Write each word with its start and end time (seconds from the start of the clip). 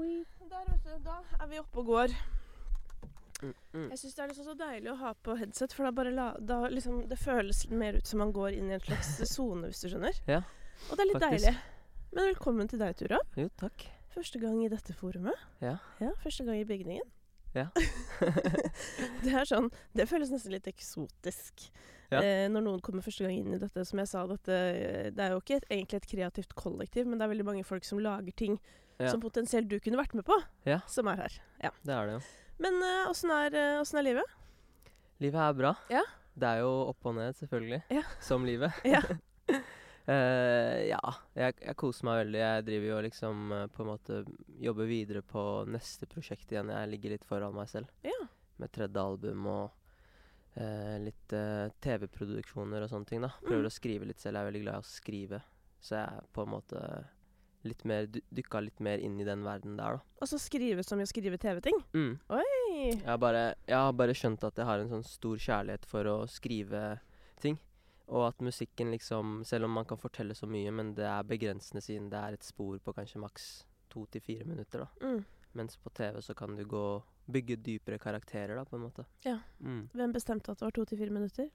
Der, 0.00 0.64
vet 0.66 0.84
du. 0.84 0.92
Da 1.04 1.18
er 1.42 1.48
vi 1.50 1.58
oppe 1.60 1.82
og 1.82 1.90
går. 1.90 2.14
Mm, 3.40 3.52
mm. 3.72 3.86
Jeg 3.90 3.98
syns 4.00 4.14
det 4.16 4.22
er 4.22 4.30
liksom 4.30 4.46
så 4.48 4.54
deilig 4.56 4.90
å 4.92 4.96
ha 5.00 5.12
på 5.26 5.36
headset, 5.36 5.74
for 5.76 5.88
da 5.88 5.92
bare 5.96 6.12
la, 6.14 6.30
da 6.40 6.62
liksom, 6.72 7.02
det 7.08 7.18
føles 7.20 7.62
mer 7.72 7.98
ut 8.00 8.08
som 8.08 8.20
man 8.22 8.32
går 8.36 8.56
inn 8.56 8.72
i 8.72 8.76
en 8.78 8.84
slags 8.84 9.12
sone, 9.34 9.68
hvis 9.68 9.84
du 9.84 9.92
skjønner. 9.92 10.16
Ja, 10.28 10.40
Og 10.88 10.96
det 10.96 11.04
er 11.04 11.10
litt 11.10 11.20
faktisk. 11.20 11.46
deilig. 11.46 11.54
Men 12.10 12.30
velkommen 12.32 12.72
til 12.72 12.82
deg, 12.82 12.96
Tura. 12.98 13.20
Jo, 13.38 13.52
takk. 13.60 13.86
Første 14.10 14.40
gang 14.42 14.58
i 14.64 14.72
dette 14.72 14.96
forumet. 14.96 15.46
Ja. 15.62 15.76
Ja, 16.02 16.10
Første 16.24 16.48
gang 16.48 16.58
i 16.58 16.66
bygningen. 16.66 17.12
Ja. 17.54 17.68
det 19.24 19.32
er 19.34 19.48
sånn 19.48 19.72
Det 19.90 20.04
føles 20.06 20.30
nesten 20.30 20.52
litt 20.54 20.68
eksotisk. 20.70 21.64
Ja. 22.12 22.20
Eh, 22.22 22.44
når 22.50 22.62
noen 22.62 22.82
kommer 22.84 23.02
første 23.02 23.26
gang 23.26 23.36
inn 23.36 23.56
i 23.56 23.60
dette, 23.60 23.84
som 23.86 24.00
jeg 24.00 24.10
sa, 24.10 24.22
dette, 24.30 24.60
det 25.14 25.24
er 25.24 25.34
jo 25.34 25.42
ikke 25.42 25.60
et, 25.60 25.66
egentlig 25.70 26.00
et 26.00 26.12
kreativt 26.12 26.54
kollektiv, 26.58 27.10
men 27.10 27.18
det 27.18 27.26
er 27.26 27.32
veldig 27.34 27.48
mange 27.52 27.66
folk 27.66 27.86
som 27.86 28.00
lager 28.02 28.34
ting 28.38 28.56
Ja. 29.00 29.10
som 29.10 29.20
potensielt 29.22 29.68
du 29.68 29.78
kunne 29.80 29.96
vært 30.00 30.14
med 30.14 30.24
på, 30.26 30.36
Ja. 30.68 30.80
som 30.86 31.08
er 31.08 31.16
her. 31.16 31.40
Ja. 31.62 31.70
Det 31.84 31.94
er 31.96 32.06
det 32.06 32.12
jo. 32.18 32.22
Men 32.60 32.74
åssen 33.08 33.30
uh, 33.32 33.46
er, 33.46 33.54
uh, 33.80 33.98
er 33.98 34.02
livet? 34.04 34.24
Livet 35.20 35.40
er 35.40 35.54
bra. 35.56 35.74
Ja. 35.90 36.02
Det 36.36 36.46
er 36.48 36.60
jo 36.60 36.70
opp 36.90 37.06
og 37.08 37.14
ned, 37.16 37.34
selvfølgelig. 37.36 37.82
Ja. 37.90 38.02
Som 38.20 38.44
livet. 38.44 38.72
Ja. 38.84 39.00
uh, 39.50 40.78
ja, 40.92 41.00
jeg, 41.36 41.56
jeg 41.64 41.76
koser 41.80 42.04
meg 42.08 42.20
veldig. 42.24 42.40
Jeg 42.40 42.64
driver 42.68 42.88
jo 42.92 43.00
liksom 43.08 43.52
eh, 43.56 43.66
på 43.74 43.82
en 43.84 43.90
måte 43.90 44.20
jobber 44.60 44.88
videre 44.88 45.22
på 45.26 45.42
neste 45.70 46.06
prosjekt 46.10 46.52
igjen. 46.52 46.72
Jeg 46.72 46.90
ligger 46.92 47.14
litt 47.16 47.24
foran 47.28 47.54
meg 47.56 47.68
selv 47.72 47.88
Ja. 48.06 48.16
med 48.60 48.72
tredje 48.72 49.00
album 49.02 49.46
og 49.50 49.70
eh, 50.56 50.96
litt 51.04 51.32
eh, 51.36 51.68
TV-produksjoner 51.84 52.84
og 52.84 52.90
sånne 52.92 53.06
ting. 53.08 53.20
da. 53.24 53.32
Prøver 53.44 53.64
Mm. 53.64 53.70
å 53.70 53.76
skrive 53.76 54.06
litt 54.08 54.20
selv. 54.20 54.36
Jeg 54.36 54.42
er 54.46 54.50
veldig 54.52 54.62
glad 54.64 54.74
i 54.74 54.84
å 54.84 54.90
skrive. 54.90 55.42
Så 55.80 55.96
jeg 55.96 56.06
er 56.08 56.26
på 56.36 56.42
en 56.44 56.52
måte 56.56 56.80
litt 57.64 57.84
mer 57.84 58.06
dy- 58.06 58.22
dykka 58.32 58.60
litt 58.64 58.80
mer 58.80 58.98
inn 58.98 59.18
i 59.20 59.24
den 59.24 59.42
verden 59.44 59.76
der, 59.76 59.98
da. 59.98 60.18
Og 60.22 60.28
så 60.28 60.38
skrive 60.40 60.82
som 60.86 61.00
i 61.00 61.04
å 61.04 61.10
skrive 61.10 61.38
TV-ting. 61.38 61.76
Mm. 61.94 62.14
Oi! 62.30 62.46
Jeg 62.94 63.04
har, 63.04 63.18
bare, 63.20 63.54
jeg 63.68 63.76
har 63.76 63.92
bare 63.92 64.14
skjønt 64.16 64.44
at 64.48 64.56
jeg 64.56 64.64
har 64.68 64.78
en 64.80 64.88
sånn 64.88 65.04
stor 65.04 65.36
kjærlighet 65.36 65.84
for 65.88 66.04
å 66.08 66.14
skrive 66.30 67.00
ting. 67.40 67.58
Og 68.10 68.24
at 68.26 68.40
musikken 68.42 68.90
liksom 68.90 69.44
Selv 69.46 69.64
om 69.68 69.70
man 69.76 69.84
kan 69.86 69.98
fortelle 70.00 70.34
så 70.34 70.46
mye, 70.50 70.72
men 70.74 70.94
det 70.96 71.04
er 71.06 71.22
begrensende 71.28 71.82
siden 71.84 72.08
det 72.10 72.18
er 72.18 72.32
et 72.38 72.42
spor 72.46 72.78
på 72.82 72.94
kanskje 72.96 73.20
maks 73.22 73.50
to 73.90 74.06
til 74.10 74.20
fire 74.24 74.44
minutter. 74.48 74.86
da. 74.86 75.06
Mm. 75.06 75.24
Mens 75.54 75.76
på 75.76 75.90
TV 75.94 76.20
så 76.22 76.34
kan 76.34 76.56
du 76.56 76.64
gå 76.64 76.84
bygge 77.30 77.56
dypere 77.62 77.98
karakterer, 77.98 78.56
da, 78.56 78.64
på 78.64 78.76
en 78.76 78.82
måte. 78.88 79.04
Ja. 79.26 79.36
Mm. 79.62 79.88
Hvem 79.94 80.12
bestemte 80.14 80.50
at 80.50 80.58
det 80.58 80.66
var 80.66 80.74
to 80.74 80.84
til 80.84 80.98
fire 80.98 81.10
minutter? 81.14 81.50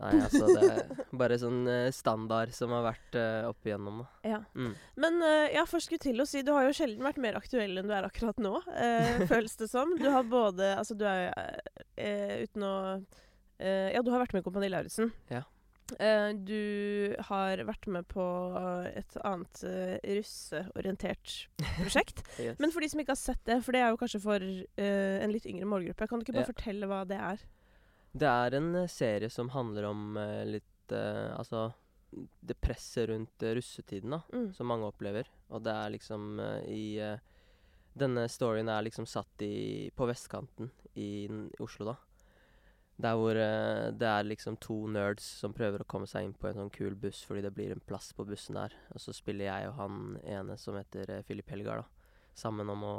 Nei, 0.00 0.12
altså 0.22 0.46
det 0.48 0.68
er 0.70 1.08
bare 1.20 1.36
sånn 1.42 1.58
eh, 1.68 1.90
standard 1.92 2.54
som 2.56 2.70
har 2.72 2.86
vært 2.86 3.16
uh, 3.18 3.50
opp 3.50 3.66
igjennom, 3.68 3.98
da. 4.04 4.06
Ja. 4.30 4.38
Mm. 4.54 4.72
Men 5.02 5.18
uh, 5.20 5.46
jeg 5.52 5.66
først 5.68 5.90
skulle 5.90 6.04
til 6.06 6.22
å 6.22 6.28
si, 6.30 6.40
du 6.46 6.52
har 6.56 6.64
jo 6.68 6.76
sjelden 6.78 7.04
vært 7.04 7.20
mer 7.20 7.36
aktuell 7.36 7.76
enn 7.82 7.90
du 7.90 7.92
er 7.96 8.06
akkurat 8.08 8.40
nå, 8.40 8.54
uh, 8.64 9.24
føles 9.32 9.58
det 9.60 9.68
som. 9.68 9.92
Du 10.00 10.08
har 10.08 10.24
både 10.24 10.70
Altså, 10.78 10.96
du 10.96 11.04
er 11.04 11.28
uh, 11.34 12.36
uten 12.46 12.64
å 12.64 12.74
eh, 13.60 13.90
Ja, 13.92 14.00
du 14.00 14.08
har 14.14 14.22
vært 14.22 14.32
med 14.32 14.40
i 14.40 14.46
Kompani 14.46 14.70
Lauritzen. 14.72 15.10
Ja. 15.28 15.42
Eh, 15.98 16.30
du 16.38 17.14
har 17.28 17.60
vært 17.66 17.88
med 17.90 18.06
på 18.08 18.24
et 18.94 19.16
annet 19.26 19.62
russeorientert 20.06 21.48
prosjekt. 21.80 22.22
Yes. 22.40 22.56
Men 22.62 22.72
for 22.72 22.80
de 22.80 22.88
som 22.88 23.00
ikke 23.02 23.12
har 23.12 23.20
sett 23.20 23.40
det, 23.44 23.58
for 23.66 23.76
det 23.76 23.82
er 23.84 23.90
jo 23.92 23.98
kanskje 24.00 24.20
for 24.22 24.40
eh, 24.40 25.16
en 25.20 25.32
litt 25.34 25.44
yngre 25.50 25.66
målgruppe, 25.68 26.06
kan 26.08 26.20
du 26.20 26.24
ikke 26.24 26.38
bare 26.38 26.46
Ja. 26.46 26.52
fortelle 26.54 26.88
hva 26.88 27.02
det 27.08 27.18
er? 27.20 27.42
Det 28.12 28.26
er 28.26 28.56
en 28.58 28.72
eh, 28.82 28.88
serie 28.90 29.30
som 29.30 29.52
handler 29.54 29.86
om 29.90 30.16
eh, 30.18 30.44
litt 30.48 30.92
eh, 30.96 31.30
Altså 31.36 31.68
det 32.42 32.56
presset 32.58 33.06
rundt 33.08 33.42
eh, 33.46 33.52
russetiden, 33.54 34.10
da. 34.16 34.22
Mm. 34.34 34.48
som 34.56 34.66
mange 34.66 34.88
opplever. 34.88 35.28
Og 35.54 35.62
det 35.62 35.70
er 35.78 35.92
liksom 35.94 36.40
eh, 36.42 36.64
i 36.74 36.84
eh, 36.98 37.18
Denne 38.00 38.24
storyen 38.30 38.68
er 38.70 38.84
liksom 38.86 39.06
satt 39.10 39.42
i, 39.42 39.90
på 39.94 40.06
vestkanten 40.06 40.70
i, 40.94 41.26
n- 41.30 41.50
Oslo, 41.62 41.90
da. 41.90 41.96
Der 43.00 43.16
hvor 43.16 43.38
eh, 43.38 43.88
det 43.96 44.06
er 44.10 44.26
liksom 44.26 44.58
to 44.62 44.76
nerds 44.90 45.24
som 45.40 45.54
prøver 45.56 45.82
å 45.82 45.88
komme 45.88 46.06
seg 46.10 46.26
inn 46.26 46.34
på 46.36 46.50
en 46.50 46.58
sånn 46.58 46.70
kul 46.74 46.94
buss 47.00 47.22
fordi 47.26 47.42
det 47.46 47.54
blir 47.56 47.72
en 47.74 47.80
plass 47.86 48.10
på 48.14 48.26
bussen 48.28 48.58
der. 48.58 48.74
Og 48.94 49.00
så 49.02 49.14
spiller 49.16 49.48
jeg 49.48 49.70
og 49.70 49.78
han 49.78 49.96
ene 50.26 50.58
som 50.60 50.76
heter 50.78 51.14
eh, 51.14 51.22
Philip 51.26 51.50
Helgar, 51.54 51.82
da. 51.84 52.10
Sammen 52.36 52.68
om 52.74 52.84
å 52.86 52.94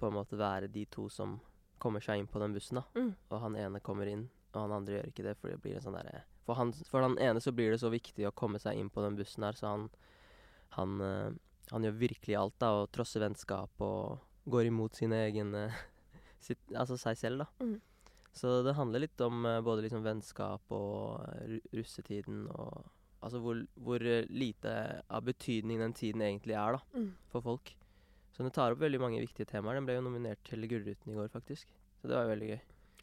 på 0.00 0.08
en 0.08 0.16
måte 0.16 0.38
være 0.40 0.70
de 0.72 0.86
to 0.90 1.08
som 1.12 1.36
kommer 1.82 2.04
seg 2.04 2.20
inn 2.20 2.28
på 2.30 2.40
den 2.42 2.52
bussen, 2.54 2.78
da. 2.80 2.84
Mm. 3.00 3.14
Og 3.30 3.40
han 3.42 3.56
ene 3.56 3.80
kommer 3.84 4.06
inn, 4.10 4.28
og 4.54 4.60
han 4.62 4.72
andre 4.78 4.98
gjør 4.98 5.08
ikke 5.10 5.24
det, 5.26 5.36
for 5.40 5.48
det 5.52 5.60
blir 5.64 5.76
en 5.78 5.84
sånn 5.88 5.96
derre 5.98 6.22
for, 6.46 6.56
han- 6.58 6.72
for 6.88 7.04
han 7.04 7.16
ene 7.22 7.38
så 7.40 7.52
blir 7.54 7.70
det 7.70 7.80
så 7.82 7.90
viktig 7.92 8.24
å 8.26 8.32
komme 8.34 8.58
seg 8.58 8.76
inn 8.80 8.88
på 8.90 9.02
den 9.04 9.16
bussen 9.18 9.44
her, 9.46 9.52
så 9.58 9.66
han 9.74 9.90
han, 10.76 11.00
eh, 11.02 11.30
han 11.72 11.82
gjør 11.82 11.96
virkelig 11.98 12.36
alt, 12.38 12.54
da, 12.62 12.68
og 12.82 12.90
trosser 12.94 13.20
vennskap 13.24 13.70
og 13.82 14.20
går 14.48 14.66
imot 14.70 14.94
sine 14.94 15.18
egne 15.26 15.64
sitt, 16.40 16.58
Altså 16.74 16.96
seg 16.98 17.16
selv, 17.18 17.38
da. 17.44 17.46
Mm. 17.64 17.80
Så 18.32 18.62
det 18.64 18.76
handler 18.76 19.00
litt 19.02 19.20
om 19.26 19.44
eh, 19.46 19.60
både 19.66 19.82
liksom 19.88 20.04
vennskap 20.06 20.62
og 20.70 21.20
eh, 21.26 21.58
russetiden 21.74 22.46
og 22.54 22.84
Altså 23.22 23.36
hvor, 23.44 23.58
hvor 23.76 24.00
lite 24.32 25.02
av 25.12 25.26
betydning 25.26 25.78
den 25.82 25.92
tiden 25.92 26.22
egentlig 26.24 26.54
er, 26.56 26.78
da, 26.78 26.80
Mm. 26.96 27.10
for 27.28 27.42
folk. 27.44 27.74
Så 28.34 28.44
den 28.44 28.54
tar 28.54 28.74
opp 28.74 28.82
veldig 28.82 29.00
mange 29.02 29.22
viktige 29.22 29.48
temaer. 29.50 29.78
Den 29.78 29.88
ble 29.88 29.98
jo 29.98 30.04
nominert 30.06 30.42
til 30.46 30.66
Gullruten 30.70 31.12
i 31.12 31.16
går, 31.18 31.32
faktisk. 31.32 31.70
Så 32.00 32.08
det 32.08 32.16
var 32.16 32.28
jo 32.28 32.34
veldig 32.34 32.52
gøy. 32.52 32.60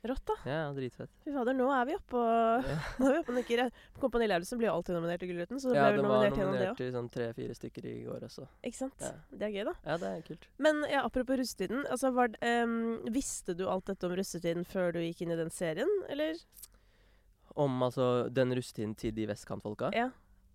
Rått, 0.07 0.23
da. 0.29 0.35
Ja, 0.45 0.57
ja, 0.61 0.73
dritfett. 0.77 1.09
Fy 1.25 1.31
fader, 1.33 1.55
nå 1.57 1.67
er 1.73 1.87
vi 1.89 1.95
oppe 1.97 2.19
og 2.21 2.67
Ja. 2.69 2.75
Nå 3.01 3.07
er 3.07 3.15
vi 3.15 3.21
oppe 3.23 3.33
og 3.33 3.37
nikker. 3.39 3.61
Kompani 4.01 4.27
Lauritzen 4.29 4.59
blir 4.59 4.69
jo 4.69 4.75
alltid 4.77 4.95
nominert 4.95 5.23
til 5.23 5.31
Gullruten, 5.31 5.61
så 5.61 5.71
det 5.71 5.79
Ja, 5.79 5.87
ble 5.89 6.03
var 6.03 6.07
nominert 6.07 6.37
gjennom 6.37 6.53
det 6.53 6.59
nominert 6.61 6.81
til 6.81 6.91
sånn 6.93 7.09
tre-fire 7.13 7.55
stykker 7.57 7.87
i 7.89 7.95
går 8.05 8.27
også. 8.27 8.45
Ikke 8.69 8.79
sant? 8.79 9.01
Ja. 9.01 9.11
Det 9.33 9.47
er 9.49 9.55
gøy, 9.55 9.63
da. 9.71 9.73
Ja, 9.89 9.97
det 10.03 10.11
er 10.11 10.21
kult. 10.27 10.47
Men 10.67 10.83
ja, 10.91 11.01
apropos 11.01 11.41
russetiden. 11.41 11.81
Altså, 11.89 12.13
var, 12.15 12.31
det, 12.35 12.41
ehm, 12.45 12.77
visste 13.17 13.57
du 13.57 13.65
alt 13.67 13.89
dette 13.89 14.07
om 14.07 14.15
russetiden 14.19 14.69
før 14.69 14.93
du 14.95 15.01
gikk 15.01 15.25
inn 15.25 15.33
i 15.33 15.39
den 15.41 15.51
serien, 15.53 15.91
eller? 16.13 16.37
Om 17.57 17.81
altså 17.89 18.07
den 18.29 18.53
russetiden 18.53 18.93
til 19.01 19.17
de 19.17 19.25
vestkantfolka? 19.33 19.91
Ja. 19.97 20.11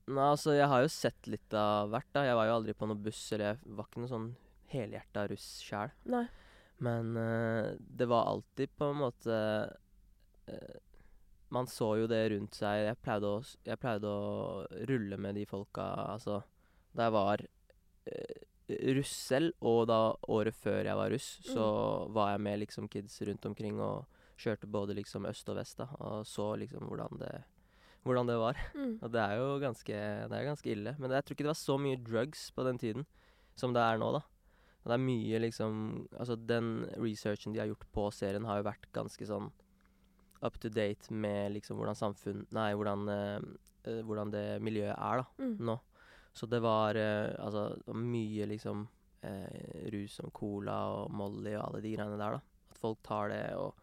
Nei, 0.06 0.31
altså 0.32 0.55
jeg 0.55 0.71
har 0.71 0.87
jo 0.87 0.91
sett 0.91 1.28
litt 1.31 1.55
av 1.55 1.91
hvert, 1.91 2.09
da. 2.15 2.25
Jeg 2.31 2.38
var 2.38 2.49
jo 2.49 2.56
aldri 2.61 2.78
på 2.78 2.88
noen 2.88 3.03
buss, 3.03 3.21
eller 3.34 3.53
jeg 3.53 3.77
var 3.77 3.91
ikke 3.91 4.06
noe 4.06 4.15
sånn 4.15 4.31
helhjerta 4.72 5.27
russ 5.31 5.49
sjæl. 5.65 5.93
Men 6.83 7.16
uh, 7.16 7.75
det 7.78 8.09
var 8.10 8.31
alltid 8.31 8.72
på 8.77 8.91
en 8.91 9.03
måte 9.05 9.37
uh, 10.49 10.78
Man 11.53 11.69
så 11.69 11.93
jo 12.00 12.09
det 12.10 12.22
rundt 12.33 12.56
seg. 12.59 12.87
Jeg 12.88 13.00
pleide, 13.05 13.28
å, 13.28 13.43
jeg 13.69 13.78
pleide 13.78 14.09
å 14.09 14.87
rulle 14.88 15.19
med 15.21 15.37
de 15.38 15.44
folka, 15.47 15.84
altså 16.15 16.41
Da 16.97 17.06
jeg 17.06 17.16
var 17.19 17.44
uh, 17.44 18.41
russ 18.97 19.12
selv, 19.28 19.53
og 19.61 19.84
da 19.91 20.00
året 20.32 20.56
før 20.56 20.87
jeg 20.88 20.97
var 20.97 21.12
russ, 21.12 21.28
så 21.44 21.65
var 22.15 22.32
jeg 22.32 22.44
med 22.47 22.62
liksom 22.62 22.88
kids 22.88 23.19
rundt 23.28 23.44
omkring 23.47 23.81
og 23.84 24.06
kjørte 24.41 24.71
både 24.71 24.97
liksom 24.97 25.27
øst 25.28 25.50
og 25.53 25.59
vest, 25.59 25.77
da, 25.82 25.91
og 26.00 26.22
så 26.27 26.55
liksom 26.56 26.88
hvordan 26.88 27.21
det 27.21 27.34
hvordan 28.03 28.27
det 28.27 28.38
var. 28.38 28.59
Mm. 28.75 28.94
Og 28.99 29.12
det 29.15 29.21
er 29.22 29.38
jo 29.38 29.49
ganske, 29.62 29.99
det 30.31 30.38
er 30.38 30.47
ganske 30.49 30.71
ille. 30.71 30.94
Men 30.99 31.15
jeg 31.15 31.25
tror 31.25 31.37
ikke 31.37 31.47
det 31.47 31.53
var 31.53 31.61
så 31.61 31.78
mye 31.78 32.00
drugs 32.03 32.49
på 32.55 32.65
den 32.66 32.81
tiden 32.81 33.06
som 33.59 33.75
det 33.75 33.82
er 33.82 34.00
nå, 34.00 34.11
da. 34.16 34.22
Og 34.82 34.91
det 34.91 34.94
er 34.97 35.03
mye 35.04 35.38
liksom 35.44 35.76
Altså, 36.19 36.37
den 36.37 36.70
researchen 36.98 37.53
de 37.54 37.60
har 37.62 37.69
gjort 37.70 37.87
på 37.94 38.09
serien, 38.12 38.44
har 38.48 38.59
jo 38.62 38.66
vært 38.70 38.88
ganske 38.93 39.26
sånn 39.28 39.50
up 40.43 40.56
to 40.59 40.69
date 40.69 41.10
med 41.15 41.53
liksom 41.54 41.78
hvordan 41.78 41.94
samfunn 41.98 42.47
Nei, 42.50 42.72
hvordan, 42.75 43.04
eh, 43.09 43.44
eh, 43.87 44.00
hvordan 44.03 44.32
det 44.34 44.60
miljøet 44.62 44.97
er, 44.98 45.22
da, 45.22 45.26
Mm. 45.38 45.56
nå. 45.60 45.78
Så 46.34 46.48
det 46.48 46.60
var 46.65 46.97
eh, 46.97 47.34
altså 47.38 47.76
mye 47.94 48.47
liksom 48.48 48.88
eh, 49.22 49.88
rus 49.93 50.15
som 50.19 50.31
cola 50.34 50.81
og 51.04 51.10
Molly 51.14 51.54
og 51.54 51.69
alle 51.69 51.82
de 51.84 51.94
greiene 51.94 52.19
der, 52.19 52.38
da. 52.38 52.41
At 52.72 52.78
folk 52.78 52.99
tar 53.04 53.28
det 53.28 53.54
og 53.54 53.75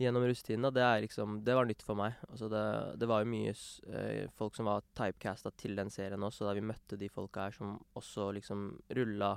gjennom 0.00 0.24
russetiden, 0.24 0.62
da, 0.64 0.70
det 0.70 0.80
er 0.86 1.02
liksom 1.04 1.42
Det 1.44 1.52
var 1.54 1.66
nytt 1.68 1.82
for 1.84 1.94
meg. 1.98 2.14
Altså 2.30 2.48
det, 2.48 2.64
det 2.98 3.08
var 3.10 3.20
jo 3.20 3.28
mye 3.34 3.52
eh, 3.52 4.30
folk 4.38 4.54
som 4.56 4.64
var 4.70 4.80
typecasta 4.96 5.50
til 5.60 5.76
den 5.76 5.90
serien 5.92 6.22
også, 6.24 6.46
da 6.48 6.54
vi 6.56 6.62
møtte 6.64 6.96
de 6.96 7.08
folka 7.12 7.42
her 7.50 7.50
som 7.58 7.74
også 7.94 8.30
liksom 8.38 8.70
rulla 8.96 9.34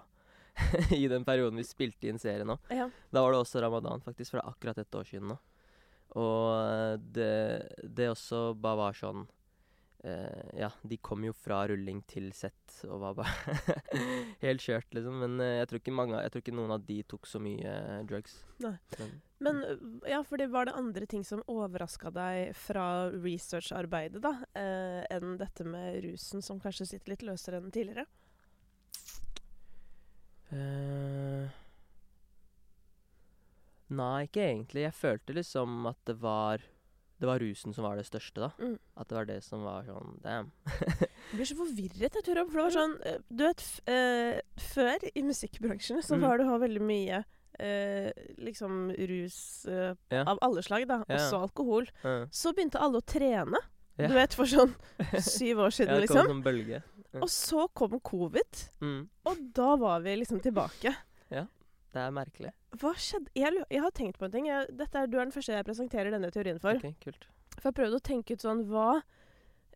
i 0.92 1.08
den 1.08 1.26
perioden 1.26 1.58
vi 1.60 1.66
spilte 1.68 2.10
inn 2.10 2.22
serien 2.22 2.54
òg. 2.54 2.74
Ja. 2.74 2.90
Da 3.14 3.24
var 3.24 3.34
det 3.34 3.44
også 3.44 3.64
ramadan, 3.64 4.04
faktisk, 4.06 4.34
for 4.34 4.40
det 4.40 4.46
er 4.46 4.54
akkurat 4.54 4.82
et 4.84 5.00
år 5.00 5.10
siden 5.10 5.32
nå. 5.34 5.40
Og 6.20 6.50
eh, 6.60 6.98
det, 7.16 7.32
det 7.84 8.12
også 8.12 8.52
bare 8.62 8.78
var 8.78 8.98
sånn 8.98 9.24
eh, 10.06 10.60
Ja, 10.60 10.70
de 10.86 11.00
kom 11.02 11.24
jo 11.26 11.34
fra 11.34 11.64
rulling 11.70 12.04
til 12.10 12.30
sett 12.38 12.84
og 12.86 13.02
var 13.02 13.18
bare 13.18 13.58
helt 14.46 14.62
kjørt, 14.62 14.92
liksom. 14.94 15.18
Men 15.24 15.42
eh, 15.42 15.58
jeg, 15.62 15.70
tror 15.72 15.82
ikke 15.82 15.96
mange, 15.98 16.22
jeg 16.22 16.34
tror 16.34 16.46
ikke 16.46 16.58
noen 16.60 16.76
av 16.78 16.86
de 16.86 17.00
tok 17.10 17.30
så 17.30 17.42
mye 17.42 17.74
eh, 17.74 18.02
drugs. 18.10 18.38
Nei. 18.64 18.76
Men, 19.00 19.16
Men 19.44 19.64
ja, 20.08 20.22
det 20.22 20.50
var 20.54 20.70
det 20.70 20.78
andre 20.78 21.10
ting 21.10 21.26
som 21.28 21.42
overraska 21.52 22.14
deg 22.14 22.54
fra 22.58 23.10
researcharbeidet, 23.16 24.22
da, 24.24 24.36
eh, 24.60 25.02
enn 25.18 25.40
dette 25.42 25.66
med 25.68 26.04
rusen 26.06 26.46
som 26.46 26.62
kanskje 26.62 26.94
sitter 26.94 27.16
litt 27.16 27.26
løsere 27.26 27.60
enn 27.60 27.74
tidligere? 27.74 28.06
Eh, 30.54 31.50
nei, 33.94 34.28
ikke 34.28 34.46
egentlig. 34.46 34.86
Jeg 34.88 34.96
følte 34.98 35.36
liksom 35.38 35.84
at 35.90 36.00
det 36.10 36.16
var 36.22 36.62
Det 37.24 37.28
var 37.30 37.40
rusen 37.40 37.72
som 37.74 37.86
var 37.86 37.96
det 37.96 38.06
største, 38.08 38.42
da. 38.42 38.50
Mm. 38.60 38.78
At 39.00 39.08
det 39.08 39.16
var 39.16 39.26
det 39.30 39.38
som 39.46 39.62
var 39.64 39.86
sånn 39.88 40.18
Damn. 40.24 40.50
Jeg 41.32 41.38
blir 41.38 41.48
så 41.48 41.56
forvirret, 41.56 42.18
jeg 42.18 42.26
Turab. 42.28 42.50
For 42.52 42.60
det 42.60 42.66
var 42.66 42.74
sånn 42.76 42.96
eh, 43.08 43.20
Du 43.30 43.44
vet, 43.46 43.64
eh, 43.88 44.42
før 44.74 45.06
i 45.14 45.24
musikkbransjen 45.24 46.02
så 46.04 46.18
Mm. 46.18 46.26
var 46.28 46.38
det 46.42 46.48
jo 46.50 46.58
veldig 46.66 46.82
mye 46.84 47.22
uh, 47.62 48.10
liksom 48.42 48.90
rus 48.98 49.38
uh, 49.70 49.94
Ja. 50.12 50.24
av 50.26 50.40
alle 50.42 50.64
slag, 50.66 50.88
da. 50.90 51.04
Ja. 51.08 51.16
Også 51.22 51.38
alkohol. 51.46 51.86
Ja. 52.04 52.26
Så 52.34 52.52
begynte 52.58 52.82
alle 52.82 52.98
å 53.00 53.06
trene. 53.06 53.62
Ja. 54.02 54.08
Du 54.10 54.16
vet, 54.18 54.34
for 54.34 54.50
sånn 54.50 54.74
syv 55.22 55.62
år 55.62 55.70
Ja, 55.70 55.76
siden, 55.78 56.02
det 56.02 56.08
kom 56.10 56.18
liksom. 56.18 56.28
som 56.34 56.42
bølge. 56.44 56.82
Ja. 57.14 57.22
Og 57.22 57.30
så 57.30 57.68
kom 57.78 58.00
covid, 58.02 58.64
Mm. 58.82 59.08
og 59.30 59.42
da 59.54 59.76
var 59.78 60.02
vi 60.02 60.16
liksom 60.18 60.42
tilbake. 60.42 60.96
Ja. 61.30 61.46
Det 61.94 62.02
er 62.02 62.10
merkelig. 62.12 62.50
Hva 62.82 62.96
skjedde? 62.98 63.30
Jeg, 63.38 63.54
jeg 63.70 63.82
har 63.84 63.92
tenkt 63.94 64.18
på 64.18 64.26
en 64.26 64.32
ting. 64.34 64.48
Jeg, 64.50 64.66
dette 64.76 64.98
er, 64.98 65.06
du 65.08 65.20
er 65.20 65.28
den 65.28 65.32
første 65.36 65.54
jeg 65.54 65.66
presenterer 65.68 66.10
denne 66.10 66.32
teorien 66.34 66.58
for. 66.60 66.74
Ok, 66.82 66.96
kult. 67.04 67.28
For 67.60 67.70
jeg 67.70 67.76
prøvde 67.78 68.00
å 68.00 68.02
tenke 68.02 68.34
ut 68.34 68.42
sånn 68.42 68.64
Hva 68.66 69.04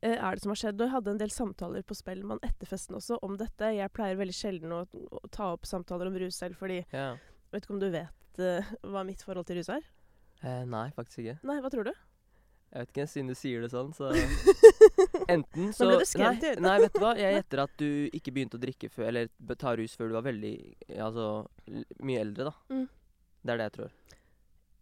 eh, 0.02 0.18
er 0.18 0.34
det 0.34 0.42
som 0.42 0.50
har 0.50 0.58
skjedd? 0.58 0.82
Og 0.82 0.88
jeg 0.88 0.94
hadde 0.96 1.12
en 1.14 1.20
del 1.22 1.30
samtaler 1.30 1.86
på 1.86 1.94
Spellemann 2.00 2.42
etter 2.42 2.66
festen 2.66 2.98
også 2.98 3.20
om 3.22 3.38
dette. 3.38 3.70
Jeg 3.78 3.94
pleier 3.94 4.18
veldig 4.18 4.34
sjelden 4.34 4.74
å, 4.74 4.80
å 4.90 5.22
ta 5.30 5.52
opp 5.54 5.70
samtaler 5.70 6.10
om 6.10 6.18
rus 6.18 6.40
selv, 6.42 6.58
fordi 6.58 6.80
Ja. 6.92 7.12
Vet 7.54 7.64
ikke 7.68 7.76
om 7.78 7.80
du 7.86 7.92
vet 7.94 8.42
eh, 8.42 8.66
hva 8.84 9.06
mitt 9.06 9.22
forhold 9.22 9.46
til 9.48 9.62
rus 9.62 9.70
er? 9.70 9.86
Eh, 10.42 10.66
nei, 10.66 10.88
faktisk 10.98 11.22
ikke. 11.22 11.38
Nei, 11.46 11.62
hva 11.62 11.70
tror 11.70 11.86
du? 11.86 11.94
Jeg 12.68 12.84
vet 12.84 12.90
ikke, 12.92 13.08
siden 13.08 13.32
du 13.32 13.36
sier 13.40 13.64
det 13.64 13.70
sånn, 13.72 13.94
så 13.96 14.10
Enten 15.34 15.72
så 15.74 15.88
ble 15.88 16.02
du 16.02 16.06
skremt 16.08 16.44
i 16.44 16.50
nei, 16.50 16.54
øynene. 16.54 16.68
nei, 16.68 16.76
vet 16.84 16.94
du 16.94 17.02
hva? 17.04 17.14
Jeg 17.18 17.38
gjetter 17.38 17.62
at 17.64 17.74
du 17.80 17.90
ikke 18.20 18.34
begynte 18.36 18.60
å 18.60 18.62
drikke 18.62 18.90
før 18.92 19.08
Eller 19.10 19.56
ta 19.60 19.74
rus 19.80 19.96
før 19.98 20.12
du 20.12 20.18
var 20.18 20.26
veldig 20.28 20.54
Altså 21.00 21.28
mye 22.04 22.22
eldre, 22.26 22.52
da. 22.52 22.76
Mm. 22.76 22.88
Det 23.42 23.54
er 23.54 23.62
det 23.62 23.68
jeg 23.70 23.76
tror. 23.78 23.94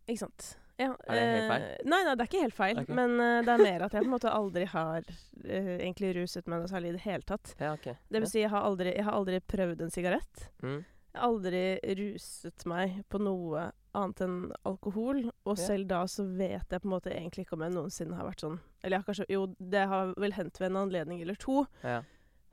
Ikke 0.06 0.22
sant. 0.24 0.48
Ja, 0.76 0.90
Er 1.08 1.16
det 1.16 1.22
helt 1.24 1.46
feil? 1.52 1.64
eh, 1.64 1.84
nei, 1.88 2.00
nei, 2.04 2.16
det 2.18 2.24
er 2.26 2.30
ikke 2.30 2.42
helt 2.42 2.56
feil. 2.58 2.80
Okay. 2.82 2.96
Men 2.98 3.14
uh, 3.22 3.38
det 3.46 3.54
er 3.54 3.62
mer 3.64 3.86
at 3.86 3.94
jeg 3.96 4.04
på 4.04 4.10
en 4.10 4.12
måte 4.12 4.34
aldri 4.34 4.66
har 4.74 5.06
uh, 5.08 5.70
egentlig 5.78 6.10
ruset 6.18 6.50
meg 6.52 6.60
noe 6.60 6.72
særlig 6.72 6.92
i 6.92 6.96
det 6.98 7.04
hele 7.06 7.24
tatt. 7.30 7.54
Ja, 7.62 7.72
ok. 7.78 7.88
Det 8.12 8.22
vil 8.26 8.28
si, 8.34 8.42
jeg 8.42 8.52
har 8.52 8.66
aldri, 8.68 8.92
jeg 8.92 9.06
har 9.08 9.16
aldri 9.16 9.40
prøvd 9.40 9.86
en 9.86 9.94
sigarett. 9.94 10.50
Mm. 10.66 10.82
Jeg 11.16 11.22
har 11.22 11.30
aldri 11.30 11.64
ruset 12.02 12.66
meg 12.68 12.98
på 13.10 13.20
noe 13.24 13.70
annet 13.96 14.22
enn 14.26 14.40
alkohol. 14.68 15.22
Og 15.48 15.58
selv 15.58 15.88
da 15.88 16.02
så 16.12 16.26
vet 16.28 16.68
jeg 16.68 16.82
på 16.84 16.90
en 16.90 16.96
måte 16.98 17.14
egentlig 17.16 17.46
ikke 17.46 17.56
om 17.56 17.64
jeg 17.64 17.72
noensinne 17.78 18.18
har 18.20 18.28
vært 18.28 18.44
sånn 18.44 18.58
Eller 18.84 18.98
jeg 18.98 19.04
har 19.06 19.08
kanskje 19.08 19.28
Jo, 19.32 19.46
det 19.60 19.86
har 19.88 20.12
vel 20.20 20.36
hendt 20.36 20.60
ved 20.60 20.70
en 20.74 20.82
anledning 20.84 21.22
eller 21.24 21.40
to. 21.40 21.64
Ja. 21.86 22.02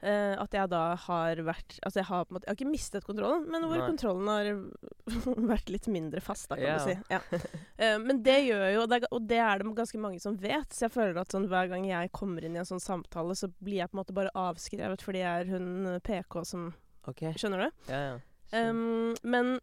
eh, 0.03 0.37
at 0.39 0.55
jeg 0.55 0.71
da 0.71 0.95
har 1.09 1.43
vært 1.47 1.81
Altså 1.83 1.99
jeg 2.01 2.07
har 2.13 2.25
på 2.25 2.31
en 2.31 2.37
måte 2.39 2.47
Jeg 2.47 2.53
har 2.55 2.61
ikke 2.61 2.71
mistet 2.71 3.05
kontrollen, 3.09 3.45
men 3.51 3.67
hvor 3.67 3.83
Nei. 3.83 3.89
kontrollen 3.91 4.31
har 4.31 4.53
vært 5.53 5.71
litt 5.75 5.89
mindre 5.91 6.23
fast, 6.23 6.47
da, 6.51 6.57
kan 6.57 6.65
Ja. 6.71 6.79
du 6.79 6.87
si. 6.93 6.97
Ja. 7.11 7.21
Eh, 7.83 7.99
men 7.99 8.23
det 8.23 8.39
gjør 8.47 8.69
jo 8.77 8.87
det 8.87 9.01
er, 9.03 9.07
Og 9.11 9.27
det 9.27 9.39
er 9.43 9.59
det 9.59 9.75
ganske 9.75 9.99
mange 9.99 10.21
som 10.23 10.37
vet. 10.39 10.71
Så 10.71 10.87
jeg 10.87 10.95
føler 10.95 11.19
at 11.19 11.33
sånn 11.35 11.49
hver 11.51 11.67
gang 11.75 11.89
jeg 11.91 12.13
kommer 12.15 12.45
inn 12.47 12.55
i 12.55 12.63
en 12.63 12.69
sånn 12.69 12.83
samtale, 12.83 13.35
så 13.35 13.51
blir 13.59 13.81
jeg 13.83 13.91
på 13.91 13.99
en 13.99 14.03
måte 14.05 14.15
bare 14.15 14.31
avskrevet 14.39 15.03
fordi 15.03 15.25
jeg 15.25 15.41
er 15.43 15.51
hun 15.51 15.99
PK 16.07 16.45
som 16.47 16.69
okay. 17.09 17.33
Skjønner 17.35 17.67
du? 17.67 17.71
Ja, 17.91 18.03
ja. 18.13 18.21
Um, 18.53 19.15
men, 19.23 19.61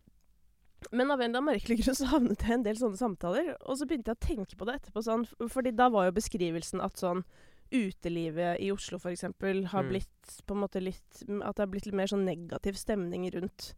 men 0.91 1.11
av 1.11 1.19
en 1.21 1.29
eller 1.29 1.39
annen 1.41 1.49
merkelig 1.53 1.83
grunn 1.83 1.95
så 1.99 2.07
havnet 2.09 2.41
jeg 2.41 2.49
i 2.49 2.53
en 2.59 2.63
del 2.65 2.75
sånne 2.79 2.97
samtaler. 2.97 3.51
Og 3.67 3.77
så 3.77 3.85
begynte 3.85 4.09
jeg 4.13 4.17
å 4.17 4.27
tenke 4.27 4.57
på 4.57 4.65
det 4.65 4.79
etterpå. 4.79 5.03
Sånn, 5.05 5.27
fordi 5.51 5.71
da 5.75 5.89
var 5.93 6.07
jo 6.09 6.15
beskrivelsen 6.17 6.81
at 6.81 6.97
sånn 7.01 7.23
utelivet 7.71 8.57
i 8.65 8.71
Oslo 8.73 8.97
f.eks. 8.97 9.21
har 9.21 9.83
Mm. 9.83 9.89
blitt 9.91 10.39
på 10.47 10.55
en 10.55 10.61
måte 10.63 10.81
litt 10.81 11.19
At 11.45 11.55
det 11.55 11.61
har 11.61 11.67
blitt 11.69 11.85
litt 11.85 11.93
mer 11.99 12.07
sånn 12.09 12.25
negativ 12.25 12.73
stemning 12.81 13.29
rundt 13.31 13.73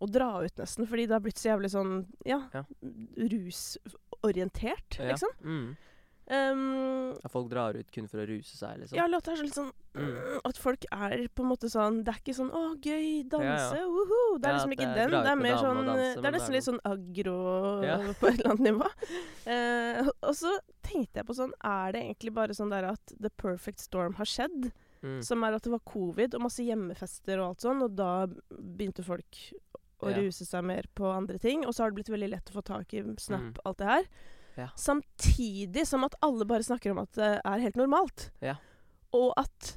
å 0.00 0.06
dra 0.10 0.42
ut, 0.42 0.56
nesten. 0.58 0.86
Fordi 0.88 1.06
det 1.06 1.12
har 1.14 1.20
blitt 1.20 1.38
så 1.38 1.50
jævlig 1.54 1.70
sånn 1.70 2.06
ja, 2.26 2.40
Ja. 2.54 2.64
rusorientert, 3.16 4.98
ja. 4.98 5.04
liksom. 5.12 5.30
Mm. 5.44 5.76
Um, 6.30 7.10
at 7.24 7.32
folk 7.32 7.48
drar 7.50 7.74
ut 7.74 7.88
kun 7.90 8.06
for 8.06 8.22
å 8.22 8.26
ruse 8.28 8.54
seg, 8.54 8.76
liksom. 8.78 8.94
ja, 8.94 9.08
låta 9.10 9.32
er 9.34 9.42
litt 9.42 9.54
sånn 9.56 9.72
Mm. 9.90 10.38
At 10.46 10.54
folk 10.56 10.84
er 10.94 11.24
på 11.34 11.42
en 11.42 11.48
måte 11.50 11.66
sånn 11.66 12.04
Det 12.06 12.12
er 12.12 12.18
ikke 12.20 12.34
sånn 12.36 12.52
'Å, 12.54 12.76
gøy, 12.78 13.26
danse, 13.26 13.74
Ja, 13.74 13.80
ja. 13.80 13.86
woho!' 13.90 14.38
Det 14.38 14.46
er 14.46 14.52
Ja, 14.52 14.54
liksom 14.54 14.70
ikke 14.76 14.94
det 14.94 15.10
den. 15.10 15.10
Det 15.10 15.30
er 15.32 15.34
mer 15.34 15.56
sånn 15.58 15.80
danse, 15.84 16.14
Det 16.14 16.24
er 16.24 16.30
nesten 16.36 16.54
litt 16.54 16.68
sånn 16.68 16.78
aggro 16.86 17.34
på 18.20 18.28
et 18.28 18.38
eller 18.38 18.50
annet 18.52 18.66
nivå. 18.70 18.86
uh, 19.50 20.10
og 20.22 20.34
så 20.38 20.52
tenkte 20.86 21.18
jeg 21.18 21.26
på 21.26 21.34
sånn 21.34 21.50
Er 21.64 21.90
det 21.90 22.02
egentlig 22.06 22.32
bare 22.32 22.54
sånn 22.54 22.70
der 22.70 22.84
at 22.92 23.12
the 23.20 23.30
perfect 23.30 23.80
storm 23.80 24.14
har 24.14 24.24
skjedd? 24.30 24.70
Mm. 25.02 25.24
Som 25.24 25.42
er 25.42 25.54
at 25.58 25.62
det 25.66 25.72
var 25.72 25.80
covid 25.84 26.34
og 26.36 26.42
masse 26.42 26.62
hjemmefester 26.62 27.40
og 27.40 27.48
alt 27.48 27.60
sånn, 27.66 27.82
og 27.82 27.96
da 27.96 28.26
begynte 28.52 29.02
folk 29.02 29.40
å 30.02 30.14
ruse 30.14 30.46
seg 30.46 30.62
mer 30.64 30.84
på 30.94 31.10
andre 31.10 31.38
ting. 31.38 31.64
Og 31.66 31.74
så 31.74 31.82
har 31.82 31.90
det 31.90 31.96
blitt 32.04 32.14
veldig 32.14 32.30
lett 32.30 32.50
å 32.52 32.60
få 32.60 32.62
tak 32.64 32.94
i 32.94 33.02
Snap, 33.18 33.40
Mm. 33.40 33.56
alt 33.66 33.78
det 33.78 33.86
her. 33.88 34.04
Ja. 34.60 34.68
Samtidig 34.76 35.86
som 35.88 36.04
at 36.06 36.14
alle 36.22 36.44
bare 36.48 36.66
snakker 36.66 36.92
om 36.92 36.98
at 37.02 37.12
det 37.16 37.30
er 37.40 37.62
helt 37.64 37.78
normalt. 37.80 38.28
Ja. 38.44 38.56
Og 39.16 39.32
at 39.40 39.76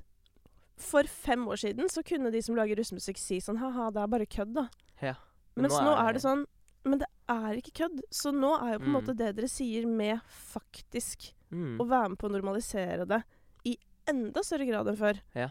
for 0.83 1.07
fem 1.07 1.45
år 1.47 1.61
siden 1.61 1.87
så 1.89 2.03
kunne 2.05 2.31
de 2.33 2.41
som 2.43 2.57
lager 2.57 2.75
russemusikk 2.81 3.17
si 3.21 3.37
sånn 3.41 3.61
ha-ha, 3.61 3.89
det 3.95 4.01
er 4.03 4.11
bare 4.11 4.27
kødd, 4.27 4.53
da. 4.57 4.65
Ja. 5.01 5.13
Men 5.55 5.69
Mens 5.69 5.77
nå 5.79 5.93
er 5.93 6.01
er 6.01 6.13
det- 6.13 6.21
det 6.21 6.27
sånn 6.27 6.45
Men 6.85 6.99
det 6.99 7.07
er 7.29 7.53
ikke 7.61 7.71
kødd. 7.79 8.01
Så 8.11 8.33
nå 8.35 8.49
er 8.61 8.73
jo 8.73 8.79
på 8.79 8.83
en 8.87 8.91
Mm. 8.91 8.95
måte 9.05 9.15
det 9.15 9.35
dere 9.37 9.47
sier 9.47 9.85
med 9.87 10.19
faktisk 10.27 11.31
Mm. 11.49 11.77
å 11.79 11.87
være 11.87 12.09
med 12.09 12.17
på 12.19 12.27
å 12.27 12.31
normalisere 12.33 13.07
det 13.07 13.23
i 13.63 13.77
enda 14.05 14.41
større 14.43 14.67
grad 14.67 14.85
enn 14.87 14.97
før. 14.97 15.21
Ja. 15.33 15.47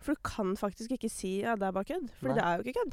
For 0.00 0.14
du 0.14 0.20
kan 0.24 0.56
faktisk 0.56 0.88
ikke 0.90 1.08
si 1.08 1.42
ja, 1.42 1.54
det 1.54 1.62
er 1.68 1.70
bare 1.70 1.84
kødd. 1.84 2.10
For 2.18 2.34
det 2.34 2.42
er 2.42 2.56
jo 2.58 2.64
ikke 2.64 2.74
kødd. 2.82 2.92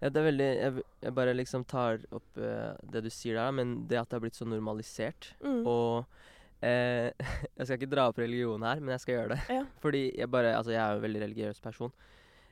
Ja, 0.00 0.08
det 0.08 0.20
er 0.20 0.26
veldig 0.30 0.48
Jeg, 0.48 0.82
jeg 1.04 1.14
bare 1.16 1.36
liksom 1.36 1.64
tar 1.68 2.00
opp 2.16 2.40
uh, 2.40 2.72
det 2.92 3.02
du 3.04 3.10
sier 3.12 3.36
der, 3.36 3.52
men 3.56 3.82
det 3.88 4.00
at 4.00 4.08
det 4.08 4.16
har 4.18 4.24
blitt 4.24 4.38
så 4.38 4.48
normalisert 4.48 5.32
Mm. 5.40 5.64
Og 5.68 6.06
eh, 6.64 7.10
Jeg 7.56 7.66
skal 7.66 7.76
ikke 7.76 7.90
dra 7.92 8.06
opp 8.10 8.20
religion 8.20 8.62
her, 8.64 8.80
men 8.80 8.94
jeg 8.94 9.04
skal 9.04 9.14
gjøre 9.16 9.34
det. 9.34 9.40
Ja. 9.52 9.64
Fordi 9.84 10.02
jeg 10.16 10.30
bare 10.32 10.54
Altså, 10.56 10.74
jeg 10.74 10.80
er 10.82 10.94
jo 10.94 11.00
en 11.00 11.06
veldig 11.06 11.22
religiøs 11.24 11.60
person, 11.64 11.92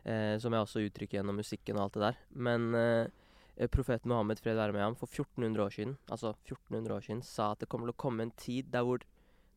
eh, 0.04 0.36
som 0.40 0.54
jeg 0.54 0.64
også 0.64 0.84
uttrykker 0.86 1.18
gjennom 1.18 1.40
musikken 1.40 1.78
og 1.78 1.86
alt 1.86 1.98
det 1.98 2.04
der. 2.06 2.20
Men 2.48 2.68
eh, 2.78 3.68
profeten 3.72 4.12
Mohammed, 4.12 4.40
fred 4.40 4.56
være 4.56 4.72
med 4.76 4.84
ham, 4.84 4.96
for 4.96 5.10
1400 5.10 5.64
år 5.64 5.74
siden, 5.74 5.96
altså 6.08 6.34
1400 6.46 6.94
år 6.94 7.06
siden, 7.08 7.22
sa 7.26 7.52
at 7.52 7.64
det 7.64 7.68
kommer 7.68 7.88
til 7.88 7.96
å 7.96 8.02
komme 8.04 8.28
en 8.28 8.34
tid 8.38 8.70
der 8.72 8.86
hvor 8.86 9.02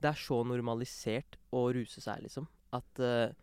det 0.01 0.09
er 0.09 0.17
så 0.17 0.41
normalisert 0.47 1.38
å 1.53 1.67
ruse 1.75 2.01
seg, 2.01 2.23
liksom. 2.25 2.47
At 2.73 3.03
eh, 3.03 3.35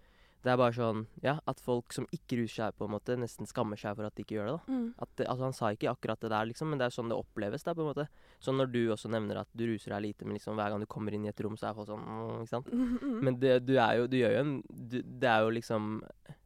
det 0.44 0.52
er 0.52 0.58
bare 0.60 0.74
sånn 0.74 1.04
Ja, 1.24 1.36
at 1.50 1.60
folk 1.62 1.94
som 1.94 2.06
ikke 2.14 2.38
ruser 2.40 2.68
seg, 2.68 2.76
på 2.78 2.86
en 2.86 2.94
måte, 2.94 3.16
nesten 3.18 3.48
skammer 3.48 3.78
seg 3.80 3.96
for 3.98 4.06
at 4.06 4.14
de 4.16 4.24
ikke 4.24 4.36
gjør 4.38 4.48
det, 4.50 4.54
da. 4.54 4.74
Mm. 4.74 4.88
At 5.04 5.22
altså 5.24 5.46
Han 5.48 5.56
sa 5.56 5.70
ikke 5.74 5.90
akkurat 5.90 6.22
det 6.22 6.30
der, 6.32 6.48
liksom, 6.50 6.70
men 6.70 6.80
det 6.80 6.88
er 6.88 6.94
sånn 6.94 7.10
det 7.10 7.18
oppleves. 7.18 7.66
da, 7.66 7.74
på 7.74 7.84
en 7.84 7.90
måte. 7.90 8.08
Sånn 8.44 8.58
når 8.60 8.72
du 8.74 8.80
også 8.94 9.10
nevner 9.12 9.42
at 9.42 9.50
du 9.52 9.66
ruser 9.70 9.94
deg 9.96 10.04
lite, 10.06 10.28
men 10.28 10.38
liksom 10.38 10.58
hver 10.58 10.74
gang 10.74 10.84
du 10.84 10.90
kommer 10.90 11.16
inn 11.16 11.26
i 11.26 11.32
et 11.32 11.44
rom, 11.44 11.56
så 11.58 11.70
er 11.70 11.78
folk 11.78 11.90
sånn 11.90 12.04
mm, 12.04 12.34
ikke 12.44 12.52
sant? 12.54 12.70
Mm. 12.72 13.16
Men 13.26 13.40
det, 13.42 13.54
du 13.66 13.74
er 13.76 13.98
jo 13.98 14.10
Du 14.10 14.18
gjør 14.18 14.36
jo 14.36 14.42
en 14.44 14.52
du, 14.68 15.00
Det 15.02 15.28
er 15.28 15.42
jo 15.44 15.54
liksom 15.54 15.88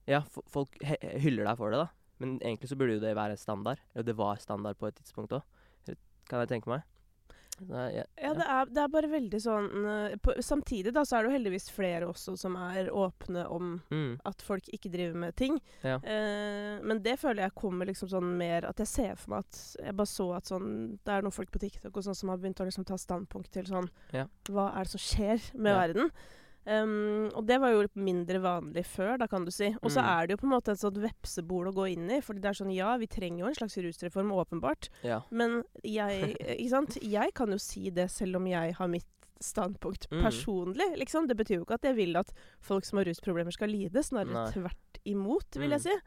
Ja, 0.09 0.23
folk 0.51 0.79
hyller 0.83 1.45
deg 1.51 1.59
for 1.61 1.75
det, 1.75 1.83
da. 1.85 1.91
Men 2.23 2.39
egentlig 2.41 2.71
så 2.71 2.79
burde 2.79 2.97
jo 2.97 3.03
det 3.03 3.17
være 3.19 3.37
standard. 3.37 3.83
Eller 3.93 4.07
det 4.07 4.17
var 4.19 4.41
standard 4.41 4.79
på 4.79 4.89
et 4.89 4.97
tidspunkt 5.01 5.35
òg. 5.37 5.45
Kan 6.31 6.43
jeg 6.45 6.53
tenke 6.55 6.71
meg. 6.71 6.87
Så, 7.69 7.83
ja, 7.95 8.05
Ja, 8.21 8.33
det 8.39 8.47
er, 8.47 8.67
det 8.75 8.83
er 8.83 8.89
bare 8.93 9.11
veldig 9.13 9.41
sånn 9.43 9.69
eh, 9.93 10.17
på, 10.23 10.35
Samtidig 10.43 10.93
da, 10.97 11.05
så 11.09 11.17
er 11.19 11.23
det 11.27 11.31
jo 11.33 11.37
heldigvis 11.39 11.69
flere 11.73 12.09
også 12.11 12.35
som 12.41 12.57
er 12.61 12.91
åpne 12.91 13.47
om 13.53 13.71
Mm, 13.93 14.19
at 14.29 14.43
folk 14.43 14.69
ikke 14.73 14.91
driver 14.93 15.17
med 15.25 15.37
ting. 15.37 15.59
Ja. 15.83 15.97
Eh, 16.03 16.81
men 16.83 17.03
det 17.05 17.17
føler 17.21 17.45
jeg 17.47 17.55
kommer 17.59 17.87
liksom 17.89 18.09
sånn 18.13 18.31
mer 18.39 18.67
At 18.69 18.79
jeg 18.83 18.91
ser 18.91 19.17
for 19.21 19.35
meg 19.37 19.47
at 19.47 19.61
Jeg 19.83 19.97
bare 19.97 20.11
så 20.13 20.29
at 20.37 20.51
sånn 20.51 20.69
Det 21.05 21.13
er 21.15 21.23
noen 21.25 21.35
folk 21.35 21.51
på 21.55 21.61
TikTok 21.63 21.97
og 21.97 22.05
sånn 22.07 22.19
som 22.19 22.33
har 22.33 22.39
begynt 22.43 22.61
å 22.63 22.69
liksom 22.69 22.87
ta 22.89 22.99
standpunkt 23.01 23.53
til 23.55 23.67
sånn 23.69 23.89
Ja. 24.13 24.27
Hva 24.49 24.71
er 24.77 24.85
det 24.89 24.95
som 24.95 25.03
skjer 25.03 25.51
med 25.55 25.77
verden? 25.77 26.13
Um, 26.65 27.29
og 27.35 27.45
det 27.47 27.57
var 27.61 27.73
jo 27.73 27.81
litt 27.83 27.97
mindre 27.99 28.39
vanlig 28.41 28.85
før, 28.87 29.17
da 29.19 29.27
kan 29.27 29.45
du 29.45 29.51
si. 29.51 29.73
Og 29.83 29.91
så 29.91 29.99
Mm. 30.01 30.09
er 30.23 30.27
det 30.27 30.31
jo 30.31 30.37
på 30.47 30.47
en 30.53 30.61
måte 30.61 30.69
et 30.73 30.79
sånt 30.79 30.97
vepsebol 30.97 31.67
å 31.67 31.75
gå 31.75 31.93
inn 31.93 32.09
i. 32.11 32.21
Fordi 32.21 32.41
det 32.41 32.51
er 32.51 32.65
sånn 32.65 32.73
Ja, 32.75 32.97
vi 32.97 33.07
trenger 33.09 33.39
jo 33.41 33.47
en 33.47 33.55
slags 33.55 33.77
rusreform, 33.83 34.31
åpenbart. 34.31 34.89
ja. 35.03 35.23
Men 35.31 35.65
jeg 35.83 36.37
Ikke 36.39 36.71
sant? 36.71 36.99
Jeg 37.03 37.35
kan 37.35 37.51
jo 37.51 37.59
si 37.59 37.91
det 37.91 38.11
selv 38.11 38.37
om 38.37 38.47
jeg 38.47 38.75
har 38.75 38.87
mitt 38.89 39.05
standpunkt 39.41 40.07
Mm. 40.11 40.23
personlig, 40.23 40.97
liksom. 40.99 41.27
Det 41.27 41.37
betyr 41.37 41.57
jo 41.59 41.65
ikke 41.65 41.75
at 41.75 41.83
jeg 41.83 41.97
vil 41.97 42.17
at 42.17 42.31
folk 42.61 42.85
som 42.85 42.99
har 42.99 43.07
rusproblemer 43.07 43.53
skal 43.53 43.69
lide. 43.69 43.99
Snarere 44.03 44.33
Nei. 44.33 44.51
tvert 44.53 45.01
imot, 45.05 45.51
vil 45.57 45.69
Mm. 45.69 45.73
jeg 45.73 45.81
si. 45.81 46.01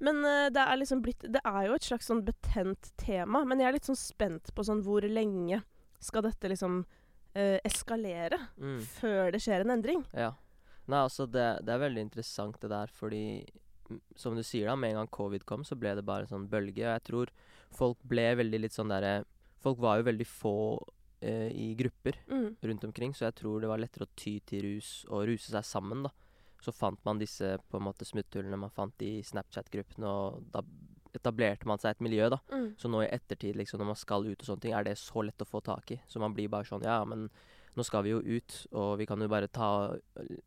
Men 0.00 0.16
uh, 0.24 0.48
det 0.50 0.56
er 0.56 0.76
liksom 0.76 1.00
blitt 1.02 1.20
Det 1.20 1.40
er 1.44 1.66
jo 1.68 1.74
et 1.74 1.82
slags 1.82 2.08
sånn 2.10 2.24
betent 2.24 2.90
tema. 2.98 3.44
Men 3.46 3.60
jeg 3.60 3.68
er 3.68 3.72
litt 3.74 3.84
sånn 3.86 3.96
spent 3.96 4.52
på 4.52 4.64
sånn 4.64 4.82
hvor 4.82 5.02
lenge 5.02 5.62
skal 6.00 6.22
dette 6.22 6.48
liksom 6.50 6.84
eh, 7.34 7.58
eskalere 7.64 8.38
Mm. 8.58 8.80
før 8.80 9.32
det 9.32 9.40
skjer 9.42 9.60
en 9.64 9.70
endring? 9.76 10.04
Ja. 10.14 10.32
Nei, 10.86 10.98
altså 11.00 11.26
det, 11.30 11.64
det 11.64 11.72
er 11.74 11.78
veldig 11.80 12.02
interessant 12.04 12.58
det 12.60 12.68
der, 12.70 12.86
fordi 12.92 13.46
som 14.16 14.34
du 14.36 14.42
sier 14.42 14.66
da, 14.68 14.74
med 14.76 14.90
en 14.94 15.02
gang 15.02 15.08
covid 15.12 15.44
kom, 15.44 15.62
så 15.64 15.76
ble 15.78 15.94
det 15.96 16.04
bare 16.04 16.24
en 16.24 16.32
sånn 16.32 16.48
bølge. 16.48 16.84
Og 16.84 16.92
jeg 16.94 17.04
tror 17.04 17.30
folk 17.74 17.98
ble 18.04 18.26
veldig 18.36 18.60
litt 18.66 18.72
sånn 18.76 18.88
derre 18.92 19.24
Folk 19.64 19.78
var 19.80 19.96
jo 19.96 20.04
veldig 20.10 20.26
få 20.28 20.50
eh, 21.24 21.48
i 21.56 21.74
grupper 21.74 22.18
Mm. 22.28 22.56
rundt 22.62 22.84
omkring, 22.84 23.14
så 23.16 23.24
jeg 23.30 23.34
tror 23.36 23.60
det 23.62 23.68
var 23.70 23.78
lettere 23.80 24.04
å 24.04 24.12
ty 24.14 24.40
til 24.44 24.60
rus 24.66 25.06
og 25.08 25.24
ruse 25.26 25.48
seg 25.50 25.64
sammen, 25.64 26.02
da. 26.04 26.10
Så 26.60 26.72
fant 26.72 26.98
man 27.04 27.18
disse 27.18 27.56
på 27.70 27.78
en 27.78 27.84
måte 27.86 28.04
smutthullene 28.04 28.58
man 28.60 28.68
fant 28.70 29.00
i 29.00 29.22
Snapchat-gruppene, 29.24 30.04
og 30.04 30.44
da 30.52 30.60
etablerte 31.16 31.68
man 31.68 31.80
seg 31.80 31.94
et 31.94 32.04
miljø, 32.04 32.28
da. 32.32 32.40
Mm. 32.52 32.70
Så 32.80 32.90
nå 32.90 33.02
i 33.04 33.10
ettertid, 33.12 33.56
liksom, 33.58 33.80
når 33.80 33.92
man 33.92 34.00
skal 34.00 34.26
ut 34.26 34.40
og 34.40 34.48
sånne 34.48 34.64
ting, 34.64 34.76
er 34.76 34.86
det 34.86 34.96
så 35.00 35.24
lett 35.24 35.44
å 35.44 35.48
få 35.48 35.62
tak 35.64 35.94
i. 35.94 36.00
Så 36.10 36.22
man 36.22 36.36
blir 36.36 36.52
bare 36.52 36.68
sånn 36.68 36.84
Ja, 36.84 37.00
men 37.08 37.28
nå 37.74 37.82
skal 37.82 38.04
vi 38.06 38.12
jo 38.12 38.20
ut, 38.22 38.56
og 38.78 38.98
vi 39.00 39.06
kan 39.06 39.22
jo 39.22 39.26
bare 39.30 39.48
ta 39.50 39.96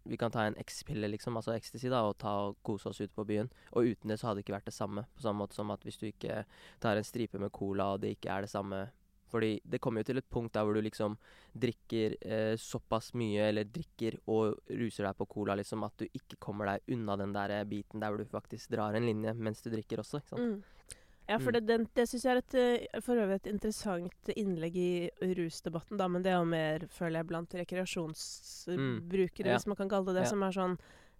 Vi 0.07 0.19
kan 0.19 0.31
ta 0.31 0.45
en 0.47 0.55
X-pille, 0.61 1.09
liksom, 1.11 1.35
altså 1.39 1.55
ecstasy, 1.55 1.89
da, 1.91 2.05
og 2.07 2.17
ta 2.21 2.33
og 2.47 2.61
kose 2.63 2.91
oss 2.91 3.01
ute 3.01 3.13
på 3.15 3.25
byen. 3.27 3.51
Og 3.73 3.91
uten 3.91 4.11
det 4.11 4.19
så 4.19 4.29
hadde 4.29 4.41
det 4.41 4.47
ikke 4.47 4.57
vært 4.59 4.71
det 4.71 4.77
samme. 4.77 5.07
På 5.15 5.25
samme 5.25 5.43
måte 5.43 5.57
som 5.57 5.73
at 5.75 5.83
hvis 5.83 5.99
du 5.99 6.07
ikke 6.09 6.43
tar 6.83 6.99
en 6.99 7.07
stripe 7.07 7.41
med 7.41 7.51
cola, 7.55 7.93
og 7.93 8.03
det 8.03 8.15
ikke 8.15 8.31
er 8.31 8.47
det 8.47 8.53
samme 8.53 8.85
Fordi 9.27 9.59
det 9.63 9.79
kommer 9.83 10.01
jo 10.01 10.07
til 10.11 10.17
et 10.21 10.29
punkt 10.29 10.53
der 10.53 10.63
hvor 10.63 10.73
du 10.73 10.81
liksom 10.81 11.17
drikker 11.53 12.15
eh, 12.21 12.55
såpass 12.57 13.13
mye, 13.13 13.49
eller 13.49 13.63
drikker 13.65 14.19
og 14.27 14.57
ruser 14.69 15.03
deg 15.09 15.17
på 15.17 15.27
cola, 15.27 15.55
liksom, 15.59 15.83
at 15.83 15.97
du 15.97 16.05
ikke 16.13 16.37
kommer 16.39 16.65
deg 16.73 16.95
unna 16.95 17.17
den 17.17 17.33
der 17.35 17.49
eh, 17.59 17.63
biten 17.67 17.99
der 17.99 18.09
hvor 18.13 18.17
du 18.23 18.25
faktisk 18.25 18.69
drar 18.71 18.95
en 18.95 19.05
linje 19.05 19.33
mens 19.35 19.61
du 19.61 19.69
drikker 19.73 19.99
også, 19.99 20.21
ikke 20.23 20.29
sant. 20.35 20.41
Mm. 20.41 20.63
Ja, 21.27 21.37
for 21.43 21.51
Mm. 21.51 21.53
det, 21.57 21.61
den, 21.67 21.87
det 21.93 22.05
syns 22.07 22.23
jeg 22.23 22.31
er 22.31 22.37
et, 22.39 22.53
eh, 22.55 23.01
for 23.03 23.15
øvrig 23.19 23.35
et 23.41 23.47
interessant 23.51 24.29
innlegg 24.37 24.77
i 24.79 25.09
rusdebatten, 25.35 25.97
da, 25.99 26.07
men 26.07 26.23
det 26.23 26.31
er 26.31 26.37
jo 26.39 26.45
mer, 26.45 26.85
føler 26.87 27.19
jeg, 27.19 27.27
blant 27.27 27.53
rekreasjonsbrukere, 27.53 29.43
Mm. 29.43 29.45
Ja. 29.51 29.57
hvis 29.57 29.67
man 29.67 29.75
kan 29.75 29.89
kalle 29.89 30.05
det 30.05 30.15
det, 30.15 30.23
Ja. 30.23 30.29
som 30.29 30.43
er 30.43 30.51
sånn 30.51 30.77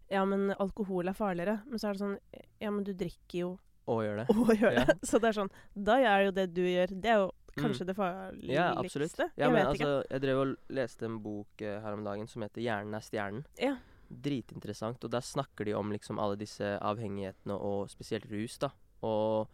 Ja, 0.10 0.24
men 0.24 0.52
alkohol 0.58 1.10
er 1.10 1.14
farligere. 1.14 1.62
Men 1.68 1.80
så 1.80 1.90
er 1.90 1.94
det 1.94 2.00
sånn 2.00 2.18
Ja, 2.62 2.72
men 2.72 2.84
du 2.86 2.94
drikker 2.94 3.40
jo 3.40 3.60
Og 3.88 4.04
gjør 4.04 4.16
det. 4.22 4.28
og 4.38 4.48
gjør 4.56 4.74
Ja. 4.74 4.86
det. 4.86 5.02
Så 5.04 5.20
det 5.20 5.28
er 5.36 5.42
sånn 5.42 5.52
Da 5.76 5.98
er 6.00 6.24
jo 6.26 6.32
det 6.32 6.54
du 6.54 6.62
gjør, 6.62 6.88
det 7.02 7.06
er 7.12 7.18
jo 7.26 7.32
Mm. 7.58 7.66
kanskje 7.66 7.88
det 7.90 7.96
farligste. 7.98 8.54
Ja, 8.54 8.70
absolutt. 8.78 9.20
Ja, 9.20 9.28
jeg 9.36 9.52
men 9.52 9.60
vet 9.60 9.76
ikke. 9.76 9.92
altså, 9.92 10.14
jeg 10.14 10.24
drev 10.24 10.42
og 10.42 10.56
leste 10.80 11.06
en 11.10 11.20
bok 11.24 11.64
uh, 11.66 11.76
her 11.84 11.98
om 11.98 12.04
dagen 12.06 12.28
som 12.32 12.46
heter 12.46 12.62
'Hjernen 12.62 12.98
er 12.98 13.06
stjernen'. 13.06 13.46
Ja. 13.60 13.76
Dritinteressant. 14.08 15.04
Og 15.04 15.12
der 15.12 15.26
snakker 15.26 15.66
de 15.66 15.74
om 15.74 15.92
liksom 15.92 16.20
alle 16.20 16.38
disse 16.40 16.78
avhengighetene, 16.80 17.54
og 17.54 17.90
spesielt 17.90 18.30
rus, 18.32 18.58
da. 18.58 18.70
Og 19.04 19.50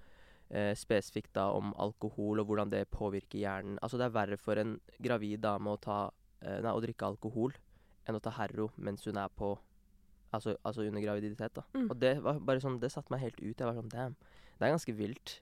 eh, 0.53 0.75
spesifikt 0.77 1.33
da 1.33 1.49
om 1.51 1.73
alkohol, 1.81 2.39
og 2.39 2.45
hvordan 2.45 2.69
det 2.69 2.87
påvirker 2.93 3.39
hjernen. 3.39 3.79
Altså, 3.81 3.97
det 3.97 4.05
er 4.05 4.17
verre 4.17 4.37
for 4.37 4.59
en 4.61 4.79
gravid 5.01 5.41
dame 5.43 5.73
å, 5.73 5.79
ta, 5.81 6.11
eh, 6.41 6.61
nei, 6.61 6.71
å 6.71 6.81
drikke 6.83 7.09
alkohol 7.09 7.55
enn 8.07 8.19
å 8.19 8.21
ta 8.23 8.33
Herro 8.35 8.69
mens 8.77 9.05
hun 9.07 9.17
er 9.17 9.31
på 9.33 9.55
Altså, 10.33 10.55
altså 10.65 10.81
under 10.81 11.01
graviditet, 11.03 11.53
da. 11.53 11.61
Mm. 11.77 11.91
Og 11.91 11.99
det 12.01 12.15
var 12.25 12.39
bare 12.41 12.61
sånn 12.63 12.79
Det 12.81 12.89
satte 12.89 13.13
meg 13.13 13.21
helt 13.21 13.35
ut. 13.37 13.53
Jeg 13.53 13.67
var 13.67 13.75
sånn 13.77 13.91
Damn. 13.91 14.15
Det 14.57 14.65
er 14.65 14.71
ganske 14.73 14.95
vilt. 14.97 15.33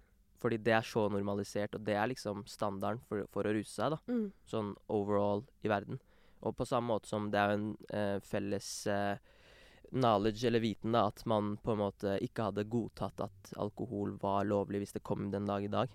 Fordi 0.41 0.57
det 0.57 0.73
er 0.73 0.81
så 0.81 1.03
normalisert, 1.13 1.75
og 1.77 1.83
det 1.85 1.93
er 1.95 2.07
liksom 2.09 2.43
standarden 2.49 2.99
for, 3.07 3.27
for 3.31 3.43
å 3.45 3.53
ruse 3.53 3.75
seg, 3.75 3.91
da 3.93 3.99
Mm. 4.09 4.31
sånn 4.49 4.75
overall 4.89 5.43
i 5.63 5.67
verden. 5.69 5.99
Og 6.41 6.55
på 6.57 6.65
samme 6.65 6.87
måte 6.89 7.05
som 7.07 7.29
det 7.29 7.37
er 7.37 7.51
en 7.53 7.77
eh, 7.93 8.19
felles 8.25 8.87
eh, 8.89 9.17
knowledge 9.91 10.47
eller 10.47 10.59
viten 10.63 10.91
da, 10.95 11.07
at 11.11 11.25
man 11.29 11.57
på 11.61 11.73
en 11.75 11.77
måte 11.83 12.15
ikke 12.23 12.47
hadde 12.49 12.63
godtatt 12.71 13.21
at 13.27 13.51
alkohol 13.61 14.15
var 14.21 14.45
lovlig 14.49 14.79
hvis 14.85 14.93
det 14.97 15.03
kom 15.03 15.29
den 15.31 15.45
dag 15.45 15.63
i 15.63 15.67
dag. 15.71 15.89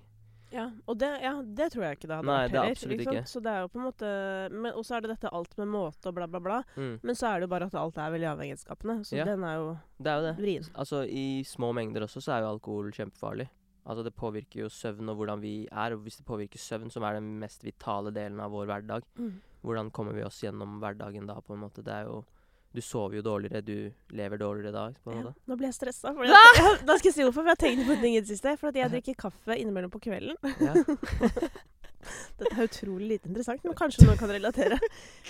Ja, 0.54 0.68
og 0.86 0.98
det, 1.00 1.08
ja, 1.24 1.32
det 1.42 1.72
tror 1.72 1.82
jeg 1.88 1.96
ikke 1.96 2.06
det 2.06 2.16
hadde 2.20 2.28
Nei, 2.30 2.36
vært 2.44 2.52
det 2.54 2.60
er 2.60 2.70
absolutt 2.76 3.00
ikke. 3.02 3.22
Så 3.26 3.40
det 3.42 3.50
er 3.50 3.64
jo 3.64 3.70
på 3.72 3.80
en 3.80 3.86
måte 3.88 4.10
men, 4.54 4.72
Og 4.78 4.84
så 4.86 4.94
er 4.94 5.00
det 5.02 5.10
dette 5.16 5.32
alt 5.34 5.56
med 5.58 5.66
måte 5.72 6.06
og 6.06 6.14
bla, 6.14 6.28
bla, 6.30 6.38
bla. 6.44 6.58
Mm. 6.76 7.00
Men 7.02 7.18
så 7.18 7.26
er 7.32 7.40
det 7.42 7.48
jo 7.48 7.50
bare 7.50 7.66
at 7.66 7.74
alt 7.74 7.98
er 7.98 8.12
veldig 8.14 8.28
avhengighetsskapende. 8.30 8.96
Så 9.08 9.16
Ja. 9.18 9.24
den 9.26 9.42
er 9.42 9.56
jo 9.58 9.66
Det 9.98 10.06
er 10.12 10.20
jo 10.20 10.26
det. 10.28 10.36
vrien. 10.38 10.68
Altså 10.78 11.02
I 11.10 11.42
små 11.42 11.72
mengder 11.74 12.06
også 12.06 12.22
så 12.22 12.36
er 12.36 12.40
jo 12.46 12.52
alkohol 12.54 12.92
kjempefarlig. 12.94 13.48
Altså 13.86 14.02
Det 14.04 14.14
påvirker 14.18 14.64
jo 14.64 14.68
søvn 14.68 15.08
og 15.12 15.16
hvordan 15.20 15.40
vi 15.40 15.66
er. 15.70 15.92
Og 15.94 16.00
hvis 16.02 16.16
det 16.18 16.26
påvirker 16.26 16.58
søvn, 16.58 16.90
som 16.90 17.02
er 17.06 17.14
den 17.20 17.38
mest 17.38 17.62
vitale 17.62 18.10
delen 18.12 18.40
av 18.40 18.50
vår 18.50 18.66
hverdag, 18.66 19.02
Mm. 19.16 19.40
hvordan 19.62 19.90
kommer 19.92 20.12
vi 20.12 20.22
oss 20.26 20.40
gjennom 20.42 20.80
hverdagen 20.80 21.26
da, 21.26 21.34
på 21.40 21.54
en 21.54 21.60
måte? 21.60 21.82
Det 21.84 21.92
er 21.92 22.04
jo 22.10 22.24
Du 22.74 22.80
sover 22.82 23.14
jo 23.16 23.22
dårligere, 23.22 23.62
du 23.64 23.90
lever 24.12 24.36
dårligere 24.36 24.72
da, 24.72 24.90
på 25.02 25.10
en 25.12 25.22
Ja, 25.24 25.30
nå 25.48 25.56
ble 25.56 25.66
jeg 25.70 25.74
stressa. 25.78 26.12
fordi 26.12 26.28
Ja, 26.28 26.74
da 26.84 26.96
skal 26.98 27.08
jeg 27.08 27.14
si 27.14 27.22
hvorfor. 27.22 27.40
For 27.40 27.48
jeg 27.48 27.56
har 27.56 27.62
tenkt 27.62 27.86
på 27.88 28.00
ting 28.02 28.16
i 28.16 28.20
det 28.20 28.28
siste. 28.28 28.52
For 28.58 28.68
at 28.68 28.74
jeg 28.74 28.90
drikker 28.90 29.14
kaffe 29.16 29.56
innimellom 29.56 29.90
på 29.90 30.00
kvelden. 30.02 30.36
Ja. 30.60 30.74
Dette 32.38 32.52
er 32.54 32.68
utrolig 32.68 33.08
lite 33.14 33.30
interessant, 33.30 33.62
men 33.64 33.74
kanskje 33.78 34.06
noen 34.06 34.18
kan 34.20 34.30
relatere. 34.30 34.78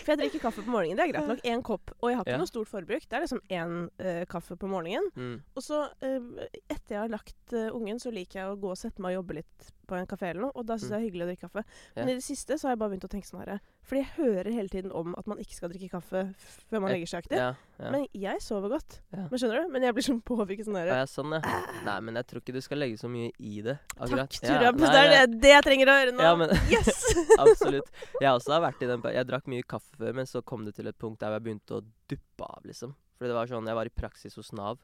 For 0.02 0.12
jeg 0.14 0.20
drikker 0.24 0.42
kaffe 0.48 0.64
på 0.66 0.72
morgenen. 0.74 0.98
Det 0.98 1.06
er 1.06 1.12
greit 1.14 1.30
nok. 1.30 1.44
Én 1.46 1.62
kopp. 1.66 1.92
Og 2.00 2.10
jeg 2.10 2.18
har 2.18 2.26
ikke 2.26 2.34
Ja. 2.36 2.40
noe 2.42 2.50
stort 2.50 2.68
forbruk. 2.72 3.06
Det 3.08 3.16
er 3.18 3.24
liksom 3.24 3.40
én 3.50 3.76
uh, 4.02 4.24
kaffe 4.30 4.56
på 4.60 4.68
morgenen. 4.70 5.08
Mm. 5.16 5.36
Og 5.56 5.62
så, 5.64 5.84
uh, 6.02 6.46
etter 6.68 6.96
jeg 6.96 7.00
har 7.04 7.12
lagt 7.12 7.54
uh, 7.56 7.68
ungen, 7.76 8.00
så 8.02 8.12
liker 8.14 8.40
jeg 8.42 8.52
å 8.52 8.60
gå 8.60 8.72
og 8.74 8.80
sette 8.80 9.02
meg 9.04 9.14
og 9.14 9.22
jobbe 9.22 9.38
litt 9.40 9.70
på 9.86 9.96
en 9.98 10.08
kafé 10.08 10.30
eller 10.32 10.46
noe. 10.46 10.54
Og 10.54 10.66
da 10.68 10.76
syns 10.78 10.90
jeg 10.90 10.94
det 10.94 10.98
er 10.98 11.04
hyggelig 11.06 11.24
å 11.24 11.28
drikke 11.30 11.48
kaffe. 11.48 11.64
Men 11.96 12.10
i 12.10 12.16
det 12.18 12.24
siste 12.26 12.58
så 12.58 12.68
har 12.68 12.74
jeg 12.74 12.80
bare 12.82 12.92
begynt 12.94 13.06
å 13.08 13.10
tenke 13.12 13.28
sånn 13.28 13.42
herre 13.42 13.58
Fordi 13.86 14.02
jeg 14.02 14.10
hører 14.16 14.50
hele 14.56 14.72
tiden 14.72 14.92
om 14.96 15.14
at 15.18 15.30
man 15.30 15.40
ikke 15.42 15.56
skal 15.56 15.72
drikke 15.72 15.90
kaffe 15.94 16.22
før 16.70 16.82
man 16.82 16.92
legger 16.94 17.10
seg 17.12 17.24
aktiv. 17.24 17.38
Ja, 17.38 17.52
ja. 17.78 17.92
Men 17.94 18.06
jeg 18.16 18.42
sover 18.44 18.72
godt. 18.72 18.98
Ja. 19.14 19.26
Men 19.30 19.42
skjønner 19.42 19.62
du? 19.62 19.72
Men 19.76 19.86
jeg 19.86 19.96
blir 19.96 20.06
sånn 20.08 20.20
påvirket 20.26 20.68
sånn 20.68 20.78
herre 20.80 20.98
ja, 21.00 21.06
sånn, 21.10 21.36
ja. 21.36 21.62
Nei, 21.86 21.96
men 22.08 22.20
jeg 22.20 22.30
tror 22.30 22.42
ikke 22.42 22.56
du 22.56 22.60
skal 22.64 22.82
legge 22.82 23.00
så 23.00 23.10
mye 23.12 23.30
i 23.38 23.62
det. 23.66 23.76
Takk, 23.94 24.38
Ja, 24.42 24.72
nei, 24.74 24.90
det 24.90 25.02
er 25.04 25.12
det, 25.12 25.40
det 25.44 25.54
jeg 25.54 25.66
trenger 25.68 25.92
å 25.92 25.96
høre 26.00 26.16
nå. 26.16 26.34
Men 26.42 26.54
Yes! 26.72 27.02
absolutt. 27.44 27.90
Jeg 28.20 28.30
også 28.32 28.56
har 28.56 28.64
vært 28.66 28.82
i 28.82 28.90
den 28.90 29.04
Jeg 29.14 29.28
drakk 29.28 29.50
mye 29.52 29.66
kaffe 29.76 29.98
før, 30.00 30.16
men 30.18 30.28
så 30.28 30.42
kom 30.46 30.66
det 30.66 30.76
til 30.78 30.90
et 30.90 30.98
punkt 30.98 31.22
der 31.22 31.36
jeg 31.36 31.46
begynte 31.46 31.78
å 31.78 31.84
duppe 32.10 32.50
av, 32.50 32.62
liksom. 32.66 32.94
For 33.16 33.28
det 33.28 33.36
var 33.36 33.48
sånn 33.50 33.68
Jeg 33.68 33.78
var 33.78 33.88
i 33.88 33.94
praksis 34.02 34.36
hos 34.38 34.52
Nav. 34.56 34.80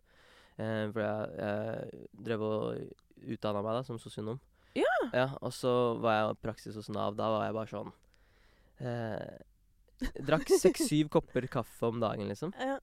Eh, 0.60 0.86
for 0.92 1.00
jeg, 1.00 1.28
jeg 1.40 2.06
drev 2.28 2.44
og 2.46 3.32
utdanna 3.32 3.62
meg 3.64 3.78
da 3.78 3.84
som 3.86 4.00
sosionom. 4.00 4.40
Ja. 4.78 4.94
ja. 5.12 5.26
Og 5.40 5.52
så 5.56 5.72
var 6.02 6.16
jeg 6.18 6.36
i 6.36 6.40
praksis 6.46 6.76
hos 6.78 6.88
Nav. 6.92 7.16
Da 7.18 7.28
var 7.32 7.44
jeg 7.48 7.56
bare 7.58 7.72
sånn 7.72 7.92
eh, 8.80 9.42
Drakk 10.26 10.48
seks-syv 10.58 11.10
kopper 11.14 11.46
kaffe 11.50 11.90
om 11.92 12.00
dagen, 12.02 12.26
liksom. 12.32 12.54
Ja, 12.58 12.78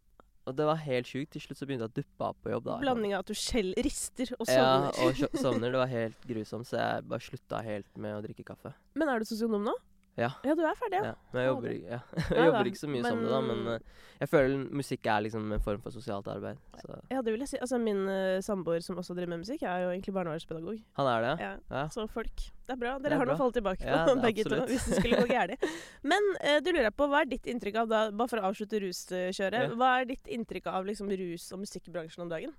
Og 0.48 0.56
det 0.56 0.66
var 0.70 0.80
helt 0.86 1.10
sjukt. 1.10 1.34
Til 1.36 1.44
slutt 1.44 1.60
så 1.60 1.68
begynte 1.68 1.90
jeg 1.90 1.92
å 1.92 1.98
duppe 2.00 2.30
av 2.30 2.38
på 2.44 2.54
jobb. 2.54 2.64
da. 2.70 2.78
blanding 2.86 3.14
av 3.18 3.26
at 3.26 3.32
du 3.34 3.38
skjell, 3.38 3.74
rister 3.86 4.32
og 4.40 4.48
Ja, 4.50 4.90
og 5.04 5.20
sovner. 5.44 5.74
Det 5.74 5.82
var 5.82 5.92
helt 5.92 6.26
grusomt, 6.30 6.70
så 6.70 6.80
jeg 6.80 7.06
bare 7.12 7.26
slutta 7.26 7.62
helt 7.66 7.92
med 7.98 8.18
å 8.18 8.24
drikke 8.26 8.46
kaffe. 8.48 8.72
Men 8.96 9.12
er 9.12 9.20
du 9.20 9.30
sosionom 9.30 9.68
nå? 9.68 9.76
Ja. 10.20 10.30
Ja, 10.44 10.54
du 10.58 10.62
er 10.68 10.76
ferdig, 10.76 11.00
Ja. 11.06 11.14
Men 11.32 11.42
jeg 11.46 11.50
jobber, 11.54 11.74
ja. 11.80 12.00
Jeg 12.36 12.46
jobber 12.50 12.68
ikke 12.70 12.80
så 12.82 12.90
mye 12.92 13.04
som 13.08 13.22
det, 13.24 13.30
da, 13.32 13.40
men 13.46 13.62
men- 13.64 13.74
eh, 13.80 14.06
jeg 14.20 14.28
føler 14.34 14.64
musikk 14.76 15.06
er 15.08 15.22
liksom 15.24 15.46
en 15.56 15.62
form 15.64 15.80
for 15.80 15.96
sosialt 15.96 16.28
arbeid. 16.28 16.58
Så. 16.82 16.98
Ja, 17.10 17.22
det 17.24 17.32
vil 17.32 17.40
jeg 17.46 17.48
si. 17.54 17.58
Altså, 17.64 17.78
min 17.80 18.02
uh, 18.10 18.42
samboer 18.44 18.84
som 18.84 18.98
også 19.00 19.16
driver 19.16 19.32
med 19.32 19.46
musikk, 19.46 19.64
er 19.64 19.86
jo 19.86 19.94
egentlig 19.94 20.14
barnevernspedagog. 20.18 20.82
Han 21.00 21.08
er 21.14 21.22
det, 21.24 21.32
Ja. 21.46 21.52
ja? 21.72 21.84
Så 21.96 22.04
folk 22.12 22.36
Det 22.68 22.74
er 22.76 22.82
bra. 22.82 22.98
Dere 23.00 23.16
er 23.16 23.22
har 23.24 23.26
noe 23.32 23.38
å 23.38 23.40
falle 23.40 23.56
tilbake 23.56 23.80
på, 23.88 24.16
begge 24.28 24.44
to, 24.44 24.60
hvis 24.68 24.90
det 24.92 25.00
skulle 25.00 25.22
gå 25.24 25.30
gærent. 25.38 25.64
Men 26.04 26.28
uh, 26.44 26.60
du 26.60 26.72
lurer 26.76 26.92
på, 26.92 27.08
hva 27.08 27.22
er 27.24 27.32
ditt 27.32 27.48
inntrykk 27.48 27.80
av 27.86 27.88
da, 27.96 28.02
bare 28.12 28.28
for 28.34 28.44
å 28.44 28.50
avslutte 28.52 28.84
ruskjøret, 28.84 29.72
hva 29.80 29.94
er 30.02 30.10
ditt 30.12 30.28
inntrykk 30.28 30.68
av 30.68 30.84
liksom 30.92 31.08
rus- 31.16 31.52
og 31.56 31.64
musikkbransjen 31.64 32.28
om 32.28 32.34
dagen? 32.36 32.52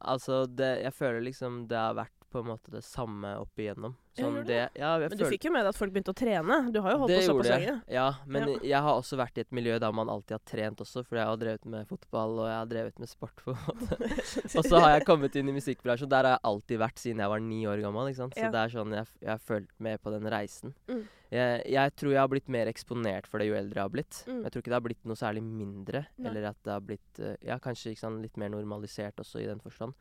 Altså, 0.00 0.46
det, 0.50 0.72
jeg 0.82 0.92
føler 0.96 1.20
liksom 1.28 1.66
det 1.70 1.78
har 1.78 1.94
vært 2.00 2.23
på 2.34 2.42
en 2.42 2.48
måte 2.50 2.72
det 2.74 2.82
samme 2.84 3.36
opp 3.38 3.60
igjennom. 3.62 3.94
Sånn 4.14 4.36
det, 4.46 4.68
ja, 4.78 4.92
Men 5.02 5.10
du 5.18 5.24
fikk 5.26 5.48
jo 5.48 5.50
med 5.50 5.64
deg 5.66 5.72
at 5.72 5.78
folk 5.78 5.90
begynte 5.94 6.12
å 6.12 6.16
trene. 6.18 6.56
Du 6.70 6.76
har 6.84 6.92
jo 6.94 6.98
holdt 7.02 7.10
det 7.10 7.16
på 7.24 7.32
såpass 7.32 7.48
lenge. 7.50 7.72
Ja, 7.90 8.04
men 8.30 8.44
Ja. 8.52 8.58
jeg 8.62 8.82
har 8.86 8.98
også 9.00 9.16
vært 9.18 9.38
i 9.38 9.42
et 9.42 9.50
miljø 9.50 9.74
der 9.82 9.90
man 9.96 10.10
alltid 10.12 10.36
har 10.36 10.42
trent 10.46 10.78
også, 10.84 11.02
for 11.06 11.18
jeg 11.18 11.26
har 11.26 11.36
drevet 11.40 11.64
med 11.66 11.88
fotball, 11.90 12.36
og 12.44 12.46
jeg 12.46 12.58
har 12.60 12.68
drevet 12.70 12.98
med 13.02 13.10
sport 13.10 13.42
på 13.42 13.54
en 13.54 13.58
måte. 13.66 13.98
Og 14.60 14.68
så 14.68 14.78
har 14.84 14.94
jeg 14.98 15.06
kommet 15.08 15.34
inn 15.40 15.50
i 15.50 15.56
musikkbransjen, 15.56 16.08
der 16.12 16.28
har 16.28 16.36
jeg 16.36 16.44
alltid 16.52 16.78
vært 16.84 17.02
siden 17.02 17.24
jeg 17.24 17.32
var 17.34 17.42
ni 17.42 17.60
år 17.66 17.82
gammel. 17.82 18.06
ikke 18.12 18.22
sant? 18.22 18.34
Så 18.38 18.46
Ja. 18.46 18.50
det 18.54 18.62
er 18.62 18.74
sånn 18.76 18.94
jeg, 18.94 19.06
jeg 19.26 19.32
har 19.34 19.42
fulgt 19.50 19.74
med 19.80 20.00
på 20.02 20.14
den 20.14 20.30
reisen. 20.30 20.74
Mm. 20.86 21.02
Jeg, 21.34 21.62
jeg 21.74 21.94
tror 21.98 22.12
jeg 22.14 22.20
har 22.22 22.28
blitt 22.30 22.48
mer 22.48 22.66
eksponert 22.70 23.26
for 23.26 23.42
det 23.42 23.48
jo 23.48 23.54
eldre 23.58 23.80
jeg 23.80 23.88
har 23.88 23.90
blitt. 23.90 24.22
Mm. 24.30 24.42
Jeg 24.44 24.52
tror 24.54 24.62
ikke 24.62 24.70
det 24.70 24.78
har 24.78 24.86
blitt 24.86 25.04
noe 25.10 25.18
særlig 25.18 25.42
mindre, 25.42 26.06
Nei. 26.22 26.30
eller 26.30 26.50
at 26.52 26.60
det 26.62 26.70
har 26.76 26.80
blitt 26.86 27.18
eh, 27.18 27.34
Ja, 27.42 27.58
kanskje 27.58 27.96
sant, 27.98 28.22
litt 28.22 28.36
mer 28.38 28.52
normalisert 28.54 29.18
også 29.18 29.42
i 29.42 29.48
den 29.50 29.58
forstand. 29.58 29.94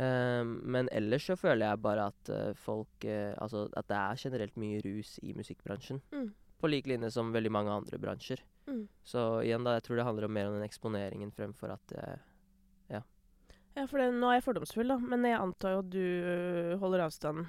Eh, 0.00 0.44
men 0.44 0.88
ellers 0.96 1.26
så 1.28 1.36
føler 1.36 1.66
jeg 1.66 1.82
bare 1.84 2.06
at 2.12 2.30
eh, 2.32 2.52
folk 2.56 3.04
eh, 3.04 3.34
Altså 3.36 3.66
at 3.76 3.88
det 3.90 3.98
er 3.98 4.22
generelt 4.22 4.56
mye 4.60 4.80
rus 4.86 5.18
i 5.22 5.34
musikkbransjen. 5.36 6.00
Mm. 6.14 6.30
På 6.60 6.70
lik 6.70 6.88
linje 6.88 7.10
som 7.12 7.32
veldig 7.34 7.52
mange 7.52 7.74
andre 7.74 8.00
bransjer. 8.00 8.42
Mm. 8.68 8.84
Så 9.04 9.24
igjen, 9.44 9.64
da, 9.66 9.78
jeg 9.78 9.86
tror 9.86 10.00
det 10.00 10.08
handler 10.08 10.28
om 10.28 10.36
mer 10.36 10.50
om 10.50 10.58
den 10.58 10.66
eksponeringen 10.66 11.32
fremfor 11.36 11.74
at 11.76 11.96
Ja. 12.90 13.00
Ja, 13.76 13.86
for 13.86 14.00
det, 14.02 14.10
nå 14.12 14.28
er 14.28 14.40
jeg 14.40 14.44
fordomsfull, 14.48 14.90
da, 14.90 14.98
men 14.98 15.24
jeg 15.24 15.38
antar 15.38 15.76
jo 15.76 15.80
at 15.84 15.90
du 15.94 16.76
holder 16.82 17.04
avstanden. 17.06 17.48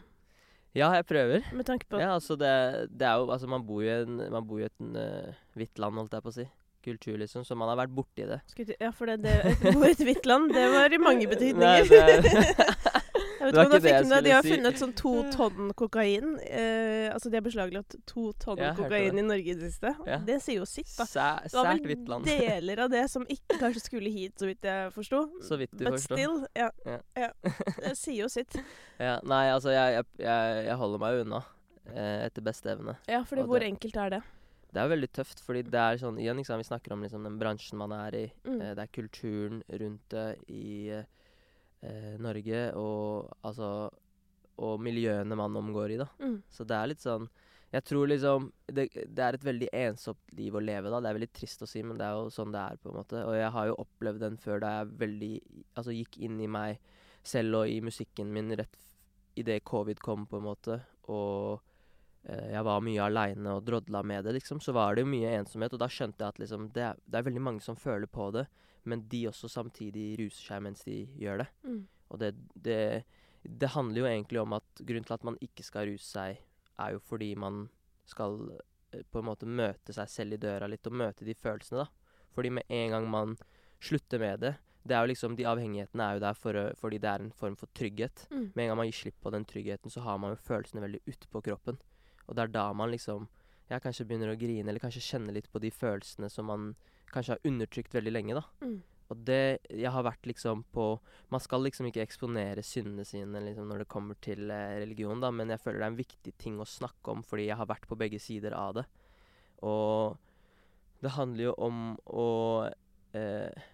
Ja, 0.72 0.88
jeg 0.96 1.03
prøver. 1.10 1.43
med 1.51 1.65
tanke 1.67 1.88
på 1.89 2.00
Ja, 2.00 2.13
altså 2.15 2.38
det, 2.39 2.88
det 2.96 3.03
er 3.03 3.20
jo 3.20 3.31
Altså, 3.31 3.48
man 3.51 3.65
bor 3.67 3.81
jo 3.84 3.89
i 4.62 4.67
et 4.70 4.79
uh, 4.79 5.34
hvitt 5.58 5.79
land, 5.79 6.00
holdt 6.00 6.15
jeg 6.15 6.24
på 6.24 6.31
å 6.31 6.38
si. 6.38 6.46
Kultur, 6.83 7.17
liksom. 7.21 7.43
Så 7.45 7.55
man 7.57 7.69
har 7.71 7.77
vært 7.85 7.93
borti 7.95 8.25
det. 8.27 8.41
Ja, 8.81 8.91
for 8.91 9.05
det, 9.11 9.19
det 9.23 9.35
å 9.69 9.73
bo 9.75 9.83
i 9.85 9.91
et 9.93 10.01
hvitt 10.01 10.25
land, 10.25 10.51
det 10.55 10.67
var 10.73 10.91
i 10.93 10.97
mange 11.01 11.25
Nei, 11.27 11.31
betydninger. 11.35 11.89
det- 11.89 12.55
Jeg 13.41 13.47
vet 13.50 13.55
ikke 13.57 13.63
om 13.65 13.71
du 13.71 13.73
det 13.73 13.81
fikk 13.88 13.95
jeg 13.95 14.05
med 14.11 14.23
De 14.27 14.31
har 14.35 14.43
si. 14.45 14.50
funnet 14.53 14.75
sånn 14.77 14.91
to 15.00 15.11
tonn 15.33 15.71
kokain. 15.73 16.35
Eh, 16.45 17.07
altså 17.09 17.31
De 17.33 17.39
har 17.39 17.41
beslaglagt 17.47 17.95
to 18.05 18.27
tonn 18.38 18.59
ja, 18.61 18.69
kokain 18.77 19.17
i 19.17 19.23
Norge 19.25 19.50
i 19.50 19.55
det 19.57 19.71
siste. 19.71 19.95
Ja. 20.05 20.19
Det 20.27 20.35
sier 20.45 20.59
jo 20.59 20.67
sitt, 20.69 20.91
da. 21.00 21.07
Sæ, 21.09 21.25
Det 21.47 21.55
var 21.57 21.71
vel 21.71 22.27
deler 22.27 22.83
av 22.85 22.91
det 22.93 23.01
som 23.09 23.25
ikke 23.25 23.57
kanskje 23.63 23.81
skulle 23.88 24.11
hit, 24.13 24.35
så 24.38 24.45
vidt 24.51 24.61
jeg 24.69 24.91
forsto. 24.93 25.23
Så 25.47 25.57
vidt 25.57 25.73
du 25.73 25.81
But 25.88 25.95
forstår. 25.97 26.21
still, 26.21 26.38
ja. 26.55 26.69
Ja. 26.85 27.00
ja. 27.17 27.31
Det 27.81 27.95
sier 27.97 28.19
jo 28.21 28.29
sitt. 28.29 28.59
Ja, 29.01 29.15
nei, 29.25 29.47
altså, 29.55 29.73
jeg, 29.73 29.97
jeg, 29.97 30.05
jeg, 30.27 30.61
jeg 30.69 30.77
holder 30.83 31.01
meg 31.07 31.23
unna. 31.25 31.41
Eh, 31.91 32.27
etter 32.27 32.45
beste 32.45 32.69
evne. 32.75 32.93
Ja, 33.09 33.23
for 33.25 33.41
hvor 33.41 33.57
det- 33.59 33.71
enkelt 33.73 33.97
er 34.05 34.09
det? 34.19 34.21
Det 34.71 34.79
er 34.79 34.87
jo 34.87 34.93
veldig 34.93 35.09
tøft, 35.11 35.41
fordi 35.43 35.63
det 35.67 35.79
er 35.79 35.99
sånn 35.99 36.19
Igjen, 36.21 36.39
liksom, 36.39 36.61
vi 36.61 36.67
snakker 36.67 36.95
om 36.95 37.03
liksom 37.03 37.25
den 37.27 37.37
bransjen 37.41 37.79
man 37.81 37.91
er 37.95 38.17
i. 38.17 38.25
Mm. 38.47 38.57
Eh, 38.57 38.73
det 38.77 38.85
er 38.85 38.95
kulturen 38.95 39.59
rundt 39.83 40.13
det 40.13 40.27
i 40.47 40.71
eh, 40.95 42.13
Norge, 42.21 42.65
og 42.79 43.31
altså 43.47 43.89
Og 44.61 44.81
miljøene 44.83 45.35
man 45.35 45.55
omgår 45.57 45.95
i, 45.95 46.01
da. 46.01 46.07
Mm. 46.23 46.37
Så 46.51 46.67
det 46.67 46.77
er 46.77 46.91
litt 46.91 47.03
sånn 47.03 47.27
Jeg 47.71 47.83
tror 47.87 48.07
liksom 48.11 48.47
det, 48.67 48.87
det 48.91 49.25
er 49.25 49.35
et 49.35 49.47
veldig 49.47 49.69
ensomt 49.81 50.35
liv 50.37 50.55
å 50.55 50.63
leve, 50.63 50.91
da. 50.91 51.01
Det 51.03 51.11
er 51.11 51.19
veldig 51.19 51.33
trist 51.35 51.63
å 51.63 51.69
si, 51.69 51.83
men 51.83 51.99
det 51.99 52.07
er 52.07 52.19
jo 52.19 52.31
sånn 52.31 52.55
det 52.55 52.63
er, 52.63 52.79
på 52.79 52.91
en 52.91 52.99
måte. 53.01 53.25
Og 53.27 53.35
jeg 53.35 53.51
har 53.57 53.69
jo 53.71 53.79
opplevd 53.83 54.23
den 54.23 54.39
før 54.39 54.63
da 54.63 54.77
jeg 54.77 54.95
veldig 55.03 55.33
Altså 55.79 55.95
gikk 55.95 56.19
inn 56.23 56.39
i 56.43 56.51
meg 56.51 56.79
selv 57.23 57.61
og 57.61 57.69
i 57.69 57.81
musikken 57.85 58.31
min 58.33 58.55
rett 58.57 58.79
idet 59.39 59.61
covid 59.63 59.99
kom, 60.03 60.25
på 60.27 60.39
en 60.39 60.47
måte. 60.47 60.79
Og 61.11 61.61
jeg 62.23 62.61
var 62.67 62.83
mye 62.85 63.01
aleine 63.01 63.55
og 63.57 63.63
drodla 63.65 64.03
med 64.05 64.25
det, 64.25 64.35
liksom. 64.37 64.59
Så 64.61 64.75
var 64.77 64.95
det 64.95 65.05
jo 65.05 65.09
mye 65.09 65.31
ensomhet, 65.39 65.73
og 65.73 65.81
da 65.81 65.89
skjønte 65.89 66.21
jeg 66.21 66.35
at 66.35 66.41
liksom 66.43 66.67
det 66.75 66.83
er, 66.91 66.99
det 67.05 67.17
er 67.17 67.27
veldig 67.27 67.43
mange 67.47 67.65
som 67.65 67.79
føler 67.79 68.09
på 68.11 68.29
det, 68.35 68.45
men 68.83 69.05
de 69.09 69.23
også 69.29 69.49
samtidig 69.49 70.13
ruser 70.21 70.51
seg 70.51 70.63
mens 70.65 70.85
de 70.85 71.01
gjør 71.21 71.43
det. 71.43 71.49
Mm. 71.65 71.81
Og 72.11 72.21
det, 72.21 72.31
det, 72.53 72.79
det 73.43 73.73
handler 73.75 74.03
jo 74.03 74.09
egentlig 74.09 74.41
om 74.41 74.57
at 74.57 74.83
grunnen 74.83 75.07
til 75.07 75.17
at 75.17 75.27
man 75.27 75.39
ikke 75.41 75.65
skal 75.65 75.89
ruse 75.89 76.07
seg, 76.07 76.41
er 76.81 76.95
jo 76.95 77.01
fordi 77.05 77.33
man 77.37 77.63
skal 78.09 78.37
eh, 78.93 79.05
på 79.09 79.21
en 79.21 79.29
måte 79.29 79.49
møte 79.49 79.93
seg 79.95 80.09
selv 80.09 80.37
i 80.37 80.41
døra 80.41 80.69
litt, 80.69 80.87
og 80.89 80.97
møte 81.01 81.25
de 81.27 81.37
følelsene, 81.37 81.85
da. 81.85 82.25
Fordi 82.31 82.53
med 82.53 82.69
en 82.69 82.93
gang 82.95 83.09
man 83.11 83.39
slutter 83.81 84.21
med 84.21 84.45
det 84.45 84.55
det 84.83 84.95
er 84.95 85.03
jo 85.03 85.11
liksom, 85.11 85.35
De 85.37 85.45
avhengighetene 85.45 86.05
er 86.05 86.17
jo 86.17 86.23
der 86.23 86.37
for, 86.37 86.57
fordi 86.79 86.99
det 87.01 87.09
er 87.09 87.23
en 87.23 87.33
form 87.37 87.55
for 87.59 87.69
trygghet. 87.77 88.25
Mm. 88.31 88.47
Med 88.55 88.63
en 88.63 88.71
gang 88.71 88.79
man 88.79 88.89
gir 88.89 88.97
slipp 88.97 89.19
på 89.21 89.33
den 89.33 89.45
tryggheten, 89.45 89.93
så 89.93 90.01
har 90.05 90.17
man 90.17 90.33
jo 90.33 90.41
følelsene 90.41 90.81
veldig 90.81 91.01
utpå 91.11 91.41
kroppen. 91.45 91.77
Og 92.31 92.38
det 92.38 92.45
er 92.47 92.53
da 92.55 92.69
man 92.71 92.93
liksom 92.93 93.27
ja, 93.67 93.79
kanskje 93.79 94.05
begynner 94.07 94.31
å 94.31 94.39
grine, 94.39 94.69
eller 94.69 94.83
kanskje 94.83 95.03
kjenne 95.03 95.35
litt 95.35 95.51
på 95.51 95.59
de 95.63 95.71
følelsene 95.71 96.29
som 96.31 96.47
man 96.47 96.71
kanskje 97.11 97.35
har 97.35 97.47
undertrykt 97.47 97.95
veldig 97.95 98.13
lenge, 98.15 98.39
da. 98.39 98.43
Mm. 98.63 98.79
Og 99.11 99.23
det 99.27 99.59
Jeg 99.67 99.91
har 99.91 100.05
vært 100.07 100.27
liksom 100.29 100.63
på 100.71 100.85
Man 101.33 101.43
skal 101.43 101.65
liksom 101.65 101.89
ikke 101.89 102.03
eksponere 102.05 102.63
syndene 102.63 103.03
sine 103.03 103.41
liksom 103.43 103.67
når 103.67 103.83
det 103.83 103.91
kommer 103.91 104.15
til 104.23 104.51
eh, 104.51 104.79
religion, 104.79 105.19
da, 105.19 105.31
men 105.35 105.51
jeg 105.51 105.59
føler 105.59 105.81
det 105.81 105.88
er 105.88 105.93
en 105.93 106.00
viktig 106.00 106.33
ting 106.39 106.59
å 106.59 106.67
snakke 106.67 107.11
om, 107.11 107.23
fordi 107.23 107.50
jeg 107.50 107.59
har 107.59 107.67
vært 107.67 107.89
på 107.89 108.00
begge 108.00 108.21
sider 108.23 108.55
av 108.55 108.79
det. 108.79 108.85
Og 109.67 110.15
det 111.03 111.15
handler 111.17 111.50
jo 111.50 111.55
om 111.67 111.83
å 112.05 112.29
eh, 113.17 113.67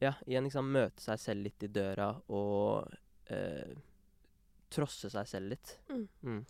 Ja, 0.00 0.14
igjen 0.26 0.48
liksom 0.48 0.70
møte 0.72 1.02
seg 1.04 1.20
selv 1.20 1.46
litt 1.46 1.62
i 1.66 1.70
døra 1.70 2.08
og 2.32 2.88
eh, 3.30 3.74
trosse 4.72 5.10
seg 5.12 5.28
selv 5.28 5.52
litt. 5.52 5.74
Mm. 5.90 6.06
Mm. 6.24 6.40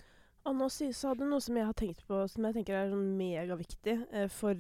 Og 0.49 0.55
nå 0.57 0.67
sa 0.73 1.13
du 1.15 1.25
noe 1.29 1.41
som 1.45 1.57
jeg 1.59 1.67
har 1.69 1.75
tenkt 1.77 2.07
på, 2.09 2.17
som 2.33 2.45
jeg 2.49 2.55
tenker 2.57 2.73
er 2.75 2.89
sånn 2.91 3.11
megaviktig 3.19 3.97
eh, 4.11 4.27
for, 4.33 4.55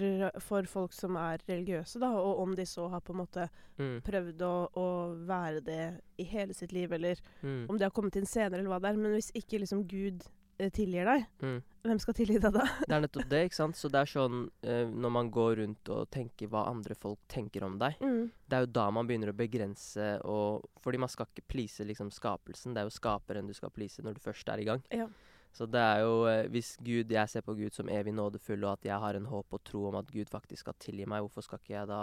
for 0.45 0.63
folk 0.69 0.93
som 0.93 1.17
er 1.17 1.41
religiøse, 1.49 1.99
da, 2.03 2.11
og 2.21 2.43
om 2.45 2.53
de 2.55 2.67
så 2.69 2.89
har 2.93 3.01
på 3.01 3.13
en 3.17 3.23
måte 3.25 3.49
Mm. 3.81 4.03
prøvd 4.05 4.43
å, 4.45 4.55
å 4.77 4.85
være 5.25 5.63
det 5.65 5.85
i 6.21 6.25
hele 6.29 6.53
sitt 6.53 6.71
liv, 6.77 6.93
eller 6.93 7.17
Mm. 7.43 7.65
om 7.71 7.79
det 7.79 7.87
har 7.87 7.91
kommet 7.97 8.17
inn 8.21 8.27
senere, 8.29 8.59
eller 8.61 8.69
hva 8.69 8.79
det 8.79 8.91
er. 8.91 8.97
Men 9.01 9.15
hvis 9.17 9.31
ikke 9.33 9.59
liksom 9.63 9.87
Gud 9.89 10.21
eh, 10.59 10.69
tilgir 10.69 11.07
deg, 11.09 11.25
Mm. 11.41 11.63
hvem 11.83 11.99
skal 11.99 12.13
tilgi 12.15 12.37
deg 12.39 12.53
da? 12.53 12.67
Det 12.85 12.93
er 12.93 13.01
nettopp 13.01 13.29
det, 13.31 13.41
ikke 13.49 13.57
sant. 13.57 13.75
Så 13.81 13.89
det 13.89 14.03
er 14.03 14.11
sånn 14.13 14.51
eh, 14.63 14.85
når 14.85 15.11
man 15.11 15.31
går 15.33 15.57
rundt 15.63 15.89
og 15.89 16.11
tenker 16.13 16.47
hva 16.53 16.67
andre 16.69 16.95
folk 16.95 17.19
tenker 17.27 17.63
om 17.65 17.79
deg, 17.79 17.97
Mm. 18.05 18.31
det 18.51 18.53
er 18.59 18.67
jo 18.67 18.73
da 18.77 18.91
man 18.91 19.07
begynner 19.09 19.33
å 19.33 19.37
begrense 19.41 20.21
og 20.27 20.69
Fordi 20.79 20.99
man 20.99 21.09
skal 21.09 21.25
ikke 21.25 21.49
please 21.49 21.81
liksom 21.83 22.11
skapelsen. 22.13 22.75
Det 22.75 22.83
er 22.85 22.85
jo 22.91 22.91
skaperen 23.01 23.47
du 23.47 23.55
skal 23.55 23.71
please 23.71 24.03
når 24.03 24.15
du 24.15 24.21
først 24.21 24.47
er 24.53 24.61
i 24.61 24.65
gang. 24.69 24.83
Ja. 24.93 25.09
Så 25.53 25.67
det 25.67 25.81
er 25.83 26.01
jo 26.05 26.27
eh, 26.31 26.47
Hvis 26.49 26.77
Gud 26.79 27.11
Jeg 27.11 27.29
ser 27.29 27.43
på 27.43 27.55
Gud 27.59 27.75
som 27.75 27.89
evig 27.91 28.13
nådefull, 28.15 28.65
og 28.65 28.79
at 28.79 28.85
jeg 28.87 28.99
har 29.03 29.15
en 29.19 29.27
håp 29.27 29.57
og 29.57 29.63
tro 29.67 29.87
om 29.89 29.97
at 29.99 30.11
Gud 30.13 30.31
faktisk 30.31 30.63
skal 30.67 30.77
tilgi 30.79 31.07
meg, 31.11 31.25
hvorfor 31.25 31.43
skal 31.43 31.59
ikke 31.59 31.75
jeg 31.75 31.89
da 31.91 32.03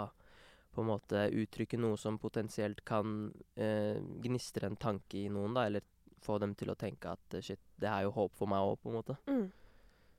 på 0.74 0.82
en 0.84 0.90
måte 0.90 1.22
uttrykke 1.32 1.78
noe 1.80 1.96
som 1.98 2.18
potensielt 2.20 2.84
kan 2.86 3.32
eh, 3.56 3.96
gnistre 4.22 4.68
en 4.68 4.76
tanke 4.76 5.16
i 5.24 5.30
noen, 5.32 5.56
da, 5.56 5.64
eller 5.66 5.82
få 6.22 6.36
dem 6.42 6.52
til 6.58 6.70
å 6.70 6.76
tenke 6.78 7.10
at 7.16 7.34
eh, 7.38 7.42
shit, 7.42 7.60
det 7.80 7.88
er 7.88 8.04
jo 8.04 8.12
håp 8.14 8.36
for 8.36 8.50
meg 8.52 8.62
òg, 8.62 8.76
på 8.82 8.92
en 8.92 8.98
måte. 8.98 9.16
Mm. 9.26 9.46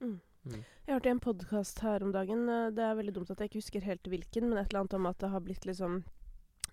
Mm. 0.02 0.18
Mm. 0.50 0.64
Jeg 0.88 0.96
hørte 0.96 1.12
en 1.14 1.22
podkast 1.24 1.84
her 1.86 2.04
om 2.04 2.12
dagen. 2.16 2.48
eh, 2.50 2.72
Det 2.76 2.84
er 2.84 2.98
veldig 2.98 3.14
dumt 3.20 3.32
at 3.32 3.40
jeg 3.44 3.52
ikke 3.52 3.62
husker 3.62 3.86
helt 3.86 4.10
hvilken, 4.10 4.50
men 4.50 4.58
et 4.58 4.72
eller 4.72 4.82
annet 4.84 4.98
om 4.98 5.08
at 5.12 5.20
det 5.22 5.32
har 5.36 5.46
blitt 5.46 5.70
liksom 5.70 6.02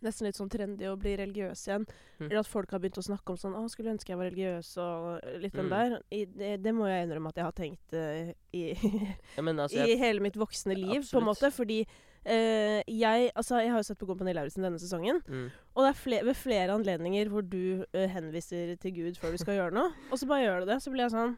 Nesten 0.02 0.26
litt 0.26 0.36
sånn 0.36 0.50
trendy 0.52 0.84
å 0.90 0.96
bli 0.98 1.16
religiøs 1.16 1.62
igjen. 1.68 1.86
Mm. 2.18 2.26
Eller 2.30 2.40
at 2.40 2.46
folk 2.50 2.70
har 2.70 2.80
begynt 2.80 2.98
å 2.98 3.04
snakke 3.06 3.30
om 3.30 3.36
sånn 3.36 3.54
'Å, 3.56 3.68
skulle 3.70 3.92
ønske 3.94 4.08
jeg 4.12 4.18
var 4.18 4.30
religiøs', 4.30 4.76
og 4.78 5.40
litt 5.40 5.52
den 5.54 5.66
Mm. 5.66 5.70
der. 5.70 6.02
I, 6.12 6.24
det, 6.24 6.62
det 6.62 6.74
må 6.74 6.86
jeg 6.88 7.06
innrømme 7.08 7.28
at 7.28 7.36
jeg 7.36 7.44
har 7.44 7.52
tenkt 7.52 7.92
uh, 7.94 8.32
i, 8.52 8.64
Ja, 9.36 9.42
altså, 9.42 9.76
i 9.76 9.88
jeg, 9.94 9.98
hele 9.98 10.20
mitt 10.20 10.36
voksne 10.36 10.74
liv, 10.74 11.00
på 11.02 11.18
en 11.20 11.24
Absolutt. 11.24 11.24
måte. 11.24 11.50
Fordi 11.52 11.80
uh, 12.26 12.82
jeg 12.88 13.30
Altså, 13.36 13.60
jeg 13.62 13.70
har 13.70 13.78
jo 13.78 13.82
sett 13.88 13.98
på 13.98 14.06
Kompani 14.06 14.32
Lauritzen 14.34 14.62
denne 14.62 14.78
sesongen. 14.78 15.22
mm, 15.26 15.50
Og 15.76 15.84
det 15.84 15.88
er 15.88 16.00
fle 16.02 16.20
ved 16.24 16.34
flere 16.36 16.74
anledninger 16.74 17.28
hvor 17.28 17.42
du 17.48 17.84
uh, 17.94 18.06
henviser 18.08 18.76
til 18.78 18.92
Gud 18.92 19.16
før 19.16 19.30
du 19.32 19.38
skal 19.38 19.54
gjøre 19.56 19.72
noe, 19.72 19.92
og 20.12 20.18
så 20.18 20.26
bare 20.26 20.42
gjør 20.44 20.60
du 20.60 20.66
det. 20.72 20.82
Så 20.82 20.90
blir 20.90 21.02
jeg 21.06 21.10
sånn 21.12 21.36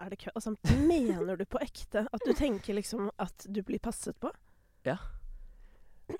Er 0.00 0.08
det 0.08 0.18
kø? 0.20 0.30
Altså, 0.34 0.56
mener 0.88 1.36
du 1.36 1.44
på 1.44 1.60
ekte 1.60 2.08
at 2.12 2.20
du 2.24 2.32
tenker 2.32 2.74
liksom 2.74 3.10
at 3.20 3.44
du 3.46 3.62
blir 3.62 3.78
passet 3.78 4.16
på? 4.18 4.30
Ja. 4.86 4.96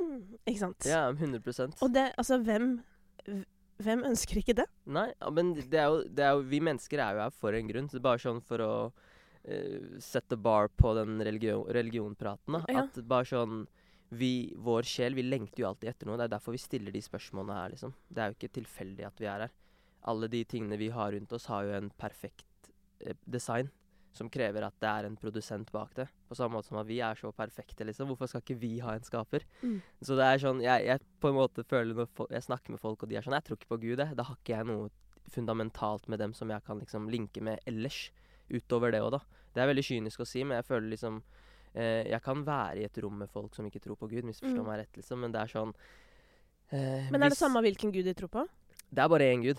Ikke 0.48 0.60
sant? 0.60 0.88
ja, 0.88 1.04
100% 1.12 1.82
Og 1.84 1.92
det 1.94 2.08
Altså, 2.18 2.38
hvem 2.42 2.80
Hvem 3.82 4.04
ønsker 4.06 4.38
ikke 4.38 4.54
det? 4.58 4.66
Nei, 4.84 5.08
men 5.34 5.54
det 5.56 5.78
er, 5.78 5.88
jo, 5.90 6.02
det 6.06 6.24
er 6.26 6.36
jo 6.36 6.44
Vi 6.50 6.60
mennesker 6.62 7.00
er 7.02 7.16
jo 7.16 7.22
her 7.24 7.34
for 7.34 7.56
en 7.56 7.70
grunn. 7.70 7.88
Så 7.88 7.96
det 7.96 8.02
er 8.02 8.08
bare 8.08 8.22
sånn 8.22 8.42
for 8.46 8.62
å 8.62 8.72
uh, 8.92 9.94
sette 10.02 10.38
bar 10.38 10.68
på 10.78 10.92
den 10.98 11.16
religion, 11.24 11.64
religionpraten. 11.74 12.58
Da. 12.58 12.62
Ja. 12.70 12.84
At 12.84 13.00
bare 13.08 13.26
sånn 13.32 13.64
vi, 14.12 14.52
Vår 14.60 14.86
sjel 14.86 15.16
vi 15.16 15.24
lengter 15.24 15.64
jo 15.64 15.70
alltid 15.70 15.94
etter 15.94 16.08
noe. 16.08 16.18
Det 16.20 16.28
er 16.28 16.34
derfor 16.36 16.54
vi 16.54 16.62
stiller 16.62 16.94
de 16.94 17.02
spørsmålene 17.02 17.58
her. 17.58 17.74
liksom. 17.74 17.94
Det 18.08 18.22
er 18.22 18.30
jo 18.30 18.38
ikke 18.38 18.54
tilfeldig 18.60 19.06
at 19.08 19.22
vi 19.22 19.30
er 19.32 19.46
her. 19.46 19.54
Alle 20.12 20.28
de 20.28 20.42
tingene 20.44 20.78
vi 20.80 20.90
har 20.92 21.14
rundt 21.14 21.32
oss, 21.32 21.48
har 21.50 21.64
jo 21.66 21.76
en 21.78 21.88
perfekt 21.98 22.72
eh, 23.00 23.16
design. 23.24 23.70
Som 24.12 24.28
krever 24.28 24.62
at 24.66 24.74
det 24.78 24.88
er 24.90 25.06
en 25.08 25.16
produsent 25.16 25.70
bak 25.72 25.94
det. 25.94 26.06
På 26.28 26.36
samme 26.36 26.52
måte 26.58 26.68
som 26.68 26.76
at 26.78 26.86
vi 26.86 26.98
er 27.00 27.14
så 27.16 27.30
perfekte. 27.32 27.84
liksom. 27.88 28.06
Hvorfor 28.10 28.28
skal 28.28 28.42
ikke 28.42 28.58
vi 28.60 28.78
ha 28.80 28.92
en 28.94 29.00
skaper? 29.06 29.40
Mm. 29.62 29.78
Så 30.02 30.16
det 30.18 30.26
er 30.26 30.38
sånn, 30.38 30.60
jeg, 30.60 30.84
jeg 30.86 31.00
på 31.20 31.28
en 31.30 31.34
måte 31.38 31.64
føler 31.64 31.94
når 31.94 32.28
jeg 32.30 32.42
snakker 32.42 32.70
med 32.74 32.80
folk, 32.80 33.02
og 33.02 33.08
de 33.08 33.16
er 33.16 33.22
sånn 33.24 33.32
Jeg 33.38 33.44
tror 33.44 33.56
ikke 33.56 33.68
på 33.72 33.80
Gud, 33.80 33.98
jeg. 34.04 34.16
Da 34.16 34.22
har 34.28 34.36
ikke 34.36 34.56
jeg 34.58 34.66
noe 34.68 34.90
fundamentalt 35.32 36.08
med 36.12 36.18
dem 36.20 36.34
som 36.34 36.50
jeg 36.50 36.62
kan 36.66 36.78
liksom 36.82 37.08
linke 37.08 37.40
med 37.40 37.60
ellers. 37.66 38.10
Utover 38.52 38.92
det 38.92 39.00
òg, 39.00 39.12
da. 39.16 39.20
Det 39.54 39.62
er 39.62 39.70
veldig 39.72 39.84
kynisk 39.84 40.20
å 40.20 40.26
si, 40.28 40.44
men 40.44 40.58
jeg 40.60 40.64
føler 40.68 40.90
liksom 40.92 41.22
eh, 41.74 42.04
Jeg 42.10 42.20
kan 42.22 42.44
være 42.44 42.82
i 42.82 42.84
et 42.84 42.98
rom 43.00 43.16
med 43.22 43.30
folk 43.32 43.54
som 43.54 43.64
ikke 43.68 43.80
tror 43.80 43.96
på 43.96 44.08
Gud, 44.10 44.24
misforstå 44.28 44.60
Mm. 44.60 44.66
meg 44.66 44.78
rett, 44.82 44.96
liksom, 44.96 45.20
men 45.20 45.32
det 45.32 45.40
er 45.40 45.46
sånn 45.52 45.72
eh, 46.72 47.08
Men 47.10 47.22
er 47.22 47.28
det 47.28 47.36
hvis- 47.36 47.38
samme 47.46 47.62
hvilken 47.64 47.92
gud 47.92 48.04
de 48.04 48.14
tror 48.14 48.28
på? 48.28 48.46
Det 48.92 48.98
er 49.04 49.08
bare 49.08 49.30
én 49.32 49.42
Gud. 49.42 49.56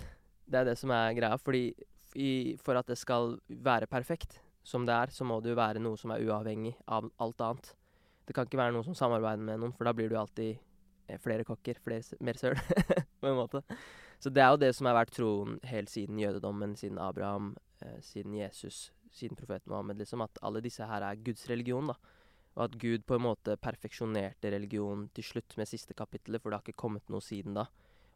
Det 0.50 0.60
er 0.60 0.66
det 0.66 0.78
som 0.78 0.92
er 0.92 1.14
greia. 1.16 1.38
Fordi 1.40 1.74
i, 2.16 2.56
for 2.64 2.78
at 2.80 2.90
det 2.90 2.98
skal 3.00 3.38
være 3.48 3.90
perfekt, 3.92 4.40
som 4.64 4.86
det 4.88 4.96
er, 4.96 5.12
så 5.12 5.26
må 5.28 5.40
det 5.44 5.52
jo 5.52 5.60
være 5.60 5.82
noe 5.84 6.00
som 6.00 6.14
er 6.16 6.24
uavhengig 6.24 6.74
av 6.88 7.10
alt 7.24 7.44
annet. 7.44 7.74
Det 8.24 8.36
kan 8.36 8.48
ikke 8.48 8.62
være 8.62 8.76
noe 8.76 8.88
som 8.88 8.96
samarbeider 8.96 9.44
med 9.44 9.60
noen, 9.60 9.74
for 9.76 9.88
da 9.88 9.94
blir 9.96 10.12
du 10.12 10.16
alltid 10.20 10.56
eh, 10.56 11.20
flere 11.20 11.44
kokker, 11.48 11.82
flere, 11.84 12.18
mer 12.24 12.40
søl, 12.40 12.56
på 13.20 13.30
en 13.30 13.40
måte. 13.40 13.64
Så 14.24 14.32
det 14.32 14.44
er 14.44 14.54
jo 14.54 14.62
det 14.62 14.72
som 14.78 14.88
har 14.88 14.96
vært 14.96 15.12
troen 15.18 15.58
helt 15.68 15.92
siden 15.92 16.22
jødedommen, 16.22 16.78
siden 16.80 17.02
Abraham, 17.04 17.54
eh, 17.84 18.00
siden 18.06 18.38
Jesus, 18.40 18.94
siden 19.12 19.36
profeten 19.36 19.74
Mohammed, 19.74 20.00
liksom, 20.00 20.24
at 20.24 20.40
alle 20.42 20.64
disse 20.64 20.88
her 20.88 21.04
er 21.04 21.20
Guds 21.26 21.50
religion, 21.52 21.92
da. 21.92 21.98
Og 22.54 22.68
at 22.68 22.78
Gud 22.80 23.04
på 23.10 23.18
en 23.18 23.26
måte 23.26 23.58
perfeksjonerte 23.58 24.52
religion 24.54 25.08
til 25.18 25.26
slutt 25.26 25.56
med 25.58 25.68
siste 25.68 25.96
kapittelet, 25.98 26.40
for 26.40 26.54
det 26.54 26.60
har 26.60 26.68
ikke 26.68 26.84
kommet 26.86 27.10
noe 27.12 27.26
siden 27.26 27.58
da. 27.58 27.66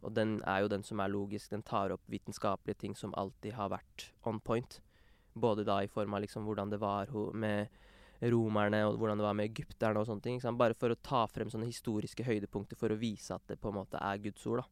Og 0.03 0.13
den 0.13 0.37
er 0.45 0.61
jo 0.61 0.67
den 0.71 0.83
som 0.83 0.99
er 0.99 1.09
logisk. 1.09 1.49
Den 1.49 1.63
tar 1.63 1.91
opp 1.95 2.01
vitenskapelige 2.11 2.77
ting 2.77 2.95
som 2.95 3.13
alltid 3.17 3.53
har 3.57 3.69
vært 3.73 4.11
on 4.25 4.39
point. 4.39 4.79
Både 5.37 5.65
da 5.65 5.79
i 5.83 5.87
form 5.91 6.13
av 6.13 6.21
liksom 6.21 6.45
hvordan 6.45 6.69
det 6.73 6.79
var 6.81 7.09
med 7.33 7.67
romerne, 8.21 8.83
og 8.87 8.97
hvordan 8.97 9.19
det 9.19 9.25
var 9.27 9.35
med 9.37 9.49
egypterne 9.51 9.99
og 10.01 10.07
sånne 10.09 10.21
ting. 10.25 10.37
liksom. 10.39 10.57
Bare 10.57 10.73
for 10.77 10.89
å 10.93 10.97
ta 11.03 11.25
frem 11.29 11.49
sånne 11.53 11.67
historiske 11.69 12.23
høydepunkter 12.25 12.77
for 12.79 12.89
å 12.93 12.97
vise 12.97 13.35
at 13.35 13.43
det 13.47 13.59
på 13.61 13.69
en 13.69 13.77
måte 13.81 14.01
er 14.01 14.17
Guds 14.23 14.45
ord, 14.49 14.63
da. 14.63 14.67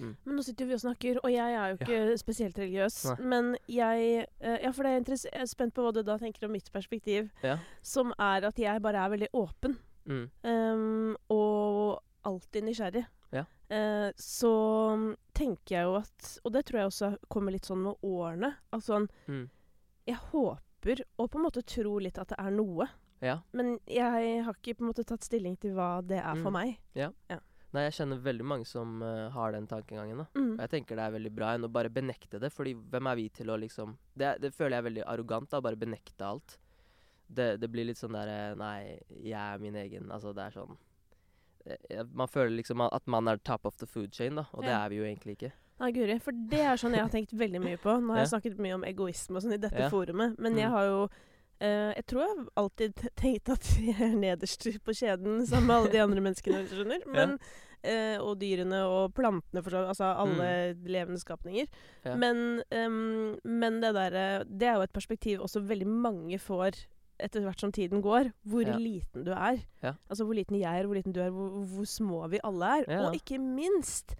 Men 0.00 0.36
nå 0.38 0.42
sitter 0.44 0.64
vi 0.64 0.72
og 0.72 0.80
snakker, 0.80 1.18
og 1.20 1.28
jeg 1.28 1.52
er 1.56 1.72
jo 1.72 1.76
ikke 1.76 2.18
spesielt 2.20 2.56
religiøs. 2.56 2.94
Nei. 3.10 3.16
Men 3.28 3.50
jeg 3.68 4.26
eh, 4.40 4.58
Ja, 4.64 4.70
for 4.72 4.88
det 4.88 4.94
jeg 5.08 5.32
er 5.36 5.48
spent 5.50 5.74
på 5.76 5.84
hva 5.84 5.92
du 5.92 6.00
da 6.02 6.16
tenker 6.20 6.46
om 6.46 6.54
mitt 6.56 6.70
perspektiv, 6.72 7.28
Ja. 7.44 7.58
som 7.82 8.14
er 8.18 8.46
at 8.48 8.56
jeg 8.56 8.80
bare 8.82 9.04
er 9.04 9.12
veldig 9.12 9.28
åpen. 9.36 9.76
Mm. 10.08 10.30
Um, 10.42 11.16
og 11.30 12.00
alltid 12.28 12.64
nysgjerrig. 12.68 13.04
Ja. 13.32 13.44
Eh, 13.72 14.10
så 14.20 14.52
mm, 14.96 15.06
tenker 15.32 15.76
jeg 15.78 15.86
jo 15.88 15.94
at 15.96 16.32
Og 16.44 16.52
det 16.52 16.66
tror 16.68 16.78
jeg 16.82 16.90
også 16.90 17.08
kommer 17.32 17.54
litt 17.54 17.64
sånn 17.64 17.80
med 17.86 18.02
årene. 18.04 18.54
At 18.72 18.84
sånn 18.84 19.08
Mm. 19.28 19.46
Jeg 20.06 20.18
håper, 20.32 21.04
og 21.18 21.30
på 21.30 21.38
en 21.38 21.44
måte 21.46 21.62
tror 21.62 22.02
litt 22.02 22.18
at 22.18 22.28
det 22.34 22.38
er 22.42 22.50
noe. 22.50 22.88
Ja. 23.22 23.38
Men 23.54 23.76
jeg 23.86 24.42
har 24.42 24.54
ikke 24.58 24.74
på 24.80 24.82
en 24.82 24.90
måte 24.90 25.04
tatt 25.06 25.22
stilling 25.22 25.54
til 25.62 25.76
hva 25.76 26.02
det 26.04 26.18
er 26.18 26.34
for 26.42 26.50
Mm. 26.50 26.58
meg. 26.58 26.80
Nei, 27.72 27.84
jeg 27.86 27.92
kjenner 27.96 28.18
veldig 28.20 28.44
mange 28.44 28.66
som 28.68 28.98
uh, 29.00 29.30
har 29.32 29.52
den 29.54 29.66
tankegangen, 29.66 30.18
da. 30.18 30.26
Mm. 30.36 30.50
Og 30.58 30.60
jeg 30.60 30.70
tenker 30.74 30.96
det 30.98 31.04
er 31.06 31.14
veldig 31.14 31.30
bra 31.32 31.54
enn 31.54 31.64
å 31.64 31.70
bare 31.72 31.88
benekte 31.88 32.38
det, 32.42 32.50
fordi 32.52 32.74
hvem 32.74 33.06
er 33.08 33.16
vi 33.16 33.28
til 33.30 33.48
å 33.48 33.56
liksom 33.56 33.94
Det, 34.12 34.34
det 34.42 34.50
føler 34.52 34.76
jeg 34.76 34.82
er 34.82 34.88
veldig 34.90 35.04
arrogant, 35.08 35.48
da, 35.48 35.60
bare 35.64 35.78
benekte 35.80 36.26
alt. 36.26 36.58
Det, 37.32 37.56
det 37.62 37.70
blir 37.72 37.86
litt 37.88 37.96
sånn 37.96 38.12
derre 38.12 38.54
Nei, 38.60 38.98
jeg 39.22 39.38
er 39.40 39.56
min 39.62 39.74
egen 39.80 40.10
Altså, 40.12 40.34
det 40.36 40.42
er 40.50 40.50
sånn 40.58 40.74
eh, 40.76 40.91
Man 42.12 42.28
føler 42.28 42.56
liksom 42.56 42.80
at 42.86 43.06
man 43.06 43.28
er 43.28 43.36
top 43.44 43.66
of 43.66 43.76
the 43.78 43.86
food 43.86 44.12
chain, 44.14 44.34
da, 44.36 44.44
og 44.52 44.62
det 44.64 44.72
er 44.74 44.88
vi 44.88 44.96
jo 44.96 45.04
egentlig 45.04 45.36
ikke. 45.38 45.52
Nei, 45.82 45.90
Guri, 45.92 46.20
for 46.22 46.32
det 46.32 46.60
er 46.60 46.76
sånn 46.78 46.94
jeg 46.94 47.02
har 47.02 47.10
tenkt 47.10 47.32
veldig 47.34 47.60
mye 47.62 47.78
på. 47.82 47.94
Nå 48.00 48.14
har 48.14 48.20
jeg 48.22 48.32
snakket 48.34 48.58
mye 48.62 48.74
om 48.74 48.84
egoisme 48.86 49.36
og 49.38 49.42
sånn 49.42 49.54
i 49.56 49.62
dette 49.62 49.78
Ja. 49.78 49.88
forumet, 49.90 50.38
men 50.38 50.52
Mm. 50.52 50.58
jeg 50.58 50.70
har 50.70 50.84
jo 50.86 51.08
Eh, 51.62 51.92
jeg 51.94 52.06
tror 52.10 52.22
jeg 52.26 52.46
alltid 52.58 52.94
tenkte 53.14 53.52
at 53.52 53.62
jeg 53.86 53.94
er 54.00 54.16
nederst 54.18 54.64
på 54.82 54.90
kjeden 54.98 55.46
sammen 55.46 55.68
med 55.68 55.76
alle 55.76 55.92
de 55.92 56.00
andre 56.02 56.20
menneskene, 56.24 56.58
hvis 56.64 56.70
du 56.72 56.80
skjønner. 56.80 57.04
Men, 57.06 57.38
eh, 57.84 58.16
og 58.18 58.40
dyrene 58.40 58.80
og 58.82 59.12
plantene, 59.14 59.62
for 59.62 59.70
så 59.70 59.82
vidt. 59.84 59.92
Altså 59.92 60.08
alle 60.24 60.74
levende 60.90 61.20
skapninger. 61.22 61.68
Mm. 62.02 62.08
Ja. 62.08 62.16
Men, 62.16 62.62
um, 62.74 63.38
men 63.44 63.78
det 63.80 63.92
derre 63.94 64.44
Det 64.48 64.66
er 64.66 64.74
jo 64.74 64.82
et 64.88 64.92
perspektiv 64.92 65.38
også 65.46 65.62
veldig 65.64 65.86
mange 65.86 66.40
får 66.42 66.82
etter 67.22 67.44
hvert 67.46 67.60
som 67.60 67.72
tiden 67.72 68.02
går. 68.02 68.32
Hvor 68.46 68.66
Ja. 68.66 68.76
liten 68.78 69.24
du 69.24 69.30
er. 69.32 69.60
Ja. 69.82 69.94
Altså 70.10 70.24
hvor 70.26 70.34
liten 70.34 70.58
jeg 70.58 70.80
er, 70.80 70.86
hvor 70.86 70.94
liten 70.98 71.12
du 71.12 71.20
er, 71.20 71.30
hvor, 71.30 71.62
hvor 71.64 71.84
små 71.86 72.28
vi 72.30 72.40
alle 72.44 72.64
er. 72.82 73.06
Og 73.06 73.14
ikke 73.14 73.38
minst, 73.40 74.14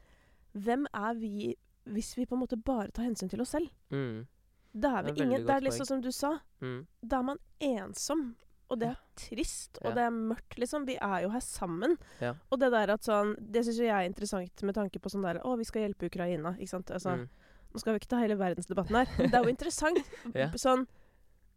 hvem 0.55 0.87
er 0.95 1.15
vi 1.19 1.55
hvis 1.85 2.13
vi 2.17 2.25
på 2.27 2.37
en 2.37 2.41
måte 2.45 2.57
bare 2.63 2.93
tar 2.95 3.03
hensyn 3.09 3.29
til 3.29 3.41
oss 3.43 3.51
selv? 3.57 3.69
Mm. 3.91 4.27
Da 4.73 4.99
er 4.99 5.03
Det 5.03 5.19
er 5.19 5.25
ingen 5.25 5.47
Det 5.47 5.51
er 5.51 5.61
liksom 5.61 5.87
som 5.87 6.01
du 6.01 6.11
sa. 6.13 6.39
Mm. 6.63 6.87
Da 7.03 7.19
er 7.19 7.23
man 7.23 7.39
ensom. 7.61 8.37
Og 8.71 8.79
det 8.81 8.89
er 8.89 8.97
trist, 9.17 9.79
og 9.85 9.95
det 9.95 10.01
er 10.01 10.11
mørkt, 10.11 10.57
liksom. 10.57 10.87
Vi 10.87 10.95
er 10.97 11.23
jo 11.23 11.29
her 11.29 11.41
sammen. 11.45 11.99
Ja. 12.23 12.33
Og 12.51 12.59
det 12.59 12.71
der 12.73 12.93
at 12.95 13.03
sånn 13.05 13.35
Det 13.53 13.65
syns 13.67 13.77
jeg 13.83 13.89
er 13.91 14.07
interessant 14.09 14.63
med 14.63 14.75
tanke 14.75 14.99
på 14.99 15.11
sånn 15.13 15.23
der 15.27 15.43
Å, 15.45 15.59
vi 15.59 15.65
skal 15.65 15.83
hjelpe 15.83 16.07
Ukraina, 16.09 16.55
ikke 16.59 16.69
sant. 16.69 16.91
Altså, 16.91 17.17
Mm. 17.19 17.29
Nå 17.75 17.81
skal 17.81 17.93
vi 17.95 17.99
ikke 18.01 18.09
ta 18.09 18.19
hele 18.21 18.37
verdensdebatten 18.37 18.97
her, 18.97 19.07
men 19.19 19.31
det 19.31 19.35
er 19.35 19.43
jo 19.45 19.49
interessant. 19.57 19.99
Ja. 20.35 20.51
Sånn 20.53 20.87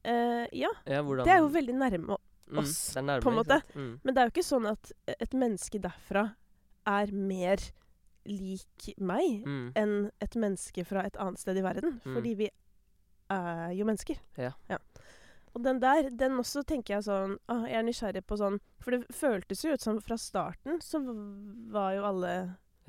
eh, 0.05 0.45
Ja, 0.53 0.69
Ja, 0.85 1.01
det 1.01 1.31
er 1.33 1.41
jo 1.43 1.49
veldig 1.53 1.75
nærme 1.81 2.17
mm, 2.17 2.59
oss, 2.61 2.75
er 2.97 3.01
nærme, 3.07 3.23
på 3.25 3.33
en 3.33 3.39
måte. 3.41 3.59
Mm. 3.75 3.91
Men 4.03 4.13
det 4.15 4.21
er 4.21 4.29
jo 4.29 4.35
ikke 4.35 4.45
sånn 4.47 4.67
at 4.71 4.91
et 5.17 5.33
menneske 5.33 5.81
derfra 5.81 6.27
er 6.85 7.11
mer 7.11 7.57
lik 8.25 8.89
meg 8.97 9.43
Mm. 9.45 9.71
enn 9.77 9.95
et 10.21 10.35
menneske 10.35 10.85
fra 10.85 11.03
et 11.05 11.17
annet 11.21 11.39
sted 11.41 11.57
i 11.57 11.65
verden. 11.65 11.99
Mm. 12.05 12.13
Fordi 12.15 12.35
vi 12.39 12.49
er 13.29 13.71
jo 13.77 13.85
mennesker. 13.85 14.17
Ja. 14.37 14.51
Og 15.55 15.63
den 15.63 15.79
der, 15.79 16.09
den 16.11 16.35
også 16.41 16.65
tenker 16.67 16.97
jeg 16.97 17.05
sånn 17.07 17.37
å, 17.47 17.61
Jeg 17.65 17.77
er 17.79 17.85
nysgjerrig 17.87 18.25
på 18.27 18.35
sånn 18.37 18.57
For 18.83 18.91
det 18.91 19.05
føltes 19.15 19.61
jo 19.63 19.71
ut 19.71 19.79
som 19.81 20.01
fra 20.03 20.17
starten 20.19 20.81
så 20.83 20.99
var 21.71 21.93
jo 21.95 22.03
alle 22.09 22.33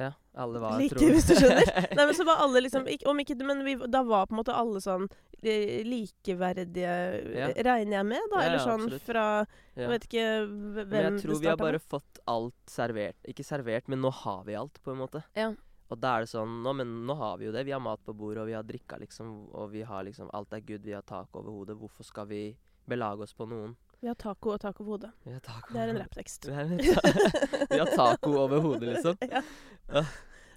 Ja, 0.01 0.09
alle 0.35 0.59
var 0.61 0.75
Like, 0.81 0.99
hvis 0.99 1.29
du 1.31 1.37
skjønner. 1.39 1.63
Nei, 1.97 2.07
men 2.11 2.15
så 2.19 2.27
var 2.27 2.43
alle 2.43 2.65
liksom 2.67 2.89
ikke, 2.91 3.07
Om 3.09 3.23
ikke 3.23 3.37
Men 3.47 3.63
vi, 3.65 3.77
da 3.87 4.03
var 4.03 4.27
på 4.27 4.35
en 4.35 4.41
måte 4.43 4.57
alle 4.57 4.83
sånn 4.83 5.07
likeverdige, 5.43 6.95
Ja. 7.35 7.47
regner 7.63 7.97
jeg 7.99 8.07
med, 8.07 8.21
da? 8.33 8.41
Ja, 8.41 8.47
Eller 8.47 8.59
sånn 8.59 8.85
absolutt. 8.85 9.03
fra. 9.03 9.47
Jeg 9.77 9.89
vet 9.89 10.03
ikke 10.09 10.25
hvem 10.47 10.75
det 10.75 10.87
starta 10.87 10.91
med. 10.91 11.13
jeg 11.13 11.23
tror 11.23 11.41
vi 11.41 11.47
har 11.47 11.57
bare 11.57 11.73
med. 11.73 11.83
fått 11.83 12.19
alt 12.27 12.55
servert. 12.67 13.17
Ikke 13.29 13.45
servert, 13.45 13.89
men 13.89 14.01
nå 14.01 14.11
har 14.13 14.45
vi 14.45 14.55
alt, 14.55 14.81
på 14.83 14.93
en 14.93 14.99
måte. 14.99 15.23
Ja. 15.37 15.53
Og 15.89 16.01
da 16.01 16.17
er 16.17 16.21
det 16.25 16.29
sånn 16.31 16.63
nå, 16.65 16.75
Men 16.75 17.07
nå 17.07 17.17
har 17.17 17.39
vi 17.39 17.45
jo 17.47 17.53
det. 17.53 17.65
Vi 17.65 17.71
har 17.71 17.81
mat 17.81 18.01
på 18.05 18.13
bordet, 18.17 18.39
og 18.43 18.47
vi 18.47 18.53
har 18.55 18.63
drikka, 18.65 18.99
liksom. 18.99 19.49
Og 19.55 19.71
vi 19.71 19.83
har 19.83 20.03
liksom 20.05 20.29
Alt 20.35 20.53
er 20.53 20.61
good, 20.61 20.83
vi 20.83 20.93
har 20.93 21.03
tak 21.03 21.29
over 21.35 21.51
hodet. 21.51 21.77
Hvorfor 21.79 22.05
skal 22.05 22.27
vi 22.27 22.57
belage 22.89 23.21
oss 23.23 23.33
på 23.35 23.47
noen? 23.49 23.77
Vi 24.03 24.09
har 24.09 24.15
taco 24.15 24.51
og 24.51 24.61
taco 24.61 24.85
på 24.85 24.91
hodet. 24.99 25.13
Det 25.25 25.33
er 25.77 25.89
en 25.89 25.97
rapptekst. 25.99 26.45
Vi 27.71 27.79
har 27.79 27.87
taco 27.97 28.37
over 28.37 28.61
hodet, 28.61 28.95
liksom. 28.95 29.17
ja. 29.31 30.03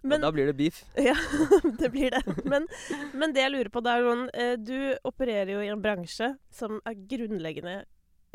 Men, 0.02 0.22
da 0.22 0.32
blir 0.32 0.46
det 0.52 0.58
beef. 0.60 0.84
Ja, 1.10 1.16
det 1.80 1.90
blir 1.92 2.12
det. 2.16 2.24
Men, 2.46 2.68
men 3.14 3.34
det 3.36 3.42
jeg 3.46 3.52
lurer 3.56 3.70
på, 3.74 3.82
det 3.84 3.94
er 3.98 4.08
sånn 4.10 4.26
Du 4.64 4.76
opererer 5.08 5.54
jo 5.58 5.62
i 5.66 5.72
en 5.74 5.82
bransje 5.84 6.34
som 6.52 6.80
er 6.88 6.96
grunnleggende 7.10 7.82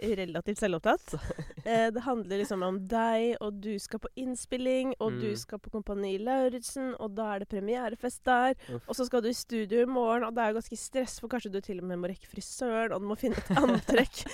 relativt 0.02 0.58
selvopptatt. 0.58 1.14
Eh, 1.64 1.86
det 1.88 2.02
handler 2.04 2.42
liksom 2.42 2.60
om 2.66 2.76
deg, 2.90 3.38
og 3.40 3.54
du 3.64 3.78
skal 3.80 3.96
på 4.02 4.08
innspilling, 4.20 4.90
og 5.00 5.14
du 5.16 5.30
Mm. 5.30 5.36
skal 5.40 5.58
på 5.64 5.70
Kompani 5.72 6.18
Lauritzen, 6.20 6.90
og 7.00 7.14
da 7.16 7.30
er 7.32 7.38
det 7.40 7.48
premierefest 7.48 8.20
der. 8.28 8.52
Uff. 8.68 8.82
Og 8.90 8.98
så 8.98 9.06
skal 9.08 9.22
du 9.24 9.30
i 9.30 9.32
studio 9.32 9.80
i 9.80 9.86
morgen, 9.88 10.26
og 10.28 10.34
det 10.36 10.44
er 10.44 10.52
ganske 10.58 10.76
stress, 10.76 11.14
for 11.22 11.32
kanskje 11.32 11.54
du 11.54 11.60
til 11.64 11.80
og 11.80 11.86
med 11.88 12.02
må 12.02 12.10
rekke 12.12 12.28
frisøren, 12.28 12.92
og 12.92 13.00
du 13.00 13.08
må 13.08 13.16
finne 13.16 13.40
et 13.40 13.48
antrekk. 13.64 14.26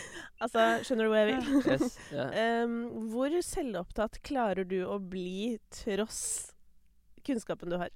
altså, 0.43 0.64
skjønner 0.83 1.07
du 1.07 1.12
hvor 1.12 1.21
jeg 1.23 1.31
vil? 1.31 1.62
Yes. 1.71 1.99
yeah. 2.11 2.64
um, 2.64 3.07
hvor 3.14 3.38
selvopptatt 3.53 4.19
klarer 4.27 4.66
du 4.66 4.81
å 4.90 4.99
bli 4.99 5.61
tross 5.71 6.51
kunnskapen 7.31 7.73
du 7.73 7.79
har? 7.81 7.95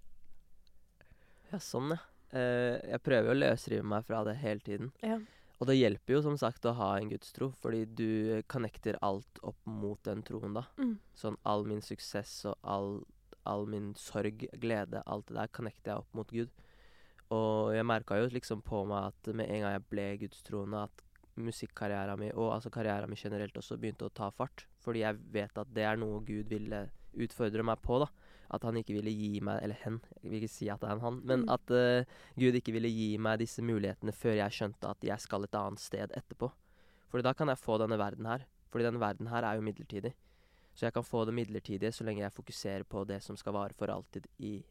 ja, 1.54 1.62
sånn, 1.62 1.94
ja. 1.94 2.02
Eh, 2.34 2.80
jeg 2.90 3.02
prøver 3.06 3.30
å 3.30 3.38
løsrive 3.38 3.86
meg 3.86 4.06
fra 4.08 4.24
det 4.26 4.36
hele 4.40 4.64
tiden. 4.64 4.90
Ja. 5.06 5.20
Og 5.62 5.68
det 5.70 5.76
hjelper 5.78 6.16
jo 6.16 6.22
som 6.24 6.36
sagt 6.40 6.66
å 6.66 6.74
ha 6.74 6.90
en 6.98 7.12
gudstro, 7.12 7.52
fordi 7.62 7.84
du 7.86 8.42
connecter 8.50 8.98
alt 9.06 9.38
opp 9.46 9.60
mot 9.70 10.00
den 10.06 10.24
troen, 10.26 10.56
da. 10.56 10.64
Mm. 10.80 10.96
Sånn 11.16 11.38
all 11.46 11.62
min 11.68 11.82
suksess 11.84 12.40
og 12.50 12.56
all, 12.66 12.90
all 13.48 13.68
min 13.70 13.92
sorg, 13.98 14.48
glede, 14.60 15.04
alt 15.06 15.30
det 15.30 15.38
der 15.38 15.52
connecter 15.54 15.92
jeg 15.92 16.02
opp 16.02 16.18
mot 16.18 16.34
Gud. 16.34 16.50
Og 17.34 17.70
jeg 17.76 17.86
merka 17.86 18.18
jo 18.18 18.28
liksom 18.34 18.64
på 18.66 18.82
meg 18.90 19.12
at 19.12 19.30
med 19.32 19.48
en 19.48 19.64
gang 19.64 19.76
jeg 19.76 19.86
ble 19.94 20.08
gudstroende, 20.24 20.84
at 20.88 21.04
musikkarrieren 21.34 22.18
min, 22.18 22.34
og 22.34 22.52
altså 22.56 22.70
karrieren 22.74 23.10
min 23.10 23.18
generelt 23.18 23.56
også, 23.58 23.78
begynte 23.78 24.10
å 24.10 24.14
ta 24.14 24.28
fart. 24.34 24.66
Fordi 24.82 25.06
jeg 25.06 25.22
vet 25.34 25.62
at 25.62 25.70
det 25.74 25.86
er 25.86 25.98
noe 26.02 26.20
Gud 26.26 26.50
ville 26.50 26.88
utfordre 27.14 27.62
meg 27.66 27.78
på, 27.82 28.02
da. 28.02 28.10
At 28.54 28.64
han 28.66 28.76
ikke 28.80 28.96
ville 28.96 29.12
gi 29.12 29.40
meg 29.44 29.62
Eller 29.62 29.78
hen, 29.84 30.00
jeg 30.22 30.30
vil 30.30 30.42
ikke 30.42 30.52
si 30.54 30.68
at 30.72 30.80
det 30.82 30.88
er 30.88 30.96
en 30.96 31.04
han, 31.04 31.20
men 31.24 31.44
Mm. 31.44 31.52
at 31.54 31.70
uh, 31.74 32.20
Gud 32.38 32.54
ikke 32.58 32.72
ville 32.72 32.88
gi 32.88 33.16
meg 33.18 33.40
disse 33.42 33.62
mulighetene 33.62 34.12
før 34.14 34.38
jeg 34.38 34.56
skjønte 34.56 34.90
at 34.90 35.04
jeg 35.04 35.20
skal 35.20 35.44
et 35.44 35.54
annet 35.58 35.80
sted 35.82 36.12
etterpå. 36.14 36.50
Fordi 37.10 37.22
da 37.26 37.32
kan 37.34 37.48
jeg 37.48 37.58
få 37.58 37.78
denne 37.78 37.98
verden 37.98 38.26
her. 38.26 38.46
Fordi 38.70 38.84
denne 38.86 39.00
verden 39.00 39.28
her 39.30 39.44
er 39.44 39.54
jo 39.58 39.62
midlertidig. 39.66 40.14
Så 40.74 40.86
jeg 40.86 40.94
kan 40.96 41.04
få 41.06 41.24
det 41.24 41.34
midlertidige 41.34 41.92
så 41.94 42.04
lenge 42.04 42.24
jeg 42.24 42.32
fokuserer 42.34 42.82
på 42.82 43.04
det 43.06 43.20
som 43.22 43.36
skal 43.36 43.54
vare 43.54 43.76
for 43.78 43.86
alltid 43.92 44.26
i 44.38 44.64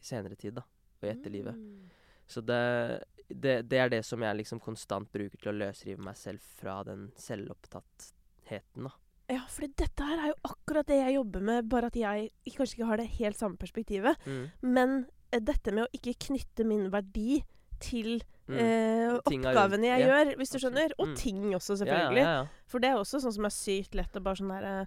senere 0.00 0.34
tid, 0.40 0.54
da. 0.56 0.62
Og 1.02 1.08
i 1.08 1.12
etterlivet. 1.12 1.56
Mm. 1.56 1.90
Så 2.26 2.40
det, 2.40 3.04
det, 3.28 3.68
det 3.68 3.78
er 3.78 3.90
det 3.92 4.02
som 4.08 4.22
jeg 4.24 4.36
liksom 4.38 4.60
konstant 4.64 5.10
bruker 5.12 5.36
til 5.36 5.52
å 5.52 5.58
løsrive 5.58 6.00
meg 6.00 6.16
selv 6.16 6.40
fra 6.40 6.78
den 6.88 7.10
selvopptattheten, 7.20 8.88
da. 8.88 8.94
Ja, 9.30 9.40
for 9.48 9.66
dette 9.66 10.04
her 10.04 10.18
er 10.20 10.28
jo 10.34 10.36
akkurat 10.50 10.86
det 10.86 10.98
jeg 11.00 11.14
jobber 11.16 11.40
med, 11.40 11.68
bare 11.72 11.86
at 11.88 11.96
jeg 11.96 12.30
kanskje 12.56 12.76
ikke 12.78 12.88
har 12.90 12.96
det 13.00 13.06
helt 13.18 13.38
samme 13.40 13.56
perspektivet. 13.56 14.18
Mm. 14.28 14.42
Men 14.76 14.94
eh, 15.32 15.40
dette 15.40 15.72
med 15.72 15.86
å 15.86 15.92
ikke 15.96 16.14
knytte 16.28 16.66
min 16.68 16.90
verdi 16.92 17.42
til 17.80 18.20
Mm. 18.44 18.58
eh, 18.60 19.08
jeg 19.08 19.20
oppgavene 19.24 19.86
jeg 19.88 20.02
gjort. 20.02 20.10
Ja, 20.12 20.24
gjør, 20.24 20.36
hvis 20.36 20.50
du 20.52 20.58
skjønner. 20.60 20.92
Og 20.98 21.06
Mm. 21.08 21.14
ting 21.16 21.54
også, 21.56 21.78
selvfølgelig. 21.80 22.20
ja, 22.26 22.32
ja. 22.42 22.46
For 22.68 22.78
det 22.78 22.90
er 22.90 22.96
også 23.00 23.20
sånn 23.22 23.32
som 23.32 23.44
er 23.48 23.54
sykt 23.56 23.94
lett 23.96 24.12
å 24.12 24.20
bare 24.22 24.36
sånn 24.36 24.52
der 24.52 24.64
eh, 24.82 24.86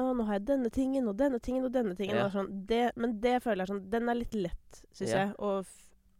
Å, 0.00 0.14
nå 0.16 0.24
har 0.26 0.38
jeg 0.38 0.46
denne 0.46 0.70
tingen 0.72 1.06
og 1.08 1.16
denne 1.18 1.38
tingen 1.38 1.64
og 1.66 1.72
denne 1.72 1.94
tingen. 1.94 2.16
Og 2.24 2.32
sånn, 2.32 2.48
det, 2.66 2.92
men 2.96 3.20
det 3.20 3.42
føler 3.44 3.66
jeg 3.66 3.68
sånn 3.68 3.90
Den 3.90 4.08
er 4.08 4.14
litt 4.14 4.32
lett, 4.34 4.80
syns 4.96 5.10
jeg. 5.12 5.34
Å, 5.38 5.62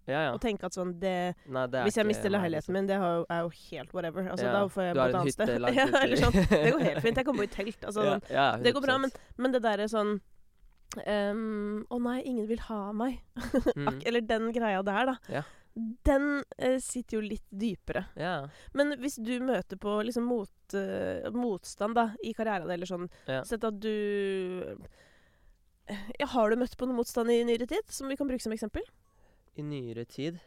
ja, 0.07 0.21
ja. 0.29 0.31
å 0.35 0.39
tenke 0.43 0.69
at 0.69 0.77
sånn 0.77 0.95
det 1.03 1.35
Nei, 1.51 1.65
det 1.73 1.83
Hvis 1.89 1.99
jeg 1.99 2.07
mister 2.09 2.33
leiligheten 2.33 2.77
min, 2.77 2.87
det 2.89 2.97
er 2.99 3.43
jo 3.43 3.51
helt 3.51 3.93
whatever. 3.97 4.31
Altså, 4.31 4.47
Ja, 4.47 4.55
Da 4.55 4.63
får 4.71 4.89
jeg 4.89 4.95
du 4.95 5.03
et 5.03 5.19
annet 5.21 5.37
sted. 5.37 5.69
ja, 5.81 5.91
eller 6.03 6.23
sånn. 6.23 6.39
Det 6.39 6.73
går 6.77 6.87
helt 6.87 7.03
fint. 7.09 7.21
Jeg 7.21 7.29
kan 7.29 7.37
bo 7.37 7.45
i 7.45 7.51
telt. 7.51 7.85
Altså, 7.85 8.07
sånn. 8.07 8.65
Det 8.65 8.75
går 8.77 8.87
bra, 8.87 8.99
men, 9.03 9.15
men 9.37 9.55
det 9.57 9.63
derre 9.67 9.91
sånn 9.91 10.19
Um, 10.97 11.85
Å 11.93 11.99
nei, 12.01 12.21
ingen 12.29 12.49
vil 12.49 12.63
ha 12.71 12.81
meg. 12.97 13.21
Mm. 13.77 13.99
Eller 14.09 14.25
den 14.25 14.51
greia 14.55 14.83
der, 14.87 15.11
da. 15.11 15.15
Ja. 15.29 15.43
Den 16.07 16.41
uh, 16.41 16.79
sitter 16.81 17.19
jo 17.19 17.25
litt 17.25 17.45
dypere. 17.53 18.07
Ja. 18.17 18.49
Men 18.77 18.95
hvis 19.03 19.19
du 19.21 19.35
møter 19.45 19.77
på 19.81 19.99
liksom 20.07 20.25
mot, 20.31 20.53
uh, 20.73 21.27
motstand 21.37 21.99
da, 21.99 22.07
i 22.25 22.33
karrieren, 22.37 22.71
eller 22.73 22.89
sånn. 22.89 23.11
Sett 23.45 23.67
at 23.67 23.81
du 23.83 23.93
ja, 25.87 26.27
Har 26.33 26.51
du 26.51 26.57
møtt 26.59 26.75
på 26.79 26.89
noe 26.89 26.97
motstand 26.97 27.31
i 27.31 27.43
nyere 27.47 27.69
tid, 27.69 27.85
som 27.93 28.09
vi 28.11 28.17
kan 28.19 28.31
bruke 28.31 28.43
som 28.43 28.55
eksempel? 28.57 28.87
I 29.57 29.65
nyere 29.65 30.05
tid 30.09 30.41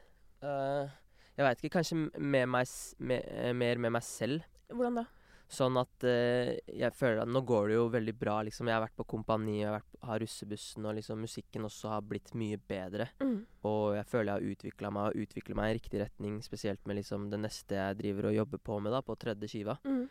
uh, 0.46 0.90
Jeg 1.36 1.46
veit 1.46 1.64
ikke. 1.64 1.78
Kanskje 1.80 1.98
med 2.20 2.50
meg, 2.52 2.76
med, 3.00 3.26
eh, 3.32 3.56
mer 3.56 3.80
med 3.82 3.96
meg 3.96 4.06
selv. 4.06 4.46
Hvordan 4.70 5.02
da? 5.02 5.06
Sånn 5.50 5.80
at 5.82 6.06
uh, 6.06 6.52
jeg 6.68 6.94
føler 6.94 7.24
at 7.24 7.32
nå 7.32 7.42
går 7.48 7.72
det 7.72 7.78
jo 7.80 7.86
veldig 7.96 8.16
bra. 8.20 8.36
liksom 8.46 8.70
Jeg 8.70 8.78
har 8.78 8.84
vært 8.84 8.98
på 9.00 9.08
Kompani, 9.16 9.62
jeg 9.62 9.70
har, 9.70 9.80
vært, 9.80 10.02
har 10.06 10.22
russebussen, 10.22 10.86
og 10.86 10.98
liksom 11.00 11.24
musikken 11.26 11.66
også 11.66 11.94
har 11.96 12.04
blitt 12.06 12.36
mye 12.38 12.60
bedre. 12.70 13.10
Mm. 13.24 13.40
Og 13.72 13.96
jeg 13.98 14.10
føler 14.12 14.30
jeg 14.30 14.36
har 14.36 14.58
utvikla 14.58 14.92
meg 14.94 15.10
og 15.10 15.24
utvikler 15.24 15.58
meg 15.62 15.72
i 15.72 15.80
riktig 15.80 16.04
retning, 16.04 16.42
spesielt 16.46 16.84
med 16.86 17.00
liksom 17.00 17.32
det 17.34 17.42
neste 17.42 17.80
jeg 17.80 18.02
driver 18.04 18.30
og 18.30 18.38
jobber 18.42 18.62
på 18.70 18.82
med, 18.84 18.94
da, 18.94 19.02
på 19.06 19.18
tredje 19.18 19.50
skiva. 19.50 19.80
Mm. 19.88 20.04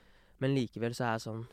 Men 0.43 0.57
likevel 0.57 0.97
så 0.97 1.07
er 1.07 1.19
jeg 1.19 1.29
sånn 1.29 1.47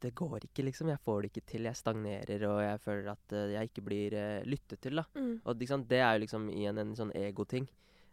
Det 0.00 0.14
går 0.16 0.46
ikke, 0.48 0.64
liksom. 0.64 0.88
Jeg 0.88 1.00
får 1.04 1.22
det 1.22 1.30
ikke 1.32 1.46
til. 1.52 1.66
Jeg 1.68 1.76
stagnerer, 1.76 2.44
og 2.48 2.60
jeg 2.64 2.80
føler 2.80 3.10
at 3.12 3.34
uh, 3.36 3.50
jeg 3.52 3.68
ikke 3.68 3.82
blir 3.84 4.14
uh, 4.16 4.40
lyttet 4.48 4.80
til, 4.80 4.96
da. 4.96 5.04
Mm. 5.14 5.34
Og 5.44 5.60
liksom, 5.60 5.84
det 5.90 6.00
er 6.00 6.14
jo 6.16 6.22
liksom 6.24 6.48
igjen 6.54 6.78
en 6.80 6.94
sånn 6.96 7.12
egoting. 7.20 7.68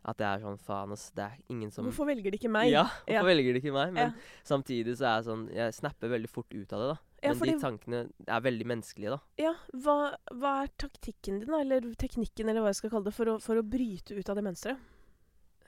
At 0.08 0.20
det 0.20 0.28
er 0.28 0.40
sånn 0.44 0.60
faen, 0.64 0.92
ass. 0.96 1.10
Det 1.16 1.24
er 1.26 1.38
ingen 1.52 1.72
som 1.74 1.84
Hvorfor 1.88 2.08
velger 2.08 2.32
de 2.32 2.38
ikke 2.40 2.52
meg? 2.52 2.70
Ja, 2.72 2.84
hvorfor 3.08 3.14
Ja. 3.18 3.24
velger 3.28 3.54
de 3.58 3.60
ikke 3.64 3.74
meg? 3.76 3.94
Men 3.96 4.12
Ja. 4.12 4.12
samtidig 4.48 4.94
så 5.00 5.08
er 5.08 5.16
jeg 5.18 5.26
sånn 5.28 5.48
Jeg 5.52 5.74
snapper 5.76 6.12
veldig 6.14 6.30
fort 6.32 6.54
ut 6.54 6.74
av 6.74 6.80
det, 6.84 6.88
da. 6.94 6.98
Ja, 7.24 7.30
Men 7.34 7.40
fordi- 7.40 7.56
de 7.56 7.64
tankene 7.66 8.00
er 8.28 8.42
veldig 8.46 8.68
menneskelige, 8.72 9.10
da. 9.16 9.20
Ja, 9.42 9.54
hva, 9.74 9.98
hva 10.32 10.52
er 10.64 10.70
taktikken 10.78 11.40
din, 11.42 11.50
da, 11.50 11.60
eller 11.64 11.82
teknikken, 11.98 12.48
eller 12.48 12.62
hva 12.62 12.70
jeg 12.72 12.76
skal 12.84 12.94
kalle 12.94 13.10
det, 13.10 13.16
for 13.18 13.26
å, 13.26 13.42
for 13.42 13.56
å 13.60 13.66
bryte 13.68 14.16
ut 14.16 14.30
av 14.30 14.36
det 14.38 14.44
mønsteret? 14.46 14.78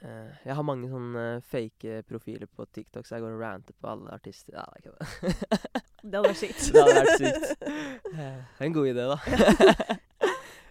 Eh, 0.02 0.36
jeg 0.46 0.56
har 0.56 0.64
mange 0.64 0.88
sånne 0.88 1.24
fake 1.44 2.04
profiler 2.08 2.48
på 2.48 2.66
TikTok, 2.72 3.06
så 3.06 3.18
jeg 3.18 3.26
går 3.26 3.34
og 3.36 3.42
ranter 3.44 3.76
på 3.76 3.90
alle 3.92 4.14
artister. 4.16 4.54
Ja, 4.56 4.64
det 4.72 4.80
er 4.80 4.84
ikke 4.84 4.96
det. 4.96 5.86
Det 6.00 6.16
hadde 6.16 6.30
vært 6.30 6.40
sykt. 6.40 6.62
Det 6.72 6.84
hadde 6.86 7.00
vært 7.04 7.20
sykt. 7.20 7.66
Eh, 8.16 8.38
en 8.64 8.74
god 8.78 8.88
idé, 8.94 9.08
da. 9.12 9.18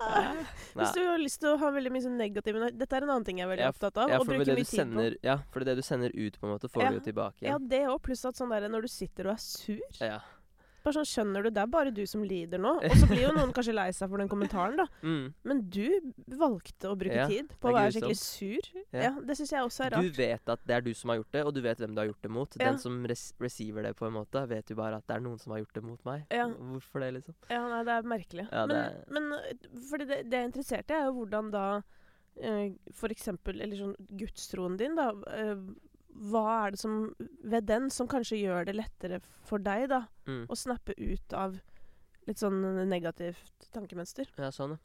Ja. 0.08 0.30
Hvis 0.78 0.92
du 0.94 1.00
har 1.04 1.18
lyst 1.20 1.40
til 1.42 1.50
å 1.50 1.56
ha 1.60 1.68
veldig 1.74 1.90
mye 1.92 2.00
sånn 2.04 2.14
negativ 2.16 2.56
Dette 2.78 2.96
er 2.96 3.02
en 3.04 3.10
annen 3.10 3.24
ting 3.26 3.40
jeg 3.40 3.44
er 3.44 3.50
veldig 3.50 3.64
Ja, 3.66 3.72
opptatt 3.74 3.96
av. 3.98 4.12
Ja, 4.12 4.20
for 4.22 4.40
det 4.46 4.54
du 4.56 4.64
sender, 4.64 5.16
ja, 5.26 5.34
for 5.52 5.66
det 5.66 5.74
du 5.76 5.82
sender 5.84 6.14
ut, 6.14 6.38
på 6.38 6.46
en 6.46 6.52
måte, 6.54 6.70
får 6.70 6.84
Ja. 6.84 6.90
du 6.94 6.98
jo 7.00 7.04
tilbake 7.10 7.42
Ja, 7.44 7.56
det 7.58 7.80
òg. 7.90 7.98
Pluss 8.06 8.22
at 8.24 8.38
sånn 8.38 8.48
der, 8.54 8.68
når 8.70 8.86
du 8.86 8.88
sitter 8.92 9.26
og 9.28 9.34
er 9.34 9.42
sur 9.42 9.82
Ja. 10.00 10.20
Bare 10.88 10.96
sånn, 10.96 11.08
Skjønner 11.12 11.44
du, 11.44 11.50
det 11.52 11.60
er 11.62 11.70
bare 11.70 11.90
du 11.94 12.00
som 12.08 12.22
lider 12.24 12.58
nå. 12.64 12.74
Og 12.80 12.94
så 12.96 13.06
blir 13.10 13.22
jo 13.26 13.32
noen 13.36 13.52
kanskje 13.56 13.74
lei 13.76 13.86
seg 13.92 14.08
for 14.08 14.22
den 14.22 14.28
kommentaren, 14.32 14.78
da. 14.80 14.86
Mm. 15.04 15.26
Men 15.44 15.60
du 15.68 15.84
valgte 16.40 16.88
å 16.88 16.96
bruke 16.98 17.18
Ja, 17.20 17.26
tid 17.28 17.52
på 17.60 17.68
å 17.70 17.74
være 17.76 17.92
skikkelig 17.98 18.18
sur. 18.18 18.70
Ja. 18.96 19.02
Ja, 19.08 19.12
Det 19.28 19.36
syns 19.38 19.52
jeg 19.52 19.66
også 19.68 19.84
er 19.86 19.94
rart. 19.94 20.08
Du 20.08 20.16
vet 20.18 20.52
at 20.56 20.64
det 20.64 20.76
er 20.78 20.86
du 20.88 20.90
som 20.96 21.12
har 21.12 21.20
gjort 21.20 21.32
det, 21.36 21.44
og 21.44 21.52
du 21.54 21.60
vet 21.68 21.82
hvem 21.84 21.92
du 21.94 22.00
har 22.02 22.08
gjort 22.10 22.24
det 22.24 22.32
mot. 22.38 22.58
Den 22.64 22.80
som 22.82 22.98
res 23.12 23.26
receiver 23.44 23.84
det, 23.84 23.94
på 24.00 24.08
en 24.08 24.16
måte, 24.16 24.42
vet 24.48 24.72
jo 24.72 24.78
bare 24.80 24.96
at 25.02 25.06
det 25.06 25.18
er 25.18 25.24
noen 25.28 25.38
som 25.42 25.52
har 25.54 25.60
gjort 25.62 25.76
det 25.78 25.84
mot 25.84 26.08
meg. 26.08 26.24
Hvorfor 26.32 27.04
det, 27.04 27.12
liksom? 27.20 27.36
Ja, 27.52 27.62
nei, 27.68 27.82
det 27.84 27.94
er 27.98 28.08
merkelig. 28.16 28.48
Men 28.50 28.72
det 28.72 28.80
er- 28.82 29.04
men 29.12 29.30
fordi 29.90 30.08
det, 30.08 30.22
det 30.32 30.40
er 30.40 30.48
interessert 30.48 30.90
i, 30.90 30.96
er 30.96 31.10
jo 31.10 31.18
hvordan 31.20 31.50
da 31.52 31.66
eh, 32.40 32.70
for 32.94 33.10
eksempel 33.10 33.60
Eller 33.60 33.76
sånn 33.76 33.96
gudstroen 34.16 34.76
din, 34.78 34.94
da. 34.98 35.10
Hva 36.18 36.44
er 36.66 36.74
det 36.74 36.80
som 36.80 37.14
ved 37.44 37.66
den 37.68 37.88
som 37.94 38.08
kanskje 38.10 38.40
gjør 38.42 38.66
det 38.68 38.74
lettere 38.76 39.20
for 39.46 39.58
deg, 39.58 39.88
da, 39.88 40.04
Mm. 40.26 40.46
å 40.48 40.56
snappe 40.56 40.92
ut 40.98 41.32
av 41.32 41.60
litt 42.26 42.36
sånn 42.38 42.60
negativt 42.88 43.70
tankemønster? 43.72 44.26
Ja, 44.36 44.50
sånn, 44.50 44.76
ja. 44.76 44.78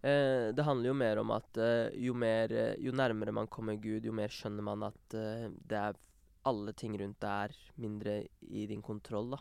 Eh, 0.00 0.52
det 0.54 0.62
handler 0.64 0.86
jo 0.92 0.94
mer 0.94 1.18
om 1.18 1.30
at 1.34 1.56
eh, 1.58 1.90
jo, 1.98 2.14
mer, 2.14 2.52
eh, 2.52 2.76
jo 2.78 2.92
nærmere 2.92 3.32
man 3.34 3.48
kommer 3.48 3.74
Gud, 3.80 4.04
jo 4.04 4.12
mer 4.12 4.28
skjønner 4.28 4.62
man 4.62 4.82
at 4.84 5.14
eh, 5.14 5.48
det 5.66 5.76
er 5.76 5.94
alle 6.46 6.72
ting 6.72 6.94
rundt 6.98 7.18
deg 7.20 7.50
er 7.50 7.56
mindre 7.76 8.28
i 8.46 8.66
din 8.66 8.80
kontroll, 8.82 9.30
da. 9.34 9.38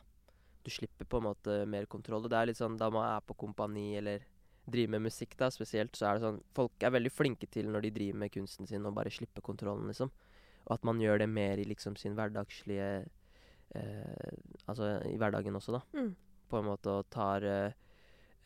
Du 0.64 0.72
slipper 0.74 1.06
på 1.06 1.18
en 1.22 1.28
måte 1.30 1.66
mer 1.70 1.86
kontroll. 1.86 2.26
Og 2.26 2.30
det 2.30 2.36
er 2.40 2.48
litt 2.50 2.58
sånn 2.58 2.76
da 2.78 2.90
man 2.90 3.06
er 3.06 3.22
på 3.22 3.38
kompani 3.38 3.96
eller 3.98 4.26
driver 4.68 4.98
med 4.98 5.06
musikk, 5.06 5.38
da 5.38 5.48
spesielt, 5.54 5.94
så 5.96 6.10
er 6.10 6.18
det 6.18 6.26
sånn 6.26 6.42
Folk 6.58 6.84
er 6.84 6.92
veldig 6.92 7.12
flinke 7.14 7.48
til 7.50 7.70
når 7.72 7.86
de 7.86 7.92
driver 7.92 8.18
med 8.26 8.32
kunsten 8.34 8.68
sin, 8.68 8.84
å 8.84 8.92
bare 8.94 9.14
slippe 9.14 9.42
kontrollen, 9.46 9.88
liksom. 9.88 10.10
Og 10.68 10.76
at 10.76 10.84
man 10.88 11.00
gjør 11.00 11.22
det 11.24 11.30
mer 11.32 11.60
i 11.62 11.66
liksom 11.68 11.96
sin 12.00 12.16
hverdagslige 12.18 12.88
eh, 13.76 14.32
Altså 14.68 14.98
i 15.08 15.16
hverdagen 15.20 15.56
også, 15.56 15.78
da. 15.78 15.82
Mm. 15.96 16.14
På 16.48 16.60
en 16.60 16.68
måte 16.68 16.92
og 16.92 17.08
tar 17.12 17.44
eh, 17.48 17.72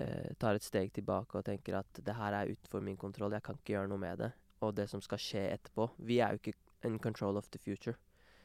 eh, 0.01 0.29
tar 0.41 0.57
et 0.57 0.65
steg 0.65 0.93
tilbake 0.93 1.37
og 1.39 1.45
tenker 1.47 1.79
at 1.81 2.01
det 2.05 2.15
her 2.17 2.37
er 2.37 2.53
utenfor 2.53 2.85
min 2.85 2.97
kontroll, 2.97 3.33
jeg 3.33 3.45
kan 3.45 3.57
ikke 3.57 3.75
gjøre 3.75 3.89
noe 3.91 4.01
med 4.01 4.21
det. 4.25 4.31
Og 4.61 4.75
det 4.77 4.87
som 4.89 5.01
skal 5.01 5.17
skje 5.21 5.47
etterpå 5.55 5.89
Vi 6.05 6.19
er 6.21 6.35
jo 6.35 6.41
ikke 6.43 6.57
in 6.85 6.99
control 7.01 7.37
of 7.37 7.49
the 7.49 7.59
future. 7.61 7.97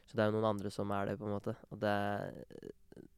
Så 0.06 0.16
det 0.16 0.22
er 0.22 0.30
jo 0.30 0.36
noen 0.38 0.52
andre 0.54 0.70
som 0.70 0.90
er 0.94 1.08
det, 1.10 1.18
på 1.18 1.26
en 1.26 1.34
måte. 1.34 1.56
Og 1.70 1.80
det 1.82 1.88
er- 1.90 2.72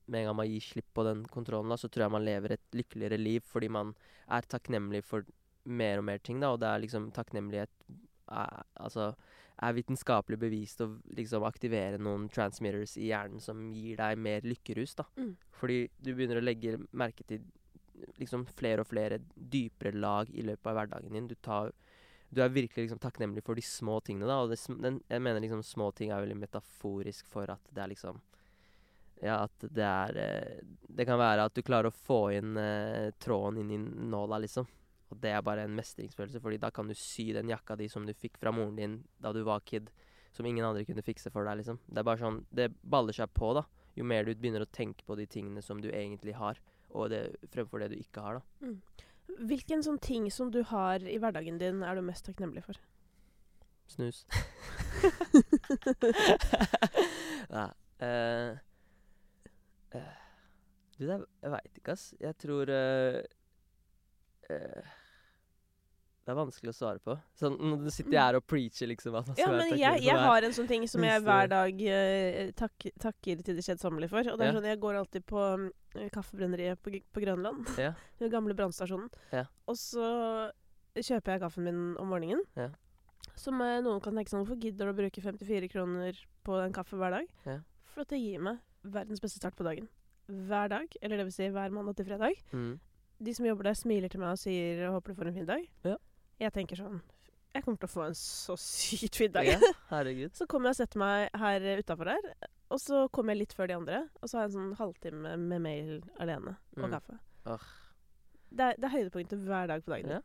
Med 0.09 0.21
en 0.21 0.27
gang 0.27 0.37
man 0.37 0.49
gir 0.49 0.61
slipp 0.61 0.87
på 0.95 1.05
den 1.05 1.25
kontrollen, 1.27 1.69
da, 1.69 1.77
så 1.77 1.89
tror 1.89 2.05
jeg 2.05 2.11
man 2.11 2.25
lever 2.25 2.53
et 2.53 2.71
lykkeligere 2.73 3.19
liv 3.19 3.43
fordi 3.45 3.69
man 3.69 3.95
er 4.29 4.41
takknemlig 4.43 5.05
for 5.05 5.23
mer 5.67 5.99
og 5.99 6.05
mer 6.05 6.19
ting, 6.19 6.41
da. 6.41 6.51
Og 6.51 6.61
det 6.61 6.67
er 6.67 6.81
liksom 6.81 7.13
takknemlighet 7.13 7.69
er, 8.31 8.65
Altså 8.79 9.13
er 9.59 9.75
vitenskapelig 9.75 10.39
bevist 10.39 10.83
å 10.85 10.89
liksom 11.19 11.47
aktivere 11.47 11.99
noen 11.99 12.29
transmitters 12.31 12.95
i 13.01 13.09
hjernen 13.11 13.43
som 13.43 13.69
gir 13.75 13.99
deg 13.99 14.21
mer 14.23 14.45
lykkerus, 14.47 14.95
da. 15.01 15.07
Mm. 15.19 15.33
Fordi 15.59 15.79
du 15.99 16.13
begynner 16.13 16.39
å 16.39 16.45
legge 16.45 16.77
merke 16.95 17.27
til 17.27 17.43
liksom 18.21 18.47
flere 18.55 18.85
og 18.85 18.91
flere 18.91 19.19
dypere 19.35 19.99
lag 19.99 20.31
i 20.31 20.45
løpet 20.47 20.71
av 20.71 20.79
hverdagen 20.79 21.15
din. 21.15 21.27
Du, 21.31 21.35
tar, 21.43 21.73
du 22.31 22.43
er 22.45 22.55
virkelig 22.55 22.87
liksom 22.87 23.03
takknemlig 23.03 23.43
for 23.47 23.59
de 23.59 23.65
små 23.67 23.99
tingene. 24.07 24.31
da, 24.31 24.41
og 24.45 24.53
det, 24.53 24.61
den, 24.79 25.03
Jeg 25.09 25.25
mener 25.25 25.43
liksom 25.43 25.67
små 25.67 25.91
ting 25.91 26.13
er 26.13 26.23
veldig 26.23 26.39
metaforisk 26.39 27.27
for 27.27 27.51
at 27.51 27.75
det 27.75 27.85
er 27.85 27.95
liksom 27.95 28.23
Ja, 29.19 29.43
at 29.49 29.65
det 29.75 29.83
er 29.83 30.19
eh, 30.23 30.59
Det 30.87 31.07
kan 31.09 31.19
være 31.19 31.49
at 31.49 31.55
du 31.55 31.65
klarer 31.67 31.91
å 31.91 32.01
få 32.07 32.29
inn 32.39 32.57
eh, 32.57 33.11
tråden 33.19 33.65
inn 33.65 33.75
i 33.75 33.79
nåla, 33.83 34.39
liksom. 34.47 34.69
Og 35.09 35.17
det 35.23 35.31
er 35.33 35.45
bare 35.45 35.65
en 35.65 35.77
mestringsfølelse, 35.77 36.41
fordi 36.45 36.59
da 36.61 36.71
kan 36.75 36.89
du 36.89 36.95
sy 36.97 37.31
den 37.37 37.51
jakka 37.53 37.77
di 37.81 37.89
som 37.89 38.07
du 38.07 38.13
fikk 38.17 38.37
fra 38.41 38.53
moren 38.53 38.77
din 38.77 39.05
da 39.23 39.33
du 39.33 39.43
var 39.47 39.61
kid, 39.65 39.91
som 40.37 40.47
ingen 40.47 40.67
andre 40.67 40.85
kunne 40.85 41.05
fikse 41.05 41.31
for 41.33 41.49
deg, 41.49 41.57
liksom. 41.63 41.79
Det 41.89 41.99
er 42.03 42.07
bare 42.07 42.21
sånn 42.21 42.43
Det 42.53 42.69
baller 42.83 43.15
seg 43.17 43.33
på, 43.35 43.55
da. 43.57 43.65
Jo 43.97 44.05
mer 44.07 44.27
du 44.27 44.35
begynner 44.35 44.63
å 44.63 44.71
tenke 44.71 45.05
på 45.09 45.17
de 45.19 45.27
tingene 45.27 45.63
som 45.65 45.81
du 45.83 45.89
egentlig 45.89 46.35
har, 46.39 46.61
og 46.91 47.11
det, 47.13 47.23
fremfor 47.55 47.79
det 47.83 47.89
du 47.95 47.99
ikke 47.99 48.21
har, 48.25 48.35
da. 48.39 48.43
Hvilken 49.49 49.83
sånn 49.85 49.99
ting 50.03 50.31
som 50.33 50.51
du 50.53 50.63
har 50.69 51.03
i 51.05 51.19
hverdagen 51.21 51.59
din, 51.61 51.83
er 51.83 51.95
du 51.97 52.03
mest 52.05 52.25
takknemlig 52.29 52.63
for? 52.69 52.77
Snus. 53.89 54.27
Nei. 57.55 57.71
uh, 58.05 58.53
uh, 59.97 60.17
du, 60.99 61.07
jeg 61.07 61.53
veit 61.53 61.81
ikke, 61.81 61.95
ass. 61.95 62.11
Jeg 62.21 62.35
tror 62.43 62.71
eh, 62.75 63.21
Det 64.49 66.35
er 66.35 66.37
vanskelig 66.37 66.73
å 66.75 66.77
svare 66.77 67.01
på. 67.01 67.15
Sånn, 67.41 67.55
nå 67.57 67.89
sitter 67.89 68.13
jeg 68.13 68.21
her 68.21 68.37
og 68.37 68.45
preacher, 68.45 68.89
liksom. 68.91 69.15
At 69.17 69.31
man 69.31 69.39
Ja, 69.41 69.47
være 69.49 69.61
men 69.63 69.79
jeg, 69.81 70.01
jeg 70.05 70.25
har 70.27 70.45
en 70.45 70.53
sånn 70.53 70.67
ting 70.69 70.83
som 70.93 71.05
jeg 71.07 71.23
hver 71.25 71.49
dag 71.49 71.79
uh, 71.81 72.51
tak, 72.59 72.85
takker 73.01 73.41
til 73.47 73.57
det 73.57 73.65
kjedsommelige 73.65 74.13
for. 74.13 74.29
Og 74.29 74.37
det 74.37 74.45
er 74.45 74.51
Ja. 74.51 74.57
sånn, 74.59 74.67
Jeg 74.69 74.81
går 74.83 74.99
alltid 75.01 75.25
på 75.25 75.41
um, 75.55 75.65
kaffebrenneriet 76.13 76.83
på, 76.85 76.93
på 77.17 77.23
Grønland. 77.25 77.71
Ja. 77.81 77.95
Den 78.21 78.29
gamle 78.35 78.53
brannstasjonen. 78.59 79.09
Ja. 79.33 79.47
Og 79.65 79.79
så 79.81 80.05
kjøper 81.01 81.33
jeg 81.33 81.41
kaffen 81.47 81.65
min 81.65 81.81
om 81.97 82.13
morgenen. 82.13 82.45
Ja. 82.61 82.69
Som 83.33 83.63
uh, 83.65 83.79
noen 83.81 84.03
kan 84.05 84.13
tenke 84.13 84.29
sånn 84.29 84.45
Hvorfor 84.45 84.61
gidder 84.61 84.85
du 84.85 84.93
å 84.93 84.99
bruke 85.01 85.25
54 85.25 85.71
kroner 85.73 86.21
på 86.45 86.61
en 86.61 86.77
kaffe 86.77 87.01
hver 87.01 87.17
dag? 87.23 87.33
Ja. 87.49 87.57
For 87.95 88.05
at 88.05 88.13
det 88.13 88.21
gir 88.21 88.45
meg 88.45 88.61
verdens 88.85 89.25
beste 89.25 89.41
start 89.41 89.57
på 89.57 89.65
dagen. 89.65 89.89
Hver 90.29 90.69
dag. 90.77 90.93
Eller 91.01 91.23
det 91.23 91.31
vil 91.31 91.37
si 91.39 91.49
hver 91.57 91.73
mandag 91.73 91.97
til 91.97 92.11
fredag. 92.11 92.37
Mm. 92.53 92.77
De 93.19 93.35
som 93.35 93.47
jobber 93.47 93.65
der, 93.71 93.75
smiler 93.75 94.09
til 94.13 94.21
meg 94.21 94.31
og 94.37 94.39
sier 94.39 94.85
'håper 94.91 95.09
du 95.09 95.15
får 95.15 95.27
en 95.29 95.35
fin 95.35 95.47
dag'. 95.47 95.69
Ja. 95.85 95.97
Jeg 96.41 96.53
tenker 96.53 96.77
sånn 96.77 97.01
Jeg 97.55 97.65
kommer 97.65 97.79
til 97.81 97.89
å 97.89 97.93
få 97.93 98.05
en 98.07 98.15
så 98.15 98.55
sykt 98.57 99.17
fin 99.17 99.33
dag. 99.33 99.47
Ja. 99.47 99.59
Så 100.37 100.47
kommer 100.47 100.69
jeg 100.69 100.77
og 100.77 100.77
setter 100.77 100.99
meg 100.99 101.31
her 101.35 101.61
utafor 101.81 102.05
her, 102.07 102.21
og 102.71 102.79
så 102.79 103.09
kommer 103.11 103.33
jeg 103.35 103.39
litt 103.41 103.55
før 103.57 103.67
de 103.67 103.75
andre. 103.75 104.09
Og 104.23 104.29
så 104.29 104.37
har 104.39 104.47
jeg 104.49 104.55
en 104.55 104.61
sånn 104.61 104.77
halvtime 104.77 105.37
med 105.39 105.61
mail 105.63 106.03
alene 106.21 106.57
og 106.77 106.85
Mm. 106.85 106.91
kaffe. 106.93 107.19
Åh. 107.47 107.59
Det 108.55 108.61
er, 108.61 108.75
det 108.77 108.85
er 108.85 108.89
høydepunktet 108.97 109.41
hver 109.45 109.67
dag 109.67 109.83
på 109.83 109.91
dagen. 109.97 110.11
Ja. 110.11 110.21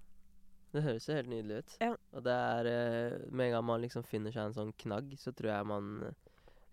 Det 0.74 0.84
høres 0.84 1.08
jo 1.08 1.14
helt 1.16 1.30
nydelig 1.30 1.58
ut. 1.64 1.78
Ja. 1.82 1.96
Og 2.14 2.24
det 2.24 2.32
er 2.34 2.66
eh, 2.66 3.32
Med 3.32 3.46
en 3.48 3.52
gang 3.54 3.66
man 3.66 3.82
liksom 3.82 4.04
finner 4.04 4.32
seg 4.32 4.46
en 4.46 4.54
sånn 4.54 4.74
knagg, 4.78 5.16
så 5.18 5.32
tror 5.34 5.50
jeg 5.58 5.66
man 5.66 6.04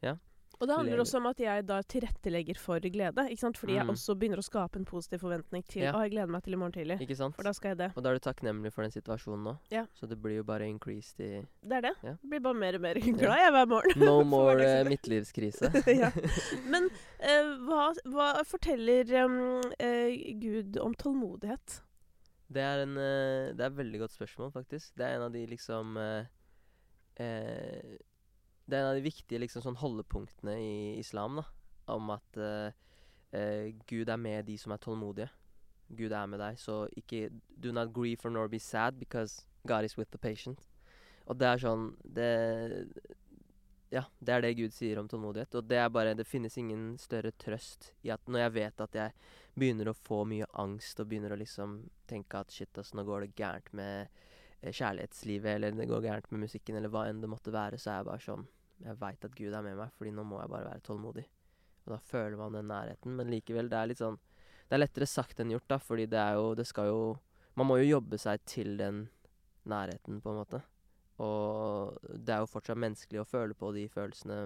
eh, 0.03 0.17
Og 0.61 0.69
det 0.69 0.77
handler 0.77 1.01
også 1.01 1.17
om 1.17 1.27
at 1.31 1.39
jeg 1.41 1.65
da 1.67 1.79
tilrettelegger 1.89 2.59
for 2.61 2.79
glede. 2.85 3.25
Ikke 3.33 3.41
sant? 3.41 3.57
Fordi 3.59 3.75
jeg 3.79 3.87
Mm. 3.87 3.91
også 3.95 4.15
begynner 4.19 4.39
å 4.39 4.45
skape 4.45 4.77
en 4.77 4.85
positiv 4.85 5.21
forventning 5.25 5.65
til 5.67 5.83
Ja. 5.83 5.93
Å, 5.93 6.03
jeg 6.05 6.13
gleder 6.13 6.29
meg 6.29 6.43
til 6.45 6.53
i 6.53 6.57
morgen 6.57 6.73
tidlig. 6.73 7.01
Ikke 7.01 7.17
sant? 7.17 7.35
For 7.35 7.43
da 7.43 7.53
skal 7.57 7.71
jeg 7.71 7.79
det. 7.79 7.93
Og 7.97 8.03
da 8.05 8.11
er 8.11 8.19
du 8.19 8.21
takknemlig 8.21 8.73
for 8.73 8.83
den 8.83 8.91
situasjonen 8.93 9.43
nå. 9.45 9.59
Ja. 9.71 9.87
Så 9.95 10.07
det 10.07 10.21
blir 10.21 10.37
jo 10.37 10.43
bare 10.45 10.69
increased 10.69 11.21
i 11.21 11.47
Det 11.65 11.73
er 11.73 11.81
det. 11.81 11.95
Ja. 12.03 12.15
Jeg 12.21 12.29
blir 12.31 12.41
bare 12.41 12.55
mer 12.61 12.75
og 12.75 12.81
mer 12.83 12.95
glad 12.95 13.39
jeg 13.41 13.53
hver 13.57 13.67
morgen. 13.69 13.99
No 14.05 14.23
more 14.37 14.61
eh, 14.61 14.85
midtlivskrise. 14.85 15.71
ja. 16.03 16.11
Men 16.73 16.91
uh, 17.25 17.57
hva, 17.65 17.95
hva 18.05 18.45
forteller 18.45 19.09
um, 19.25 19.63
uh, 19.81 20.11
Gud 20.41 20.77
om 20.77 20.93
tålmodighet? 20.95 21.81
Det 22.53 22.61
er 22.61 22.83
en 22.83 22.95
Det 22.97 23.61
er 23.63 23.67
et 23.71 23.77
veldig 23.77 23.99
godt 24.01 24.13
spørsmål, 24.13 24.53
faktisk. 24.53 24.93
Det 24.99 25.07
er 25.07 25.17
en 25.17 25.23
av 25.23 25.33
de 25.33 25.47
liksom 25.47 25.97
Det 28.71 28.79
er 28.79 28.85
en 28.85 28.93
av 28.93 28.99
de 28.99 29.03
viktige 29.03 29.41
liksom 29.43 29.65
sånn 29.65 29.79
holdepunktene 29.81 30.55
i 30.63 30.75
islam, 31.01 31.41
da. 31.41 31.47
Om 31.91 32.13
at 32.15 32.39
uh, 32.39 32.71
uh, 33.35 33.67
Gud 33.91 34.11
er 34.13 34.21
med 34.21 34.47
de 34.47 34.57
som 34.61 34.75
er 34.75 34.83
tålmodige. 34.83 35.31
Gud 35.99 36.13
er 36.15 36.29
med 36.31 36.39
deg, 36.39 36.59
så 36.61 36.85
ikke 36.95 37.29
Do 37.59 37.73
not 37.75 37.91
grieve 37.95 38.21
for 38.23 38.31
nor 38.31 38.49
be 38.49 38.61
sad, 38.63 38.99
because 39.01 39.47
God 39.67 39.85
is 39.85 39.97
with 39.99 40.11
the 40.11 40.19
patient. 40.19 40.63
Og 41.27 41.39
det 41.39 41.49
er 41.49 41.63
sånn 41.63 41.91
Det 42.03 42.31
Ja, 43.91 44.05
det 44.23 44.35
er 44.35 44.45
det 44.45 44.55
Gud 44.59 44.75
sier 44.75 45.01
om 45.01 45.09
tålmodighet. 45.11 45.55
Og 45.59 45.67
det 45.67 45.81
er 45.83 45.91
bare 45.91 46.15
Det 46.15 46.27
finnes 46.27 46.57
ingen 46.59 46.97
større 46.99 47.33
trøst 47.33 47.93
i 48.07 48.13
at 48.15 48.23
når 48.27 48.45
jeg 48.45 48.57
vet 48.61 48.85
at 48.87 48.95
jeg 48.95 49.13
begynner 49.59 49.91
å 49.91 49.99
få 49.99 50.23
mye 50.31 50.47
angst 50.63 51.03
og 51.03 51.11
begynner 51.11 51.35
å 51.35 51.41
liksom 51.41 51.81
tenke 52.07 52.39
at 52.39 52.55
shit, 52.55 52.71
ass, 52.79 52.95
nå 52.95 53.03
går 53.05 53.27
det 53.27 53.35
gærent 53.35 53.73
med 53.75 54.07
eh, 54.63 54.71
kjærlighetslivet, 54.71 55.57
eller 55.57 55.75
det 55.75 55.89
går 55.91 56.07
gærent 56.07 56.31
med 56.31 56.47
musikken, 56.47 56.79
eller 56.79 56.93
hva 56.93 57.09
enn 57.11 57.21
det 57.21 57.29
måtte 57.29 57.53
være, 57.53 57.79
så 57.83 57.91
er 57.91 57.99
jeg 57.99 58.09
bare 58.13 58.25
sånn 58.25 58.47
Jeg 58.81 58.97
veit 59.01 59.25
at 59.27 59.37
Gud 59.37 59.55
er 59.55 59.65
med 59.65 59.79
meg, 59.79 59.93
fordi 59.99 60.13
nå 60.15 60.25
må 60.27 60.41
jeg 60.41 60.53
bare 60.53 60.71
være 60.71 60.85
tålmodig. 60.87 61.27
Og 61.85 61.95
da 61.95 61.99
føler 62.11 62.37
man 62.41 62.57
den 62.57 62.69
nærheten. 62.71 63.17
Men 63.17 63.33
likevel, 63.33 63.71
det 63.71 63.79
er 63.79 63.91
litt 63.91 64.03
sånn 64.03 64.19
Det 64.69 64.77
er 64.77 64.83
lettere 64.85 65.09
sagt 65.11 65.41
enn 65.41 65.53
gjort, 65.55 65.69
da, 65.69 65.79
fordi 65.83 66.07
det 66.11 66.19
er 66.21 66.37
jo 66.39 66.55
Det 66.55 66.67
skal 66.69 66.91
jo 66.91 67.01
Man 67.59 67.67
må 67.67 67.81
jo 67.81 67.89
jobbe 67.97 68.19
seg 68.21 68.45
til 68.47 68.77
den 68.79 69.09
nærheten, 69.69 70.21
på 70.25 70.33
en 70.33 70.39
måte. 70.41 70.63
Og 71.21 71.99
det 72.17 72.33
er 72.33 72.41
jo 72.41 72.49
fortsatt 72.49 72.81
menneskelig 72.81 73.21
å 73.21 73.29
føle 73.29 73.57
på 73.59 73.73
de 73.77 73.83
følelsene 73.93 74.39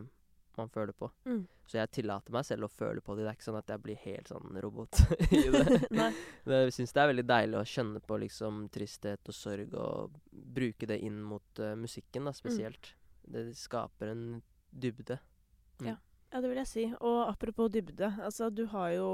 man 0.58 0.70
føler 0.74 0.92
på. 0.92 1.10
Mm. 1.24 1.44
Så 1.66 1.78
jeg 1.78 1.90
tillater 1.94 2.34
meg 2.34 2.46
selv 2.46 2.66
å 2.66 2.72
føle 2.72 3.02
på 3.04 3.14
det. 3.14 3.24
Det 3.24 3.30
er 3.30 3.38
ikke 3.38 3.46
sånn 3.46 3.60
at 3.60 3.70
jeg 3.72 3.82
blir 3.84 4.02
helt 4.04 4.30
sånn 4.30 4.58
robot 4.64 5.00
i 5.34 5.44
det. 5.54 6.10
Jeg 6.50 6.74
syns 6.76 6.94
det 6.94 7.02
er 7.02 7.10
veldig 7.12 7.26
deilig 7.30 7.60
å 7.60 7.64
kjenne 7.74 8.02
på 8.04 8.18
liksom 8.24 8.66
tristhet 8.74 9.30
og 9.30 9.38
sorg, 9.38 9.78
og 9.78 10.18
bruke 10.30 10.88
det 10.90 11.00
inn 11.06 11.22
mot 11.24 11.62
uh, 11.62 11.74
musikken, 11.78 12.28
da, 12.28 12.34
spesielt. 12.36 12.94
Det 13.30 13.46
skaper 13.58 14.12
en 14.12 14.24
dybde. 14.70 15.18
Mm. 15.80 15.92
Ja. 15.92 15.96
Ja, 16.34 16.40
det 16.42 16.48
vil 16.50 16.58
jeg 16.58 16.66
si. 16.66 16.84
Og 16.98 17.28
apropos 17.28 17.70
dybde. 17.70 18.08
Altså, 18.18 18.48
du 18.50 18.64
har 18.66 18.88
jo 18.96 19.10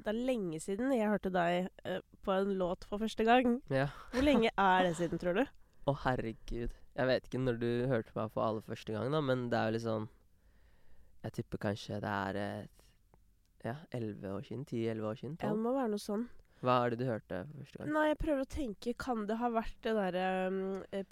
Det 0.00 0.08
er 0.08 0.24
lenge 0.30 0.60
siden 0.60 0.94
jeg 0.96 1.10
hørte 1.12 1.32
deg 1.32 1.68
eh, 1.84 2.00
på 2.24 2.32
en 2.32 2.54
låt 2.56 2.86
for 2.88 3.02
første 3.02 3.24
gang. 3.24 3.58
Ja. 3.68 3.90
Hvor 4.14 4.24
lenge 4.24 4.48
er 4.56 4.86
det 4.86 4.94
siden, 4.96 5.20
tror 5.20 5.36
du? 5.36 5.44
Å, 5.90 5.92
herregud. 6.06 6.72
Jeg 6.94 7.10
vet 7.10 7.28
ikke 7.28 7.42
når 7.42 7.58
du 7.60 7.68
hørte 7.90 8.16
meg 8.16 8.32
for 8.32 8.46
aller 8.46 8.64
første 8.64 8.94
gang, 8.94 9.10
da, 9.12 9.20
men 9.20 9.50
det 9.52 9.58
er 9.58 9.68
jo 9.68 9.74
litt 9.74 9.84
sånn 9.84 10.06
Jeg 11.26 11.34
tipper 11.40 11.60
kanskje 11.66 11.98
det 12.00 12.14
er 12.14 12.38
eh, 12.40 12.64
ja, 13.68 13.76
elleve 13.92 14.32
år 14.38 14.48
siden. 14.48 14.64
Ti-elleve 14.68 15.12
år 15.12 15.20
siden. 15.20 15.36
Ja, 15.42 15.52
det 15.52 15.64
må 15.66 15.74
være 15.76 15.92
noe 15.92 16.00
sånn. 16.00 16.24
Hva 16.64 16.78
er 16.80 16.94
det 16.94 17.02
du 17.02 17.08
hørte 17.10 17.42
for 17.44 17.60
første 17.60 17.80
gang? 17.82 17.92
Nei, 17.92 18.06
jeg 18.08 18.20
prøver 18.24 18.44
å 18.44 18.52
tenke. 18.56 18.96
Kan 19.04 19.26
det 19.28 19.36
ha 19.40 19.52
vært 19.52 19.76
det 19.84 19.94
derre 19.98 20.28
um, 20.48 20.60
eh, 20.96 21.04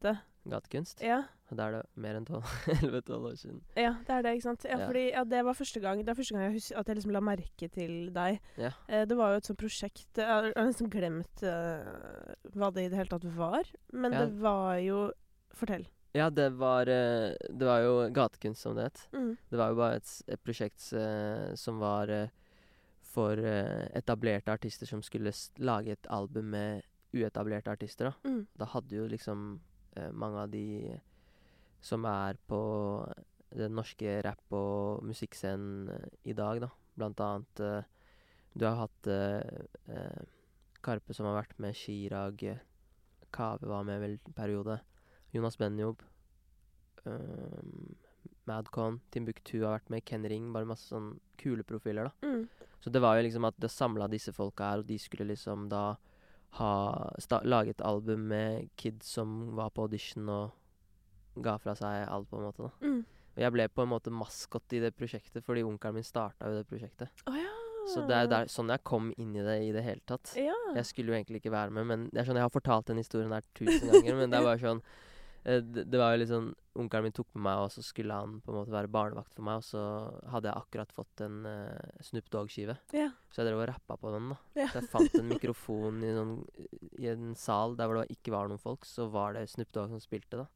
prosjektet 0.00 0.24
Gatekunst? 0.48 1.02
Ja. 1.04 1.24
Da 1.50 1.66
er 1.68 1.72
det 1.72 1.82
mer 2.00 2.16
enn 2.16 2.24
tolv. 2.28 2.44
Elleve-tolv 2.78 3.26
år 3.30 3.34
siden. 3.36 3.58
Ja, 3.76 3.94
det 4.06 4.14
er 4.14 4.22
det, 4.24 4.32
ikke 4.38 4.46
sant. 4.46 4.64
Ja, 4.64 4.78
Ja. 4.78 4.86
fordi 4.86 5.02
ja, 5.12 5.24
det 5.24 5.42
var 5.44 5.54
første 5.56 5.80
gang 5.80 5.98
Det 6.00 6.06
var 6.08 6.14
første 6.16 6.34
gang 6.34 6.44
jeg 6.46 6.54
husker 6.54 6.78
at 6.78 6.86
jeg 6.88 6.96
liksom 6.96 7.12
la 7.12 7.20
merke 7.20 7.68
til 7.72 7.94
deg. 8.14 8.38
Ja. 8.56 8.70
Eh, 8.88 9.04
det 9.08 9.16
var 9.18 9.32
jo 9.34 9.36
et 9.42 9.44
sånt 9.48 9.58
prosjekt 9.60 10.16
Jeg 10.16 10.26
har 10.28 10.48
nesten 10.56 10.88
glemt 10.92 11.42
eh, 11.42 12.34
hva 12.54 12.70
det 12.72 12.84
i 12.86 12.88
det 12.88 12.96
hele 13.00 13.12
tatt 13.12 13.24
var. 13.36 13.68
Men 13.92 14.12
det 14.16 14.28
var 14.40 14.78
jo 14.84 15.10
Fortell. 15.58 15.86
Ja, 16.14 16.30
det 16.30 16.52
var, 16.56 16.88
eh, 16.88 17.34
det 17.50 17.66
var 17.66 17.80
jo 17.84 17.94
gatekunst, 18.14 18.62
som 18.62 18.74
det 18.76 18.84
het. 18.88 19.00
Mm. 19.12 19.36
Det 19.50 19.58
var 19.58 19.68
jo 19.72 19.76
bare 19.80 19.96
et, 20.00 20.12
et 20.28 20.40
prosjekt 20.44 20.92
eh, 20.96 21.54
som 21.58 21.78
var 21.80 22.08
eh, 22.08 22.28
for 23.02 23.36
eh, 23.40 23.88
etablerte 23.98 24.52
artister 24.52 24.86
som 24.88 25.02
skulle 25.04 25.32
lage 25.58 25.92
et 25.96 26.06
album 26.12 26.52
med 26.54 26.84
uetablerte 27.16 27.72
artister. 27.72 28.12
Da, 28.12 28.28
Mm. 28.28 28.46
da 28.56 28.64
hadde 28.68 28.96
jo 28.96 29.06
liksom 29.08 29.58
mange 30.12 30.44
av 30.44 30.50
de 30.52 30.98
som 31.80 32.04
er 32.04 32.38
på 32.48 32.60
den 33.54 33.74
norske 33.76 34.18
rapp- 34.24 34.52
og 34.54 35.04
musikkscenen 35.08 35.88
eh, 35.94 36.08
i 36.30 36.34
dag, 36.36 36.60
da. 36.64 36.70
Blant 36.98 37.20
annet 37.22 37.62
eh, 37.62 37.82
Du 38.58 38.66
har 38.66 38.76
hatt 38.82 39.06
eh, 39.06 39.62
eh, 39.94 40.22
Karpe 40.82 41.14
som 41.14 41.28
har 41.28 41.38
vært 41.38 41.58
med, 41.62 41.76
Chirag, 41.76 42.42
eh, 42.42 42.62
Kave 43.32 43.68
var 43.68 43.84
med 43.84 44.00
vel 44.02 44.18
en 44.18 44.36
periode. 44.36 44.80
Jonas 45.32 45.58
Benjob. 45.60 46.00
Madcon, 48.48 48.98
Timbuktu 49.12 49.62
har 49.62 49.76
vært 49.76 49.90
med, 49.92 50.04
Ken 50.08 50.24
Ring. 50.28 50.46
Bare 50.52 50.68
masse 50.68 50.88
sånn 50.88 51.18
kule 51.40 51.64
profiler, 51.64 52.08
da. 52.08 52.28
Mm. 52.28 52.46
Så 52.80 52.92
det 52.92 53.02
var 53.04 53.18
jo 53.18 53.26
liksom 53.26 53.44
at 53.48 53.56
det 53.60 53.70
samla 53.72 54.08
disse 54.08 54.32
folka 54.32 54.70
her, 54.70 54.80
og 54.82 54.88
de 54.88 54.96
skulle 55.00 55.28
liksom 55.28 55.68
da 55.68 55.98
ha 56.56 57.42
lage 57.44 57.74
et 57.74 57.84
album 57.84 58.28
med 58.30 58.70
kids 58.80 59.12
som 59.18 59.54
var 59.56 59.70
på 59.74 59.84
audition 59.84 60.28
og 60.32 61.42
ga 61.44 61.58
fra 61.60 61.74
seg 61.78 62.06
alt, 62.08 62.28
på 62.30 62.40
en 62.40 62.48
måte. 62.48 62.66
da. 62.66 62.88
Mm. 62.88 63.02
Og 63.36 63.42
jeg 63.44 63.54
ble 63.54 63.68
på 63.70 63.84
en 63.84 63.92
måte 63.92 64.10
maskot 64.10 64.74
i 64.74 64.80
det 64.82 64.94
prosjektet, 64.98 65.44
fordi 65.46 65.62
onkelen 65.62 66.00
min 66.00 66.06
starta 66.06 66.48
jo 66.50 66.58
det 66.58 66.66
prosjektet. 66.66 67.22
Oh, 67.30 67.36
ja. 67.38 67.52
Så 67.88 68.02
det 68.08 68.16
er 68.16 68.26
der, 68.28 68.48
sånn 68.52 68.72
jeg 68.72 68.82
kom 68.84 69.12
inn 69.16 69.36
i 69.38 69.44
det 69.44 69.54
i 69.64 69.68
det 69.72 69.84
hele 69.86 70.02
tatt. 70.08 70.34
Ja. 70.36 70.56
Jeg 70.76 70.88
skulle 70.88 71.12
jo 71.12 71.16
egentlig 71.16 71.40
ikke 71.40 71.54
være 71.54 71.72
med, 71.72 71.86
men 71.88 72.08
det 72.10 72.20
er 72.20 72.28
sånn, 72.28 72.40
jeg 72.40 72.48
har 72.48 72.52
fortalt 72.52 72.90
den 72.90 73.00
historien 73.00 73.32
her 73.32 73.46
tusen 73.56 73.88
ganger, 73.92 74.18
men 74.18 74.32
det 74.32 74.40
er 74.40 74.48
bare 74.48 74.60
sånn 74.60 74.82
det, 75.44 75.84
det 75.88 76.00
var 76.00 76.14
jo 76.14 76.22
litt 76.22 76.32
sånn 76.32 76.48
Onkelen 76.78 77.08
min 77.08 77.14
tok 77.16 77.32
med 77.34 77.42
meg, 77.48 77.60
og 77.64 77.72
så 77.74 77.82
skulle 77.82 78.14
han 78.14 78.36
på 78.44 78.52
en 78.52 78.58
måte 78.60 78.70
være 78.70 78.90
barnevakt 78.94 79.34
for 79.34 79.42
meg, 79.46 79.58
og 79.58 79.66
så 79.66 79.80
hadde 80.30 80.46
jeg 80.46 80.62
akkurat 80.62 80.92
fått 80.94 81.24
en 81.26 81.40
uh, 81.42 81.96
Snoop 82.06 82.28
Dogg-skive. 82.30 82.76
ja. 82.94 83.08
Så 83.34 83.42
jeg 83.42 83.48
drev 83.48 83.64
og 83.64 83.66
rappa 83.72 83.96
på 83.98 84.12
den, 84.14 84.28
da. 84.30 84.36
Ja. 84.60 84.68
Så 84.70 84.78
jeg 84.78 84.90
fant 84.92 85.16
en 85.18 85.26
mikrofon 85.32 85.98
i, 86.06 86.12
noen, 86.14 86.36
i 87.02 87.10
en 87.10 87.32
sal 87.38 87.74
der 87.78 87.90
hvor 87.90 87.98
det 87.98 88.14
ikke 88.14 88.34
var 88.36 88.46
noen 88.46 88.62
folk, 88.62 88.86
så 88.86 89.08
var 89.10 89.34
det 89.34 89.48
Snoop 89.50 89.74
Dogg 89.74 89.90
som 89.90 90.04
spilte, 90.04 90.44
da. 90.44 90.46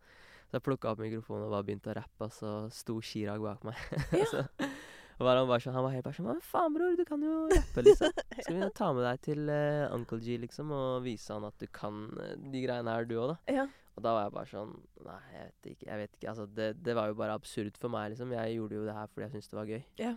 Så 0.46 0.60
jeg 0.60 0.66
plukka 0.68 0.92
opp 0.92 1.02
mikrofonen 1.02 1.46
og 1.48 1.54
bare 1.56 1.64
begynte 1.64 1.90
å 1.90 1.98
rappe, 1.98 2.26
og 2.28 2.32
så 2.36 2.48
sto 2.76 3.00
Chirag 3.02 3.42
bak 3.42 3.62
meg. 3.64 3.78
Ja. 4.22 4.26
så, 4.28 5.26
var 5.26 5.38
han, 5.38 5.46
bare 5.48 5.62
sånn, 5.62 5.74
han 5.76 5.84
var 5.84 5.92
helt 5.94 6.06
bare 6.06 6.16
sånn 6.16 6.26
Hva 6.30 6.34
faen, 6.44 6.72
bror, 6.74 6.96
du 6.98 7.06
kan 7.08 7.22
jo 7.24 7.46
rappe, 7.50 7.84
liksom. 7.86 8.14
Skal 8.44 8.58
vi 8.58 8.72
ta 8.78 8.94
med 8.94 9.06
deg 9.06 9.22
til 9.26 9.48
uh, 9.48 9.92
Uncle 9.96 10.22
G, 10.22 10.38
liksom, 10.42 10.70
og 10.76 11.02
vise 11.06 11.34
han 11.34 11.46
at 11.50 11.56
du 11.56 11.66
kan 11.72 12.04
eh, 12.20 12.34
de 12.52 12.62
greiene 12.66 12.94
her, 12.94 13.08
du 13.08 13.16
òg, 13.16 13.32
da. 13.34 13.56
ja. 13.62 13.70
Og 13.96 14.04
da 14.04 14.12
var 14.16 14.22
jeg 14.24 14.32
bare 14.32 14.48
sånn 14.48 14.70
Nei, 15.04 15.18
jeg 15.34 15.46
vet 15.48 15.70
ikke. 15.74 15.86
jeg 15.90 15.98
vet 16.00 16.12
ikke, 16.16 16.28
altså 16.32 16.46
Det, 16.56 16.68
det 16.80 16.94
var 16.96 17.10
jo 17.10 17.16
bare 17.18 17.34
absurd 17.36 17.76
for 17.80 17.92
meg, 17.92 18.12
liksom. 18.14 18.32
Jeg 18.32 18.54
gjorde 18.56 18.78
jo 18.78 18.84
det 18.86 18.94
her 18.96 19.10
fordi 19.12 19.26
jeg 19.26 19.32
syntes 19.34 19.50
det 19.52 19.58
var 19.58 19.72
gøy. 19.72 19.82
Ja. 20.00 20.12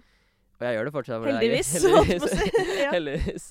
Og 0.55 0.63
jeg 0.63 0.77
gjør 0.77 0.87
det 0.87 0.93
fortsatt 0.95 1.25
Heldigvis, 1.27 1.71
det 1.83 1.89
er 1.91 2.05
gøy. 2.07 2.19
å. 2.23 2.29
Ja. 2.79 2.91
Heldigvis. 2.95 3.47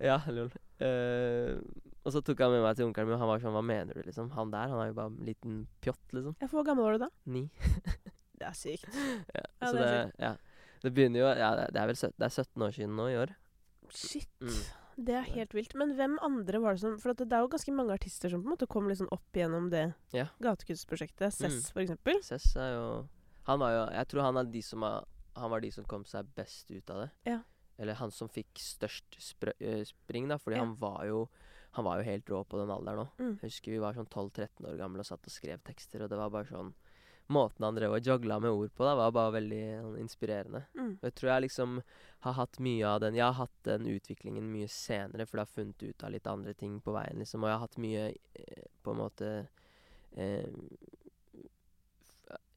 Ja. 0.00 0.18
lol. 0.32 0.52
Uh, 0.80 1.58
og 2.00 2.14
så 2.14 2.22
tok 2.24 2.40
han 2.40 2.54
med 2.54 2.62
meg 2.64 2.78
til 2.78 2.86
onkelen 2.88 3.10
min, 3.10 3.18
og 3.18 3.20
han 3.20 3.28
var 3.28 3.42
sånn 3.42 3.52
Hva 3.52 3.60
mener 3.66 3.98
du, 3.98 4.00
liksom? 4.06 4.30
Han 4.38 4.52
der, 4.54 4.70
han 4.72 4.80
er 4.80 4.88
jo 4.88 4.96
bare 4.96 5.12
en 5.12 5.18
liten 5.28 5.58
pjott, 5.84 6.00
liksom. 6.16 6.38
Ja, 6.40 6.48
For 6.48 6.60
hvor 6.62 6.68
gammel 6.70 6.86
var 6.88 6.96
du 6.96 7.04
da? 7.04 7.10
Ni. 7.28 7.44
Det 8.40 8.46
er 8.48 8.56
sykt. 8.56 8.86
Ja, 9.36 9.42
Ja, 9.44 9.66
så 9.68 9.74
det 9.76 9.82
det, 9.84 9.96
er 10.00 10.12
ja. 10.24 10.30
det 10.80 10.94
begynner 10.96 11.20
jo 11.20 11.26
Ja, 11.42 11.50
det 11.58 11.66
det 11.76 11.82
er 11.82 11.90
vel 11.90 11.98
17, 12.00 12.14
det 12.16 12.24
er 12.30 12.32
17 12.32 12.64
år 12.64 12.70
siden 12.78 12.94
nå 12.96 13.08
i 13.12 13.18
år. 13.20 13.34
Shit. 13.92 14.30
Mm. 14.40 14.62
Det 14.96 15.14
er 15.14 15.22
helt 15.34 15.52
vilt. 15.54 15.74
Men 15.74 15.94
hvem 15.96 16.18
andre 16.22 16.60
var 16.60 16.74
det 16.74 16.80
som 16.80 16.98
For 16.98 17.10
at 17.10 17.16
det 17.18 17.32
er 17.32 17.40
jo 17.44 17.48
ganske 17.48 17.72
mange 17.74 17.92
artister 17.94 18.30
som 18.30 18.42
på 18.42 18.48
en 18.50 18.56
måte 18.56 18.68
kom 18.68 18.88
liksom 18.88 19.08
opp 19.12 19.32
gjennom 19.32 19.70
det 19.70 19.94
Ja. 20.12 20.26
gatekunstprosjektet. 20.40 21.32
Cess, 21.32 21.70
Mm. 21.70 21.72
for 21.72 21.80
eksempel. 21.82 22.22
Cess 22.24 22.56
er 22.56 22.74
jo 22.74 23.08
Han 23.46 23.58
var 23.60 23.70
jo 23.72 23.92
Jeg 23.94 24.08
tror 24.08 24.22
han 24.32 24.50
de 24.50 24.62
som 24.62 24.82
Han 24.82 25.50
var 25.50 25.60
de 25.60 25.70
som 25.70 25.84
kom 25.84 26.04
seg 26.04 26.26
best 26.34 26.70
ut 26.70 26.90
av 26.90 27.02
det. 27.06 27.10
Ja. 27.24 27.40
Eller 27.78 27.94
han 27.94 28.10
som 28.10 28.28
fikk 28.28 28.52
størst 28.54 29.16
spr 29.18 29.52
spring, 29.86 30.28
da. 30.28 30.36
Fordi 30.36 30.56
Ja. 30.56 30.64
han 30.64 30.74
var 30.76 31.04
jo 31.06 31.28
Han 31.72 31.84
var 31.84 31.98
jo 31.98 32.04
helt 32.04 32.26
rå 32.26 32.44
på 32.44 32.58
den 32.58 32.68
alderen 32.68 33.06
òg. 33.06 33.10
Mm. 33.18 33.38
Husker 33.40 33.70
vi 33.70 33.78
var 33.78 33.94
sånn 33.94 34.08
12-13 34.08 34.66
år 34.66 34.76
gamle 34.76 34.98
og 34.98 35.06
satt 35.06 35.20
og 35.24 35.30
skrev 35.30 35.62
tekster, 35.62 36.02
og 36.02 36.10
det 36.10 36.18
var 36.18 36.28
bare 36.28 36.44
sånn 36.46 36.74
Måten 37.30 37.62
han 37.62 37.76
drev 37.76 37.94
og 37.94 38.06
jogla 38.06 38.40
med 38.42 38.50
ord 38.50 38.72
på, 38.74 38.82
da, 38.82 38.96
var 38.98 39.12
bare 39.14 39.36
veldig 39.36 39.62
sånn, 39.84 39.98
inspirerende. 40.02 40.64
Mm. 40.74 40.94
Jeg 41.04 41.14
tror 41.14 41.30
jeg 41.30 41.44
liksom 41.46 41.76
har 42.26 42.34
hatt 42.36 42.58
mye 42.60 42.88
av 42.88 42.98
den 43.04 43.16
Jeg 43.16 43.24
har 43.24 43.36
hatt 43.38 43.60
den 43.68 43.86
utviklingen 43.88 44.48
mye 44.50 44.68
senere, 44.68 45.26
for 45.28 45.38
jeg 45.38 45.46
har 45.46 45.54
funnet 45.54 45.84
ut 45.84 46.04
av 46.04 46.14
litt 46.16 46.26
andre 46.26 46.54
ting 46.58 46.80
på 46.82 46.94
veien, 46.96 47.22
liksom. 47.22 47.44
Og 47.44 47.52
jeg 47.52 47.56
har 47.56 47.62
hatt 47.64 47.78
mye 47.80 48.08
eh, 48.10 48.66
på 48.82 48.94
en 48.94 49.00
måte 49.00 49.30
eh, 50.18 50.50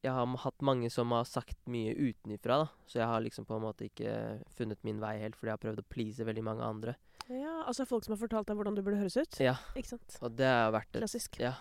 Jeg 0.04 0.12
har 0.12 0.34
hatt 0.42 0.66
mange 0.66 0.90
som 0.92 1.14
har 1.16 1.24
sagt 1.24 1.56
mye 1.70 1.94
utenifra, 1.94 2.64
da. 2.64 2.68
Så 2.90 2.98
jeg 2.98 3.08
har 3.08 3.22
liksom 3.24 3.46
på 3.48 3.56
en 3.56 3.64
måte 3.64 3.86
ikke 3.86 4.42
funnet 4.58 4.82
min 4.84 4.98
vei 5.00 5.16
helt, 5.22 5.38
fordi 5.38 5.52
jeg 5.52 5.60
har 5.60 5.66
prøvd 5.68 5.84
å 5.84 5.90
please 5.94 6.26
veldig 6.26 6.44
mange 6.44 6.66
andre. 6.66 6.96
Ja, 7.30 7.62
altså 7.64 7.86
folk 7.88 8.04
som 8.04 8.12
har 8.12 8.20
fortalt 8.20 8.50
deg 8.50 8.58
hvordan 8.58 8.74
du 8.76 8.82
burde 8.84 8.98
høres 9.00 9.16
ut? 9.16 9.38
Ja. 9.40 9.54
Ikke 9.78 9.94
sant? 9.94 10.18
Og 10.20 10.34
det 10.36 10.50
har 10.50 10.74
vært 10.74 10.90
et 10.92 11.06
Klassisk. 11.06 11.38
ja, 11.40 11.54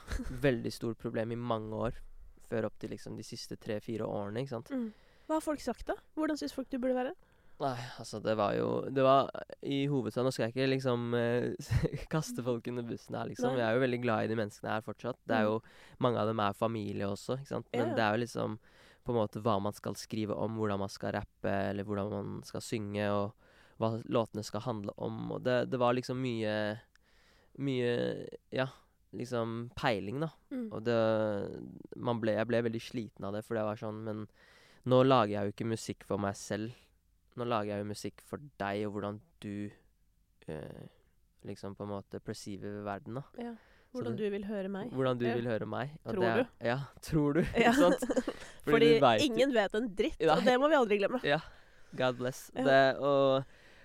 veldig 0.44 0.74
stort 0.76 1.00
problem 1.00 1.32
i 1.32 1.40
mange 1.40 1.86
år. 1.88 2.02
Før 2.54 2.70
opp 2.70 2.78
til 2.80 2.94
liksom 2.94 3.18
de 3.18 3.26
siste 3.26 3.58
tre-fire 3.58 4.06
årene, 4.06 4.44
ikke 4.46 4.54
sant. 4.56 4.70
Mm. 4.74 4.90
Hva 5.28 5.40
har 5.40 5.46
folk 5.46 5.62
sagt, 5.64 5.88
da? 5.90 5.96
Hvordan 6.18 6.38
syns 6.38 6.54
folk 6.54 6.70
du 6.70 6.78
burde 6.78 6.96
være? 7.00 7.14
Nei, 7.64 7.78
altså 8.02 8.18
det 8.20 8.34
var 8.36 8.56
jo 8.58 8.70
Det 8.92 9.04
var 9.06 9.28
i 9.62 9.84
hovedsak 9.88 10.26
Nå 10.26 10.32
skal 10.34 10.48
jeg 10.48 10.54
ikke 10.56 10.66
liksom 10.72 11.04
eh, 11.16 11.54
kaste 12.14 12.44
folk 12.44 12.66
under 12.72 12.84
bussen 12.84 13.16
her, 13.16 13.30
liksom. 13.30 13.54
Nei. 13.54 13.60
Jeg 13.62 13.68
er 13.70 13.78
jo 13.78 13.84
veldig 13.86 14.00
glad 14.04 14.26
i 14.26 14.32
de 14.32 14.38
menneskene 14.40 14.72
her 14.74 14.82
fortsatt. 14.86 15.20
Det 15.30 15.38
er 15.38 15.46
Mm. 15.46 15.52
jo 15.52 15.62
Mange 16.04 16.20
av 16.20 16.28
dem 16.32 16.40
er 16.44 16.54
familie 16.58 17.08
også, 17.08 17.38
ikke 17.40 17.52
sant. 17.54 17.70
Men 17.72 17.90
Ja. 17.90 17.96
det 17.96 18.04
er 18.08 18.18
jo 18.18 18.24
liksom 18.26 18.58
på 19.06 19.12
en 19.14 19.20
måte 19.22 19.42
hva 19.44 19.58
man 19.62 19.74
skal 19.74 19.94
skrive 20.00 20.36
om, 20.36 20.58
hvordan 20.58 20.80
man 20.80 20.90
skal 20.90 21.12
rappe, 21.14 21.52
eller 21.70 21.84
hvordan 21.84 22.10
man 22.12 22.44
skal 22.48 22.62
synge, 22.62 23.06
og 23.12 23.34
hva 23.80 24.02
låtene 24.08 24.44
skal 24.48 24.62
handle 24.64 24.94
om. 24.98 25.32
Og 25.36 25.44
det, 25.44 25.70
det 25.70 25.80
var 25.80 25.94
liksom 25.94 26.20
mye 26.24 26.80
Mye 27.60 28.28
Ja, 28.52 28.66
liksom 29.14 29.70
peiling, 29.80 30.20
da. 30.26 30.30
Mm. 30.54 30.68
Og 30.74 30.84
det 30.86 30.98
man 31.98 32.20
ble, 32.22 32.34
Jeg 32.40 32.48
ble 32.50 32.62
veldig 32.66 32.82
sliten 32.82 33.26
av 33.28 33.34
det, 33.38 33.44
for 33.46 33.56
det 33.58 33.64
var 33.68 33.80
sånn 33.80 34.04
Men 34.08 34.24
nå 34.90 35.04
lager 35.08 35.32
jeg 35.38 35.46
jo 35.48 35.54
ikke 35.56 35.70
musikk 35.70 36.04
for 36.10 36.18
meg 36.20 36.36
selv. 36.36 36.74
Nå 37.40 37.46
lager 37.48 37.72
jeg 37.78 37.84
jo 37.86 37.92
musikk 37.94 38.22
for 38.28 38.42
deg, 38.60 38.82
og 38.88 38.92
hvordan 38.98 39.20
du 39.42 39.70
øh, 40.50 40.82
liksom 41.48 41.76
på 41.76 41.86
en 41.88 41.94
måte 41.94 42.20
perceiver 42.20 42.82
verden, 42.84 43.16
da. 43.22 43.24
Ja. 43.40 43.54
Hvordan 43.94 44.16
du 44.18 44.24
vil 44.34 44.46
høre 44.50 44.70
meg. 44.74 44.90
Hvordan 44.92 45.20
du 45.20 45.26
Ja. 45.28 45.36
vil 45.38 45.46
høre 45.48 45.66
meg. 45.70 45.92
og 46.04 46.16
Tror 46.16 46.24
det 46.26 46.36
du? 46.36 46.66
Ja, 46.66 46.78
tror 47.08 47.34
du. 47.34 47.42
Ja. 47.56 47.72
Fordi 48.66 48.94
du 48.96 49.00
vet 49.06 49.22
ingen 49.22 49.54
vet 49.54 49.76
en 49.76 49.90
dritt, 49.96 50.20
Nei. 50.20 50.30
og 50.34 50.44
det 50.44 50.60
må 50.60 50.68
vi 50.72 50.76
aldri 50.76 50.98
glemme. 50.98 51.20
Ja. 51.24 51.40
God 51.96 52.18
bless. 52.18 52.50
Ja. 52.56 52.64
Det, 52.66 52.98
og, 52.98 53.44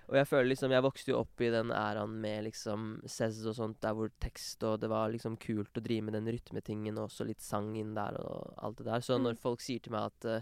og 0.08 0.16
jeg 0.16 0.26
føler 0.30 0.48
liksom 0.48 0.72
Jeg 0.72 0.84
vokste 0.86 1.12
jo 1.12 1.18
opp 1.20 1.42
i 1.44 1.50
den 1.52 1.68
æraen 1.74 2.14
med 2.22 2.46
liksom 2.46 2.88
Cez 3.06 3.42
og 3.46 3.54
sånt, 3.58 3.80
der 3.84 3.92
hvor 3.96 4.08
tekst 4.24 4.62
og 4.64 4.78
det 4.80 4.88
var 4.88 5.10
liksom 5.12 5.36
kult 5.42 5.76
å 5.76 5.84
drive 5.84 6.06
med 6.06 6.16
den 6.16 6.30
rytmetingen, 6.32 6.96
og 6.98 7.10
også 7.10 7.26
litt 7.28 7.44
sang 7.44 7.74
inn 7.76 7.94
der 7.94 8.16
og 8.22 8.54
alt 8.56 8.80
det 8.80 8.86
der. 8.88 9.00
Så 9.04 9.18
Mm. 9.18 9.22
når 9.28 9.38
folk 9.42 9.60
sier 9.60 9.80
til 9.84 9.92
meg 9.92 10.08
at 10.08 10.24
uh, 10.24 10.40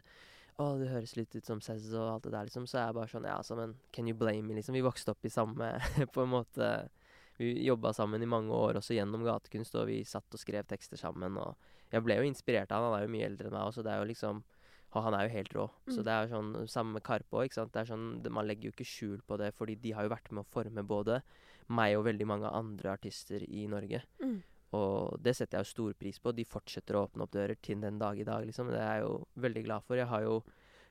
å, 0.63 0.79
det 0.79 0.89
høres 0.89 1.17
litt 1.17 1.35
ut 1.37 1.45
som 1.45 1.61
Cez 1.61 1.91
og 1.93 2.07
alt 2.15 2.23
det 2.25 2.33
der, 2.33 2.47
liksom, 2.49 2.67
så 2.67 2.79
er 2.79 2.87
jeg 2.87 2.95
bare 2.97 3.11
sånn 3.13 3.27
Ja, 3.29 3.37
altså, 3.43 3.57
men 3.59 3.75
can 3.93 4.07
you 4.09 4.15
blame 4.17 4.47
me, 4.47 4.55
liksom? 4.55 4.73
Vi 4.79 4.87
vokste 4.87 5.11
opp 5.13 5.25
i 5.27 5.29
samme 5.29 5.75
På 6.15 6.23
en 6.23 6.33
måte 6.33 6.89
Vi 7.37 7.51
jobba 7.67 7.93
sammen 7.93 8.23
i 8.23 8.27
mange 8.27 8.55
år, 8.55 8.79
også 8.79 8.95
gjennom 8.97 9.25
gatekunst, 9.27 9.75
og 9.77 9.91
vi 9.91 10.05
satt 10.05 10.33
og 10.33 10.41
skrev 10.41 10.65
tekster 10.65 10.97
sammen, 10.97 11.37
og 11.37 11.57
jeg 11.93 12.03
ble 12.03 12.17
jo 12.17 12.25
inspirert 12.25 12.73
av 12.73 12.87
han. 12.87 12.95
Han 12.95 13.03
er 13.03 13.05
jo 13.05 13.13
mye 13.13 13.27
eldre 13.29 13.51
enn 13.51 13.55
meg 13.59 13.69
også, 13.69 13.83
det 13.85 13.93
er 13.93 14.01
jo 14.01 14.09
liksom 14.09 14.41
og 14.97 15.05
han 15.05 15.15
er 15.19 15.27
jo 15.29 15.35
helt 15.37 15.55
rå. 15.55 15.67
Så 15.93 16.01
Mm. 16.01 16.05
det 16.05 16.13
er 16.15 16.29
sånn 16.33 16.69
Samme 16.69 16.93
med 16.97 17.03
Karpe 17.05 17.37
òg, 17.43 17.53
sånn, 17.53 18.23
man 18.33 18.47
legger 18.47 18.71
jo 18.71 18.75
ikke 18.75 18.89
skjul 18.89 19.21
på 19.27 19.37
det, 19.39 19.53
fordi 19.55 19.77
de 19.81 19.93
har 19.93 20.05
jo 20.09 20.15
vært 20.15 20.33
med 20.33 20.45
å 20.45 20.49
forme 20.49 20.83
både 20.87 21.23
meg 21.69 21.97
og 21.99 22.05
veldig 22.07 22.27
mange 22.27 22.51
andre 22.51 22.93
artister 22.97 23.43
i 23.49 23.67
Norge. 23.67 24.03
Mm. 24.23 24.43
Og 24.77 25.17
det 25.23 25.37
setter 25.37 25.59
jeg 25.59 25.65
jo 25.67 25.71
stor 25.75 25.95
pris 25.95 26.19
på. 26.19 26.33
De 26.35 26.45
fortsetter 26.45 26.97
å 26.97 27.07
åpne 27.09 27.23
opp 27.23 27.31
dører 27.33 27.57
til 27.63 27.81
den 27.81 27.99
dag 27.99 28.19
i 28.19 28.25
dag, 28.27 28.45
liksom. 28.47 28.69
Det 28.71 28.81
er 28.81 28.99
jeg 28.99 29.05
jo 29.07 29.27
veldig 29.39 29.65
glad 29.65 29.85
for. 29.87 29.97
Jeg 29.97 30.07
har 30.07 30.23
jo 30.23 30.43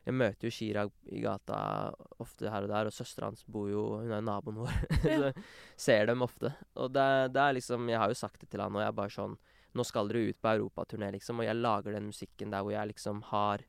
Jeg 0.06 0.14
møter 0.14 0.46
jo 0.46 0.52
Chirag 0.54 0.92
i 1.10 1.20
gata 1.20 1.92
ofte 2.22 2.48
her 2.48 2.62
og 2.62 2.70
der, 2.70 2.86
og 2.86 2.94
søstera 2.94 3.26
hans 3.26 3.44
bor 3.50 3.68
jo 3.68 3.98
Hun 4.04 4.12
er 4.14 4.22
naboen 4.22 4.60
vår. 4.62 4.76
så 5.02 5.32
ser 5.76 6.06
dem 6.06 6.22
ofte. 6.22 6.54
Og 6.78 6.94
det, 6.94 7.34
det 7.34 7.42
er 7.42 7.54
liksom 7.58 7.90
Jeg 7.90 7.98
har 7.98 8.08
jo 8.10 8.14
sagt 8.14 8.40
det 8.42 8.50
til 8.52 8.62
han, 8.62 8.76
og 8.76 8.82
jeg 8.84 8.88
er 8.92 9.00
bare 9.00 9.10
sånn 9.16 9.34
Nå 9.76 9.84
skal 9.84 10.08
dere 10.08 10.30
ut 10.30 10.38
på 10.40 10.52
europaturné, 10.54 11.10
liksom, 11.12 11.40
og 11.42 11.46
jeg 11.50 11.56
lager 11.58 11.92
den 11.98 12.06
musikken 12.14 12.52
der 12.54 12.62
hvor 12.62 12.72
jeg 12.72 12.88
liksom 12.94 13.24
har 13.34 13.66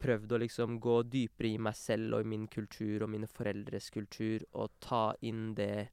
prøvd 0.00 0.32
å 0.34 0.40
liksom 0.42 0.78
gå 0.82 1.00
dypere 1.08 1.50
i 1.54 1.60
meg 1.62 1.76
selv 1.78 2.18
og 2.18 2.24
i 2.24 2.30
min 2.34 2.46
kultur 2.50 3.04
og 3.04 3.12
mine 3.12 3.28
foreldres 3.30 3.90
kultur, 3.94 4.44
og 4.52 4.74
ta 4.84 5.06
inn 5.26 5.52
det 5.58 5.88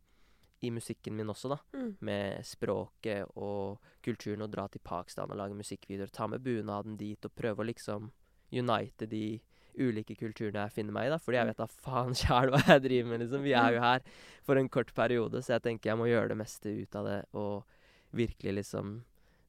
i 0.61 0.69
musikken 0.71 1.15
min 1.17 1.29
også, 1.29 1.49
da. 1.49 1.57
Mm. 1.73 1.93
Med 2.05 2.45
språket 2.45 3.37
og 3.41 3.81
kulturen, 4.05 4.43
og 4.45 4.51
dra 4.53 4.67
til 4.69 4.83
Pakistan 4.85 5.31
og 5.33 5.39
lage 5.39 5.57
musikkvideoer. 5.57 6.11
Ta 6.13 6.27
med 6.29 6.43
bunaden 6.45 6.99
dit 6.99 7.25
og 7.25 7.33
prøve 7.35 7.63
å 7.63 7.69
liksom 7.69 8.11
unite 8.51 9.07
de 9.09 9.39
ulike 9.79 10.17
kulturene 10.19 10.65
jeg 10.65 10.75
finner 10.75 10.95
meg 10.95 11.07
i, 11.07 11.13
da. 11.15 11.19
Fordi 11.21 11.39
jeg 11.39 11.49
vet 11.49 11.63
da 11.63 11.69
faen 11.71 12.17
sjæl 12.21 12.53
hva 12.53 12.61
jeg 12.67 12.85
driver 12.85 13.09
med, 13.09 13.23
liksom. 13.23 13.45
Vi 13.47 13.55
er 13.57 13.77
jo 13.77 13.85
her 13.87 14.05
for 14.45 14.61
en 14.61 14.69
kort 14.69 14.93
periode, 14.97 15.41
så 15.41 15.55
jeg 15.55 15.65
tenker 15.67 15.93
jeg 15.93 16.01
må 16.01 16.09
gjøre 16.11 16.33
det 16.33 16.39
meste 16.43 16.75
ut 16.77 16.99
av 16.99 17.09
det, 17.09 17.19
og 17.33 17.79
virkelig 18.21 18.57
liksom 18.59 18.99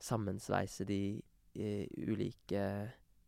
sammensveise 0.03 0.87
de 0.87 1.03
uh, 1.59 1.85
ulike 2.09 2.65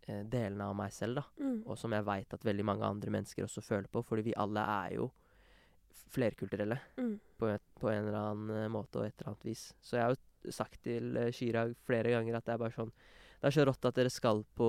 delene 0.06 0.66
av 0.68 0.74
meg 0.76 0.92
selv, 0.92 1.20
da. 1.20 1.24
Mm. 1.40 1.62
Og 1.66 1.78
som 1.80 1.92
jeg 1.96 2.04
veit 2.06 2.34
at 2.36 2.44
veldig 2.44 2.64
mange 2.64 2.84
andre 2.86 3.10
mennesker 3.14 3.44
også 3.46 3.62
føler 3.64 3.88
på, 3.88 4.02
fordi 4.04 4.22
vi 4.30 4.34
alle 4.36 4.60
er 4.60 4.96
jo 4.98 5.10
flerkulturelle 6.14 6.78
Mm. 6.96 7.18
på, 7.38 7.46
et, 7.48 7.62
på 7.80 7.88
en 7.90 8.04
eller 8.08 8.18
annen 8.18 8.50
eh, 8.56 8.68
måte 8.70 9.00
og 9.00 9.06
et 9.06 9.14
eller 9.18 9.32
annet 9.32 9.44
vis. 9.48 9.72
Så 9.82 9.96
jeg 9.96 10.04
har 10.04 10.14
jo 10.14 10.52
sagt 10.52 10.82
til 10.84 11.16
Chirag 11.32 11.74
flere 11.86 12.12
ganger 12.14 12.36
at 12.36 12.44
det 12.46 12.54
er 12.54 12.60
bare 12.60 12.76
sånn 12.76 12.92
Det 13.40 13.48
er 13.48 13.56
så 13.56 13.64
rått 13.66 13.84
at 13.88 13.96
dere 13.98 14.10
skal 14.12 14.44
på 14.56 14.68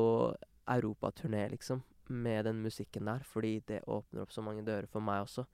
europaturné, 0.68 1.50
liksom, 1.52 1.84
med 2.10 2.46
den 2.46 2.62
musikken 2.64 3.06
der, 3.06 3.22
fordi 3.24 3.60
det 3.68 3.84
åpner 3.88 4.22
opp 4.26 4.32
så 4.34 4.42
mange 4.44 4.66
dører 4.66 4.88
for 4.90 5.00
meg 5.06 5.22
også. 5.24 5.46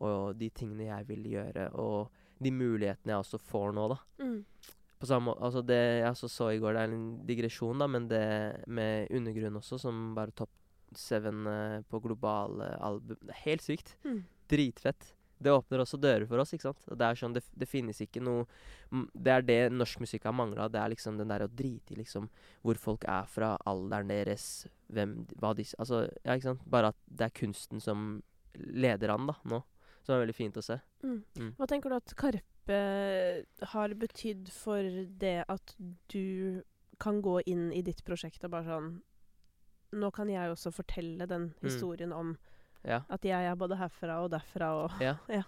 Og 0.00 0.36
de 0.38 0.50
tingene 0.50 0.86
jeg 0.86 1.08
vil 1.08 1.24
gjøre, 1.32 1.70
og 1.74 2.10
de 2.38 2.50
mulighetene 2.54 3.14
jeg 3.14 3.24
også 3.24 3.38
får 3.38 3.72
nå, 3.74 3.88
da. 3.88 3.98
Mm. 4.22 4.44
På 5.02 5.08
samme 5.10 5.32
måte, 5.32 5.42
altså 5.42 5.64
det 5.66 5.80
jeg 5.80 6.10
også 6.12 6.28
så 6.30 6.52
i 6.54 6.60
går, 6.62 6.76
det 6.76 6.82
er 6.82 6.92
en 6.94 7.06
digresjon, 7.26 7.80
da, 7.82 7.88
men 7.90 8.04
det 8.06 8.26
med 8.70 9.10
Undergrunn 9.10 9.58
også, 9.58 9.80
som 9.82 10.12
bare 10.14 10.30
topp 10.38 10.52
seven 10.94 11.46
eh, 11.46 11.80
på 11.88 11.98
globale 12.04 12.68
album 12.78 13.16
Det 13.18 13.34
er 13.34 13.42
helt 13.46 13.64
sykt. 13.64 13.96
Mm. 14.04 14.22
Dritfett. 14.52 15.08
Det 15.42 15.50
åpner 15.50 15.82
også 15.82 15.98
dører 15.98 16.26
for 16.30 16.38
oss, 16.38 16.52
ikke 16.54 16.68
sant. 16.68 16.84
Det 16.86 17.06
er 17.06 17.18
sånn, 17.18 17.34
det, 17.34 17.42
det 17.58 17.66
finnes 17.66 17.98
ikke 18.04 18.22
noe 18.22 18.44
Det 19.10 19.32
er 19.32 19.42
det 19.46 19.58
norsk 19.74 20.04
musikk 20.04 20.28
har 20.28 20.36
mangla. 20.38 20.68
Det 20.70 20.78
er 20.78 20.92
liksom 20.92 21.18
den 21.18 21.32
der 21.32 21.48
å 21.48 21.50
drite 21.50 21.96
i 21.96 21.98
liksom 21.98 22.28
hvor 22.62 22.78
folk 22.78 23.06
er 23.10 23.26
fra, 23.26 23.56
alderen 23.66 24.12
deres, 24.12 24.68
hvem 24.92 25.16
hva 25.40 25.50
de 25.58 25.66
Altså, 25.82 26.04
ja, 26.22 26.36
ikke 26.36 26.52
sant. 26.52 26.62
Bare 26.70 26.92
at 26.92 27.00
det 27.08 27.26
er 27.26 27.36
kunsten 27.42 27.82
som 27.82 28.20
leder 28.54 29.16
an, 29.16 29.26
da, 29.32 29.38
nå. 29.50 29.64
Som 30.06 30.16
er 30.16 30.24
veldig 30.24 30.38
fint 30.38 30.58
å 30.58 30.64
se. 30.64 30.78
Mm. 31.02 31.20
Mm. 31.38 31.52
Hva 31.58 31.70
tenker 31.70 31.90
du 31.90 31.98
at 31.98 32.14
Karpe 32.18 32.46
har 32.68 33.94
betydd 33.98 34.50
for 34.54 34.82
det 35.18 35.44
at 35.50 35.74
du 36.12 36.62
kan 37.02 37.20
gå 37.22 37.40
inn 37.50 37.72
i 37.74 37.82
ditt 37.82 38.04
prosjekt 38.06 38.44
og 38.46 38.50
bare 38.54 38.64
sånn 38.68 38.92
Nå 39.92 40.08
kan 40.10 40.28
jeg 40.32 40.48
også 40.48 40.70
fortelle 40.72 41.26
den 41.28 41.50
Mm. 41.60 41.64
historien 41.68 42.12
om 42.16 42.38
Ja. 42.84 43.02
at 43.10 43.22
jeg 43.22 43.44
er 43.44 43.54
både 43.56 43.76
herfra 43.76 44.22
og 44.24 44.30
derfra 44.30 44.84
og 44.84 45.00
Ja. 45.00 45.16
Ja. 45.28 45.42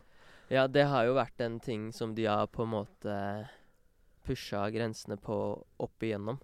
ja, 0.51 0.67
det 0.67 0.85
har 0.87 1.05
jo 1.07 1.15
vært 1.15 1.41
en 1.41 1.59
ting 1.61 1.93
som 1.93 2.15
de 2.15 2.25
har 2.27 2.47
på 2.49 2.63
en 2.65 2.69
måte 2.71 3.49
pusha 4.25 4.71
grensene 4.71 5.17
på 5.17 5.65
opp 5.81 5.99
igjennom. 6.01 6.39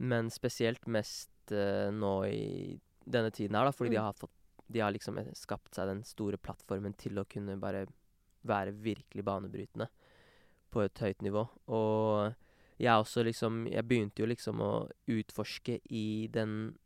Men 0.00 0.30
spesielt 0.30 0.86
mest 0.86 1.30
uh, 1.52 1.90
nå 1.90 2.24
i 2.26 2.80
denne 3.08 3.30
tiden 3.30 3.54
her, 3.56 3.64
da, 3.64 3.70
fordi 3.72 3.90
de 3.90 3.96
Mm. 3.98 4.02
har 4.04 4.12
fått 4.14 4.30
De 4.70 4.80
har 4.80 4.92
liksom 4.92 5.16
eh, 5.18 5.32
skapt 5.32 5.74
seg 5.74 5.86
den 5.88 6.02
store 6.04 6.36
plattformen 6.36 6.92
til 6.94 7.14
å 7.18 7.24
kunne 7.24 7.58
bare 7.58 7.86
være 8.44 8.70
virkelig 8.74 9.24
banebrytende 9.24 9.88
på 10.70 10.84
et 10.84 11.02
høyt 11.04 11.24
nivå. 11.26 11.46
Og 11.74 12.34
jeg 12.78 12.94
også 12.94 13.24
liksom 13.26 13.66
Jeg 13.66 13.86
begynte 13.88 14.22
jo 14.22 14.28
liksom 14.30 14.60
å 14.62 14.72
utforske 15.10 15.80
i 15.90 16.28
den 16.30 16.76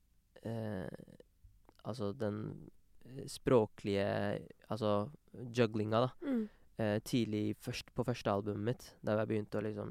eh, 0.43 0.89
Altså 1.85 2.13
den 2.17 2.71
eh, 3.05 3.27
språklige 3.29 4.07
Altså 4.69 5.11
juglinga, 5.53 6.07
da. 6.07 6.11
mm. 6.25 6.43
Eh, 6.81 6.99
tidlig 7.05 7.57
først, 7.61 7.91
på 7.95 8.05
første 8.05 8.33
albumet 8.33 8.65
mitt, 8.65 8.85
der 9.05 9.19
jeg 9.21 9.29
begynte 9.29 9.59
å 9.61 9.63
liksom 9.63 9.91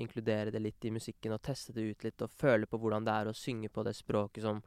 inkludere 0.00 0.50
det 0.50 0.62
litt 0.64 0.86
i 0.88 0.92
musikken 0.94 1.34
og 1.36 1.42
teste 1.44 1.74
det 1.76 1.84
ut 1.84 2.06
litt, 2.06 2.22
og 2.24 2.32
føle 2.32 2.66
på 2.66 2.78
hvordan 2.80 3.04
det 3.04 3.12
er 3.12 3.28
å 3.28 3.34
synge 3.36 3.68
på 3.68 3.84
det 3.84 3.92
språket 3.94 4.42
som 4.42 4.62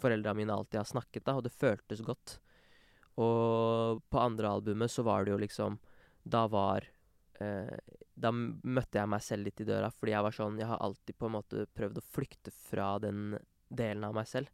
foreldra 0.00 0.32
mine 0.34 0.56
alltid 0.56 0.80
har 0.80 0.88
snakket, 0.88 1.26
da, 1.28 1.36
og 1.36 1.44
det 1.44 1.52
føltes 1.52 2.00
godt. 2.06 2.38
Og 3.20 4.00
på 4.08 4.22
andre 4.22 4.54
albumet 4.56 4.90
så 4.90 5.04
var 5.04 5.26
det 5.26 5.34
jo 5.34 5.42
liksom 5.42 5.74
Da 6.24 6.46
var 6.48 6.86
eh, 7.44 7.76
Da 8.22 8.30
møtte 8.32 9.00
jeg 9.00 9.10
meg 9.10 9.22
selv 9.24 9.48
litt 9.48 9.62
i 9.62 9.68
døra, 9.68 9.90
fordi 9.90 10.14
jeg 10.14 10.26
var 10.26 10.36
sånn 10.36 10.58
Jeg 10.60 10.70
har 10.70 10.82
alltid 10.84 11.18
på 11.18 11.28
en 11.28 11.36
måte 11.36 11.66
prøvd 11.74 11.98
å 11.98 12.08
flykte 12.14 12.52
fra 12.54 12.94
den 13.02 13.38
delen 13.72 14.04
av 14.06 14.14
meg 14.14 14.28
selv. 14.30 14.52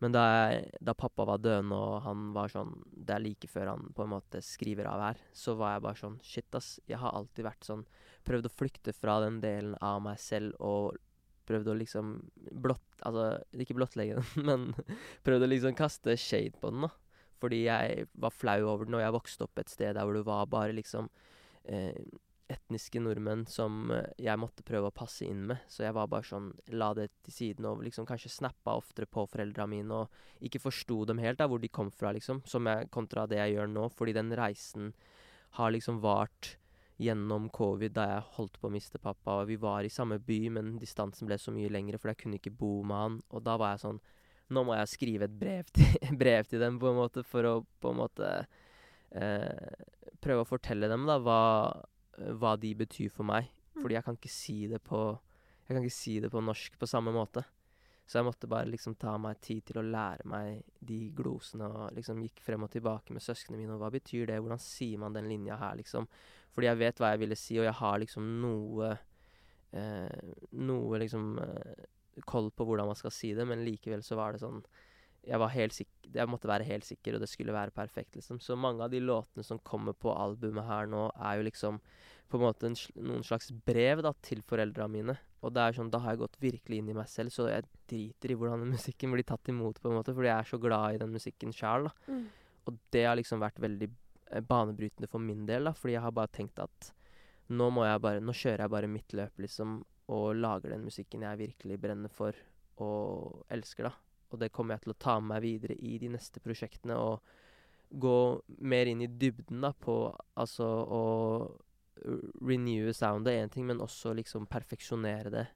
Men 0.00 0.14
da, 0.14 0.22
jeg, 0.48 0.70
da 0.80 0.94
pappa 0.96 1.26
var 1.28 1.42
døende, 1.44 1.76
og 1.76 1.98
han 2.06 2.30
var 2.32 2.48
sånn 2.52 2.72
Det 2.88 3.12
er 3.16 3.24
like 3.24 3.50
før 3.52 3.74
han 3.74 3.90
på 3.96 4.06
en 4.06 4.14
måte 4.14 4.40
skriver 4.44 4.88
av 4.88 5.02
her, 5.04 5.20
så 5.36 5.56
var 5.60 5.74
jeg 5.74 5.84
bare 5.84 6.00
sånn 6.00 6.16
Shit, 6.24 6.48
ass. 6.56 6.78
Jeg 6.88 7.00
har 7.02 7.16
alltid 7.16 7.44
vært 7.44 7.68
sånn 7.68 7.84
Prøvd 8.24 8.48
å 8.48 8.54
flykte 8.54 8.94
fra 8.96 9.18
den 9.24 9.40
delen 9.44 9.76
av 9.84 10.00
meg 10.04 10.20
selv 10.20 10.56
og 10.64 10.96
prøvd 11.50 11.70
å 11.72 11.76
liksom 11.80 12.14
blott... 12.62 12.86
Altså, 13.06 13.40
ikke 13.64 13.76
blottlegge 13.78 14.20
den, 14.20 14.46
men 14.48 14.66
prøvd 15.26 15.46
å 15.46 15.50
liksom 15.50 15.76
kaste 15.78 16.16
shade 16.20 16.60
på 16.60 16.72
den, 16.72 16.86
da. 16.86 16.92
Fordi 17.40 17.62
jeg 17.64 18.08
var 18.20 18.34
flau 18.36 18.58
over 18.68 18.86
den, 18.86 18.98
og 18.98 19.02
jeg 19.02 19.16
vokste 19.16 19.46
opp 19.46 19.62
et 19.62 19.72
sted 19.72 19.96
der 19.96 20.04
hvor 20.04 20.18
det 20.18 20.26
var 20.28 20.50
bare 20.52 20.76
liksom 20.76 21.08
eh, 21.64 21.96
etniske 22.50 23.00
nordmenn 23.02 23.46
som 23.48 23.90
eh, 23.94 24.08
jeg 24.20 24.40
måtte 24.40 24.64
prøve 24.66 24.90
å 24.90 24.94
passe 24.94 25.26
inn 25.26 25.46
med. 25.50 25.64
Så 25.70 25.84
jeg 25.84 25.96
var 25.96 26.10
bare 26.10 26.26
sånn 26.26 26.50
La 26.76 26.92
det 26.96 27.08
til 27.26 27.36
siden 27.36 27.68
og 27.70 27.84
liksom 27.86 28.08
kanskje 28.08 28.32
snappa 28.32 28.76
oftere 28.78 29.08
på 29.10 29.26
foreldra 29.30 29.66
mine 29.70 30.02
og 30.02 30.44
ikke 30.46 30.62
forsto 30.62 31.04
dem 31.08 31.22
helt, 31.22 31.40
da, 31.40 31.48
hvor 31.50 31.62
de 31.62 31.70
kom 31.72 31.92
fra, 31.94 32.14
liksom. 32.16 32.42
Som 32.48 32.68
jeg, 32.70 32.90
kontra 32.94 33.26
det 33.30 33.40
jeg 33.40 33.56
gjør 33.56 33.70
nå. 33.72 33.88
Fordi 33.94 34.16
den 34.16 34.32
reisen 34.38 34.92
har 35.58 35.72
liksom 35.74 36.00
vart 36.04 36.56
gjennom 37.00 37.48
covid 37.48 37.94
da 37.96 38.06
jeg 38.10 38.24
holdt 38.36 38.58
på 38.60 38.68
å 38.68 38.74
miste 38.74 39.00
pappa. 39.00 39.40
Og 39.40 39.50
vi 39.50 39.58
var 39.60 39.86
i 39.86 39.92
samme 39.92 40.20
by, 40.22 40.40
men 40.56 40.74
distansen 40.80 41.28
ble 41.28 41.38
så 41.40 41.52
mye 41.54 41.70
lengre, 41.72 42.00
for 42.00 42.12
jeg 42.12 42.20
kunne 42.24 42.40
ikke 42.40 42.54
bo 42.56 42.80
med 42.84 43.04
han. 43.04 43.20
Og 43.32 43.44
da 43.46 43.56
var 43.60 43.76
jeg 43.76 43.86
sånn 43.88 44.02
Nå 44.50 44.64
må 44.66 44.74
jeg 44.74 44.90
skrive 44.90 45.28
et 45.28 45.34
brev 45.38 45.68
til, 45.70 45.92
brev 46.18 46.48
til 46.50 46.58
dem, 46.58 46.80
på 46.82 46.88
en 46.90 46.96
måte, 46.98 47.22
for 47.22 47.46
å 47.46 47.52
på 47.78 47.92
en 47.92 48.00
måte 48.00 48.30
eh, 49.14 49.84
prøve 50.18 50.42
å 50.42 50.48
fortelle 50.48 50.88
dem 50.90 51.06
da 51.06 51.20
hva, 51.22 51.42
hva 52.40 52.56
de 52.60 52.74
betyr 52.78 53.10
for 53.14 53.26
meg. 53.28 53.48
Mm. 53.74 53.82
Fordi 53.82 53.96
jeg 53.96 54.06
kan 54.06 54.18
ikke 54.18 54.32
si 54.34 54.58
det 54.70 54.82
på 54.84 55.00
Jeg 55.68 55.76
kan 55.76 55.84
ikke 55.84 55.94
si 55.94 56.16
det 56.18 56.32
på 56.32 56.40
norsk 56.42 56.78
på 56.80 56.86
samme 56.90 57.12
måte. 57.14 57.44
Så 58.10 58.18
jeg 58.18 58.26
måtte 58.26 58.48
bare 58.50 58.66
liksom 58.66 58.96
ta 58.98 59.12
meg 59.22 59.38
tid 59.38 59.62
til 59.68 59.78
å 59.78 59.84
lære 59.86 60.24
meg 60.26 60.64
de 60.82 61.12
glosene, 61.14 61.68
og 61.70 61.92
liksom 61.94 62.24
gikk 62.24 62.40
frem 62.42 62.64
og 62.66 62.72
tilbake 62.72 63.14
med 63.14 63.22
søsknene 63.22 63.60
mine. 63.60 63.76
Og 63.76 63.84
hva 63.84 63.92
betyr 63.94 64.26
det? 64.26 64.40
Hvordan 64.42 64.58
sier 64.58 64.98
man 64.98 65.14
den 65.14 65.28
linja 65.30 65.54
her, 65.60 65.76
liksom? 65.78 66.08
Fordi 66.50 66.66
jeg 66.66 66.80
vet 66.80 66.98
hva 66.98 67.12
jeg 67.12 67.20
ville 67.22 67.38
si, 67.38 67.60
og 67.60 67.68
jeg 67.68 67.76
har 67.78 68.02
liksom 68.02 68.26
noe 68.42 68.90
eh, 69.70 70.34
Noe 70.58 70.98
liksom 71.04 71.36
eh, 71.44 71.86
koll 72.26 72.50
på 72.50 72.66
hvordan 72.66 72.90
man 72.90 72.98
skal 72.98 73.14
si 73.14 73.30
det, 73.38 73.46
men 73.46 73.62
likevel 73.62 74.02
så 74.02 74.18
var 74.18 74.34
det 74.34 74.42
sånn 74.42 74.58
jeg 75.26 75.40
var 75.40 75.52
helt 75.52 75.74
sikker, 75.76 75.99
jeg 76.14 76.30
måtte 76.30 76.50
være 76.50 76.66
helt 76.68 76.86
sikker, 76.86 77.16
og 77.16 77.22
det 77.22 77.28
skulle 77.30 77.54
være 77.54 77.74
perfekt, 77.74 78.16
liksom. 78.18 78.40
Så 78.42 78.56
mange 78.58 78.84
av 78.84 78.92
de 78.92 79.00
låtene 79.02 79.44
som 79.46 79.60
kommer 79.66 79.96
på 79.96 80.12
albumet 80.14 80.66
her 80.68 80.90
nå, 80.90 81.08
er 81.16 81.38
jo 81.38 81.46
liksom 81.48 81.80
på 82.30 82.38
en 82.38 82.44
måte 82.44 82.68
en, 82.68 82.76
noen 83.02 83.24
slags 83.26 83.50
brev 83.66 84.02
da, 84.06 84.12
til 84.22 84.42
foreldra 84.46 84.86
mine. 84.90 85.16
Og 85.40 85.54
det 85.54 85.64
er 85.64 85.76
sånn, 85.76 85.90
da 85.90 86.02
har 86.04 86.14
jeg 86.14 86.22
gått 86.22 86.38
virkelig 86.42 86.78
inn 86.80 86.92
i 86.92 86.96
meg 86.96 87.08
selv, 87.10 87.34
så 87.34 87.48
jeg 87.50 87.66
driter 87.90 88.32
i 88.34 88.38
hvordan 88.38 88.68
musikken 88.76 89.14
blir 89.14 89.26
tatt 89.26 89.50
imot, 89.52 89.80
på 89.82 89.90
en 89.90 89.98
måte, 89.98 90.14
fordi 90.16 90.30
jeg 90.30 90.36
er 90.36 90.52
så 90.52 90.60
glad 90.62 90.94
i 90.94 91.02
den 91.02 91.14
musikken 91.16 91.54
sjæl. 91.56 91.90
Mm. 92.06 92.24
Og 92.68 92.80
det 92.94 93.06
har 93.08 93.18
liksom 93.18 93.42
vært 93.42 93.60
veldig 93.62 93.90
eh, 93.90 94.44
banebrytende 94.46 95.10
for 95.10 95.22
min 95.22 95.46
del, 95.48 95.70
da, 95.70 95.74
fordi 95.76 95.96
jeg 95.96 96.06
har 96.06 96.16
bare 96.16 96.34
tenkt 96.36 96.62
at 96.62 96.92
nå 97.50 97.66
må 97.74 97.82
jeg 97.82 97.98
bare 97.98 98.20
Nå 98.22 98.30
kjører 98.30 98.62
jeg 98.62 98.70
bare 98.70 98.90
mitt 98.90 99.14
løp, 99.18 99.40
liksom, 99.42 99.80
og 100.14 100.38
lager 100.38 100.70
den 100.70 100.84
musikken 100.86 101.24
jeg 101.26 101.40
virkelig 101.40 101.80
brenner 101.82 102.12
for 102.14 102.36
og 102.80 103.42
elsker, 103.52 103.90
da. 103.90 104.09
Og 104.30 104.40
det 104.40 104.52
kommer 104.54 104.76
jeg 104.76 104.86
til 104.86 104.94
å 104.94 105.00
ta 105.06 105.16
med 105.20 105.34
meg 105.34 105.44
videre 105.44 105.76
i 105.76 105.96
de 105.98 106.10
neste 106.12 106.42
prosjektene, 106.42 106.96
og 106.96 107.20
gå 107.90 108.18
mer 108.62 108.86
inn 108.86 109.02
i 109.02 109.10
dybden, 109.10 109.62
da, 109.64 109.72
på 109.74 109.96
altså 110.38 110.66
å 110.66 111.02
renewe 112.46 112.92
soundet 112.96 113.34
er 113.34 113.42
én 113.44 113.50
ting, 113.52 113.66
men 113.66 113.82
også 113.82 114.14
liksom 114.16 114.46
perfeksjonere 114.50 115.32
det 115.34 115.48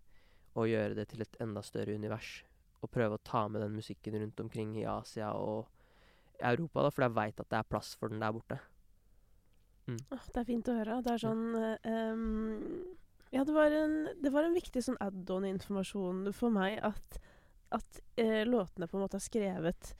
og 0.54 0.68
gjøre 0.70 0.98
det 0.98 1.08
til 1.10 1.24
et 1.24 1.38
enda 1.42 1.62
større 1.64 1.94
univers. 1.96 2.42
Og 2.84 2.92
prøve 2.92 3.16
å 3.16 3.24
ta 3.24 3.46
med 3.48 3.62
den 3.64 3.74
musikken 3.74 4.18
rundt 4.20 4.42
omkring 4.42 4.74
i 4.78 4.86
Asia 4.86 5.32
og 5.38 5.70
Europa, 6.42 6.84
da, 6.84 6.90
for 6.92 7.06
jeg 7.06 7.16
veit 7.16 7.40
at 7.40 7.50
det 7.50 7.58
er 7.58 7.70
plass 7.70 7.94
for 7.98 8.12
den 8.12 8.22
der 8.22 8.34
borte. 8.34 8.58
Åh, 9.88 10.28
det 10.32 10.40
er 10.40 10.48
fint 10.48 10.68
å 10.70 10.76
høre. 10.78 11.00
Det 11.04 11.12
er 11.12 11.20
sånn 11.20 11.44
um, 11.54 12.94
Ja, 13.34 13.44
det 13.44 13.54
var 13.56 13.74
en, 13.74 13.96
det 14.22 14.32
var 14.32 14.46
en 14.46 14.56
viktig 14.56 14.82
sånn 14.84 15.00
add-on-informasjon 15.04 16.30
for 16.36 16.54
meg 16.54 16.78
at, 16.86 17.18
at 17.72 18.00
eh, 18.16 18.44
låtene 18.46 18.86
på 18.88 18.96
en 18.98 19.02
måte 19.06 19.16
er 19.16 19.24
skrevet 19.24 19.94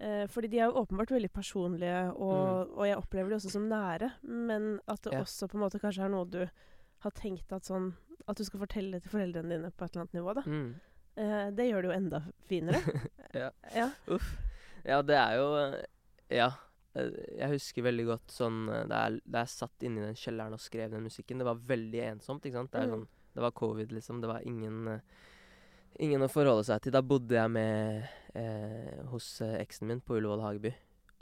eh, 0.00 0.26
Fordi 0.26 0.48
de 0.48 0.58
er 0.58 0.70
jo 0.70 0.80
åpenbart 0.82 1.10
veldig 1.14 1.30
personlige, 1.32 2.12
og, 2.16 2.72
og 2.76 2.86
jeg 2.88 2.96
opplever 2.98 3.28
de 3.30 3.36
også 3.36 3.50
som 3.52 3.68
nære. 3.70 4.12
Men 4.22 4.80
at 4.88 5.02
det 5.02 5.12
Ja. 5.12 5.20
også 5.22 5.48
på 5.48 5.58
en 5.58 5.64
måte 5.66 5.78
kanskje 5.82 6.04
er 6.04 6.08
noe 6.14 6.24
du 6.26 6.40
har 7.02 7.10
tenkt 7.18 7.52
at 7.52 7.64
sånn 7.66 7.92
At 8.28 8.36
du 8.38 8.44
skal 8.44 8.60
fortelle 8.60 9.00
til 9.02 9.10
foreldrene 9.10 9.48
dine 9.56 9.70
på 9.74 9.84
et 9.84 9.94
eller 9.94 10.04
annet 10.06 10.14
nivå, 10.14 10.34
da. 10.34 10.42
Mm. 10.46 10.74
Eh, 11.16 11.50
det 11.50 11.64
gjør 11.68 11.82
det 11.82 11.88
jo 11.90 11.96
enda 12.00 12.20
finere. 12.48 12.82
Ja. 13.34 13.50
ja. 13.74 13.86
Uff. 14.12 14.26
Ja, 14.84 15.00
det 15.02 15.16
er 15.16 15.38
jo 15.38 15.48
eh, 15.56 15.84
Ja. 16.28 16.50
Eh, 16.94 17.10
Jeg 17.38 17.48
husker 17.54 17.82
veldig 17.86 18.04
godt 18.10 18.28
sånn 18.34 18.68
eh, 18.68 18.82
Da 18.90 19.04
jeg, 19.08 19.22
da 19.24 19.40
jeg 19.46 19.48
satt 19.54 19.82
inne 19.86 20.02
i 20.02 20.06
den 20.10 20.18
kjelleren 20.18 20.52
og 20.52 20.60
skrev 20.60 20.90
den 20.92 21.02
musikken. 21.06 21.38
Det 21.40 21.46
var 21.48 21.60
veldig 21.70 22.02
ensomt, 22.10 22.44
ikke 22.44 22.58
sant. 22.60 22.72
Det, 22.72 22.82
Mm. 22.86 22.90
sånn, 22.96 23.06
det 23.34 23.40
var 23.46 23.50
covid, 23.56 23.92
liksom. 23.92 24.20
Det 24.20 24.28
var 24.28 24.42
ingen 24.44 24.88
eh, 24.88 25.00
Ingen 26.00 26.24
å 26.24 26.30
forholde 26.32 26.64
seg 26.64 26.80
til. 26.82 26.94
Da 26.94 27.02
bodde 27.04 27.36
jeg 27.36 27.50
med 27.52 28.06
eh, 28.38 29.02
hos 29.12 29.40
eh, 29.44 29.58
eksen 29.60 29.90
min 29.90 30.00
på 30.00 30.16
Ullevål 30.16 30.40
Hageby. 30.44 30.72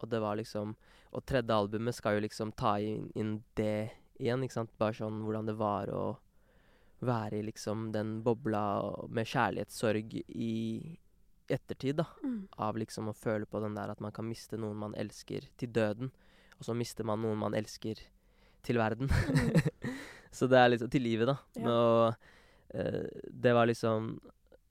Og 0.00 0.08
det 0.08 0.20
var 0.22 0.38
liksom 0.38 0.76
Og 1.12 1.24
tredje 1.26 1.50
albumet 1.50 1.94
skal 1.96 2.14
jo 2.14 2.22
liksom 2.22 2.52
ta 2.54 2.76
inn, 2.78 3.08
inn 3.18 3.42
det 3.58 3.90
igjen, 4.20 4.44
ikke 4.44 4.60
sant. 4.60 4.70
Bare 4.78 4.94
sånn 4.94 5.24
hvordan 5.24 5.48
det 5.48 5.56
var 5.58 5.90
å 5.90 6.04
være 7.02 7.40
i 7.40 7.46
liksom 7.48 7.88
den 7.92 8.20
bobla 8.22 8.60
med 9.08 9.26
kjærlighetssorg 9.26 10.14
i 10.28 10.52
ettertid, 11.50 11.96
da 11.96 12.04
Mm. 12.22 12.46
av 12.58 12.76
liksom 12.76 13.08
å 13.08 13.16
føle 13.16 13.46
på 13.46 13.58
den 13.60 13.74
der 13.74 13.90
at 13.90 14.00
man 14.00 14.12
kan 14.12 14.28
miste 14.28 14.56
noen 14.56 14.76
man 14.76 14.94
elsker 14.94 15.48
til 15.58 15.72
døden, 15.72 16.12
og 16.58 16.64
så 16.64 16.76
mister 16.76 17.02
man 17.04 17.22
noen 17.22 17.38
man 17.38 17.54
elsker 17.54 17.98
til 18.62 18.76
verden. 18.76 19.08
så 20.30 20.46
det 20.46 20.58
er 20.58 20.68
liksom 20.68 20.90
Til 20.90 21.02
livet, 21.02 21.26
da. 21.26 21.36
Ja. 21.56 21.70
Og 21.70 22.14
eh, 22.76 23.08
det 23.32 23.54
var 23.56 23.66
liksom 23.66 24.20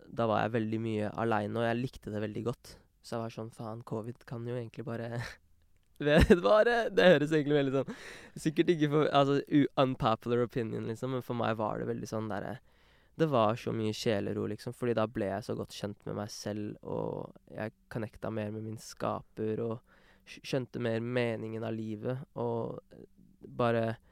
Da 0.10 0.26
var 0.30 0.44
jeg 0.44 0.56
veldig 0.58 0.80
mye 0.84 1.12
aleine, 1.22 1.60
og 1.60 1.68
jeg 1.68 1.80
likte 1.80 2.14
det 2.14 2.24
veldig 2.24 2.44
godt. 2.48 2.74
Så 3.04 3.16
jeg 3.16 3.24
var 3.26 3.36
sånn 3.36 3.54
Faen, 3.56 3.86
covid 3.88 4.26
kan 4.30 4.48
jo 4.48 4.58
egentlig 4.58 4.86
bare 4.88 5.22
vedvare. 6.10 6.82
Det 6.94 7.12
høres 7.14 7.32
egentlig 7.36 7.58
veldig 7.58 7.76
sånn 7.78 7.96
Sikkert 8.40 8.74
ikke 8.74 8.90
for 8.92 9.08
Altså 9.16 9.40
unpopular 9.80 10.44
opinion, 10.46 10.88
liksom, 10.90 11.16
men 11.16 11.24
for 11.26 11.40
meg 11.40 11.58
var 11.60 11.80
det 11.80 11.90
veldig 11.92 12.10
sånn 12.10 12.32
derre 12.32 12.58
det 13.20 13.28
var 13.28 13.58
så 13.60 13.74
mye 13.76 13.94
sjelero, 13.96 14.46
liksom, 14.48 14.74
fordi 14.76 14.94
da 14.96 15.04
ble 15.12 15.28
jeg 15.28 15.44
så 15.44 15.56
godt 15.60 15.76
kjent 15.76 16.06
med 16.08 16.16
meg 16.22 16.30
selv, 16.32 16.78
og 16.88 17.34
jeg 17.52 17.74
connecta 17.92 18.32
mer 18.32 18.54
med 18.56 18.64
min 18.64 18.78
skaper, 18.80 19.60
og 19.60 20.30
skjønte 20.40 20.80
mer 20.84 21.02
meningen 21.04 21.66
av 21.68 21.76
livet, 21.76 22.22
og 22.40 22.80
eh, 22.96 23.04
bare 23.60 23.84
eh, 23.90 24.06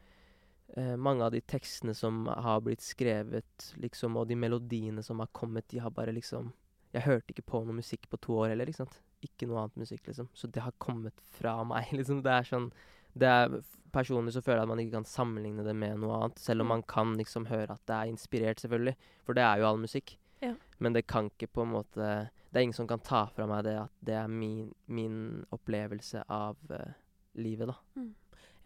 Mange 0.98 1.26
av 1.26 1.32
de 1.34 1.42
tekstene 1.42 1.94
som 1.98 2.26
har 2.30 2.60
blitt 2.62 2.84
skrevet, 2.86 3.72
liksom, 3.82 4.18
og 4.18 4.28
de 4.30 4.36
melodiene 4.38 5.02
som 5.04 5.20
har 5.24 5.30
kommet, 5.34 5.68
de 5.74 5.80
har 5.82 5.90
bare 5.92 6.14
liksom 6.14 6.52
Jeg 6.94 7.02
hørte 7.04 7.34
ikke 7.34 7.46
på 7.50 7.64
noe 7.66 7.76
musikk 7.76 8.06
på 8.10 8.18
to 8.22 8.36
år 8.40 8.50
heller, 8.54 8.70
ikke 8.70 8.84
sant. 8.86 9.00
Ikke 9.26 9.48
noe 9.50 9.64
annet 9.64 9.76
musikk, 9.82 10.06
liksom. 10.08 10.30
Så 10.34 10.48
det 10.48 10.62
har 10.62 10.72
kommet 10.78 11.18
fra 11.40 11.64
meg, 11.68 11.90
liksom. 12.00 12.22
Det 12.24 12.32
er 12.32 12.44
sånn 12.48 12.70
det 13.18 13.28
er, 13.28 13.58
Personlig 13.92 14.34
så 14.36 14.42
føler 14.44 14.60
jeg 14.60 14.68
at 14.68 14.70
man 14.70 14.80
ikke 14.84 14.98
kan 14.98 15.06
sammenligne 15.10 15.64
det 15.66 15.74
med 15.74 15.98
noe 16.04 16.14
annet, 16.20 16.38
selv 16.44 16.62
om 16.62 16.68
Mm. 16.68 16.74
man 16.76 16.84
kan 16.84 17.14
liksom 17.18 17.46
høre 17.48 17.72
at 17.74 17.82
det 17.88 17.96
er 17.96 18.12
inspirert, 18.12 18.60
selvfølgelig. 18.60 18.96
For 19.26 19.34
det 19.34 19.44
er 19.44 19.58
jo 19.62 19.68
all 19.70 19.78
musikk. 19.80 20.18
Ja. 20.42 20.54
Men 20.80 20.94
det 20.94 21.08
kan 21.08 21.30
ikke 21.32 21.48
på 21.48 21.64
en 21.64 21.72
måte 21.74 22.30
Det 22.54 22.60
er 22.60 22.62
ingen 22.68 22.74
som 22.74 22.88
kan 22.88 23.00
ta 23.00 23.26
fra 23.26 23.48
meg 23.48 23.64
det 23.66 23.76
at 23.80 23.92
det 24.06 24.14
er 24.14 24.28
min, 24.28 24.74
min 24.88 25.46
opplevelse 25.52 26.24
av 26.30 26.56
uh, 26.70 26.94
livet, 27.36 27.68
da. 27.68 27.76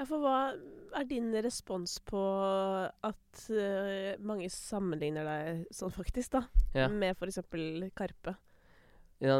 Ja, 0.01 0.05
for 0.09 0.23
hva 0.23 0.37
er 0.97 1.05
din 1.05 1.27
respons 1.45 1.99
på 2.09 2.19
at 3.05 3.41
uh, 3.53 4.15
mange 4.25 4.47
sammenligner 4.49 5.27
deg 5.27 5.67
sånn 5.77 5.93
faktisk, 5.93 6.31
da? 6.39 6.41
Ja. 6.73 6.87
Med 6.89 7.13
f.eks. 7.19 7.37
Karpe. 7.93 8.33
Ja, 9.21 9.35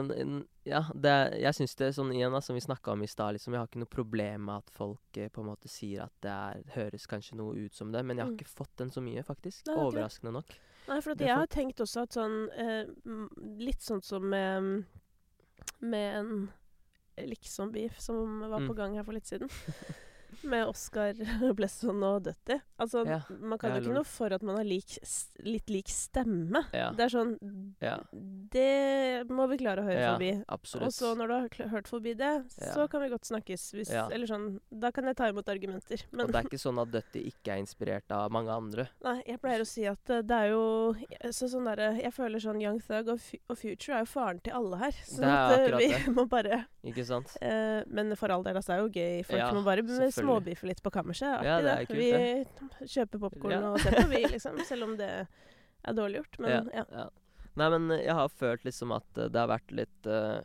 ja 0.70 0.84
det, 0.94 1.10
er- 1.10 1.34
jeg 1.42 1.58
syns 1.58 1.74
det 1.80 1.88
er 1.88 1.96
sånn 1.98 2.12
igjen, 2.14 2.30
da, 2.36 2.42
som 2.46 2.54
vi 2.54 2.62
snakka 2.62 2.94
om 2.94 3.02
i 3.02 3.10
stad, 3.10 3.34
liksom, 3.34 3.56
jeg 3.56 3.64
har 3.64 3.72
ikke 3.72 3.82
noe 3.82 3.90
problem 3.90 4.46
med 4.52 4.60
at 4.62 4.70
folk 4.76 5.18
eh, 5.18 5.32
på 5.34 5.42
en 5.42 5.48
måte 5.50 5.72
sier 5.74 6.04
at 6.06 6.14
det 6.22 6.36
er, 6.36 6.62
høres 6.76 7.08
kanskje 7.10 7.40
noe 7.40 7.58
ut 7.58 7.74
som 7.74 7.90
det, 7.92 8.04
men 8.06 8.22
jeg 8.22 8.28
har 8.28 8.30
Mm. 8.30 8.38
ikke 8.38 8.54
fått 8.62 8.76
den 8.78 8.94
så 8.94 9.02
mye, 9.02 9.24
faktisk. 9.26 9.66
Nei, 9.66 9.74
er. 9.80 9.82
Overraskende 9.88 10.36
nok. 10.38 10.54
Nei, 10.92 11.00
for 11.02 11.16
jeg 11.26 11.34
har 11.42 11.50
tenkt 11.50 11.82
også 11.82 12.04
at 12.06 12.14
sånn 12.14 12.38
eh, 12.54 12.86
Litt 13.66 13.82
sånn 13.82 14.02
som 14.06 14.30
med, 14.30 14.86
med 15.82 16.16
en 16.22 16.32
liksom-beef 17.34 17.98
som 18.02 18.40
var 18.46 18.60
på 18.62 18.76
Mm. 18.76 18.78
gang 18.78 18.96
her 19.02 19.04
for 19.10 19.18
litt 19.18 19.26
siden. 19.26 19.50
Med 20.44 20.68
Oscar 20.68 21.14
Blesson 21.58 22.02
og 22.04 22.24
Døtti. 22.24 22.60
Altså, 22.82 23.04
Ja. 23.06 23.20
man 23.40 23.60
kan 23.62 23.76
jo 23.76 23.82
ikke 23.84 23.94
noe 24.00 24.08
for 24.08 24.34
at 24.34 24.42
man 24.44 24.58
har 24.58 24.66
lik, 24.66 24.98
litt 25.46 25.70
lik 25.70 25.88
stemme. 25.92 26.64
Ja. 26.74 26.92
Det 26.98 27.06
er 27.08 27.14
sånn 27.14 27.36
Ja. 27.82 27.98
Det 28.52 29.28
må 29.30 29.46
vi 29.52 29.58
klare 29.62 29.84
å 29.84 29.86
høre 29.88 30.14
forbi. 30.14 30.32
absolutt. 30.50 30.88
Og 30.88 30.94
så 30.96 31.12
når 31.18 31.28
du 31.28 31.34
har 31.64 31.70
hørt 31.76 31.88
forbi 31.92 32.14
det, 32.18 32.32
så 32.58 32.88
kan 32.90 33.02
vi 33.04 33.10
godt 33.14 33.28
snakkes. 33.30 33.68
Hvis. 33.76 33.92
Eller 33.92 34.28
sånn 34.28 34.60
Da 34.72 34.92
kan 34.92 35.06
jeg 35.06 35.16
ta 35.20 35.30
imot 35.30 35.48
argumenter. 35.52 36.04
Men 36.12 36.26
Og 36.26 36.32
det 36.34 36.40
er 36.42 36.50
ikke 36.50 36.60
sånn 36.62 36.80
at 36.82 36.92
Døtti 36.92 37.24
ikke 37.30 37.54
er 37.54 37.62
inspirert 37.62 38.12
av 38.12 38.32
mange 38.32 38.50
andre. 38.52 38.88
Nei, 39.04 39.22
jeg 39.28 39.40
pleier 39.42 39.62
å 39.62 39.68
si 39.68 39.86
at 39.86 40.10
eh, 40.10 40.22
det 40.22 40.32
er 40.38 40.50
jo 40.52 40.96
så 41.32 41.48
sånn 41.52 41.66
derre 41.70 41.92
Jeg 42.02 42.14
føler 42.16 42.40
sånn 42.44 42.62
Young 42.62 42.80
Thug 42.82 43.10
og, 43.14 43.20
og 43.50 43.58
Future 43.58 43.96
er 44.00 44.06
jo 44.06 44.10
faren 44.12 44.42
til 44.44 44.54
alle 44.58 44.78
her. 44.82 44.92
Så 45.06 45.24
eh, 45.24 45.78
vi 45.78 45.88
det. 45.92 46.02
må 46.18 46.26
bare 46.32 46.66
Ikke 46.88 47.06
sant? 47.06 47.36
eh, 47.42 47.84
Men 47.88 48.16
for 48.16 48.32
all 48.34 48.44
del, 48.44 48.56
altså, 48.58 48.74
det 48.74 48.78
er 48.78 48.84
jo 48.86 48.92
gøy. 48.96 49.26
Folk 49.26 49.54
må 49.60 49.64
bare 49.66 49.84
småbife 50.24 50.68
litt 50.70 50.82
på 50.84 50.92
kammerset. 50.92 51.44
Ja, 51.46 51.58
det 51.62 51.72
er 51.78 51.86
kult, 51.86 51.98
Vi 51.98 52.88
kjøper 52.96 53.20
popkorn 53.26 53.52
Ja. 53.52 53.62
og 53.72 53.80
ser 53.80 53.92
på, 54.02 54.08
vi, 54.10 54.24
liksom. 54.36 54.60
Selv 54.66 54.84
om 54.90 54.96
det 54.98 55.10
er 55.86 55.94
dårlig 55.98 56.22
gjort. 56.22 56.40
Men 56.40 56.70
ja. 56.74 56.86
ja. 56.92 57.10
Nei, 57.58 57.70
men 57.74 57.92
eh, 57.92 58.06
jeg 58.06 58.14
har 58.16 58.30
følt 58.30 58.64
liksom 58.64 58.92
at 58.96 59.18
eh, 59.18 59.28
det 59.28 59.40
har 59.42 59.50
vært 59.52 59.72
litt 59.76 60.08
uh, 60.08 60.40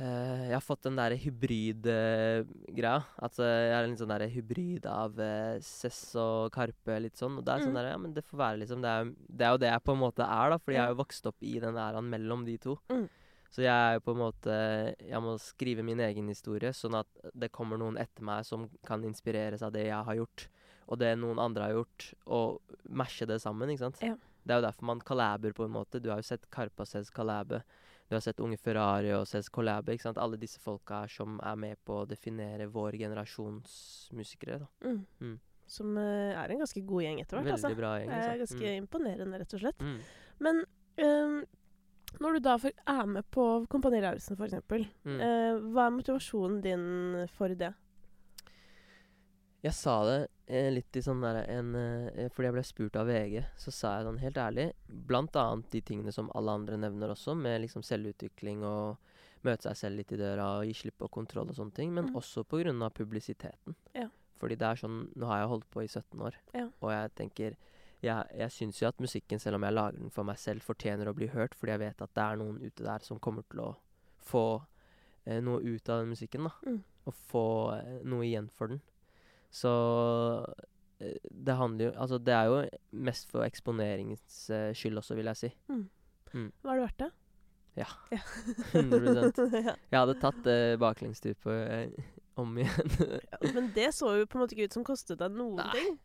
uh, 0.00 0.42
Jeg 0.50 0.52
har 0.52 0.60
fått 0.66 0.82
den 0.84 0.96
derre 1.00 1.16
hybrid-greia. 1.16 2.98
at 3.24 3.38
eh, 3.40 3.52
jeg 3.68 3.74
er 3.78 3.88
en 3.88 3.96
sånn 3.96 4.12
derre 4.12 4.28
hybrid 4.32 4.86
av 4.90 5.16
uh, 5.18 5.56
Cess 5.64 6.14
og 6.20 6.50
Karpe, 6.54 6.98
litt 7.00 7.16
sånn. 7.20 7.38
Og 7.40 7.44
det 7.46 7.54
er 7.54 7.64
sånn 7.64 7.72
Mm. 7.74 7.80
der, 7.80 7.90
ja, 7.92 7.98
men 7.98 8.14
det 8.14 8.24
får 8.28 8.38
være 8.38 8.58
liksom 8.64 8.82
Det 8.84 8.90
er, 8.90 9.04
det 9.28 9.46
er 9.46 9.52
jo 9.54 9.62
det 9.64 9.70
jeg 9.72 9.84
på 9.84 9.92
en 9.96 10.02
måte 10.04 10.24
er, 10.28 10.50
da. 10.50 10.58
Fordi 10.58 10.76
jeg 10.76 10.82
Ja. 10.82 10.86
er 10.90 10.94
jo 10.94 11.02
vokst 11.02 11.26
opp 11.26 11.36
i 11.42 11.58
den 11.60 11.74
æraen 11.74 12.10
mellom 12.10 12.44
de 12.44 12.58
to. 12.58 12.78
Mm. 12.90 13.08
Så 13.54 13.62
jeg 13.62 13.70
er 13.70 14.00
på 14.02 14.10
en 14.16 14.18
måte 14.18 14.54
Jeg 14.98 15.22
må 15.22 15.36
skrive 15.38 15.84
min 15.86 16.00
egen 16.02 16.26
historie, 16.32 16.72
sånn 16.74 16.96
at 16.98 17.06
det 17.38 17.52
kommer 17.54 17.78
noen 17.78 17.98
etter 18.02 18.26
meg 18.26 18.42
som 18.48 18.66
kan 18.86 19.04
inspireres 19.06 19.62
av 19.62 19.70
det 19.76 19.84
jeg 19.86 20.08
har 20.08 20.18
gjort, 20.18 20.48
og 20.90 20.98
det 20.98 21.12
noen 21.20 21.38
andre 21.38 21.68
har 21.68 21.76
gjort, 21.78 22.08
og 22.26 22.74
mashe 22.90 23.28
det 23.30 23.38
sammen, 23.44 23.70
ikke 23.70 23.86
sant. 23.86 24.02
Ja. 24.02 24.16
Det 24.44 24.52
er 24.52 24.60
jo 24.60 24.66
derfor 24.66 24.88
man 24.90 25.00
collaber, 25.06 25.54
på 25.56 25.64
en 25.64 25.72
måte. 25.72 26.02
Du 26.02 26.10
har 26.10 26.20
jo 26.20 26.26
sett 26.26 26.50
Karpa 26.52 26.84
Cez 26.84 27.08
collabe. 27.14 27.62
Du 28.10 28.16
har 28.16 28.20
sett 28.20 28.42
Unge 28.44 28.58
Ferrari 28.60 29.14
og 29.16 29.24
Cez 29.30 29.48
collabe. 29.48 29.94
ikke 29.94 30.04
sant? 30.10 30.20
Alle 30.20 30.36
disse 30.36 30.60
folka 30.60 31.06
som 31.08 31.38
er 31.40 31.56
med 31.56 31.80
på 31.86 32.02
å 32.02 32.06
definere 32.10 32.66
vår 32.68 32.98
generasjons 33.00 34.10
musikere. 34.12 34.58
da. 34.66 34.68
Mm. 34.84 35.00
Mm. 35.20 35.38
Som 35.66 35.96
uh, 35.96 36.34
er 36.36 36.52
en 36.52 36.60
ganske 36.60 36.82
god 36.84 37.06
gjeng 37.06 37.22
etter 37.22 37.38
hvert. 37.38 37.48
Veldig 37.54 37.70
Altså. 37.70 37.78
bra 37.78 37.94
gjeng. 37.96 38.10
Det 38.10 38.18
er 38.20 38.42
ganske 38.42 38.58
ganske 38.60 38.76
imponerende, 38.82 39.40
rett 39.40 39.56
og 39.56 39.62
slett. 39.64 39.80
Mm. 39.80 39.94
Mm. 39.94 40.00
Men 40.44 40.60
eh, 41.00 41.46
når 42.20 42.32
du 42.34 42.40
da 42.40 42.56
er 42.86 43.06
med 43.06 43.24
på 43.30 43.66
Kompani 43.68 44.00
Lauritzen, 44.00 44.36
f.eks., 44.36 44.54
Mm. 45.04 45.20
eh, 45.20 45.58
hva 45.72 45.86
er 45.86 45.96
motivasjonen 45.98 46.60
din 46.62 47.26
for 47.36 47.48
det? 47.48 47.72
Jeg 49.64 49.72
sa 49.72 49.94
det 50.04 50.16
eh, 50.46 50.68
litt 50.74 50.96
i 50.96 51.00
sånn 51.00 51.22
der 51.24 51.38
en, 51.48 51.70
eh, 51.74 52.28
Fordi 52.28 52.50
jeg 52.50 52.52
ble 52.52 52.64
spurt 52.68 52.96
av 53.00 53.06
VG, 53.08 53.38
så 53.56 53.72
sa 53.72 53.94
jeg 53.98 54.06
sånn 54.10 54.20
helt 54.20 54.36
ærlig 54.36 54.66
Blant 55.08 55.32
annet 55.40 55.70
de 55.72 55.80
tingene 55.80 56.12
som 56.12 56.28
alle 56.36 56.52
andre 56.52 56.76
nevner 56.76 57.14
også, 57.14 57.32
med 57.36 57.62
liksom 57.64 57.82
selvutvikling 57.86 58.62
og 58.68 58.98
møte 59.44 59.62
seg 59.70 59.76
selv 59.76 59.96
litt 60.00 60.12
i 60.12 60.16
døra 60.20 60.58
og 60.60 60.66
gi 60.68 60.72
slipp 60.74 60.98
på 60.98 61.08
kontroll 61.12 61.48
og 61.48 61.56
sånne 61.56 61.74
ting, 61.76 61.92
men 61.94 62.06
Mm. 62.10 62.14
også 62.16 62.44
av 62.82 62.92
publisiteten. 62.94 63.74
Ja. 63.94 64.08
Fordi 64.40 64.56
det 64.56 64.62
er 64.68 64.76
sånn 64.76 65.08
Nå 65.16 65.26
har 65.26 65.40
jeg 65.40 65.48
holdt 65.48 65.70
på 65.70 65.82
i 65.82 65.86
17 65.88 66.20
år, 66.20 66.34
Ja. 66.54 66.68
og 66.82 66.90
jeg 66.90 67.14
tenker 67.14 67.56
jeg, 68.04 68.36
jeg 68.38 68.52
syns 68.52 68.80
jo 68.82 68.88
at 68.88 69.00
musikken, 69.02 69.40
selv 69.42 69.58
om 69.58 69.66
jeg 69.66 69.76
lager 69.76 69.98
den 69.98 70.12
for 70.14 70.28
meg 70.28 70.38
selv, 70.40 70.64
fortjener 70.66 71.10
å 71.10 71.16
bli 71.16 71.30
hørt, 71.32 71.56
fordi 71.58 71.74
jeg 71.74 71.82
vet 71.84 72.04
at 72.04 72.14
det 72.16 72.24
er 72.24 72.40
noen 72.40 72.60
ute 72.62 72.86
der 72.86 73.06
som 73.06 73.20
kommer 73.22 73.46
til 73.50 73.64
å 73.64 73.70
få 74.24 74.44
eh, 75.24 75.40
noe 75.44 75.62
ut 75.62 75.90
av 75.90 76.02
den 76.02 76.12
musikken, 76.12 76.48
da. 76.48 76.54
Mm. 76.68 76.80
Og 77.04 77.18
få 77.32 77.46
eh, 77.78 77.98
noe 78.08 78.26
igjen 78.26 78.48
for 78.52 78.72
den. 78.72 78.80
Så 79.54 79.72
eh, 80.98 81.18
det 81.30 81.58
handler 81.58 81.90
jo 81.90 81.92
Altså, 82.02 82.18
det 82.18 82.34
er 82.34 82.48
jo 82.50 82.62
mest 83.06 83.28
for 83.30 83.46
eksponeringens 83.46 84.48
eh, 84.50 84.70
skyld 84.76 85.02
også, 85.02 85.18
vil 85.18 85.30
jeg 85.32 85.42
si. 85.42 85.52
Var 86.34 86.72
det 86.74 86.82
verdt 86.82 87.04
det? 87.04 87.12
Ja. 87.74 87.86
ja. 88.10 88.20
100 88.72 89.32
ja. 89.68 89.76
Jeg 89.90 89.98
hadde 89.98 90.16
tatt 90.22 90.50
eh, 90.50 90.74
baklengsstupet 90.80 91.94
om 92.40 92.58
igjen. 92.58 92.96
Ja, 93.30 93.38
Men 93.54 93.70
det 93.74 93.92
så 93.94 94.14
jo 94.18 94.26
på 94.26 94.38
en 94.38 94.44
måte 94.44 94.56
ikke 94.56 94.70
ut 94.70 94.76
som 94.78 94.86
kostet 94.86 95.20
deg 95.22 95.34
noen 95.34 95.58
Nei. 95.62 95.70
ting. 95.74 95.96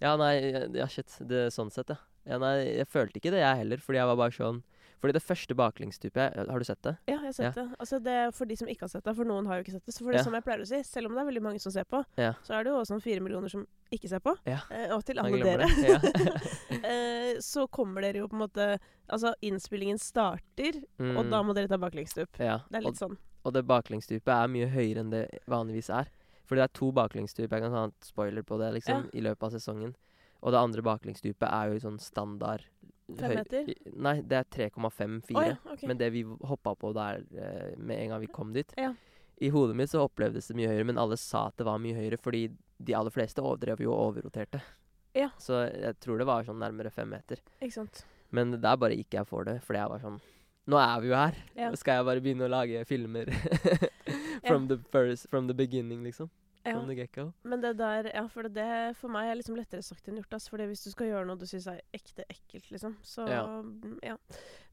Ja, 0.00 0.16
nei, 0.16 0.34
ja, 0.78 0.86
shit. 0.86 1.10
Det, 1.20 1.48
sånn 1.54 1.70
sett, 1.74 1.88
ja. 1.90 1.96
ja. 2.24 2.38
Nei, 2.38 2.56
jeg 2.78 2.86
følte 2.88 3.18
ikke 3.20 3.30
det, 3.34 3.40
jeg 3.42 3.56
heller, 3.64 3.78
fordi 3.82 3.98
jeg 3.98 4.06
var 4.06 4.16
bare 4.16 4.36
sånn 4.36 4.62
Fordi 4.98 5.12
det 5.14 5.22
første 5.22 5.54
baklengstupet 5.54 6.34
Har 6.50 6.58
du 6.58 6.64
sett 6.66 6.80
det? 6.82 6.96
Ja, 7.06 7.20
jeg 7.22 7.28
har 7.28 7.32
sett 7.36 7.54
det. 7.54 7.64
Altså 7.78 8.00
det 8.02 8.10
er 8.18 8.32
For 8.34 8.44
de 8.50 8.56
som 8.58 8.66
ikke 8.68 8.82
har 8.82 8.90
sett 8.90 9.04
det, 9.06 9.14
for 9.14 9.24
noen 9.24 9.46
har 9.46 9.60
jo 9.60 9.62
ikke 9.62 9.74
sett 9.76 9.84
det. 9.86 9.94
Så 9.94 10.02
for 10.02 10.10
det 10.10 10.18
Ja. 10.18 10.24
som 10.26 10.34
jeg 10.34 10.42
pleier 10.44 10.64
å 10.64 10.66
si, 10.66 10.80
selv 10.82 11.06
om 11.06 11.14
det 11.14 11.22
er 11.22 11.28
veldig 11.30 11.42
mange 11.44 11.60
som 11.62 11.70
ser 11.72 11.84
på, 11.86 12.00
Ja. 12.18 12.32
så 12.42 12.54
er 12.58 12.64
det 12.64 12.72
jo 12.72 12.80
også 12.80 12.94
sånn 12.96 13.02
fire 13.04 13.20
millioner 13.22 13.48
som 13.48 13.62
ikke 13.94 14.08
ser 14.10 14.18
på. 14.20 14.34
Ja. 14.44 14.58
Eh, 14.70 14.90
og 14.96 15.04
til 15.06 15.18
alle 15.22 15.38
dere. 15.38 15.68
Ja. 15.86 15.98
eh, 16.90 17.38
så 17.40 17.68
kommer 17.70 18.02
dere 18.02 18.18
jo 18.24 18.28
på 18.28 18.34
en 18.38 18.44
måte 18.48 18.78
Altså, 19.08 19.32
innspillingen 19.40 19.96
starter, 19.98 20.82
og 21.00 21.24
Mm. 21.24 21.30
da 21.30 21.42
må 21.42 21.54
dere 21.54 21.66
ta 21.68 21.78
baklengsstup. 21.78 22.28
ja. 22.38 22.58
Det 22.68 22.76
er 22.82 22.84
og, 22.84 22.92
litt 22.92 22.98
sånn. 23.00 23.16
Og 23.46 23.52
det 23.54 23.62
baklengsstupet 23.64 24.28
er 24.28 24.48
mye 24.52 24.66
høyere 24.68 24.98
enn 25.00 25.10
det 25.14 25.22
vanligvis 25.48 25.88
er. 25.88 26.10
Fordi 26.48 26.62
det 26.62 26.66
er 26.66 26.76
to 26.78 26.90
baklengsstup. 26.96 27.52
Jeg 27.52 27.64
kan 27.64 27.74
ta 27.74 27.86
en 27.88 27.96
spoiler 28.04 28.44
på 28.46 28.56
det 28.60 28.72
liksom, 28.78 29.10
i 29.12 29.24
løpet 29.24 29.48
av 29.48 29.56
sesongen. 29.56 29.92
Og 30.40 30.54
det 30.54 30.60
andre 30.60 30.84
baklengsstupet 30.86 31.48
er 31.48 31.74
jo 31.74 31.82
sånn 31.82 31.98
standard 32.00 32.64
Fem 33.08 33.38
meter? 33.38 33.68
Nei, 33.96 34.18
det 34.20 34.36
er 34.36 34.48
3,54. 34.68 35.32
Oh, 35.32 35.44
ja, 35.46 35.54
okay. 35.64 35.88
Men 35.88 36.00
det 36.00 36.10
vi 36.12 36.26
hoppa 36.44 36.74
på 36.76 36.90
der 36.96 37.22
eh, 37.32 37.70
med 37.80 38.02
en 38.02 38.12
gang 38.12 38.20
vi 38.20 38.28
kom 38.32 38.52
dit 38.52 38.74
Ja. 38.76 38.92
I 39.40 39.48
hodet 39.54 39.76
mitt 39.78 39.90
så 39.90 40.02
opplevdes 40.02 40.50
det 40.50 40.56
mye 40.58 40.66
høyere, 40.66 40.84
men 40.90 40.98
alle 40.98 41.16
sa 41.16 41.44
at 41.46 41.60
det 41.60 41.64
var 41.68 41.78
mye 41.78 41.94
høyere 41.94 42.18
fordi 42.18 42.48
de 42.82 42.94
aller 42.98 43.14
fleste 43.14 43.38
overdrev 43.38 43.80
jo 43.84 43.92
og 43.94 44.10
overroterte. 44.10 44.60
Ja. 45.14 45.28
Så 45.38 45.60
jeg 45.70 45.94
tror 46.02 46.18
det 46.18 46.26
var 46.26 46.46
sånn 46.46 46.58
nærmere 46.58 46.90
fem 46.90 47.08
meter. 47.14 47.40
Ikke 47.62 47.76
sant. 47.76 48.02
Men 48.34 48.56
der 48.58 48.80
bare 48.82 48.98
gikk 48.98 49.14
jeg 49.14 49.28
for 49.30 49.46
det, 49.46 49.60
fordi 49.64 49.80
jeg 49.80 49.92
var 49.94 50.02
sånn 50.04 50.18
Nå 50.68 50.76
er 50.76 50.98
vi 51.00 51.08
jo 51.08 51.14
her! 51.16 51.38
Ja. 51.56 51.70
Skal 51.80 51.96
jeg 51.96 52.04
bare 52.10 52.20
begynne 52.20 52.44
å 52.44 52.52
lage 52.52 52.82
filmer 52.84 53.30
from, 54.48 54.68
the 54.68 54.78
first, 54.92 55.28
from 55.30 55.46
the 55.48 55.54
beginning, 55.54 56.02
liksom? 56.04 56.30
Ja. 56.64 56.74
Men 57.44 57.60
det 57.62 57.76
der, 57.78 58.10
ja, 58.14 58.26
for 58.28 58.42
det 58.52 58.96
for 58.98 59.08
meg 59.08 59.30
er 59.30 59.36
liksom 59.38 59.56
lettere 59.56 59.80
sagt 59.82 60.08
enn 60.10 60.16
gjort. 60.18 60.34
Ass, 60.36 60.48
fordi 60.50 60.66
hvis 60.68 60.82
du 60.84 60.90
skal 60.90 61.06
gjøre 61.06 61.24
noe 61.26 61.38
du 61.40 61.46
syns 61.46 61.66
er 61.70 61.80
ekte 61.94 62.24
ekkelt, 62.28 62.66
liksom, 62.74 62.96
så 63.02 63.26
Ja. 63.28 63.62
ja. 64.02 64.16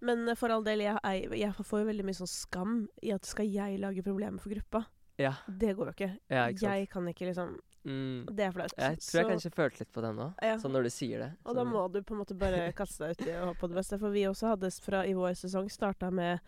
Men 0.01 0.27
eh, 0.27 0.35
for 0.35 0.49
all 0.51 0.63
del, 0.65 0.79
jeg, 0.83 0.97
jeg, 1.03 1.29
jeg 1.39 1.53
får 1.53 1.79
jo 1.79 1.85
veldig 1.91 2.03
mye 2.05 2.17
sånn 2.19 2.27
skam 2.27 2.75
i 3.01 3.13
at 3.15 3.23
skal 3.25 3.45
jeg 3.47 3.79
lage 3.79 4.03
problemer 4.03 4.39
for 4.43 4.49
gruppa? 4.51 4.83
Ja. 5.17 5.35
Det 5.47 5.75
går 5.77 5.85
jo 5.85 5.93
ikke. 5.95 6.11
ja 6.27 6.47
ikke 6.51 6.73
jeg 6.75 6.89
kan 6.89 7.07
ikke 7.07 7.31
liksom 7.31 7.55
Mm. 7.85 8.25
Det 8.33 8.39
er 8.47 8.51
flaut. 8.51 8.71
Jeg 8.79 8.97
tror 8.97 9.19
jeg 9.19 9.25
Så- 9.25 9.29
kanskje 9.29 9.49
følte 9.53 9.79
litt 9.83 9.91
på 9.93 10.01
den 10.01 10.15
òg, 10.17 10.33
ja. 10.41 10.55
sånn 10.57 10.71
når 10.73 10.83
du 10.83 10.89
sier 10.89 11.19
det. 11.19 11.37
Og 11.45 11.53
da 11.53 11.61
Sånn- 11.61 11.71
må 11.71 11.91
du 11.93 12.01
på 12.01 12.15
en 12.15 12.19
måte 12.25 12.33
bare 12.35 12.73
kaste 12.73 12.97
deg 13.05 13.11
uti 13.19 13.29
og 13.37 13.49
håpe 13.53 13.59
på 13.59 13.67
det 13.69 13.75
beste. 13.77 13.99
For 13.99 14.09
vi 14.09 14.23
også 14.25 14.47
hadde 14.47 14.71
fra 14.81 15.03
i 15.05 15.13
vår 15.13 15.35
sesong 15.37 15.69
starta 15.69 16.09
med 16.11 16.39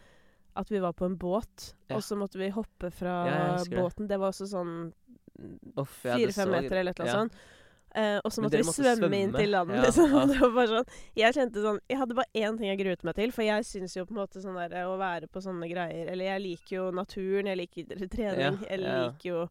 at 0.58 0.72
vi 0.74 0.82
var 0.84 0.96
på 0.98 1.06
en 1.08 1.18
båt, 1.20 1.74
Ja. 1.88 1.96
og 1.98 2.04
så 2.04 2.18
måtte 2.20 2.40
vi 2.42 2.50
hoppe 2.54 2.92
fra 2.92 3.18
Ja, 3.28 3.44
båten. 3.72 4.08
Det 4.10 4.18
var 4.20 4.34
også 4.34 4.48
sånn 4.50 4.74
fire-fem 6.02 6.50
meter 6.50 6.76
eller 6.82 6.92
et 6.92 7.00
eller 7.00 7.12
ja. 7.12 7.20
sånt. 7.22 7.38
Eh, 7.98 8.18
og 8.24 8.32
så 8.34 8.44
måtte 8.44 8.60
vi 8.60 8.66
måtte 8.68 8.84
svømme, 8.84 9.18
inn 9.18 9.32
til 9.34 9.50
land, 9.50 9.72
liksom. 9.72 10.12
det 10.30 10.40
var 10.42 10.52
bare 10.54 10.68
sånn 10.70 10.90
Jeg 11.18 11.34
kjente 11.38 11.62
sånn 11.64 11.80
Jeg 11.88 11.98
hadde 12.02 12.18
bare 12.20 12.30
én 12.36 12.58
ting 12.60 12.68
jeg 12.68 12.80
gruet 12.82 13.06
meg 13.08 13.16
til, 13.18 13.32
for 13.34 13.48
jeg 13.48 13.64
syns 13.66 13.96
jo 13.96 14.04
på 14.06 14.14
en 14.14 14.20
måte 14.20 14.42
sånn 14.44 14.60
der 14.60 14.76
å 14.86 14.98
være 15.00 15.30
på 15.32 15.42
sånne 15.42 15.70
greier 15.72 16.12
Eller 16.12 16.34
jeg 16.34 16.44
liker 16.44 16.76
jo 16.76 16.90
naturen, 16.94 17.48
jeg 17.50 17.62
liker 17.64 18.04
trening, 18.12 18.60
jeg 18.68 18.84
liker 18.84 19.30
jo 19.32 19.48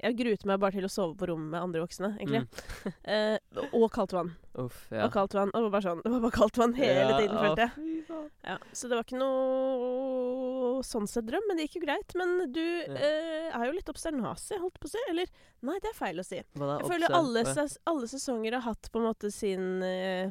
Jeg 0.00 0.16
gruet 0.16 0.44
meg 0.48 0.60
bare 0.62 0.72
til 0.78 0.86
å 0.86 0.90
sove 0.92 1.16
på 1.20 1.28
rommet 1.28 1.52
med 1.52 1.60
andre 1.60 1.82
voksne, 1.84 2.14
egentlig. 2.18 2.44
Mm. 2.46 2.66
Eh, 3.10 3.36
og 3.74 3.88
kaldt 3.92 4.12
vann. 4.14 4.30
Uff, 4.60 4.84
ja. 4.92 5.04
Og 5.04 5.12
kaldt 5.14 5.34
vann. 5.36 5.50
Og 5.56 5.66
bare 5.72 5.82
sånn 5.84 6.00
Det 6.04 6.10
var 6.12 6.22
bare 6.22 6.34
kaldt 6.36 6.58
vann 6.60 6.74
hele 6.78 7.02
Ja, 7.02 7.16
tiden, 7.18 7.36
følte 7.36 7.66
jeg. 7.66 8.26
Ja, 8.46 8.56
så 8.72 8.88
det 8.88 8.96
var 8.96 9.04
ikke 9.04 9.20
noe 9.20 10.80
sånn 10.86 11.08
sett 11.10 11.26
drøm, 11.28 11.44
men 11.48 11.58
det 11.58 11.66
gikk 11.66 11.80
jo 11.80 11.84
greit. 11.84 12.14
Men 12.18 12.52
du 12.54 12.62
eh, 12.62 13.50
er 13.50 13.64
jo 13.66 13.74
litt 13.76 13.90
obsternasig, 13.92 14.60
holdt 14.62 14.78
på 14.80 14.88
å 14.88 14.92
si. 14.94 15.02
Eller 15.12 15.32
nei, 15.66 15.76
det 15.82 15.92
er 15.92 15.98
feil 15.98 16.22
å 16.22 16.26
si. 16.26 16.40
Hva? 16.56 16.78
Jeg 16.80 16.92
føler 16.94 17.16
alle, 17.20 17.44
ses 17.50 17.76
alle 17.90 18.10
sesonger 18.10 18.58
har 18.58 18.68
hatt 18.70 18.90
på 18.92 19.02
en 19.02 19.10
måte 19.10 19.32
sin 19.34 19.82
eh, 19.86 20.30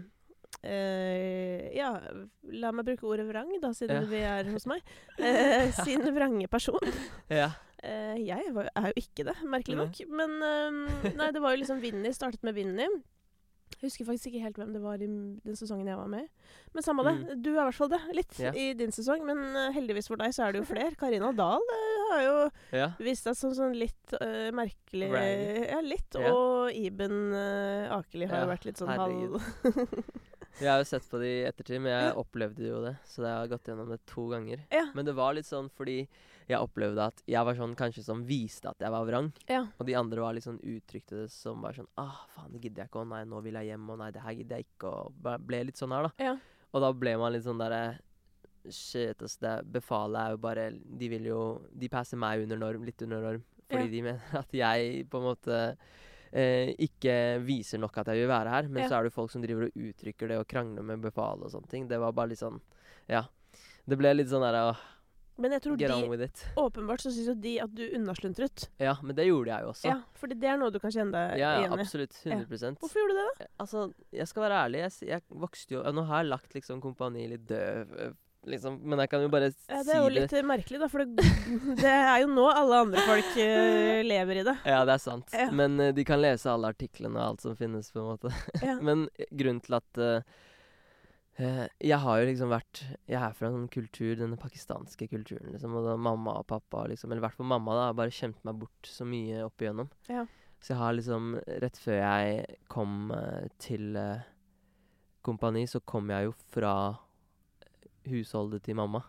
Uh, 0.66 1.70
Ja, 1.72 1.94
la 2.52 2.72
meg 2.76 2.88
bruke 2.90 3.06
ordet 3.08 3.28
vrang, 3.30 3.52
da, 3.62 3.70
siden 3.78 4.02
Ja. 4.04 4.10
vi 4.10 4.20
er 4.28 4.50
hos 4.52 4.66
meg. 4.68 4.82
Uh, 5.16 5.70
sin 5.86 6.04
vrange 6.16 6.50
person. 6.52 6.82
Ja. 7.32 7.52
Eh, 7.84 8.18
jeg 8.28 8.52
var, 8.56 8.72
er 8.76 8.92
jo 8.92 9.00
ikke 9.00 9.28
det, 9.30 9.38
merkelig 9.48 9.78
Nei. 9.78 9.86
nok. 9.86 10.02
Men 10.20 10.36
eh, 10.44 11.14
nei, 11.16 11.32
det 11.36 11.44
var 11.44 11.56
jo 11.56 11.62
liksom 11.64 11.80
Vinni. 11.84 12.12
Startet 12.16 12.44
med 12.48 12.58
Vinni. 12.58 12.90
Husker 13.80 14.04
faktisk 14.08 14.32
ikke 14.32 14.42
helt 14.44 14.58
hvem 14.60 14.72
det 14.76 14.82
var 14.84 15.00
i 15.00 15.08
den 15.08 15.56
sesongen 15.56 15.88
jeg 15.88 15.96
var 15.96 16.10
med 16.12 16.26
i. 16.26 16.48
Men 16.76 16.84
samme 16.84 17.06
det. 17.06 17.38
Du 17.40 17.52
er 17.54 17.62
i 17.62 17.68
hvert 17.70 17.78
fall 17.78 17.92
det. 17.94 18.00
Litt 18.18 18.40
Ja. 18.42 18.52
i 18.52 18.74
din 18.76 18.92
sesong. 18.92 19.24
Men 19.28 19.56
eh, 19.56 19.72
heldigvis 19.78 20.10
for 20.12 20.20
deg 20.20 20.34
så 20.36 20.48
er 20.48 20.56
det 20.56 20.64
jo 20.64 20.68
flere. 20.74 20.98
Karina 21.00 21.32
Dahl 21.38 21.64
eh, 21.76 22.02
har 22.10 22.24
jo 22.26 22.36
ja. 22.76 22.90
vist 23.00 23.30
seg 23.30 23.38
som 23.40 23.54
sånn 23.56 23.78
litt 23.78 24.16
uh, 24.18 24.50
merkelig 24.58 25.12
right. 25.14 25.70
Ja, 25.70 25.80
litt. 25.86 26.18
Ja. 26.18 26.34
Og 26.34 26.74
Iben 26.76 27.30
uh, 27.32 28.00
Akeli 28.00 28.28
har 28.28 28.44
jo 28.44 28.52
vært 28.52 28.68
litt 28.68 28.82
sånn 28.82 28.92
halv 28.98 29.38
Jeg 30.60 30.68
har 30.68 30.82
jo 30.82 30.88
sett 30.90 31.06
på 31.08 31.20
det 31.22 31.28
i 31.30 31.44
ettertid, 31.48 31.80
men 31.80 31.94
jeg 31.94 32.16
opplevde 32.20 32.66
jo 32.66 32.82
det. 32.84 32.98
Så 33.08 33.22
jeg 33.24 33.32
har 33.32 33.48
gått 33.48 33.70
gjennom 33.70 33.94
det 33.94 34.02
to 34.10 34.26
ganger. 34.34 34.66
Ja. 34.74 34.90
Men 34.98 35.08
det 35.08 35.14
var 35.16 35.38
litt 35.38 35.48
sånn 35.48 35.70
fordi 35.72 36.02
jeg 36.50 36.60
opplevde 36.66 37.04
at 37.12 37.22
jeg 37.30 37.46
var 37.46 37.54
sånn 37.60 37.76
kanskje 37.78 38.04
som 38.04 38.24
viste 38.26 38.70
at 38.72 38.80
jeg 38.82 38.90
var 38.92 39.06
vrang. 39.06 39.32
Ja. 39.48 39.68
Og 39.80 39.86
de 39.86 39.96
andre 40.00 40.22
var 40.24 40.34
sånn 40.42 40.60
uttrykte 40.60 41.24
det 41.24 41.32
som 41.32 41.62
bare 41.62 41.78
sånn 41.78 41.88
Ah, 42.02 42.26
faen, 42.34 42.52
det 42.54 42.62
gidder 42.64 42.84
jeg 42.84 42.90
ikke. 42.90 43.04
Å 43.04 43.08
nei, 43.08 43.24
nå 43.30 43.42
vil 43.46 43.54
jeg 43.60 43.70
hjem. 43.72 43.90
Og 43.94 44.00
nei, 44.02 44.12
det 44.12 44.22
her 44.26 44.34
gidder 44.40 44.58
jeg 44.58 44.66
ikke. 44.68 44.90
Og 44.90 45.40
ble 45.46 45.64
litt 45.70 45.78
sånn 45.78 45.94
her, 45.94 46.10
da. 46.10 46.12
Ja. 46.32 46.36
Og 46.74 46.82
da 46.82 46.92
ble 46.94 47.16
man 47.18 47.34
litt 47.34 47.44
sånn 47.46 47.62
derre 47.62 48.00
Shit, 48.70 49.22
ass. 49.24 49.38
Det 49.40 49.54
befalet 49.72 50.20
er 50.20 50.34
jo 50.36 50.38
bare 50.44 50.66
De 51.00 51.08
vil 51.10 51.30
jo 51.30 51.62
De 51.72 51.88
passer 51.90 52.18
meg 52.20 52.42
under 52.44 52.58
norm, 52.60 52.84
litt 52.84 53.02
under 53.06 53.22
norm. 53.24 53.44
Fordi 53.70 53.86
Ja. 53.86 53.92
de 53.94 54.02
mener 54.02 54.22
at 54.44 54.52
jeg 54.52 55.06
på 55.10 55.18
en 55.22 55.24
måte 55.30 55.78
eh, 56.34 56.76
ikke 56.78 57.40
viser 57.46 57.80
nok 57.80 57.98
at 57.98 58.08
jeg 58.12 58.20
vil 58.24 58.28
være 58.30 58.50
her. 58.50 58.68
Men 58.68 58.84
Ja. 58.84 58.90
så 58.90 59.00
er 59.00 59.04
det 59.08 59.14
folk 59.14 59.32
som 59.32 59.42
driver 59.42 59.64
og 59.70 59.74
uttrykker 59.78 60.28
det 60.28 60.38
og 60.38 60.48
krangler 60.48 60.84
med 60.84 61.02
befalet 61.02 61.46
og 61.46 61.52
sånne 61.54 61.70
ting. 61.70 61.88
Det 61.88 62.00
var 62.00 62.12
bare 62.12 62.30
litt 62.34 62.40
sånn 62.44 62.60
Ja. 63.08 63.24
Det 63.88 63.98
ble 63.98 64.14
litt 64.14 64.28
sånn 64.30 64.42
derre 64.44 64.76
Men 65.40 65.56
jeg 65.56 65.64
tror 65.64 65.78
Get 65.80 65.92
de. 66.20 66.30
Åpenbart 66.60 67.04
så 67.04 67.12
syns 67.16 67.30
jo 67.32 67.36
de 67.40 67.56
at 67.64 67.74
du 67.76 67.84
unnasluntret. 67.96 68.68
Ja, 68.82 68.98
men 69.02 69.16
det 69.16 69.26
gjorde 69.30 69.54
jeg 69.54 69.66
jo 69.66 69.74
også. 69.74 69.88
Ja, 69.92 69.98
For 70.20 70.32
det 70.32 70.50
er 70.52 70.58
noe 70.60 70.72
du 70.76 70.80
kan 70.84 70.92
kjenne 70.94 71.16
deg 71.16 71.40
Ja, 71.42 71.52
ja, 71.56 71.60
igjen 71.64 71.76
i. 71.80 71.84
absolutt. 71.86 72.18
100 72.26 72.80
Hvorfor 72.82 73.00
gjorde 73.02 73.16
du 73.16 73.20
det, 73.22 73.28
da? 73.40 73.52
Altså, 73.64 73.86
jeg 74.20 74.28
skal 74.32 74.46
være 74.46 74.64
ærlig. 74.66 74.82
Jeg, 74.86 74.98
jeg 75.14 75.24
vokste 75.46 75.78
jo 75.78 75.84
Nå 75.96 76.04
har 76.10 76.24
jeg 76.26 76.34
lagt 76.34 76.58
liksom 76.58 76.82
Kompani 76.84 77.28
litt 77.32 77.54
øh, 77.56 78.12
liksom. 78.50 78.80
Men 78.84 79.04
jeg 79.04 79.12
kan 79.14 79.24
jo 79.24 79.32
bare 79.32 79.52
si 79.54 79.58
det. 79.62 79.72
Ja, 79.78 79.82
det 79.88 79.96
er 79.96 80.04
jo 80.04 80.12
litt 80.18 80.36
det. 80.36 80.44
merkelig, 80.52 80.82
da. 80.84 80.92
For 80.92 81.06
det, 81.06 81.30
det 81.84 81.96
er 81.96 82.20
jo 82.24 82.30
nå 82.34 82.46
alle 82.52 82.84
andre 82.86 83.08
folk 83.08 83.40
lever 84.12 84.42
i 84.44 84.46
det. 84.52 84.58
Ja, 84.68 84.84
det 84.88 84.98
er 84.98 85.04
sant. 85.04 85.34
Ja. 85.36 85.50
Men 85.56 85.80
de 85.96 86.06
kan 86.08 86.22
lese 86.24 86.52
alle 86.52 86.72
artiklene 86.76 87.16
og 87.20 87.26
alt 87.34 87.48
som 87.48 87.56
finnes, 87.60 87.92
på 87.96 88.04
en 88.04 88.12
måte. 88.14 88.36
Ja. 88.64 88.78
Men 88.92 89.08
eh, 89.16 89.30
grunnen 89.32 89.64
til 89.66 89.80
at 89.80 90.04
eh, 90.04 90.46
Jeg 91.40 92.00
har 92.04 92.20
jo 92.20 92.26
liksom 92.28 92.50
vært 92.52 92.82
Jeg 93.08 93.16
er 93.16 93.36
fra 93.38 93.48
en 93.48 93.54
sånn 93.56 93.70
kultur, 93.72 94.12
denne 94.20 94.40
pakistanske 94.40 95.08
kulturen, 95.12 95.54
liksom. 95.54 95.78
Og 95.80 95.86
da 95.88 95.96
mamma 95.96 96.36
og 96.42 96.48
pappa, 96.50 96.84
liksom, 96.92 97.12
eller 97.12 97.24
i 97.24 97.26
hvert 97.28 97.38
fall 97.38 97.48
mamma, 97.48 97.78
da, 97.78 97.86
har 97.90 98.00
bare 98.00 98.16
kjempet 98.16 98.44
meg 98.48 98.60
bort 98.60 98.90
så 98.90 99.08
mye 99.08 99.46
opp 99.46 99.64
igjennom. 99.64 99.88
Ja. 100.12 100.26
Så 100.60 100.74
jeg 100.74 100.82
har 100.82 100.96
liksom 100.98 101.38
Rett 101.64 101.80
før 101.80 102.02
jeg 102.02 102.58
kom 102.72 103.14
uh, 103.16 103.48
til 103.62 103.96
uh, 103.96 104.26
kompani, 105.24 105.64
så 105.70 105.80
kom 105.80 106.12
jeg 106.12 106.28
jo 106.28 106.36
fra 106.52 106.74
husholdet 108.10 108.66
til 108.68 108.80
mamma. 108.80 109.04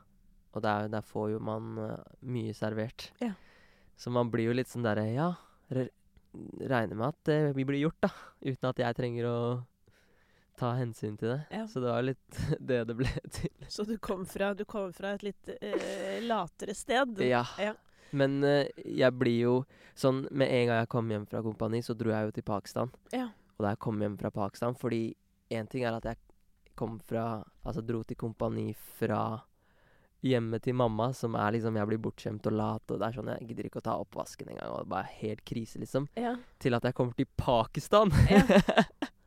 Og 0.55 0.63
der, 0.63 0.89
der 0.91 1.07
får 1.07 1.33
jo 1.35 1.43
man 1.43 1.75
uh, 1.79 1.97
mye 2.27 2.55
servert. 2.55 3.11
Ja. 3.23 3.35
Så 3.99 4.15
man 4.15 4.31
blir 4.33 4.49
jo 4.51 4.57
litt 4.57 4.71
sånn 4.71 4.87
derre 4.87 5.09
Ja, 5.13 5.33
regner 5.71 6.95
med 6.95 7.09
at 7.11 7.27
det 7.27 7.67
blir 7.67 7.83
gjort, 7.83 7.99
da. 8.07 8.11
Uten 8.47 8.71
at 8.71 8.81
jeg 8.81 8.97
trenger 8.97 9.27
å 9.27 9.39
ta 10.61 10.75
hensyn 10.77 11.17
til 11.21 11.33
det. 11.35 11.41
Ja. 11.51 11.67
Så 11.69 11.81
det 11.81 11.93
var 11.93 12.05
litt 12.05 12.41
det 12.71 12.83
det 12.91 12.97
ble 12.99 13.13
til. 13.33 13.53
Så 13.69 13.87
du 13.89 13.97
kom 13.99 14.27
fra, 14.29 14.53
du 14.55 14.65
kom 14.69 14.93
fra 14.97 15.15
et 15.17 15.25
litt 15.25 15.53
eh, 15.61 16.21
latere 16.25 16.77
sted. 16.77 17.23
Ja. 17.25 17.45
Ja. 17.61 17.75
Men 18.11 18.41
eh, 18.45 18.67
jeg 18.85 19.15
blir 19.15 19.37
jo 19.39 19.53
sånn 19.95 20.25
Med 20.35 20.51
en 20.51 20.65
gang 20.67 20.81
jeg 20.81 20.89
kom 20.91 21.11
hjem 21.13 21.29
fra 21.31 21.43
kompani, 21.45 21.79
så 21.87 21.95
dro 21.95 22.11
jeg 22.11 22.27
jo 22.27 22.33
til 22.35 22.47
Pakistan. 22.47 22.91
Ja. 23.15 23.29
Og 23.55 23.63
da 23.63 23.75
jeg 23.75 23.83
kom 23.85 24.01
hjem 24.03 24.17
fra 24.19 24.33
Pakistan 24.35 24.75
Fordi 24.79 25.05
én 25.55 25.69
ting 25.71 25.85
er 25.87 25.99
at 25.99 26.09
jeg 26.09 26.19
kom 26.79 26.99
fra 26.99 27.45
Altså 27.63 27.85
dro 27.87 28.03
til 28.09 28.19
kompani 28.19 28.73
fra 28.99 29.23
hjemmet 30.27 30.65
til 30.67 30.75
mamma, 30.77 31.13
som 31.17 31.37
er 31.39 31.55
liksom 31.55 31.79
Jeg 31.79 31.91
blir 31.93 32.03
bortskjemt 32.03 32.51
og 32.51 32.57
lat, 32.57 32.85
og 32.91 32.99
det 32.99 33.07
er 33.07 33.17
sånn 33.21 33.31
Jeg 33.37 33.47
gidder 33.53 33.71
ikke 33.71 33.81
å 33.85 33.87
ta 33.87 33.95
oppvasken 34.03 34.51
engang, 34.53 34.73
og 34.73 34.83
det 34.83 34.89
er 34.89 34.93
bare 34.97 35.15
helt 35.21 35.45
krise, 35.47 35.81
liksom. 35.81 36.11
Ja. 36.19 36.35
Til 36.61 36.77
at 36.77 36.91
jeg 36.91 36.99
kommer 36.99 37.17
til 37.17 37.31
Pakistan! 37.41 38.13
Ja. 38.33 38.43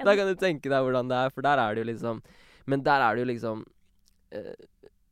da 0.06 0.14
kan 0.16 0.26
du 0.30 0.34
tenke 0.38 0.68
deg 0.72 0.82
hvordan 0.86 1.08
det 1.10 1.16
er, 1.16 1.30
for 1.34 1.42
der 1.46 1.58
er 1.58 1.74
det 1.74 1.84
jo 1.84 1.90
liksom 1.92 2.22
Men 2.66 2.82
der 2.86 3.00
er 3.00 3.14
det 3.16 3.22
jo 3.24 3.28
liksom 3.32 3.64
eh, 4.32 4.54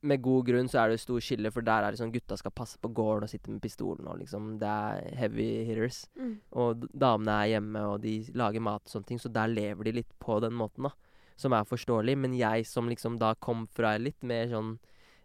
Med 0.03 0.23
god 0.23 0.47
grunn 0.47 0.69
så 0.71 0.79
er 0.83 0.89
det 0.93 0.99
jo 0.99 1.05
stor 1.07 1.21
skille, 1.27 1.51
for 1.51 1.65
der 1.67 1.83
er 1.83 1.91
det 1.91 1.99
sånn 1.99 2.13
gutta 2.15 2.37
skal 2.39 2.53
passe 2.55 2.79
på 2.79 2.91
gården 2.95 3.25
og 3.27 3.31
sitte 3.33 3.51
med 3.51 3.61
pistolen 3.65 4.07
og 4.07 4.21
liksom 4.21 4.59
Det 4.61 4.69
er 4.69 5.17
heavy 5.19 5.49
hitters. 5.67 6.05
Mm. 6.15 6.37
Og 6.63 6.85
damene 6.95 7.35
er 7.43 7.51
hjemme, 7.57 7.83
og 7.95 8.01
de 8.05 8.13
lager 8.39 8.63
mat 8.63 8.85
og 8.85 8.93
sånne 8.93 9.09
ting, 9.11 9.19
så 9.19 9.29
der 9.33 9.51
lever 9.51 9.89
de 9.89 9.97
litt 9.99 10.13
på 10.23 10.39
den 10.45 10.55
måten, 10.55 10.87
da. 10.87 10.93
Som 11.37 11.53
er 11.53 11.67
forståelig. 11.67 12.15
Men 12.19 12.37
jeg 12.39 12.67
som 12.71 12.87
liksom 12.91 13.19
da 13.19 13.33
kom 13.43 13.67
fra 13.75 13.97
litt 13.99 14.23
mer 14.23 14.47
sånn 14.53 14.77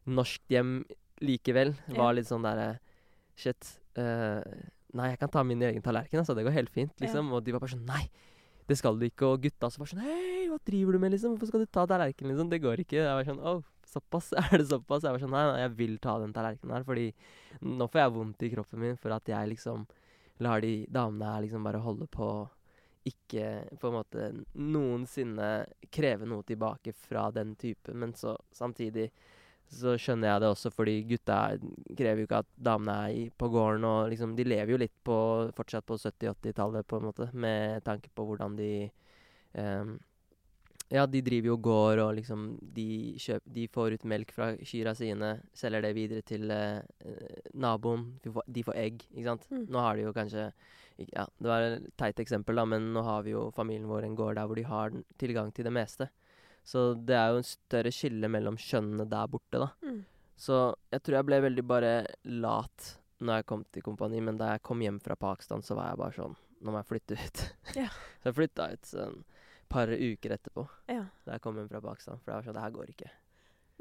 norsk 0.09 0.41
hjem 0.49 0.74
likevel, 1.22 1.76
Ja. 1.88 1.99
var 2.01 2.14
litt 2.18 2.28
sånn 2.28 2.43
derre 2.43 2.80
Shit. 3.36 3.78
Uh, 3.97 4.41
nei, 4.93 5.11
jeg 5.14 5.20
kan 5.22 5.30
ta 5.30 5.43
min 5.45 5.61
egen 5.61 5.82
tallerken, 5.86 6.20
altså. 6.22 6.34
Det 6.34 6.43
går 6.45 6.53
helt 6.57 6.70
fint, 6.74 6.91
Ja. 6.97 7.05
liksom. 7.05 7.32
Og 7.32 7.43
de 7.45 7.51
var 7.53 7.59
bare 7.61 7.78
sånn 7.78 7.86
Nei! 7.86 8.09
Det 8.70 8.78
skal 8.80 8.97
du 8.99 9.05
ikke. 9.07 9.28
Og 9.30 9.43
gutta 9.43 9.70
som 9.72 9.84
var 9.84 9.91
sånn 9.91 10.03
Hei, 10.05 10.47
hva 10.51 10.59
driver 10.64 10.95
du 10.95 11.03
med, 11.03 11.14
liksom? 11.16 11.36
Hvorfor 11.36 11.51
skal 11.51 11.66
du 11.66 11.70
ta 11.70 11.86
tallerkenen, 11.89 12.34
liksom? 12.34 12.49
Det 12.51 12.61
går 12.64 12.84
ikke. 12.86 13.01
Jeg 13.01 13.20
var 13.20 13.28
sånn 13.28 13.43
Å, 13.43 13.55
såpass? 13.93 14.32
Er 14.41 14.57
det 14.57 14.70
såpass? 14.72 15.05
Jeg 15.05 15.16
var 15.16 15.24
sånn 15.24 15.36
Nei, 15.36 15.43
nei, 15.49 15.59
jeg 15.66 15.76
vil 15.82 15.99
ta 16.03 16.18
den 16.24 16.34
tallerkenen 16.36 16.78
her, 16.78 16.88
fordi 16.88 17.09
nå 17.64 17.89
får 17.91 18.03
jeg 18.03 18.16
vondt 18.18 18.47
i 18.47 18.51
kroppen 18.55 18.84
min 18.84 18.99
for 18.99 19.16
at 19.16 19.30
jeg 19.30 19.53
liksom 19.53 19.86
lar 20.43 20.64
de 20.64 20.74
damene 20.89 21.30
her 21.30 21.43
liksom 21.45 21.64
bare 21.64 21.82
holde 21.84 22.07
på 22.11 22.28
ikke 23.07 23.78
på 23.80 23.89
en 23.89 23.95
måte 23.97 24.28
noensinne 24.55 25.49
kreve 25.93 26.28
noe 26.28 26.45
tilbake 26.47 26.93
fra 26.95 27.28
den 27.36 27.55
typen, 27.59 27.97
men 27.99 28.14
så 28.16 28.38
samtidig 28.51 29.09
så 29.74 29.95
skjønner 29.99 30.30
jeg 30.30 30.43
det 30.43 30.49
også, 30.53 30.72
fordi 30.74 30.95
gutta 31.09 31.39
krever 31.97 32.22
jo 32.22 32.28
ikke 32.28 32.41
at 32.43 32.49
damene 32.70 32.95
er 33.05 33.18
i, 33.18 33.26
på 33.30 33.49
gården. 33.53 33.86
Og 33.89 34.09
liksom, 34.14 34.36
de 34.38 34.45
lever 34.47 34.74
jo 34.74 34.80
litt 34.82 34.95
på, 35.05 35.18
fortsatt 35.57 35.86
på 35.89 35.97
70-80-tallet, 35.99 36.88
på 36.88 36.99
en 36.99 37.07
måte, 37.09 37.30
med 37.34 37.84
tanke 37.88 38.11
på 38.14 38.28
hvordan 38.30 38.57
de 38.59 38.74
um, 39.57 39.95
Ja, 40.93 41.07
de 41.09 41.24
driver 41.26 41.47
jo 41.47 41.57
gård, 41.57 42.03
og 42.03 42.11
liksom 42.20 42.45
de, 42.76 43.16
kjøp, 43.18 43.47
de 43.55 43.66
får 43.74 43.95
ut 43.95 44.03
melk 44.11 44.34
fra 44.36 44.51
kyra 44.61 44.93
sine, 44.97 45.32
selger 45.57 45.82
det 45.82 45.93
videre 45.97 46.26
til 46.28 46.51
eh, 46.53 46.84
naboen. 47.57 48.11
De 48.22 48.34
får, 48.36 48.45
de 48.45 48.66
får 48.68 48.78
egg, 48.78 49.05
ikke 49.09 49.30
sant. 49.32 49.47
Mm. 49.49 49.64
Nå 49.74 49.82
har 49.82 49.97
de 49.97 50.05
jo 50.05 50.14
kanskje 50.14 50.51
Ja, 51.09 51.24
det 51.41 51.49
var 51.49 51.64
et 51.66 51.88
teit 51.97 52.20
eksempel, 52.22 52.59
da, 52.59 52.68
men 52.70 52.91
nå 52.93 53.01
har 53.01 53.24
vi 53.26 53.34
jo 53.34 53.47
familien 53.55 53.89
vår 53.89 54.05
en 54.05 54.20
gård 54.20 54.38
der 54.38 54.45
hvor 54.45 54.59
de 54.59 54.68
har 54.70 54.93
tilgang 55.18 55.49
til 55.55 55.66
det 55.66 55.74
meste. 55.74 56.11
Så 56.64 56.93
det 56.95 57.16
er 57.20 57.34
jo 57.34 57.41
en 57.41 57.47
større 57.47 57.91
skille 57.91 58.30
mellom 58.32 58.55
kjønnene 58.59 59.05
der 59.11 59.28
borte, 59.32 59.59
da. 59.59 59.70
Mm. 59.84 60.01
Så 60.39 60.59
jeg 60.91 61.03
tror 61.03 61.18
jeg 61.20 61.28
ble 61.28 61.39
veldig 61.43 61.64
bare 61.68 61.91
lat 62.26 62.93
når 63.24 63.39
jeg 63.39 63.47
kom 63.47 63.61
til 63.72 63.84
kompani, 63.86 64.20
men 64.24 64.39
da 64.39 64.53
jeg 64.53 64.64
kom 64.66 64.82
hjem 64.84 64.97
fra 65.03 65.16
Pakistan, 65.20 65.61
så 65.64 65.78
var 65.80 65.91
jeg 65.91 65.99
bare 66.01 66.18
sånn 66.18 66.39
Nå 66.64 66.72
må 66.72 66.80
jeg 66.80 66.88
flytte 66.88 67.16
ut. 67.20 67.41
Ja. 67.84 67.89
så 68.22 68.30
jeg 68.30 68.38
flytta 68.38 68.70
ut 68.72 68.88
sånn 68.88 69.18
et 69.24 69.68
par 69.74 69.89
uker 69.91 70.36
etterpå, 70.38 70.64
Ja. 70.91 71.01
da 71.26 71.36
jeg 71.36 71.43
kom 71.43 71.57
hjem 71.59 71.68
fra 71.72 71.82
Pakistan. 71.84 72.20
For 72.24 72.32
jeg 72.32 72.38
var 72.38 72.45
sånn 72.47 72.55
Det 72.55 72.64
her 72.64 72.76
går 72.78 72.91
ikke. 72.93 73.09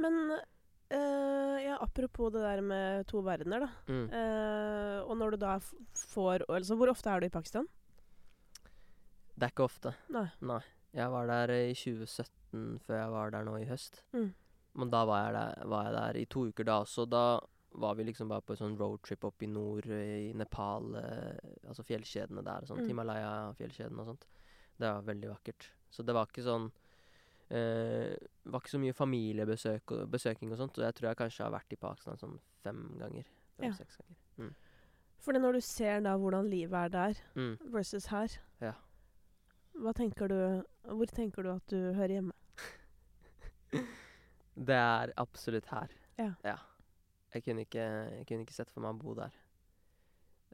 Men 0.03 0.19
øh, 0.33 1.57
ja, 1.63 1.77
apropos 1.85 2.33
det 2.35 2.43
der 2.43 2.63
med 2.67 3.07
to 3.11 3.23
verdener, 3.23 3.67
da. 3.67 3.71
Mm. 3.93 4.07
Uh, 4.11 4.99
og 5.07 5.15
når 5.21 5.35
du 5.37 5.41
da 5.45 5.57
får 6.15 6.47
Altså, 6.49 6.79
hvor 6.81 6.91
ofte 6.91 7.11
er 7.13 7.21
du 7.23 7.29
i 7.29 7.35
Pakistan? 7.35 7.69
Det 9.37 9.47
er 9.47 9.55
ikke 9.55 9.69
ofte. 9.69 9.95
Nei. 10.13 10.27
Nei. 10.43 10.61
Jeg 10.93 11.09
var 11.13 11.31
der 11.31 11.55
eh, 11.55 11.71
i 11.71 11.77
2017 11.79 12.42
før 12.87 12.99
jeg 13.01 13.11
var 13.15 13.31
der 13.35 13.45
nå 13.49 13.57
i 13.61 13.67
høst. 13.69 14.03
Mm. 14.13 14.31
Men 14.75 14.91
da 14.93 15.05
var 15.09 15.25
jeg, 15.27 15.35
der, 15.37 15.67
var 15.69 15.85
jeg 15.89 15.95
der 15.99 16.19
i 16.21 16.25
to 16.33 16.47
uker 16.49 16.65
da 16.65 16.79
også. 16.85 17.05
Da 17.09 17.25
var 17.83 17.95
vi 17.97 18.05
liksom 18.05 18.29
bare 18.29 18.45
på 18.45 18.53
en 18.55 18.61
sånn 18.61 18.77
roadtrip 18.81 19.25
opp 19.25 19.43
i 19.43 19.49
nord, 19.49 19.87
eh, 19.89 20.31
i 20.31 20.33
Nepal, 20.37 20.95
eh, 20.97 21.39
altså 21.69 21.85
fjellkjedene 21.89 22.45
der 22.45 22.65
og 22.65 22.69
sånt. 22.69 22.83
Mm. 22.85 22.89
Himalaya-fjellkjedene 22.93 24.01
og 24.01 24.07
sånt. 24.13 24.27
Det 24.79 24.89
var 24.89 25.03
veldig 25.09 25.29
vakkert. 25.33 25.71
Så 25.93 26.05
det 26.05 26.15
var 26.17 26.27
ikke 26.29 26.45
sånn 26.47 26.71
eh, 27.53 28.17
var 28.49 28.61
ikke 28.63 28.73
så 28.75 28.81
mye 28.81 28.97
familiebesøk 28.97 29.93
og 29.97 30.11
besøking 30.13 30.53
og 30.53 30.61
sånt. 30.61 30.79
Og 30.79 30.85
jeg 30.87 30.95
tror 30.99 31.11
jeg 31.11 31.21
kanskje 31.21 31.45
har 31.47 31.53
vært 31.55 31.73
i 31.77 31.81
Pakistan 31.81 32.21
sånn 32.21 32.39
fem 32.65 32.85
ganger. 33.01 33.27
Fem-seks 33.61 33.99
ganger. 34.01 34.21
Mm. 34.41 34.55
Fordi 35.23 35.39
når 35.43 35.59
du 35.59 35.61
ser 35.63 36.01
da 36.03 36.17
hvordan 36.19 36.49
livet 36.51 36.75
er 36.75 36.89
der 36.89 37.15
Mm. 37.37 37.59
versus 37.71 38.07
her, 38.07 38.29
Ja. 38.61 38.73
hva 39.77 39.93
tenker 39.95 40.29
du 40.29 40.65
Hvor 40.85 41.07
tenker 41.07 41.43
du 41.45 41.51
at 41.53 41.67
du 41.69 41.93
hører 41.95 42.09
hjemme? 42.09 42.33
Det 44.69 44.77
er 44.77 45.13
absolutt 45.17 45.71
her. 45.73 45.93
Ja. 46.21 46.59
Jeg 47.33 47.45
kunne 47.47 47.65
ikke, 47.65 47.85
jeg 48.19 48.27
kunne 48.29 48.45
ikke 48.45 48.57
sett 48.57 48.71
for 48.73 48.85
meg 48.85 48.93
å 48.95 49.01
bo 49.01 49.15
der. 49.17 49.37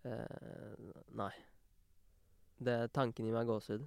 Uh, 0.04 0.92
nei. 1.18 1.32
Det, 2.58 2.76
tanken 2.94 3.26
gir 3.26 3.34
meg 3.34 3.48
gåsehud. 3.50 3.86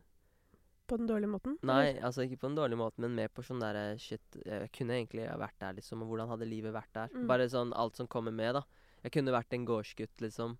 På 0.91 0.97
den 0.99 1.07
dårlige 1.07 1.31
måten? 1.31 1.55
Nei, 1.63 1.93
eller? 1.93 2.01
altså 2.09 2.25
ikke 2.25 2.41
på 2.41 2.49
den 2.49 2.57
dårlige 2.59 2.79
måten, 2.81 3.05
men 3.05 3.15
mer 3.15 3.31
på 3.31 3.43
sånn 3.47 3.61
derre 3.63 3.93
shit 4.01 4.35
Jeg 4.43 4.67
kunne 4.75 4.97
egentlig 4.97 5.23
vært 5.39 5.55
der, 5.63 5.77
liksom, 5.77 6.03
og 6.03 6.11
hvordan 6.11 6.27
hadde 6.33 6.49
livet 6.49 6.75
vært 6.75 6.91
der? 6.97 7.13
Mm. 7.15 7.29
Bare 7.31 7.47
sånn 7.51 7.71
alt 7.79 7.99
som 7.99 8.09
kommer 8.11 8.35
med, 8.35 8.57
da. 8.59 8.65
Jeg 9.05 9.15
kunne 9.15 9.35
vært 9.35 9.55
en 9.55 9.67
gårdsgutt, 9.69 10.23
liksom. 10.25 10.57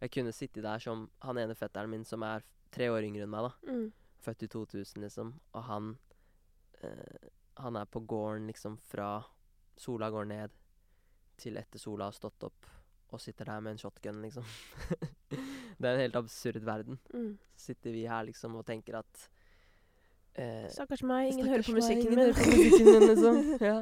Jeg 0.00 0.12
kunne 0.16 0.32
sittet 0.32 0.64
der 0.64 0.80
som 0.80 1.06
han 1.24 1.40
ene 1.40 1.56
fetteren 1.56 1.92
min 1.92 2.08
som 2.08 2.24
er 2.24 2.44
tre 2.72 2.88
år 2.92 3.04
yngre 3.04 3.26
enn 3.26 3.34
meg, 3.34 3.50
da. 3.50 3.72
Mm. 3.72 3.84
Født 4.24 4.46
i 4.46 4.50
2000, 4.56 5.04
liksom. 5.04 5.34
Og 5.52 5.68
han 5.68 5.92
eh, 6.80 7.28
Han 7.62 7.76
er 7.80 7.88
på 7.88 8.02
gården 8.04 8.50
liksom 8.50 8.76
fra 8.90 9.10
sola 9.76 10.10
går 10.12 10.28
ned 10.28 10.56
til 11.40 11.56
etter 11.60 11.80
sola 11.80 12.08
har 12.08 12.16
stått 12.16 12.46
opp, 12.48 12.68
og 13.12 13.22
sitter 13.22 13.48
der 13.48 13.62
med 13.64 13.76
en 13.76 13.80
shotgun, 13.80 14.20
liksom. 14.24 14.44
det 15.78 15.84
er 15.84 15.92
en 15.92 16.04
helt 16.06 16.20
absurd 16.20 16.64
verden. 16.64 17.00
Mm. 17.12 17.34
Så 17.54 17.72
sitter 17.72 17.96
vi 17.96 18.06
her 18.08 18.24
liksom 18.28 18.56
og 18.56 18.64
tenker 18.68 18.98
at 19.02 19.26
eh, 20.34 20.66
Stakkars 20.72 21.04
meg, 21.06 21.30
ingen 21.32 21.48
hører 21.50 21.66
på 21.66 21.76
musikken 21.76 22.10
min. 22.12 22.22
hører 22.24 22.38
på 22.38 22.48
musikken 22.50 22.90
min, 22.90 23.06
liksom. 23.12 23.42
Ja. 23.70 23.78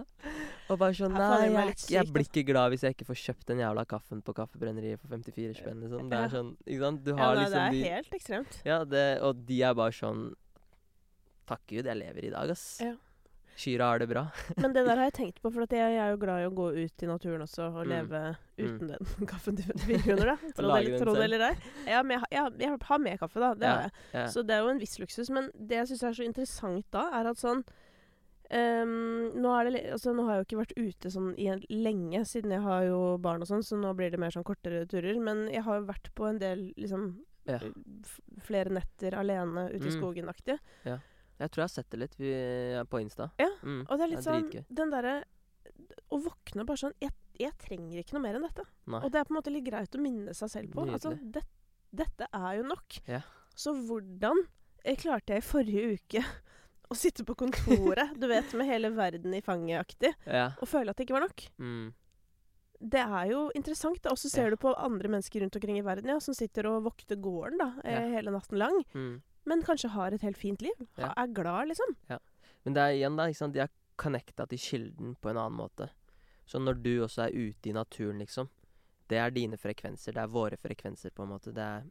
Og 0.64 0.78
bare 0.80 0.96
sånn 0.96 1.12
Nei, 1.12 1.50
jeg, 1.52 1.72
jeg 1.92 2.08
blir 2.08 2.24
ikke 2.24 2.46
glad 2.48 2.70
hvis 2.72 2.86
jeg 2.86 2.94
ikke 2.96 3.06
får 3.10 3.18
kjøpt 3.20 3.50
den 3.50 3.58
jævla 3.60 3.82
kaffen 3.88 4.22
på 4.24 4.32
Kaffebrenneriet 4.36 5.02
for 5.02 5.12
54 5.12 5.58
spenn, 5.58 5.82
liksom. 5.84 6.06
Det 6.08 6.20
er 6.20 6.32
sånn 6.32 6.54
Ikke 6.64 6.86
sant? 6.86 7.02
Du 7.04 7.10
Ja, 7.12 7.18
nei, 7.18 7.42
liksom 7.42 7.52
det 7.52 7.64
er 7.64 7.74
de 7.74 7.96
helt 7.98 8.16
ekstremt. 8.18 8.60
Ja, 8.64 8.78
det, 8.88 9.04
og 9.26 9.42
de 9.50 9.60
er 9.68 9.76
bare 9.76 9.94
sånn 9.94 10.30
Takk 11.44 11.66
Gud, 11.68 11.84
jeg 11.84 12.00
lever 12.00 12.24
i 12.24 12.32
dag, 12.32 12.54
ass. 12.54 12.64
Ja. 12.80 12.94
Kyra 13.56 13.84
har 13.92 13.98
det 14.02 14.08
bra. 14.10 14.24
Men 14.58 14.72
det 14.74 14.82
der 14.86 14.96
har 14.98 15.04
jeg 15.10 15.14
tenkt 15.14 15.40
på, 15.42 15.50
for 15.52 15.62
jeg, 15.66 15.78
jeg 15.78 16.00
er 16.02 16.10
jo 16.10 16.16
glad 16.18 16.42
i 16.42 16.48
å 16.48 16.54
gå 16.54 16.66
ut 16.74 17.02
i 17.02 17.06
naturen 17.06 17.44
også 17.46 17.68
og 17.70 17.84
Mm. 17.86 17.90
leve 17.92 18.22
Mm. 18.54 18.66
uten 18.66 18.88
den 18.88 19.26
kaffen 19.32 19.54
du 19.56 19.62
54 19.62 20.12
under, 20.14 20.26
da. 20.26 20.36
Tro 20.54 20.74
det 20.74 20.98
tro 21.02 21.14
det 21.14 21.24
eller 21.24 21.40
ei. 21.48 21.54
Ja, 21.86 22.02
men 22.02 22.16
jeg, 22.16 22.20
har- 22.20 22.32
jeg, 22.50 22.60
jeg 22.60 22.78
har 22.90 22.98
med 22.98 23.18
kaffe, 23.18 23.40
da. 23.40 23.54
Det 23.54 23.62
Ja, 23.66 23.74
har 23.74 23.82
jeg. 23.82 23.92
Ja. 24.14 24.26
Så 24.26 24.42
det 24.46 24.54
er 24.54 24.60
jo 24.62 24.68
en 24.74 24.78
viss 24.82 24.98
luksus. 24.98 25.30
Men 25.30 25.50
det 25.54 25.76
jeg 25.80 25.86
syns 25.92 26.02
er 26.04 26.12
så 26.18 26.24
interessant 26.26 26.86
da, 26.90 27.08
er 27.20 27.30
at 27.30 27.36
sånn 27.38 27.64
Um, 28.54 29.32
nå, 29.40 29.50
det, 29.72 29.80
altså, 29.94 30.12
nå 30.14 30.26
har 30.26 30.34
jeg 30.36 30.42
jo 30.42 30.44
ikke 30.44 30.58
vært 30.60 30.74
ute 30.76 31.10
sånn 31.10 31.30
i 31.40 31.46
lenge, 31.72 32.20
siden 32.28 32.52
jeg 32.52 32.60
har 32.62 32.82
jo 32.84 32.98
barn 33.24 33.40
og 33.42 33.48
sånn, 33.48 33.64
så 33.64 33.74
nå 33.80 33.94
blir 33.96 34.12
det 34.12 34.20
mer 34.20 34.30
sånn 34.34 34.44
kortere 34.44 34.84
turer. 34.86 35.16
Men 35.18 35.46
jeg 35.50 35.64
har 35.64 35.80
jo 35.80 35.86
vært 35.88 36.10
på 36.14 36.28
en 36.28 36.38
del 36.38 36.66
liksom 36.76 37.06
Ja. 37.48 37.58
flere 38.44 38.70
netter 38.70 39.16
alene 39.16 39.70
ute 39.72 39.88
i 39.88 39.90
Mm. 39.90 39.96
skogen-aktig. 39.98 40.58
Jeg 41.40 41.50
tror 41.50 41.62
jeg 41.62 41.64
har 41.68 41.74
sett 41.74 41.90
det 41.90 41.98
litt 41.98 42.14
vi, 42.18 42.30
er 42.78 42.84
på 42.84 43.00
Insta. 43.02 43.30
Ja, 43.40 43.48
Mm. 43.62 43.86
Og 43.88 43.98
det 43.98 44.04
er 44.04 44.08
litt 44.12 44.18
Det 44.20 44.26
er 44.26 44.30
sånn 44.32 44.42
dritgøy. 44.50 44.64
Den 44.70 44.90
derre 44.90 45.14
Å 46.12 46.18
våkne 46.22 46.64
bare 46.68 46.76
sånn 46.78 46.92
jeg, 47.00 47.10
jeg 47.40 47.52
trenger 47.58 47.98
ikke 48.02 48.12
noe 48.14 48.22
mer 48.22 48.34
enn 48.38 48.42
dette. 48.46 48.64
Nei. 48.86 49.00
Og 49.02 49.10
det 49.10 49.18
er 49.20 49.24
på 49.24 49.32
en 49.34 49.38
måte 49.40 49.50
litt 49.52 49.64
greit 49.66 49.94
å 49.96 50.00
minne 50.00 50.34
seg 50.34 50.50
selv 50.52 50.70
på. 50.74 50.84
Altså, 50.86 51.14
det, 51.18 51.42
dette 51.90 52.28
er 52.32 52.58
jo 52.60 52.62
nok. 52.68 52.98
Ja. 53.08 53.22
Så 53.56 53.72
hvordan 53.86 54.44
jeg 54.84 54.98
klarte 55.00 55.32
jeg 55.34 55.42
i 55.42 55.46
forrige 55.48 55.94
uke 55.98 56.22
å 56.92 56.94
sitte 56.94 57.24
på 57.24 57.34
kontoret, 57.34 58.12
du 58.20 58.26
vet, 58.28 58.52
med 58.54 58.66
hele 58.68 58.90
verden 58.94 59.34
i 59.34 59.40
fanget-aktig, 59.42 60.12
Ja. 60.28 60.50
og 60.60 60.68
føle 60.68 60.90
at 60.92 60.96
det 61.00 61.06
ikke 61.08 61.16
var 61.18 61.26
nok? 61.26 61.46
Mm. 61.58 61.92
Det 62.84 63.00
er 63.00 63.30
jo 63.30 63.50
interessant. 63.56 64.02
da. 64.02 64.10
Og 64.10 64.18
så 64.20 64.28
ser 64.30 64.44
Ja. 64.44 64.50
du 64.50 64.56
på 64.60 64.74
andre 64.76 65.08
mennesker 65.08 65.40
rundt 65.40 65.56
omkring 65.56 65.78
i 65.78 65.82
verden 65.86 66.10
ja, 66.12 66.18
som 66.20 66.34
sitter 66.34 66.66
og 66.68 66.84
vokter 66.84 67.16
gården 67.16 67.58
da, 67.58 67.72
eh, 67.82 68.10
hele 68.12 68.30
natten 68.30 68.58
lang, 68.58 68.84
Mm. 68.94 69.22
Men 69.44 69.64
kanskje 69.64 69.92
har 69.94 70.14
et 70.14 70.24
helt 70.24 70.38
fint 70.40 70.62
liv. 70.64 70.86
Ja. 70.96 71.12
Er 71.16 71.32
glad, 71.36 71.68
liksom. 71.72 71.96
Men 72.64 72.76
det 72.76 72.82
er 72.82 72.96
igjen, 72.96 73.18
da. 73.18 73.28
De 73.28 73.62
er 73.64 73.72
connecta 74.00 74.46
til 74.50 74.60
kilden 74.60 75.14
på 75.20 75.30
en 75.30 75.40
annen 75.40 75.58
måte. 75.58 75.90
Så 76.46 76.60
når 76.60 76.80
du 76.84 76.92
også 77.04 77.26
er 77.26 77.36
ute 77.36 77.70
i 77.70 77.76
naturen, 77.76 78.20
liksom 78.20 78.50
Det 79.06 79.18
er 79.20 79.30
dine 79.30 79.58
frekvenser. 79.60 80.14
Det 80.16 80.20
er 80.22 80.32
våre 80.32 80.56
frekvenser, 80.56 81.10
på 81.12 81.22
en 81.22 81.28
måte. 81.28 81.52
Det 81.52 81.60
er, 81.60 81.82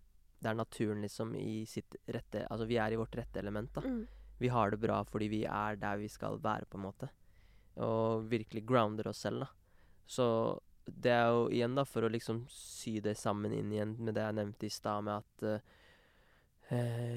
det 0.41 0.49
er 0.49 0.56
naturen, 0.58 1.01
liksom, 1.06 1.36
i 1.36 1.66
sitt 1.70 1.95
rette 2.10 2.47
Altså, 2.49 2.66
vi 2.66 2.80
er 2.82 2.91
i 2.91 2.97
vårt 2.97 3.16
rette 3.16 3.39
element, 3.39 3.70
da. 3.74 3.82
Mm. 3.82 4.08
Vi 4.39 4.49
har 4.49 4.72
det 4.72 4.80
bra 4.82 5.04
fordi 5.06 5.28
vi 5.30 5.43
er 5.45 5.78
der 5.78 5.99
vi 6.01 6.10
skal 6.10 6.39
være, 6.41 6.66
på 6.66 6.80
en 6.80 6.88
måte. 6.88 7.10
Og 7.86 8.26
virkelig 8.32 8.66
grounder 8.66 9.08
oss 9.08 9.22
selv, 9.28 9.45
da. 9.45 9.47
Så 10.08 10.26
det 10.86 11.14
er 11.14 11.30
jo 11.32 11.45
igjen, 11.54 11.78
da, 11.78 11.86
for 11.86 12.04
å 12.04 12.12
liksom 12.12 12.43
sy 12.51 12.97
det 13.04 13.16
sammen 13.18 13.54
inn 13.56 13.72
igjen 13.72 13.93
med 13.99 14.18
det 14.18 14.26
jeg 14.26 14.38
nevnte 14.39 14.68
i 14.68 14.74
stad, 14.74 15.06
med 15.06 15.22
at 15.22 15.45
eh, 15.47 15.70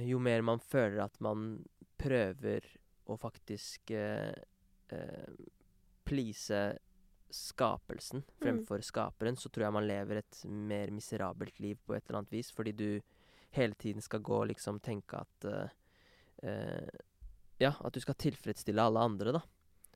jo 0.06 0.18
mer 0.18 0.42
man 0.44 0.60
føler 0.60 1.04
at 1.04 1.20
man 1.24 1.54
prøver 1.96 2.66
å 3.06 3.16
faktisk 3.20 3.92
eh, 3.94 4.34
eh, 4.92 5.36
please 6.06 6.60
skapelsen 7.36 8.22
fremfor 8.40 8.82
skaperen, 8.86 9.36
så 9.36 9.50
tror 9.50 9.66
jeg 9.66 9.74
man 9.76 9.86
lever 9.86 10.20
et 10.20 10.38
mer 10.46 10.92
miserabelt 10.94 11.58
liv 11.60 11.78
på 11.84 11.96
et 11.96 12.04
eller 12.06 12.22
annet 12.22 12.34
vis, 12.36 12.52
fordi 12.54 12.72
du 12.76 12.88
hele 13.56 13.74
tiden 13.78 14.04
skal 14.04 14.22
gå 14.24 14.40
og 14.42 14.48
liksom 14.52 14.80
tenke 14.84 15.20
at 15.20 15.50
eh, 15.50 15.76
eh, 16.48 17.04
Ja, 17.58 17.72
at 17.80 17.94
du 17.94 18.02
skal 18.04 18.18
tilfredsstille 18.20 18.82
alle 18.82 19.00
andre, 19.00 19.32
da. 19.32 19.40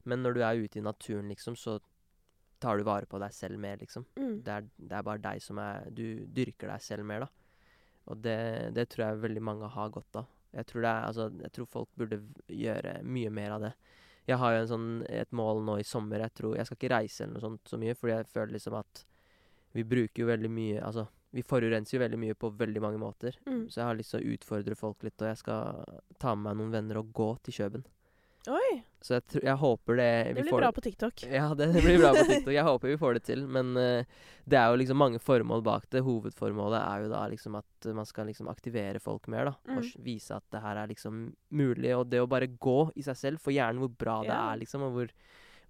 Men 0.09 0.23
når 0.25 0.33
du 0.33 0.41
er 0.41 0.63
ute 0.63 0.79
i 0.81 0.83
naturen, 0.83 1.29
liksom, 1.29 1.59
så 1.61 1.75
tar 2.61 2.79
du 2.79 2.87
vare 2.89 3.05
på 3.05 3.19
deg 3.21 3.35
selv 3.37 3.61
mer, 3.61 3.77
liksom. 3.77 4.07
Mm. 4.17 4.39
Det 4.47 4.55
er, 4.55 4.69
det 4.79 4.97
er 4.97 5.05
bare 5.05 5.21
deg 5.21 5.43
som 5.45 5.61
er 5.61 5.91
Du 5.93 6.25
dyrker 6.25 6.73
deg 6.73 6.81
selv 6.81 7.05
mer, 7.05 7.27
da. 7.27 7.40
Og 8.11 8.21
det, 8.25 8.41
det 8.77 8.89
tror 8.91 9.07
jeg 9.07 9.25
veldig 9.25 9.43
mange 9.47 9.71
har 9.71 9.95
godt 9.95 10.23
av. 10.23 10.29
Jeg 10.51 10.67
tror, 10.67 10.83
det 10.83 10.91
er, 10.91 11.07
altså, 11.07 11.29
jeg 11.45 11.53
tror 11.55 11.69
folk 11.71 11.91
burde 11.99 12.19
gjøre 12.51 12.97
mye 13.07 13.31
mer 13.31 13.55
av 13.55 13.67
det. 13.69 13.73
Jeg 14.29 14.39
har 14.39 14.55
jo 14.55 14.65
en 14.65 14.71
sånn, 14.71 14.89
et 15.09 15.31
mål 15.35 15.63
nå 15.67 15.79
i 15.81 15.87
sommer. 15.87 16.23
Jeg 16.27 16.35
tror, 16.39 16.57
jeg 16.59 16.67
skal 16.67 16.79
ikke 16.79 16.93
reise 16.93 17.25
eller 17.25 17.39
noe 17.39 17.47
sånt 17.47 17.71
så 17.71 17.79
mye, 17.81 17.95
fordi 17.99 18.17
jeg 18.17 18.31
føler 18.31 18.57
liksom 18.57 18.77
at 18.81 19.05
vi 19.77 19.87
bruker 19.87 20.25
jo 20.25 20.27
veldig 20.27 20.51
mye 20.51 20.83
Altså, 20.83 21.07
vi 21.31 21.45
forurenser 21.47 21.97
jo 21.97 22.03
veldig 22.03 22.19
mye 22.19 22.35
på 22.39 22.51
veldig 22.59 22.83
mange 22.83 22.99
måter. 22.99 23.39
Mm. 23.47 23.69
Så 23.71 23.81
jeg 23.81 23.87
har 23.87 23.99
lyst 23.99 24.15
til 24.17 24.23
å 24.23 24.35
utfordre 24.35 24.79
folk 24.79 25.07
litt, 25.07 25.19
og 25.23 25.31
jeg 25.31 25.43
skal 25.45 25.99
ta 26.19 26.35
med 26.35 26.49
meg 26.49 26.59
noen 26.59 26.75
venner 26.75 26.99
og 27.03 27.13
gå 27.15 27.31
til 27.47 27.61
Kjøben. 27.61 27.87
Oi! 28.51 28.81
Så 29.01 29.15
jeg, 29.17 29.25
tr 29.33 29.45
jeg 29.47 29.57
håper 29.57 29.97
det 29.97 30.09
Det 30.37 30.43
blir 30.43 30.53
får 30.53 30.61
bra 30.61 30.71
på 30.77 30.83
TikTok. 30.85 31.23
ja, 31.39 31.47
det 31.57 31.71
blir 31.73 31.97
bra 32.03 32.11
på 32.13 32.25
TikTok. 32.29 32.53
Jeg 32.53 32.67
håper 32.71 32.93
vi 32.93 32.99
får 33.01 33.17
det 33.17 33.23
til. 33.31 33.47
Men 33.49 33.73
uh, 33.79 34.05
det 34.45 34.59
er 34.61 34.69
jo 34.69 34.81
liksom 34.83 35.01
mange 35.01 35.21
formål 35.25 35.65
bak 35.65 35.89
det. 35.95 36.03
Hovedformålet 36.05 36.81
er 36.83 37.07
jo 37.07 37.13
da 37.15 37.23
liksom 37.33 37.57
at 37.61 37.91
man 37.97 38.09
skal 38.09 38.29
liksom 38.29 38.51
aktivere 38.53 39.01
folk 39.01 39.31
mer, 39.33 39.49
da. 39.49 39.55
Mm. 39.71 39.81
Og 39.81 40.05
vise 40.05 40.37
at 40.37 40.45
det 40.53 40.61
her 40.65 40.83
er 40.83 40.93
liksom 40.93 41.31
mulig. 41.49 41.95
Og 41.97 42.07
det 42.13 42.21
å 42.21 42.29
bare 42.31 42.51
gå 42.53 42.81
i 42.95 43.07
seg 43.07 43.17
selv, 43.19 43.45
for 43.45 43.57
hjernen 43.57 43.81
hvor 43.85 43.93
bra 44.05 44.21
det 44.27 44.37
er, 44.37 44.61
liksom, 44.61 44.85
og 44.85 44.99
hvor, 44.99 45.15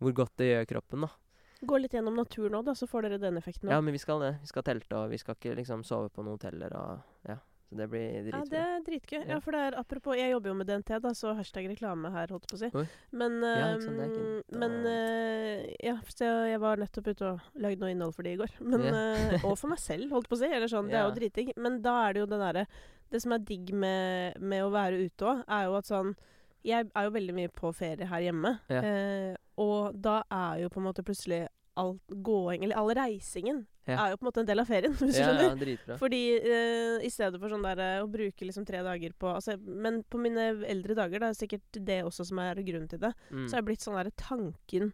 hvor 0.03 0.17
godt 0.25 0.35
det 0.43 0.51
gjør 0.51 0.71
kroppen, 0.75 1.07
da. 1.07 1.13
Gå 1.61 1.77
litt 1.77 1.93
gjennom 1.93 2.17
naturen 2.17 2.57
òg, 2.57 2.65
da, 2.71 2.75
så 2.75 2.89
får 2.89 3.07
dere 3.07 3.21
den 3.21 3.37
effekten 3.37 3.69
òg. 3.69 3.75
Ja, 3.77 3.85
men 3.85 3.95
vi 3.95 4.01
skal 4.01 4.23
det. 4.25 4.33
Vi 4.41 4.49
skal 4.49 4.65
telte, 4.65 4.97
og 4.97 5.13
vi 5.13 5.21
skal 5.21 5.37
ikke 5.37 5.55
liksom 5.59 5.85
sove 5.85 6.09
på 6.09 6.25
noen 6.25 6.39
hoteller 6.41 6.75
og 6.81 7.29
Ja. 7.29 7.37
Så 7.71 7.77
det 7.79 7.87
blir 7.93 8.27
Ja, 8.33 8.41
det 8.51 8.59
er 8.59 8.81
dritgøy. 8.83 9.21
Ja. 9.21 9.27
Ja. 9.37 9.39
for 9.41 9.55
det 9.55 9.61
er 9.61 9.77
apropos 9.79 10.17
Jeg 10.19 10.33
jobber 10.33 10.51
jo 10.51 10.55
med 10.59 10.67
DNT, 10.67 10.89
da, 11.05 11.13
så 11.15 11.37
hashtag 11.39 11.69
reklame 11.71 12.11
her, 12.11 12.27
holdt 12.35 12.49
på 12.51 12.57
å 12.57 12.59
si. 12.59 12.71
Oi. 12.75 12.83
Men, 13.13 13.37
Ja, 13.47 13.69
ikke 13.77 13.85
sant, 13.87 14.01
ikke- 14.09 14.25
ehm, 14.27 14.59
men 14.59 14.73
uh, 14.91 15.67
Ja, 15.87 15.95
så 16.11 16.31
jeg, 16.51 16.59
var 16.61 16.77
nettopp 16.83 17.07
ute 17.13 17.23
og 17.31 17.41
lagde 17.55 17.79
noe 17.81 17.93
innhold 17.95 18.15
for 18.17 18.23
de 18.27 18.33
i 18.35 18.37
går. 18.41 18.51
Men, 18.61 18.83
Ja. 18.83 19.39
uh, 19.39 19.45
og 19.53 19.57
for 19.59 19.69
meg 19.71 19.79
selv, 19.79 20.11
holdt 20.11 20.29
på 20.29 20.35
å 20.35 20.39
si. 20.43 20.47
Eller 20.51 20.67
sånn, 20.67 20.89
Det 20.91 20.99
er 20.99 21.07
jo 21.07 21.15
Ja. 21.15 21.19
dritdigg. 21.21 21.53
Men 21.57 21.81
da 21.81 22.09
er 22.09 22.13
det 22.15 22.21
jo 22.21 22.27
det 22.27 22.41
derre 22.43 22.67
Det 23.11 23.23
som 23.23 23.33
er 23.33 23.39
digg 23.39 23.73
med, 23.75 24.41
med 24.41 24.63
å 24.63 24.71
være 24.71 24.99
ute 25.07 25.25
òg, 25.27 25.45
er 25.49 25.65
jo 25.67 25.75
at 25.77 25.85
sånn 25.87 26.17
Jeg 26.65 26.91
er 26.95 27.05
jo 27.07 27.11
veldig 27.11 27.35
mye 27.35 27.49
på 27.49 27.71
ferie 27.75 28.05
her 28.07 28.21
hjemme. 28.21 28.59
Eh, 28.69 29.35
og 29.57 29.95
da 30.01 30.23
er 30.31 30.61
jo 30.61 30.69
på 30.69 30.77
en 30.83 30.85
måte 30.93 31.03
plutselig 31.03 31.47
all 31.81 31.95
gåing, 32.29 32.65
eller 32.67 32.77
all 32.81 32.93
reisingen, 32.95 33.67
Ja. 33.89 33.97
er 34.07 34.11
jo 34.13 34.19
på 34.21 34.27
en 34.27 34.29
måte 34.31 34.41
en 34.45 34.47
del 34.53 34.61
av 34.63 34.69
ferien, 34.69 34.93
hvis 35.01 35.17
du 35.17 35.19
skjønner. 35.19 35.49
ja, 35.49 35.55
dritbra. 35.59 35.97
Fordi 35.99 36.23
eh, 36.39 37.01
i 37.07 37.11
stedet 37.11 37.41
for 37.41 37.49
sånn 37.51 37.65
der 37.67 37.81
eh, 37.83 38.01
å 38.05 38.09
bruke 38.13 38.47
liksom 38.47 38.67
tre 38.69 38.83
dager 38.87 39.13
på 39.19 39.33
altså, 39.35 39.57
Men 39.59 40.03
på 40.05 40.21
mine 40.23 40.51
eldre 40.69 40.95
dager, 40.95 41.19
det 41.25 41.31
er 41.33 41.39
sikkert 41.41 41.81
det 41.91 42.03
også 42.07 42.27
som 42.29 42.39
er 42.45 42.61
grunnen 42.63 42.89
til 42.93 43.01
det, 43.03 43.15
Mm. 43.33 43.47
så 43.49 43.57
har 43.57 43.63
jeg 43.65 43.71
blitt 43.73 43.83
sånn 43.87 43.97
derre 43.99 44.13
tanken 44.21 44.93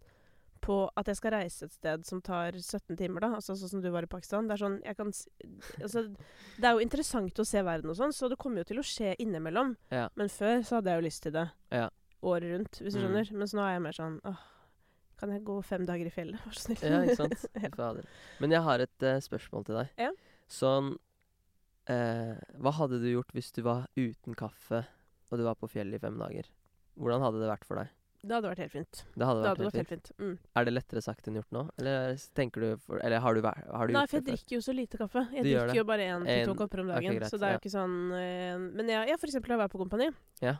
på 0.66 0.88
at 0.96 1.06
jeg 1.06 1.16
skal 1.20 1.30
reise 1.36 1.66
et 1.68 1.72
sted 1.76 2.06
som 2.08 2.20
tar 2.24 2.56
17 2.56 2.96
timer, 2.98 3.20
da. 3.20 3.28
Altså 3.36 3.54
sånn 3.54 3.68
som 3.70 3.82
du 3.84 3.90
var 3.92 4.02
i 4.02 4.08
Pakistan. 4.10 4.48
Det 4.48 4.56
er 4.56 4.62
sånn 4.64 4.78
jeg 4.82 4.96
kan 4.98 5.12
Altså, 5.84 6.02
det 6.56 6.64
er 6.64 6.72
jo 6.74 6.80
interessant 6.82 7.38
å 7.38 7.44
se 7.46 7.60
verden 7.62 7.90
og 7.92 7.96
sånn, 8.00 8.14
så 8.16 8.28
det 8.32 8.38
kommer 8.40 8.64
jo 8.64 8.70
til 8.72 8.80
å 8.80 8.86
skje 8.86 9.12
innimellom. 9.22 9.76
Ja. 9.92 10.08
Men 10.16 10.28
før 10.32 10.64
så 10.66 10.78
hadde 10.80 10.90
jeg 10.90 11.02
jo 11.02 11.06
lyst 11.06 11.22
til 11.22 11.32
det 11.36 11.44
Ja. 11.70 11.88
året 12.24 12.50
rundt, 12.50 12.80
hvis 12.82 12.94
du 12.94 12.98
Mm. 13.00 13.04
skjønner. 13.04 13.32
Mens 13.32 13.54
nå 13.54 13.60
er 13.62 13.72
jeg 13.76 13.82
mer 13.82 13.92
sånn 14.00 14.20
åh, 14.24 14.38
kan 15.20 15.32
jeg 15.32 15.42
gå 15.46 15.56
fem 15.64 15.86
dager 15.88 16.08
i 16.08 16.12
fjellet, 16.12 16.40
vær 16.44 16.56
så 16.56 16.66
snill? 16.66 16.82
Ja, 16.84 17.02
ikke 17.04 17.18
sant. 17.22 17.46
Ja. 17.66 17.72
Fader. 17.76 18.08
Men 18.42 18.54
jeg 18.54 18.62
har 18.66 18.84
et 18.84 19.06
uh, 19.06 19.16
spørsmål 19.24 19.66
til 19.68 19.80
deg. 19.80 19.92
Ja. 20.00 20.10
Sånn 20.52 20.92
uh, 21.90 22.34
Hva 22.62 22.72
hadde 22.80 23.00
du 23.02 23.08
gjort 23.10 23.32
hvis 23.34 23.52
du 23.56 23.62
var 23.66 23.86
uten 23.96 24.36
kaffe, 24.38 24.84
og 25.30 25.40
du 25.40 25.46
var 25.46 25.58
på 25.58 25.70
fjellet 25.72 25.98
i 25.98 26.04
fem 26.04 26.18
dager? 26.20 26.50
Hvordan 26.96 27.24
hadde 27.24 27.42
det 27.42 27.48
vært 27.50 27.66
for 27.68 27.80
deg? 27.80 27.92
Det 28.26 28.34
hadde 28.34 28.50
vært 28.50 28.62
helt 28.64 28.72
fint. 28.72 29.00
Det 29.14 29.26
hadde 29.28 29.42
Det 29.42 29.50
hadde 29.50 29.62
helt 29.62 29.66
vært 29.66 29.76
fint. 29.76 29.90
helt 29.90 30.08
fint. 30.08 30.22
Mm. 30.22 30.54
Er 30.58 30.66
det 30.66 30.72
lettere 30.72 31.02
sagt 31.04 31.28
enn 31.28 31.36
gjort 31.38 31.52
nå? 31.54 31.62
Eller 31.78 32.22
tenker 32.38 32.64
du 32.64 32.68
for, 32.82 33.00
Eller 33.06 33.22
har 33.22 33.36
du, 33.36 33.42
vært, 33.44 33.66
har 33.70 33.86
du 33.86 33.94
Nei, 33.94 34.06
for 34.10 34.18
jeg 34.18 34.26
drikker 34.30 34.56
jo 34.56 34.62
så 34.64 34.74
lite 34.74 35.00
kaffe. 35.00 35.26
Jeg 35.36 35.44
Du 35.44 35.50
drikker 35.52 35.80
jo 35.80 35.84
bare 35.86 36.08
én 36.10 36.24
til 36.26 36.48
to 36.50 36.56
kopper 36.58 36.82
om 36.82 36.90
dagen. 36.90 37.18
greit, 37.20 37.30
så 37.30 37.38
det 37.38 37.50
er 37.50 37.54
ja. 37.54 37.60
ikke 37.60 37.74
sånn 37.74 37.98
uh, 38.10 38.56
Men 38.80 38.90
jeg, 38.90 39.12
jeg 39.12 39.20
for 39.22 39.30
eksempel 39.30 39.54
har 39.54 39.62
vært 39.62 39.74
på 39.76 39.82
Kompani. 39.84 40.08
Ja. 40.42 40.56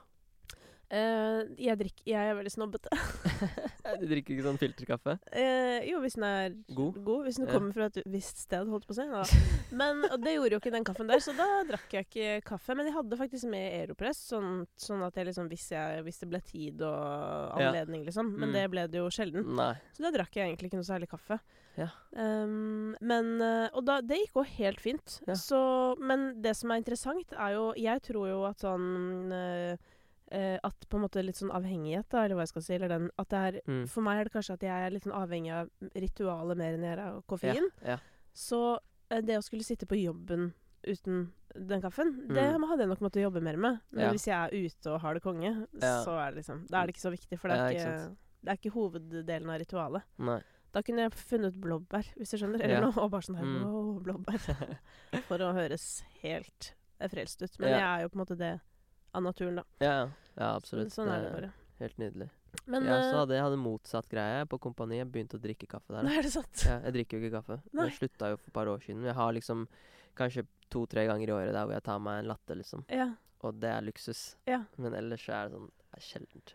Uh, 0.87 1.43
jeg, 1.59 1.75
drikker, 1.81 2.05
jeg 2.07 2.31
er 2.31 2.39
veldig 2.39 2.55
snobbete. 2.55 3.01
Du 4.01 4.07
drikker 4.11 4.35
ikke 4.37 4.45
sånn 4.47 4.59
filterkaffe? 4.61 5.15
Eh, 5.33 5.87
jo, 5.91 6.01
hvis 6.03 6.15
den 6.19 6.25
er 6.29 6.55
God? 6.75 6.99
Hvis 7.27 7.37
den 7.41 7.47
Ja. 7.47 7.53
kommer 7.55 7.73
fra 7.77 7.87
et 7.87 7.99
visst 8.07 8.39
sted, 8.45 8.67
holdt 8.69 8.87
på 8.87 8.95
å 8.95 8.99
si. 8.99 9.07
Da. 9.07 9.23
Men 9.81 10.05
og 10.11 10.21
det 10.23 10.35
gjorde 10.37 10.57
jo 10.57 10.61
ikke 10.61 10.73
den 10.75 10.85
kaffen 10.85 11.07
der, 11.09 11.19
så 11.23 11.35
da 11.37 11.63
drakk 11.69 11.91
jeg 11.93 12.07
ikke 12.09 12.43
kaffe. 12.45 12.75
Men 12.77 12.87
jeg 12.87 12.95
hadde 12.99 13.17
faktisk 13.21 13.49
med 13.51 13.73
Aeropress, 13.81 14.23
sånn, 14.33 14.67
sånn 14.77 15.05
at 15.07 15.15
jeg 15.15 15.27
liksom 15.31 15.49
hvis, 15.49 15.69
jeg, 15.71 16.03
hvis 16.07 16.19
det 16.21 16.29
ble 16.31 16.41
tid 16.41 16.83
og 16.83 17.61
Ja. 17.61 17.69
anledning, 17.71 18.05
liksom. 18.05 18.33
Men 18.37 18.49
Mm. 18.51 18.53
det 18.53 18.71
ble 18.71 18.87
det 18.89 18.99
jo 18.99 19.09
sjelden. 19.09 19.47
Nei. 19.57 19.75
Så 19.93 20.03
da 20.03 20.11
drakk 20.11 20.33
jeg 20.35 20.49
egentlig 20.57 20.71
ikke 20.73 20.81
noe 20.83 20.91
særlig 20.91 21.09
kaffe. 21.09 21.41
Ja. 21.77 21.91
Ehm, 22.17 22.95
men 23.03 23.41
eh, 23.43 23.69
Og 23.75 23.85
da, 23.85 24.01
det 24.01 24.17
gikk 24.23 24.39
jo 24.41 24.43
helt 24.45 24.81
fint. 24.81 25.21
Ja. 25.29 25.35
Så, 25.35 25.99
men 26.01 26.41
det 26.41 26.55
som 26.57 26.71
er 26.73 26.81
interessant, 26.81 27.33
er 27.37 27.53
jo 27.53 27.73
Jeg 27.77 28.01
tror 28.03 28.29
jo 28.31 28.45
at 28.49 28.57
sånn 28.65 29.37
eh, 30.33 30.59
At 30.65 30.89
på 30.89 30.97
en 30.99 31.03
måte 31.09 31.23
litt 31.25 31.37
sånn 31.37 31.51
avhengighet, 31.55 32.09
da, 32.11 32.25
eller 32.25 32.35
hva 32.37 32.43
jeg 32.47 32.49
skal 32.55 32.63
si, 32.63 32.75
eller 32.75 32.89
den 32.89 33.11
At 33.19 33.29
det 33.29 33.39
er 33.39 33.61
Mm. 33.67 33.89
For 33.89 34.01
meg 34.03 34.21
er 34.21 34.25
det 34.25 34.33
kanskje 34.33 34.55
at 34.55 34.61
jeg 34.63 34.87
er 34.87 34.91
litt 34.91 35.05
sånn 35.05 35.13
avhengig 35.17 35.53
av 35.53 35.71
ritualet 35.95 36.57
mer 36.57 36.75
enn 36.75 36.83
jeg 36.83 36.93
er 36.99 37.03
av 37.07 37.23
koffein. 37.27 37.71
Ja. 37.83 37.89
ja. 37.97 37.99
Så 38.35 38.79
uh, 38.79 39.21
det 39.23 39.39
å 39.39 39.43
skulle 39.45 39.63
sitte 39.65 39.87
på 39.87 39.97
jobben 40.03 40.53
uten 40.87 41.33
den 41.57 41.81
kaffen, 41.83 42.29
det 42.29 42.53
Mm. 42.55 42.67
hadde 42.69 42.83
jeg 42.85 42.89
nok 42.89 43.01
måttet 43.01 43.23
jobbe 43.23 43.41
mer 43.43 43.57
med. 43.57 43.81
Men 43.91 44.05
Ja. 44.05 44.11
hvis 44.13 44.27
jeg 44.27 44.37
er 44.37 44.51
ute 44.67 44.91
og 44.93 45.01
har 45.01 45.15
det 45.15 45.23
konge, 45.23 45.67
så 45.81 46.13
er 46.21 46.31
det 46.33 46.43
liksom 46.45 46.67
Da 46.71 46.83
er 46.83 46.87
det 46.87 46.95
ikke 46.95 47.07
så 47.09 47.11
viktig, 47.17 47.39
for 47.41 47.49
det 47.49 47.57
er, 47.57 47.71
ikke 47.71 47.81
ikke, 47.81 48.17
det 48.45 48.51
er 48.53 48.57
ikke 48.61 48.75
hoveddelen 48.75 49.51
av 49.51 49.59
ritualet. 49.61 50.03
Nei. 50.19 50.41
Da 50.73 50.83
kunne 50.83 50.99
jeg 51.07 51.13
funnet 51.13 51.55
blåbær, 51.59 52.05
hvis 52.19 52.31
du 52.31 52.37
skjønner. 52.37 52.61
Eller 52.61 52.81
noe, 52.83 52.93
og 53.01 53.11
bare 53.11 53.23
sånn 53.23 53.37
her 53.39 53.45
Mm. 53.47 54.03
blåbær. 54.05 54.39
For 55.29 55.39
å 55.39 55.55
høres 55.57 56.03
helt 56.21 56.75
frelst 57.01 57.41
ut. 57.43 57.59
Men 57.59 57.71
jeg 57.71 57.81
er 57.83 58.03
jo 58.03 58.09
på 58.11 58.17
en 58.21 58.25
måte 58.27 58.37
det 58.37 58.61
av 59.17 59.25
naturen, 59.25 59.61
da. 59.63 59.65
Ja, 59.83 59.95
ja. 60.37 60.51
absolutt. 60.55 60.93
Så, 60.93 61.03
sånn 61.03 61.13
er 61.15 61.25
det 61.25 61.33
bare. 61.35 61.53
Helt 61.81 61.99
nydelig. 62.01 62.29
Men 62.65 62.87
jeg 62.89 62.95
også 62.97 63.13
eh, 63.13 63.19
hadde, 63.21 63.37
jeg 63.37 63.45
hadde 63.45 63.59
motsatt 63.61 64.09
greie 64.11 64.47
på 64.49 64.59
kompani. 64.65 65.01
Jeg 65.01 65.11
begynte 65.13 65.39
å 65.39 65.43
drikke 65.43 65.69
kaffe 65.71 65.93
der. 65.93 66.01
da. 66.01 66.09
Nei, 66.09 66.17
er 66.21 66.27
det 66.27 66.33
sant? 66.33 66.65
Ja, 66.65 66.79
jeg 66.87 66.97
drikker 66.97 67.19
jo 67.19 67.27
ikke 67.27 67.41
kaffe. 67.41 67.59
Nei. 67.77 67.89
Jeg 67.91 67.99
slutta 67.99 68.31
jo 68.33 68.41
for 68.41 68.51
et 68.51 68.57
par 68.57 68.71
år 68.73 68.85
siden. 68.85 69.05
Jeg 69.07 69.17
har 69.19 69.35
liksom 69.37 69.67
kanskje 70.17 70.47
to-tre 70.73 71.05
ganger 71.09 71.31
i 71.31 71.35
året 71.37 71.53
der 71.53 71.67
hvor 71.69 71.77
jeg 71.77 71.85
tar 71.87 72.01
meg 72.03 72.23
en 72.23 72.31
latte, 72.33 72.57
liksom. 72.59 72.87
Ja, 72.93 73.11
Og 73.45 73.59
det 73.61 73.71
er 73.71 73.85
luksus. 73.85 74.23
Ja. 74.49 74.63
Men 74.81 74.97
ellers 74.97 75.27
så 75.27 75.37
er 75.37 75.51
det 75.51 75.59
sånn 75.59 75.69
Det 75.69 76.01
er 76.01 76.07
sjeldent. 76.07 76.55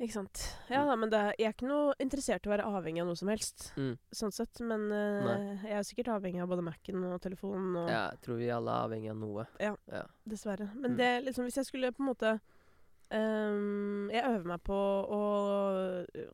Ikke 0.00 0.14
sant. 0.16 0.42
Ja 0.72 0.84
da, 0.88 0.94
men 0.96 1.10
det, 1.12 1.18
jeg 1.38 1.50
er 1.50 1.54
ikke 1.54 1.68
noe 1.68 1.94
interessert 2.00 2.46
i 2.46 2.48
å 2.48 2.52
være 2.54 2.68
avhengig 2.68 3.02
av 3.02 3.10
noe 3.10 3.18
som 3.20 3.28
helst. 3.32 3.66
Mm. 3.76 3.92
Sånn 4.16 4.32
sett. 4.32 4.60
Men 4.64 4.86
uh, 4.92 5.60
jeg 5.66 5.76
er 5.76 5.84
sikkert 5.86 6.08
avhengig 6.16 6.40
av 6.42 6.48
både 6.52 6.64
Mac-en 6.64 7.04
og 7.10 7.18
telefonen 7.24 7.76
og 7.82 7.90
Ja, 7.92 8.06
jeg 8.14 8.22
tror 8.24 8.40
vi 8.40 8.48
alle 8.54 8.72
er 8.72 8.86
avhengig 8.88 9.10
av 9.12 9.20
noe. 9.20 9.44
Ja. 9.60 9.74
ja. 9.92 10.06
Dessverre. 10.24 10.70
Men 10.74 10.94
Mm. 10.94 10.96
det 11.02 11.10
liksom 11.28 11.44
Hvis 11.46 11.60
jeg 11.60 11.68
skulle 11.68 11.92
på 11.92 12.02
en 12.02 12.10
måte 12.14 12.32
ehm, 13.10 14.10
Jeg 14.12 14.24
øver 14.24 14.46
meg 14.50 14.62
på 14.66 14.76
å 14.76 15.20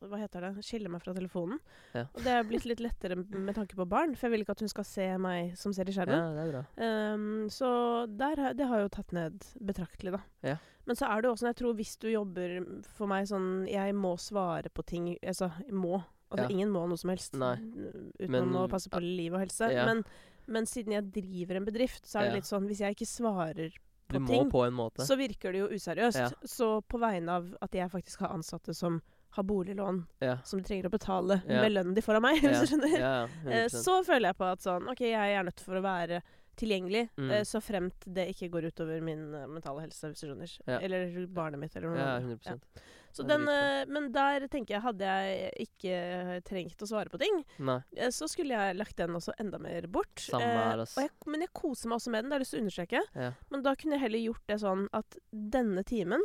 Hva 0.09 0.21
heter 0.21 0.41
det? 0.47 0.65
Skille 0.65 0.91
meg 0.93 1.03
fra 1.03 1.15
telefonen. 1.17 1.59
Ja. 1.95 2.05
Og 2.15 2.23
det 2.25 2.33
er 2.33 2.47
blitt 2.49 2.67
litt 2.69 2.81
lettere 2.85 3.17
med 3.17 3.55
tanke 3.57 3.77
på 3.79 3.87
barn, 3.89 4.15
for 4.17 4.27
jeg 4.29 4.35
vil 4.37 4.45
ikke 4.47 4.57
at 4.57 4.61
hun 4.65 4.73
skal 4.73 4.85
se 4.89 5.07
meg 5.23 5.57
som 5.59 5.73
ser 5.77 5.89
i 5.89 5.93
Ja, 5.95 6.01
skjermen. 6.01 6.37
det 6.37 6.45
er 6.47 6.53
bra. 6.53 6.65
Ehm, 6.87 7.47
så 7.53 7.71
der, 8.17 8.53
det 8.55 8.67
har 8.71 8.81
jo 8.85 8.89
tatt 8.89 9.13
ned 9.17 9.39
betraktelig, 9.61 10.13
da. 10.17 10.21
Ja. 10.43 10.57
Men 10.87 10.97
så 10.97 11.09
er 11.11 11.21
det 11.23 11.29
jo 11.29 11.35
også, 11.35 11.49
jeg 11.51 11.57
tror 11.57 11.75
hvis 11.75 11.97
du 11.99 12.09
jobber 12.13 12.53
for 12.95 13.07
meg 13.11 13.27
sånn 13.27 13.67
Jeg 13.69 13.93
må 13.99 14.13
svare 14.23 14.71
på 14.71 14.85
ting 14.87 15.17
Altså, 15.23 15.51
må. 15.73 16.05
Altså, 16.31 16.45
Ja. 16.47 16.49
ingen 16.55 16.71
må 16.71 16.87
noe 16.89 16.97
som 16.99 17.11
helst 17.11 17.35
Nei. 17.35 17.57
uten 17.57 18.31
Men- 18.31 18.53
å 18.55 18.69
passe 18.69 18.89
på 18.91 19.01
liv 19.01 19.33
og 19.35 19.41
helse. 19.41 19.71
Ja. 19.73 19.85
Men, 19.87 20.05
men 20.47 20.65
siden 20.67 20.93
jeg 20.93 21.11
driver 21.13 21.57
en 21.57 21.65
bedrift, 21.65 22.05
så 22.07 22.19
er 22.19 22.23
det 22.23 22.29
Ja. 22.31 22.35
litt 22.35 22.45
sånn 22.45 22.67
Hvis 22.69 22.79
jeg 22.79 22.95
ikke 22.97 23.07
svarer 23.07 23.73
på 24.09 24.21
må 24.23 24.29
ting, 24.29 24.51
på 24.51 24.65
en 24.67 24.73
måte. 24.75 25.05
så 25.07 25.17
virker 25.19 25.53
det 25.53 25.59
jo 25.65 25.69
useriøst. 25.75 26.17
Ja. 26.19 26.31
Så 26.47 26.81
på 26.87 26.99
vegne 27.03 27.29
av 27.41 27.49
at 27.63 27.73
jeg 27.75 27.91
faktisk 27.91 28.21
har 28.21 28.29
ansatte 28.37 28.75
som 28.75 29.01
har 29.37 29.43
boliglån 29.45 30.07
ja. 30.25 30.39
som 30.45 30.61
de 30.61 30.65
trenger 30.65 30.87
å 30.89 30.91
betale 30.95 31.43
Ja. 31.47 31.61
med 31.63 31.73
lønnen 31.73 31.95
de 31.95 32.01
får 32.01 32.17
av 32.17 32.23
meg, 32.23 32.43
Ja. 32.43 32.49
hvis 32.55 32.61
du 32.71 32.77
skjønner. 32.77 33.29
Eh, 33.45 33.67
100%. 33.67 33.83
så 33.85 33.99
føler 34.07 34.29
jeg 34.31 34.37
på 34.39 34.45
at 34.53 34.61
sånn 34.65 34.89
OK, 34.89 35.01
jeg 35.01 35.35
er 35.37 35.45
nødt 35.45 35.61
for 35.61 35.77
å 35.77 35.83
være 35.85 36.23
tilgjengelig, 36.57 37.11
Mm. 37.19 37.31
eh, 37.31 37.43
så 37.45 37.61
fremt 37.61 38.01
det 38.07 38.29
ikke 38.33 38.49
går 38.51 38.71
utover 38.73 39.03
min 39.03 39.35
eh, 39.35 39.47
mentale 39.47 39.83
helse, 39.85 40.09
hvis 40.09 40.21
du 40.25 40.29
skjønner. 40.31 40.81
Eller 40.81 41.27
barnet 41.27 41.61
mitt, 41.61 41.77
eller 41.77 41.89
noe. 41.91 41.99
Ja, 41.99 42.17
annet. 42.17 42.41
100 42.41 42.45
Så 42.45 42.55
Det 42.55 42.57
er 42.57 43.06
den, 43.25 43.49
eh, 43.49 43.85
men 43.89 44.11
der 44.13 44.47
tenker 44.53 44.75
jeg, 44.77 44.83
hadde 44.83 45.01
jeg 45.07 45.53
ikke 45.67 46.43
trengt 46.45 46.83
å 46.83 46.87
svare 46.91 47.09
på 47.09 47.19
ting, 47.19 47.45
Nei. 47.59 47.79
eh, 47.97 48.11
så 48.13 48.29
skulle 48.29 48.53
jeg 48.53 48.77
lagt 48.77 48.97
den 48.97 49.15
også 49.17 49.33
enda 49.41 49.59
mer 49.59 49.87
bort. 49.87 50.19
Samme 50.21 50.43
Eh, 50.45 50.57
her, 50.71 50.79
altså. 50.85 51.01
jeg, 51.07 51.11
men 51.27 51.41
jeg 51.41 51.53
koser 51.55 51.89
meg 51.89 51.97
også 52.01 52.11
med 52.11 52.25
den, 52.25 52.31
det 52.31 52.35
har 52.35 52.41
jeg 52.41 52.45
lyst 52.45 52.51
til 52.57 52.61
å 52.61 52.65
understreke. 52.67 53.05
Ja. 53.15 53.33
Men 53.51 53.63
da 53.63 53.75
kunne 53.75 53.93
jeg 53.97 54.01
heller 54.05 54.19
gjort 54.27 54.47
det 54.47 54.59
sånn 54.61 54.89
at 54.93 55.17
denne 55.33 55.85
timen 55.85 56.21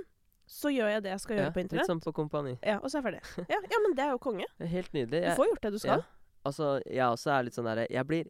så 0.51 0.67
gjør 0.73 0.89
jeg 0.91 1.03
det 1.03 1.11
jeg 1.13 1.19
skal 1.23 1.35
gjøre 1.37 1.45
Ja, 1.47 1.51
på 1.55 1.61
litt 1.63 1.71
sånn 1.79 1.85
som 1.87 1.99
på 2.03 2.11
kompani. 2.13 2.57
Ja, 2.65 2.79
og 2.83 2.89
så 2.91 2.99
er 2.99 3.03
jeg 3.05 3.21
ferdig. 3.21 3.45
Ja, 3.53 3.59
ja, 3.71 3.77
men 3.85 3.93
det 3.95 4.03
er 4.03 4.09
jo 4.11 4.17
konge. 4.19 4.45
Helt 4.59 4.91
nydelig. 4.93 5.21
Du 5.29 5.35
får 5.37 5.47
gjort 5.47 5.61
det 5.61 5.71
du 5.71 5.79
skal. 5.79 6.01
Ja. 6.03 6.17
Altså, 6.43 6.81
jeg 6.89 7.05
også 7.05 7.29
er 7.31 7.43
litt 7.45 7.53
sånn 7.55 7.67
derre 7.69 7.83
Jeg 7.93 8.07
blir 8.09 8.25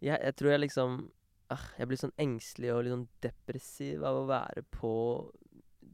jeg, 0.00 0.16
jeg 0.24 0.34
tror 0.40 0.50
jeg 0.54 0.60
liksom 0.62 0.94
ah, 1.52 1.64
Jeg 1.78 1.86
blir 1.90 1.98
sånn 2.00 2.14
engstelig 2.18 2.70
og 2.72 2.78
litt 2.86 2.94
sånn 2.94 3.08
depressiv 3.20 4.02
av 4.08 4.16
å 4.22 4.26
være 4.30 4.62
på 4.72 4.92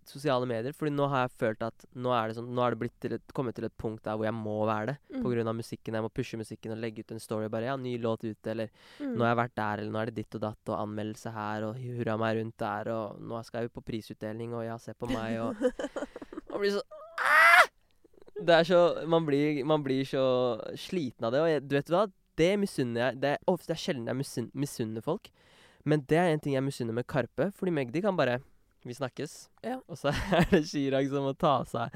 sosiale 0.09 0.47
medier. 0.49 0.73
Fordi 0.77 0.91
nå 0.95 1.07
har 1.13 1.27
jeg 1.27 1.35
følt 1.43 1.63
at 1.67 1.85
nå 1.95 2.13
er 2.17 2.29
det, 2.33 2.37
sånn, 2.39 2.49
nå 2.57 2.65
er 2.65 2.75
det 2.77 2.89
til 3.05 3.15
et, 3.19 3.35
kommet 3.37 3.55
til 3.59 3.67
et 3.69 3.77
punkt 3.79 4.03
der 4.09 4.17
hvor 4.19 4.27
jeg 4.29 4.35
må 4.37 4.57
være 4.69 4.93
det. 4.93 4.97
Mm. 5.19 5.27
Av 5.49 5.55
musikken. 5.59 5.95
Jeg 5.99 6.05
må 6.07 6.11
pushe 6.13 6.41
musikken 6.41 6.73
og 6.75 6.81
legge 6.83 7.05
ut 7.05 7.13
en 7.15 7.21
story. 7.23 7.49
Bare 7.53 7.69
ja, 7.71 7.77
ny 7.77 7.97
låt 8.03 8.25
ute, 8.25 8.51
eller 8.51 8.69
Mm. 8.99 9.15
nå 9.15 9.23
har 9.25 9.35
jeg 9.35 9.41
vært 9.45 9.55
der, 9.61 9.79
eller 9.83 9.93
nå 9.93 10.01
er 10.03 10.07
det 10.11 10.15
ditt 10.23 10.35
og 10.35 10.41
datt, 10.43 10.69
og 10.73 10.79
anmeldelse 10.83 11.31
her, 11.33 11.65
og 11.69 11.77
hurra 11.79 12.17
meg 12.19 12.37
rundt 12.41 12.57
der, 12.59 12.89
og 12.93 13.21
nå 13.21 13.43
skal 13.45 13.63
jeg 13.63 13.71
jo 13.71 13.81
på 13.81 13.85
prisutdeling, 13.87 14.55
og 14.55 14.65
ja, 14.67 14.77
se 14.79 14.95
på 14.95 15.07
meg, 15.13 15.39
og 15.41 15.55
Man 16.51 16.61
blir 16.63 16.73
så 16.79 16.83
ah! 17.21 17.67
Det 18.39 18.55
er 18.55 18.65
så 18.65 18.81
Man 19.11 19.27
blir, 19.27 19.65
man 19.67 19.83
blir 19.83 20.05
så 20.07 20.23
sliten 20.79 21.27
av 21.27 21.33
det, 21.35 21.41
og 21.43 21.49
jeg, 21.51 21.65
du 21.69 21.75
vet 21.77 21.91
hva? 21.93 22.07
Det 22.39 22.53
misunner 22.61 23.01
jeg. 23.09 23.21
Det 23.21 23.31
er 23.35 23.39
ofte 23.51 23.67
det 23.73 23.75
er 23.75 23.83
sjelden 23.83 24.07
jeg 24.07 24.19
misun- 24.21 24.51
misunner 24.55 25.03
folk, 25.03 25.31
men 25.85 26.05
det 26.07 26.19
er 26.21 26.29
en 26.35 26.41
ting 26.45 26.55
jeg 26.55 26.63
misunner 26.63 26.95
med 26.95 27.07
Karpe, 27.11 27.49
fordi 27.59 27.73
Magdi 27.75 28.03
kan 28.05 28.17
bare 28.19 28.39
Vi 28.87 28.95
snakkes. 28.95 29.49
Ja. 29.65 29.81
Og 29.89 29.97
så 29.99 30.09
er 30.39 30.45
det 30.51 30.65
Chirag 30.71 31.09
som 31.11 31.25
må 31.27 31.33
ta 31.39 31.65
seg 31.65 31.91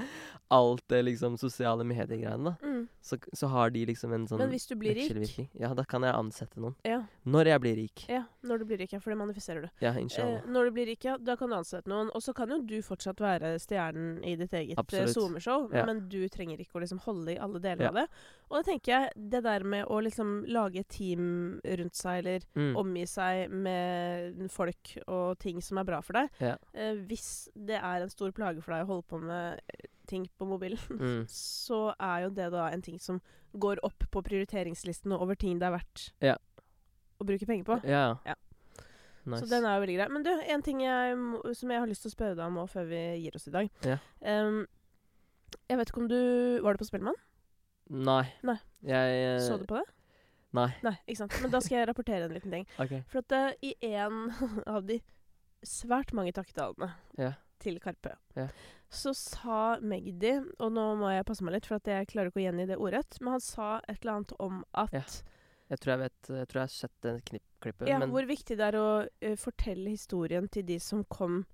alt 0.53 0.83
det 0.91 0.99
liksom 1.07 1.37
sosiale 1.41 1.83
mediegreiene, 1.87 2.51
da. 2.51 2.55
Mm. 2.61 2.87
Så, 3.01 3.17
så 3.33 3.47
har 3.49 3.69
de 3.73 3.85
liksom 3.89 4.13
en 4.13 4.27
sånn 4.29 4.37
Men 4.39 4.51
hvis 4.53 4.67
du 4.69 4.75
blir 4.79 4.93
rik. 4.95 5.49
Ja, 5.59 5.73
da 5.73 5.83
kan 5.83 6.03
jeg 6.05 6.13
ansette 6.13 6.59
noen. 6.61 6.75
ja, 6.85 7.01
Når 7.25 7.45
jeg 7.49 7.61
blir 7.63 7.75
rik. 7.79 8.03
ja, 8.09 8.23
når 8.43 8.59
du 8.59 8.65
blir 8.69 8.77
rik, 8.83 8.93
ja, 8.93 8.99
for 8.99 9.11
det 9.11 9.17
manifesterer 9.19 9.61
du. 9.65 9.69
Ja, 9.81 9.93
Eh, 9.93 10.41
når 10.47 10.65
du 10.65 10.71
blir 10.75 10.85
rik, 10.91 11.03
ja, 11.05 11.17
da 11.17 11.35
kan 11.39 11.49
du 11.49 11.55
ansette 11.55 11.87
noen. 11.89 12.09
Og 12.13 12.21
så 12.21 12.33
kan 12.35 12.49
jo 12.49 12.59
du 12.61 12.81
fortsatt 12.85 13.19
være 13.23 13.55
stjernen 13.59 14.21
i 14.23 14.35
ditt 14.35 14.53
eget 14.53 14.77
eh, 14.93 15.07
SoMe-show, 15.07 15.69
Ja. 15.73 15.85
men 15.85 16.07
du 16.09 16.27
trenger 16.29 16.59
ikke 16.59 16.77
å 16.77 16.83
liksom 16.83 16.99
holde 17.05 17.33
i 17.33 17.37
alle 17.39 17.59
deler 17.63 17.83
Ja. 17.87 17.89
av 17.89 17.95
det. 17.95 18.07
Og 18.51 18.59
da 18.59 18.71
tenker 18.71 18.91
jeg, 18.93 19.11
det 19.31 19.43
der 19.43 19.63
med 19.63 19.85
å 19.87 20.01
liksom 20.03 20.45
lage 20.47 20.83
team 20.87 21.59
rundt 21.65 21.95
seg, 21.95 22.19
eller 22.25 22.39
Mm. 22.55 22.75
omgi 22.77 23.07
seg 23.07 23.49
med 23.49 24.51
folk 24.51 24.97
og 25.07 25.39
ting 25.39 25.61
som 25.61 25.77
er 25.79 25.83
bra 25.87 26.01
for 26.01 26.13
deg 26.13 26.29
Ja. 26.39 26.55
eh, 26.73 26.93
Hvis 26.95 27.47
det 27.55 27.77
er 27.77 28.01
en 28.03 28.09
stor 28.09 28.31
plage 28.35 28.61
for 28.63 28.73
deg 28.73 28.85
å 28.85 28.89
holde 28.93 29.05
på 29.09 29.19
med 29.21 29.59
eh, 29.69 29.87
ting 30.09 30.25
på 30.39 30.45
mobilen, 30.49 30.79
Mm. 30.99 31.25
så 31.29 31.93
er 31.99 32.25
jo 32.25 32.29
det 32.33 32.51
da 32.51 32.67
en 32.73 32.81
ting 32.81 32.99
som 32.99 33.21
går 33.53 33.79
opp 33.85 34.03
på 34.11 34.23
prioriteringslisten 34.25 35.13
over 35.13 35.35
ting 35.37 35.59
det 35.61 35.67
er 35.69 35.75
verdt 35.77 36.07
Ja. 36.21 36.35
å 37.21 37.25
bruke 37.27 37.45
penger 37.45 37.63
på. 37.67 37.77
Ja. 37.87 38.17
Ja. 38.25 38.33
Nice. 39.25 39.45
Så 39.45 39.49
den 39.53 39.63
er 39.63 39.77
jo 39.77 39.83
veldig 39.85 39.93
grei. 39.95 40.07
Men 40.11 40.23
du, 40.25 40.31
en 40.51 40.61
ting 40.65 40.81
jeg, 40.83 41.13
som 41.55 41.69
jeg 41.71 41.79
har 41.79 41.87
lyst 41.87 42.01
til 42.03 42.09
å 42.11 42.15
spørre 42.17 42.35
deg 42.35 42.43
om 42.49 42.67
før 42.67 42.89
vi 42.89 43.03
gir 43.23 43.37
oss 43.37 43.47
i 43.47 43.53
dag. 43.55 43.69
Ja. 43.87 43.95
Um, 44.19 44.65
jeg 45.69 45.77
vet 45.79 45.91
ikke 45.93 46.01
om 46.01 46.09
du 46.11 46.59
Var 46.65 46.73
du 46.75 46.81
på 46.81 46.87
Spellemann? 46.89 47.15
Nei. 47.93 48.25
Nei. 48.43 48.57
Jeg 48.83 49.21
eh, 49.21 49.39
Så 49.45 49.55
du 49.61 49.63
på 49.69 49.77
det? 49.77 49.85
Nei. 50.57 50.67
Nei, 50.83 50.95
ikke 51.07 51.21
sant. 51.21 51.37
Men 51.41 51.53
da 51.53 51.61
skal 51.63 51.77
jeg 51.79 51.87
rapportere 51.87 52.25
en 52.27 52.33
liten 52.35 52.51
ting. 52.51 52.65
okay. 52.81 52.99
For 53.13 53.21
at 53.23 53.31
uh, 53.31 53.55
i 53.63 53.71
en 53.93 54.27
av 54.75 54.83
de 54.89 54.99
svært 55.63 56.13
mange 56.13 56.33
takketalene 56.33 56.91
Ja. 57.17 57.33
til 57.59 57.79
Karpe, 57.79 58.15
Ja. 58.35 58.47
så 58.89 59.13
sa 59.15 59.77
Magdi 59.81 60.33
Og 60.59 60.71
nå 60.71 60.95
må 60.99 61.09
jeg 61.15 61.25
passe 61.25 61.41
meg 61.43 61.53
litt, 61.53 61.65
for 61.65 61.79
jeg 61.83 62.07
klarer 62.07 62.27
ikke 62.31 62.41
å 62.41 62.51
gjengi 62.51 62.67
det 62.67 62.77
ordrett, 62.77 63.19
men 63.21 63.31
han 63.37 63.39
sa 63.41 63.79
et 63.87 64.01
eller 64.01 64.13
annet 64.17 64.33
om 64.39 64.63
at 64.73 64.91
Ja. 64.93 65.03
Jeg 65.69 65.79
tror 65.79 65.91
jeg 65.93 65.99
vet 65.99 66.27
Jeg 66.27 66.47
tror 66.47 66.53
jeg 66.53 66.61
har 66.61 66.67
sett 66.67 67.01
den 67.01 67.21
klippet, 67.21 67.87
Ja, 67.87 67.99
hvor 67.99 68.25
viktig 68.27 68.57
det 68.57 68.59
er 68.73 68.77
å 68.77 69.07
uh, 69.07 69.35
fortelle 69.35 69.89
historien 69.89 70.47
til 70.49 70.63
de 70.63 70.79
som 70.79 71.03
kom 71.05 71.45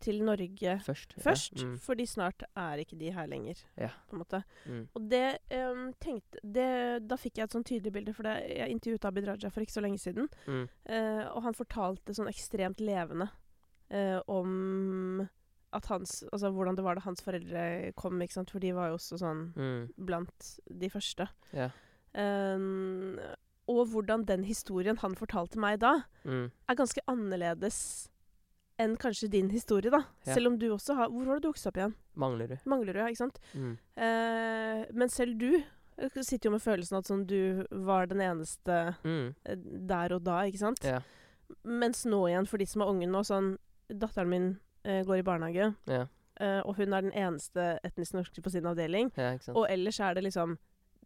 til 0.00 0.18
Norge 0.22 0.80
først. 0.84 1.14
først. 1.22 1.52
Ja. 1.56 1.64
Mm. 1.64 1.78
Fordi 1.80 2.04
snart 2.06 2.42
er 2.54 2.76
ikke 2.82 2.98
de 2.98 3.10
her 3.10 3.26
lenger, 3.26 3.56
Ja. 3.78 3.88
på 4.10 4.12
en 4.12 4.18
måte. 4.18 4.44
Mm. 4.66 4.88
Og 4.94 5.08
det 5.08 5.38
um, 5.52 5.94
tenkte 5.94 6.38
det, 6.42 7.08
Da 7.08 7.16
fikk 7.16 7.36
jeg 7.38 7.44
et 7.44 7.50
sånn 7.52 7.64
tydelig 7.64 7.92
bilde, 7.92 8.12
for 8.12 8.22
det, 8.24 8.34
jeg 8.50 8.70
intervjuet 8.74 9.04
Abid 9.06 9.26
Raja 9.28 9.48
for 9.50 9.60
ikke 9.62 9.72
så 9.72 9.80
lenge 9.80 9.98
siden. 10.02 10.28
Mm. 10.46 10.68
Uh, 10.90 11.24
og 11.36 11.42
han 11.44 11.54
fortalte 11.54 12.12
sånn 12.12 12.28
ekstremt 12.28 12.80
levende 12.84 13.30
om 14.26 15.28
at 15.74 15.86
hans, 15.90 16.22
altså 16.32 16.50
hvordan 16.54 16.76
det 16.78 16.84
var 16.86 16.94
da 16.98 17.02
hans 17.02 17.20
foreldre 17.24 17.92
kom, 17.98 18.20
ikke 18.22 18.32
sant? 18.36 18.50
for 18.54 18.62
de 18.62 18.70
var 18.76 18.88
jo 18.92 18.94
også 18.98 19.18
sånn 19.18 19.40
Mm. 19.56 19.88
blant 20.06 20.50
de 20.70 20.88
første. 20.92 21.28
Yeah. 21.52 21.70
Um, 22.14 23.18
og 23.66 23.86
hvordan 23.90 24.24
den 24.28 24.44
historien 24.44 24.98
han 25.00 25.14
fortalte 25.18 25.58
meg 25.58 25.80
da, 25.80 26.04
Mm. 26.24 26.50
er 26.68 26.74
ganske 26.76 27.00
annerledes 27.08 28.08
enn 28.78 28.96
kanskje 28.96 29.30
din 29.30 29.50
historie, 29.50 29.90
da. 29.90 30.02
Yeah. 30.26 30.34
Selv 30.34 30.46
om 30.48 30.58
du 30.58 30.68
også 30.70 30.94
har 30.96 31.08
Hvor 31.08 31.24
var 31.24 31.34
det 31.36 31.42
du 31.42 31.48
vokste 31.52 31.68
opp 31.68 31.76
igjen? 31.76 31.94
Manglerud. 32.16 32.58
Manglerud, 32.66 32.96
ja, 32.96 33.06
ikke 33.06 33.16
sant? 33.22 33.38
Mm. 33.54 33.78
Uh, 33.96 34.84
men 34.92 35.08
selv 35.08 35.38
du 35.38 35.62
eh, 35.98 36.08
sitter 36.22 36.48
jo 36.50 36.50
med 36.50 36.62
følelsen 36.62 36.98
at 36.98 37.04
sånn 37.06 37.26
du 37.26 37.64
var 37.70 38.06
den 38.06 38.18
eneste 38.18 38.96
Mm. 39.04 39.34
eh, 39.46 39.54
der 39.56 40.12
og 40.14 40.24
da, 40.24 40.40
ikke 40.42 40.58
sant? 40.58 40.84
Yeah. 40.84 41.02
Mens 41.64 42.04
nå 42.04 42.26
igjen, 42.28 42.46
for 42.48 42.58
de 42.58 42.66
som 42.66 42.82
er 42.82 42.86
unge 42.86 43.06
nå, 43.08 43.20
sånn 43.24 43.56
Datteren 43.92 44.28
min 44.30 44.46
eh, 44.84 45.02
går 45.04 45.18
i 45.18 45.22
barnehage, 45.22 45.74
Ja. 45.86 46.06
eh, 46.40 46.60
og 46.64 46.76
hun 46.76 46.92
er 46.92 47.02
den 47.02 47.12
eneste 47.12 47.78
etnisk 47.84 48.14
norske 48.14 48.42
på 48.42 48.50
sin 48.50 48.64
avdeling. 48.66 49.10
ja. 49.16 49.36
Og 49.54 49.66
ellers 49.70 50.00
er 50.00 50.14
det 50.14 50.24
liksom 50.24 50.56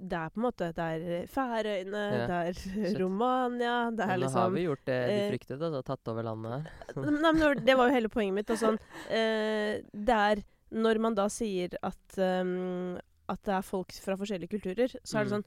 Det 0.00 0.12
er 0.14 0.28
på 0.30 0.38
en 0.38 0.42
måte 0.44 0.72
Det 0.72 0.78
er 0.78 1.26
Færøyene, 1.26 2.02
Ja. 2.12 2.26
det 2.26 2.30
er 2.30 2.52
Shit. 2.54 2.98
Romania, 3.00 3.90
det 3.90 4.04
er 4.06 4.16
liksom 4.16 4.38
nå 4.38 4.42
har 4.44 4.50
vi 4.54 4.62
gjort 4.64 4.84
det 4.86 4.98
de 5.08 5.14
eh, 5.14 5.30
fryktet, 5.32 5.60
altså. 5.60 5.82
Tatt 5.84 6.08
over 6.08 6.22
landet 6.22 6.52
her. 6.52 6.70
Nei, 7.02 7.32
men 7.32 7.64
det 7.64 7.76
var- 7.76 7.88
jo 7.88 7.94
hele 7.94 8.08
poenget 8.08 8.34
mitt. 8.34 8.50
Og 8.50 8.58
sånn, 8.58 8.78
eh, 9.10 9.80
det 9.92 10.08
er 10.14 10.44
når 10.70 10.98
man 11.00 11.14
da 11.14 11.26
sier 11.28 11.70
at, 11.82 12.18
um, 12.18 12.96
at 13.28 13.42
det 13.42 13.54
er 13.54 13.62
folk 13.62 13.90
fra 13.90 14.14
forskjellige 14.16 14.50
kulturer, 14.50 14.94
så 15.02 15.18
er 15.18 15.24
det 15.24 15.32
Mm. 15.32 15.42
sånn 15.42 15.44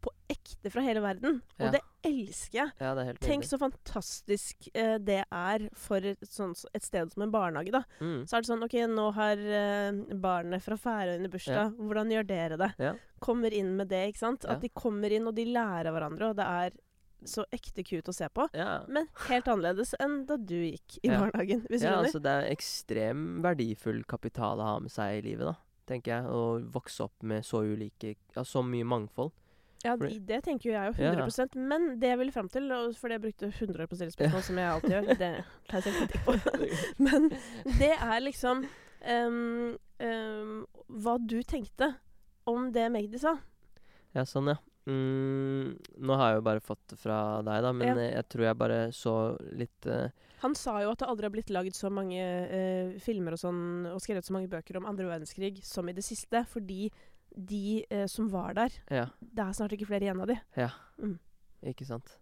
på 0.00 0.10
ekte 0.32 0.70
fra 0.72 0.82
hele 0.84 1.02
verden. 1.04 1.40
Ja. 1.58 1.66
Og 1.68 1.74
det 1.76 1.80
elsker 2.06 2.58
jeg. 2.60 2.72
Ja, 2.80 2.92
det 2.96 3.06
helt 3.08 3.20
Tenk 3.24 3.44
så 3.48 3.58
fantastisk 3.60 4.68
eh, 4.74 4.96
det 5.02 5.22
er 5.26 5.64
for 5.76 6.04
et, 6.12 6.22
sånn, 6.28 6.54
et 6.76 6.86
sted 6.86 7.12
som 7.12 7.24
en 7.26 7.32
barnehage, 7.34 7.72
da. 7.74 7.82
Mm. 8.00 8.22
Så 8.28 8.36
er 8.38 8.44
det 8.44 8.50
sånn 8.52 8.64
OK, 8.66 8.76
nå 8.90 9.06
har 9.16 9.40
eh, 9.60 10.02
barnet 10.22 10.64
fra 10.64 10.78
Færøyene 10.80 11.30
bursdag. 11.32 11.74
Hvordan 11.80 12.14
gjør 12.14 12.28
dere 12.30 12.60
det? 12.60 12.70
Ja. 12.80 12.94
Kommer 13.20 13.52
inn 13.56 13.74
med 13.76 13.90
det, 13.92 14.04
ikke 14.12 14.24
sant? 14.24 14.46
Ja. 14.46 14.56
At 14.56 14.64
de 14.64 14.72
kommer 14.72 15.12
inn, 15.12 15.28
og 15.28 15.36
de 15.36 15.48
lærer 15.50 15.90
av 15.90 15.98
hverandre, 15.98 16.30
og 16.32 16.38
det 16.40 16.46
er 16.46 16.78
så 17.28 17.44
ekte 17.52 17.82
cute 17.84 18.08
å 18.08 18.16
se 18.16 18.28
på. 18.32 18.46
Ja. 18.56 18.78
Men 18.88 19.10
helt 19.26 19.48
annerledes 19.52 19.92
enn 20.00 20.22
da 20.28 20.38
du 20.40 20.56
gikk 20.56 21.00
i 21.02 21.10
Ja. 21.10 21.18
barnehagen, 21.20 21.66
hvis 21.68 21.82
du 21.82 21.86
ja, 21.86 21.90
skjønner. 21.92 22.06
altså 22.08 22.22
det 22.24 22.32
er 22.32 22.46
ekstrem 22.54 23.26
verdifull 23.44 24.04
kapital 24.08 24.62
å 24.62 24.68
ha 24.70 24.78
med 24.80 24.90
seg 24.94 25.18
i 25.18 25.26
livet, 25.28 25.50
da. 25.52 25.56
Tenker 25.90 26.12
jeg. 26.14 26.24
Å 26.30 26.70
vokse 26.70 27.02
opp 27.02 27.22
med 27.26 27.44
så 27.44 27.64
ulike 27.66 28.14
Ja, 28.36 28.44
så 28.46 28.62
mye 28.64 28.86
mangfold. 28.86 29.32
Ja, 29.84 29.94
det, 29.96 30.10
det 30.28 30.42
tenker 30.44 30.68
jo 30.68 30.74
jeg 30.74 30.92
jo 30.92 31.04
Ja. 31.06 31.12
100 31.16 31.56
Men 31.56 31.86
det 32.00 32.10
jeg 32.12 32.18
ville 32.20 32.32
fram 32.34 32.48
til, 32.52 32.68
fordi 33.00 33.16
jeg 33.16 33.22
brukte 33.24 33.48
100 33.48 33.86
på 33.88 33.96
å 33.96 34.00
stille 34.00 34.12
spørsmål, 34.14 34.42
som 34.44 34.60
jeg 34.60 34.72
alltid 34.74 34.96
gjør, 34.96 35.06
det 35.22 35.30
tar 35.70 35.80
jeg 35.80 35.86
selvkritikk 35.88 36.24
på. 36.26 36.34
Men 37.06 37.30
det 37.80 37.92
er 37.96 38.20
liksom 38.20 38.64
um, 38.66 39.76
um, 40.04 40.56
hva 41.00 41.16
du 41.18 41.38
tenkte 41.42 41.94
om 42.50 42.68
det 42.74 42.90
Magdi 42.92 43.20
sa. 43.22 43.38
Ja, 44.16 44.26
sånn, 44.28 44.50
ja. 44.52 44.58
Mm, 44.90 45.76
nå 46.02 46.16
har 46.16 46.32
jeg 46.32 46.40
jo 46.40 46.44
bare 46.46 46.62
fått 46.64 46.82
det 46.90 46.96
fra 46.98 47.16
deg, 47.46 47.60
da, 47.62 47.70
men 47.76 47.98
Ja. 48.00 48.06
jeg 48.16 48.28
tror 48.32 48.44
jeg 48.46 48.58
bare 48.58 48.78
så 48.96 49.12
litt 49.52 49.86
uh, 49.86 50.08
Han 50.40 50.54
sa 50.56 50.78
jo 50.82 50.94
at 50.94 51.02
det 51.02 51.06
aldri 51.06 51.28
har 51.28 51.34
blitt 51.34 51.52
lagd 51.52 51.76
så 51.76 51.90
mange 51.92 52.16
uh, 52.48 52.96
filmer 52.98 53.36
og 53.36 53.42
sånn, 53.42 53.60
og 53.92 54.00
skrevet 54.00 54.24
så 54.26 54.32
mange 54.34 54.48
bøker 54.50 54.80
om 54.80 54.88
andre 54.88 55.06
verdenskrig 55.06 55.60
som 55.68 55.86
i 55.88 55.94
det 55.94 56.02
siste, 56.02 56.42
fordi 56.48 56.88
de 57.36 57.84
eh, 57.90 58.06
som 58.10 58.28
var 58.32 58.54
der 58.58 58.74
Ja, 58.90 59.06
Det 59.20 59.44
er 59.44 59.52
snart 59.56 59.72
ikke 59.76 59.88
flere 59.90 60.06
igjen 60.06 60.20
av 60.20 60.30
de. 60.30 60.36
Ja, 60.56 60.70
ikke 61.62 61.86
sant. 61.88 62.16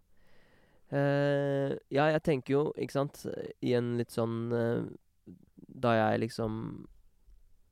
Uh, 0.89 1.77
ja, 1.93 2.07
jeg 2.09 2.23
tenker 2.25 2.53
jo, 2.55 2.61
ikke 2.73 2.95
sant, 2.95 3.19
i 3.61 3.75
en 3.77 3.91
litt 3.99 4.09
sånn 4.09 4.49
uh, 4.49 4.87
Da 5.69 5.91
jeg 5.93 6.23
liksom 6.23 6.55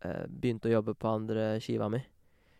uh, 0.05 0.25
begynte 0.29 0.69
å 0.69 0.75
jobbe 0.75 0.93
på 0.93 1.09
andre 1.09 1.47
skiva 1.63 1.87
mi, 1.89 2.03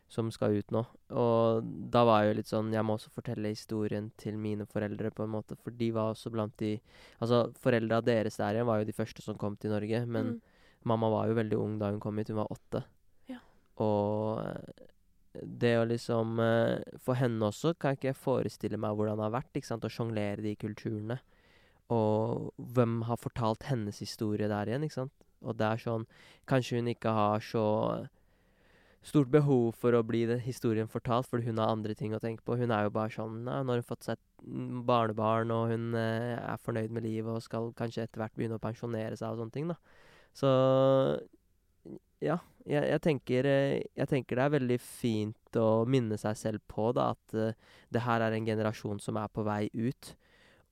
som 0.10 0.32
skal 0.34 0.58
ut 0.58 0.74
nå, 0.74 0.82
og 1.14 1.62
da 1.94 2.02
var 2.10 2.24
jeg 2.24 2.32
jo 2.32 2.38
litt 2.40 2.50
sånn 2.50 2.74
Jeg 2.74 2.86
må 2.88 2.96
også 2.98 3.14
fortelle 3.14 3.54
historien 3.54 4.10
til 4.18 4.40
mine 4.42 4.66
foreldre, 4.66 5.12
på 5.14 5.28
en 5.28 5.36
måte, 5.36 5.60
for 5.62 5.78
de 5.78 5.92
var 5.94 6.16
også 6.16 6.34
blant 6.34 6.58
de 6.58 6.80
Altså, 7.20 7.52
foreldra 7.62 8.02
deres 8.02 8.42
der 8.42 8.58
igjen 8.58 8.70
var 8.72 8.82
jo 8.82 8.90
de 8.90 8.98
første 8.98 9.22
som 9.22 9.38
kom 9.38 9.60
til 9.62 9.76
Norge, 9.78 10.06
men 10.08 10.38
Mm. 10.38 10.42
Mamma 10.88 11.10
var 11.10 11.28
jo 11.28 11.36
veldig 11.36 11.58
ung 11.60 11.80
da 11.80 11.90
hun 11.92 12.00
kom 12.00 12.18
hit, 12.18 12.30
hun 12.32 12.38
var 12.38 12.52
åtte. 12.54 12.84
Og 13.84 14.42
det 15.38 15.74
å 15.78 15.86
liksom 15.86 16.40
eh, 16.42 16.82
For 17.04 17.18
henne 17.20 17.50
også 17.52 17.76
kan 17.78 17.94
jeg 17.94 18.00
ikke 18.00 18.18
forestille 18.18 18.80
meg 18.82 18.96
hvordan 18.98 19.20
det 19.20 19.28
har 19.28 19.36
vært 19.38 19.60
ikke 19.60 19.70
sant, 19.70 19.86
å 19.86 19.92
sjonglere 19.92 20.42
de 20.46 20.56
kulturene. 20.60 21.20
Og 21.94 22.52
hvem 22.58 23.02
har 23.08 23.22
fortalt 23.22 23.68
hennes 23.70 24.02
historie 24.04 24.50
der 24.52 24.68
igjen, 24.70 24.88
ikke 24.88 25.02
sant. 25.04 25.28
Og 25.46 25.56
det 25.60 25.68
er 25.68 25.82
sånn 25.82 26.08
Kanskje 26.50 26.82
hun 26.82 26.90
ikke 26.92 27.14
har 27.14 27.44
så 27.44 27.66
stort 29.08 29.30
behov 29.32 29.78
for 29.80 29.96
å 29.96 30.04
bli 30.04 30.26
den 30.28 30.42
historien 30.44 30.90
fortalt, 30.92 31.30
fordi 31.30 31.48
hun 31.48 31.62
har 31.62 31.72
andre 31.72 31.96
ting 31.96 32.16
å 32.16 32.20
tenke 32.20 32.44
på. 32.44 32.58
Hun 32.60 32.74
er 32.76 32.88
jo 32.88 32.96
bare 32.96 33.14
sånn 33.14 33.46
ja, 33.46 33.62
nå 33.64 33.72
har 33.72 33.80
hun 33.80 33.88
fått 33.88 34.08
seg 34.08 34.18
et 34.18 34.44
barnebarn, 34.90 35.54
og 35.54 35.72
hun 35.72 35.96
eh, 35.96 36.36
er 36.36 36.60
fornøyd 36.64 36.92
med 36.92 37.06
livet 37.06 37.32
og 37.32 37.46
skal 37.46 37.72
kanskje 37.78 38.04
etter 38.04 38.24
hvert 38.24 38.36
begynne 38.36 38.60
å 38.60 38.64
pensjonere 38.64 39.16
seg 39.16 39.32
og 39.32 39.44
sånne 39.44 39.56
ting, 39.56 39.72
da. 39.72 39.78
Så 40.36 40.50
ja, 42.24 42.38
jeg, 42.68 42.84
jeg, 42.92 43.02
tenker, 43.04 43.48
eh, 43.48 43.82
jeg 43.96 44.10
tenker 44.12 44.40
det 44.40 44.46
er 44.46 44.56
veldig 44.58 44.78
fint 44.84 45.60
å 45.60 45.86
minne 45.90 46.18
seg 46.20 46.38
selv 46.40 46.64
på 46.70 46.90
da, 46.98 47.12
at 47.16 47.36
eh, 47.38 47.76
det 47.94 48.04
her 48.06 48.24
er 48.26 48.36
en 48.36 48.48
generasjon 48.48 49.02
som 49.04 49.20
er 49.22 49.30
på 49.32 49.46
vei 49.48 49.66
ut. 49.74 50.14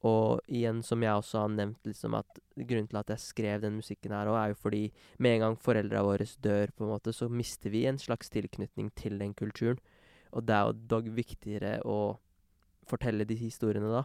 Og 0.05 0.41
igjen, 0.51 0.83
som 0.85 1.01
jeg 1.01 1.17
også 1.17 1.39
har 1.41 1.53
nevnt, 1.55 1.79
liksom 1.87 2.13
at 2.19 2.41
grunnen 2.55 2.89
til 2.91 2.99
at 2.99 3.13
jeg 3.15 3.23
skrev 3.23 3.63
den 3.63 3.79
musikken 3.79 4.13
her 4.13 4.29
òg, 4.29 4.37
er 4.37 4.51
jo 4.51 4.59
fordi 4.59 4.83
med 5.17 5.37
en 5.37 5.45
gang 5.45 5.55
foreldra 5.57 6.03
våre 6.05 6.27
dør, 6.43 6.73
på 6.75 6.85
en 6.85 6.91
måte, 6.93 7.13
så 7.15 7.29
mister 7.31 7.73
vi 7.73 7.85
en 7.89 7.97
slags 8.01 8.29
tilknytning 8.33 8.91
til 8.99 9.17
den 9.21 9.33
kulturen. 9.37 9.79
Og 10.35 10.45
det 10.45 10.53
er 10.53 10.67
jo 10.67 10.85
dog 10.93 11.09
viktigere 11.15 11.79
å 11.87 12.17
fortelle 12.85 13.25
de 13.25 13.37
historiene 13.39 13.89
da. 13.89 14.03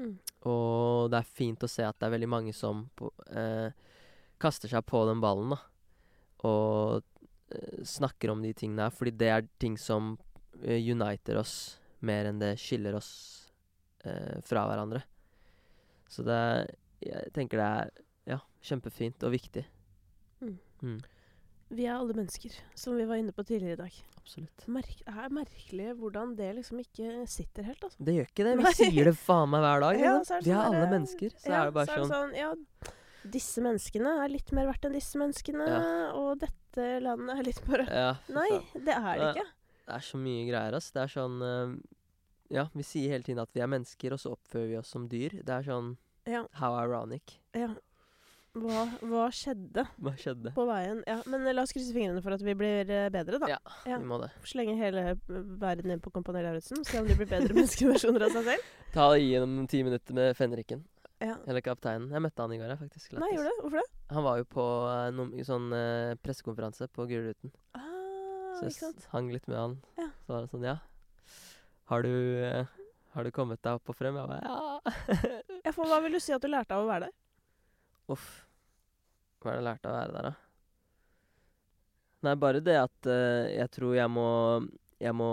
Mm. 0.00 0.16
Og 0.48 1.12
det 1.12 1.20
er 1.20 1.34
fint 1.36 1.62
å 1.62 1.70
se 1.70 1.84
at 1.86 1.98
det 2.00 2.08
er 2.08 2.16
veldig 2.16 2.30
mange 2.32 2.54
som 2.56 2.88
på, 2.96 3.12
eh, 3.30 3.70
kaster 4.40 4.72
seg 4.72 4.82
på 4.88 5.04
den 5.06 5.22
ballen, 5.22 5.52
da. 5.54 5.60
Og 6.48 7.02
eh, 7.52 7.84
snakker 7.86 8.32
om 8.32 8.42
de 8.44 8.52
tingene 8.56 8.88
her, 8.88 8.94
fordi 8.94 9.14
det 9.20 9.30
er 9.34 9.48
ting 9.60 9.76
som 9.80 10.14
eh, 10.62 10.80
uniter 10.80 11.40
oss 11.40 11.54
mer 12.06 12.30
enn 12.30 12.40
det 12.40 12.54
skiller 12.60 12.96
oss 12.96 13.10
eh, 14.04 14.38
fra 14.46 14.64
hverandre. 14.70 15.04
Så 16.10 16.24
det 16.26 16.36
er 16.36 16.70
Jeg 17.00 17.30
tenker 17.32 17.56
det 17.56 17.66
er 17.66 17.90
ja, 18.34 18.36
kjempefint 18.60 19.22
og 19.24 19.32
viktig. 19.32 19.62
Mm. 20.44 20.98
Vi 21.70 21.86
er 21.86 21.94
alle 21.94 22.12
mennesker, 22.12 22.52
som 22.76 22.96
vi 22.98 23.06
var 23.08 23.20
inne 23.20 23.32
på 23.32 23.44
tidligere 23.46 23.78
i 23.78 23.80
dag. 23.80 23.98
Absolutt. 24.18 24.64
Merk, 24.68 24.98
det 25.06 25.14
er 25.24 25.32
merkelig 25.32 25.92
hvordan 26.00 26.34
det 26.36 26.48
liksom 26.58 26.80
ikke 26.82 27.24
sitter 27.30 27.68
helt, 27.70 27.84
altså. 27.86 28.04
Det 28.04 28.16
gjør 28.16 28.28
ikke 28.28 28.46
det. 28.48 28.54
Vi 28.58 28.66
Nei. 28.66 28.72
sier 28.76 29.08
det 29.08 29.14
faen 29.16 29.52
meg 29.52 29.64
hver 29.64 29.84
dag. 29.86 30.00
Ja, 30.04 30.16
liksom. 30.18 30.36
er 30.36 30.42
det 30.42 30.48
vi 30.48 30.52
er 30.52 30.58
sånn 30.60 30.76
alle 30.76 30.90
mennesker. 30.96 31.36
Så 31.36 31.52
ja, 31.52 31.60
er 31.60 31.70
det 31.70 31.76
bare 31.78 31.86
så 31.88 31.94
er 31.94 32.02
det 32.02 32.08
sånn 32.10 32.16
sånn 32.16 32.36
Ja, 32.40 32.50
disse 33.28 33.60
menneskene 33.64 34.12
er 34.24 34.28
litt 34.32 34.52
mer 34.56 34.66
verdt 34.70 34.84
enn 34.88 34.94
disse 34.96 35.18
menneskene, 35.20 35.66
Ja. 35.68 36.12
og 36.16 36.38
dette 36.40 36.86
landet 37.02 37.38
er 37.38 37.42
litt 37.44 37.62
bare 37.66 37.86
Ja, 37.90 38.14
Nei, 38.32 38.48
det 38.74 38.94
er 38.96 39.18
det 39.18 39.30
ikke. 39.34 39.46
Det 39.90 39.94
er 39.96 40.04
så 40.06 40.16
mye 40.22 40.46
greier, 40.48 40.74
ass. 40.78 40.90
Det 40.94 41.02
er 41.02 41.08
sånn 41.10 41.42
eh, 41.42 41.76
Ja, 42.50 42.68
vi 42.74 42.82
sier 42.82 43.10
hele 43.10 43.22
tiden 43.26 43.42
at 43.42 43.50
vi 43.54 43.60
er 43.60 43.66
mennesker, 43.70 44.12
og 44.12 44.18
så 44.22 44.32
oppfører 44.36 44.68
vi 44.68 44.76
oss 44.78 44.88
som 44.90 45.08
dyr. 45.08 45.30
Det 45.42 45.48
er 45.50 45.62
sånn 45.66 45.96
Ja. 46.26 46.46
How 46.60 46.74
ironic. 46.84 47.38
ja. 47.54 47.74
Hva, 48.52 48.80
hva 49.06 49.28
skjedde 49.30 49.84
Hva 50.02 50.10
skjedde? 50.18 50.50
på 50.56 50.64
veien? 50.66 51.04
Ja, 51.06 51.20
men 51.30 51.44
la 51.54 51.62
oss 51.62 51.70
krysse 51.70 51.92
fingrene 51.94 52.18
for 52.20 52.34
at 52.34 52.42
vi 52.42 52.52
blir 52.58 52.88
eh, 52.90 53.08
bedre, 53.08 53.38
da. 53.38 53.46
Ja. 53.46 53.58
Ja. 53.86 53.98
Vi 54.02 54.08
må 54.10 54.18
det. 54.20 54.32
Slenge 54.42 54.74
hele 54.74 55.04
verden 55.30 55.92
inn 55.94 56.00
på 56.02 56.10
Kompani 56.10 56.42
Lauritzen. 56.42 56.82
Se 56.84 56.98
om 56.98 57.06
de 57.06 57.14
blir 57.14 57.30
bedre 57.30 57.54
menneskeversjoner 57.54 58.24
av 58.26 58.34
seg 58.34 58.48
selv. 58.50 58.72
Ta 58.92 59.06
det 59.14 59.20
gjennom 59.22 59.68
ti 59.70 59.84
minutter 59.86 60.18
med 60.18 60.34
fenriken. 60.34 60.82
Ja. 61.20 61.34
Eller 61.46 61.60
kapteinen. 61.64 62.08
Jeg 62.14 62.22
møtte 62.24 62.40
han 62.44 62.52
i 62.54 62.58
går, 62.60 62.70
jeg, 62.72 62.80
faktisk. 62.80 63.12
Nei, 63.20 63.28
gjorde 63.34 63.50
du? 63.52 63.62
Hvorfor 63.64 63.80
det? 63.82 63.88
Han 64.16 64.24
var 64.24 64.38
jo 64.40 64.46
på 64.48 64.66
eh, 64.88 65.08
noen, 65.16 65.34
sånn 65.44 65.66
eh, 65.76 66.14
pressekonferanse 66.24 66.88
på 66.96 67.04
Gulruten. 67.10 67.52
Ah, 67.76 67.82
Så 68.56 68.64
jeg 68.66 68.72
ikke 68.74 68.86
sant? 68.86 69.08
hang 69.12 69.28
litt 69.34 69.48
med 69.50 69.58
han. 69.60 69.74
Ja. 70.00 70.06
Så 70.24 70.32
var 70.32 70.46
det 70.46 70.52
sånn, 70.54 70.64
ja. 70.70 70.76
Har 71.92 72.06
du, 72.06 72.12
eh, 72.46 72.72
har 73.16 73.26
du 73.26 73.32
kommet 73.36 73.60
deg 73.66 73.76
opp 73.80 73.92
og 73.92 73.98
frem? 73.98 74.16
Jeg 74.16 74.30
bare, 74.30 74.40
ja. 74.48 74.94
Ja, 75.66 75.74
for 75.76 75.90
hva 75.90 75.98
vil 76.06 76.16
du 76.16 76.20
si 76.24 76.32
at 76.32 76.40
du 76.40 76.48
lærte 76.48 76.72
av 76.78 76.86
å 76.86 76.88
være 76.88 77.10
der? 77.10 77.16
Uff. 78.16 78.28
Hva 79.44 79.52
er 79.52 79.58
det 79.58 79.60
jeg 79.60 79.68
lærte 79.68 79.90
av 79.90 79.92
å 79.92 79.98
være 80.00 80.14
der, 80.16 80.30
da? 80.30 80.32
Nei, 82.24 82.34
bare 82.36 82.60
det 82.64 82.76
at 82.80 83.08
eh, 83.12 83.46
jeg 83.58 83.70
tror 83.76 83.94
jeg 83.96 84.10
må 84.12 84.26
Jeg 85.00 85.14
må 85.16 85.28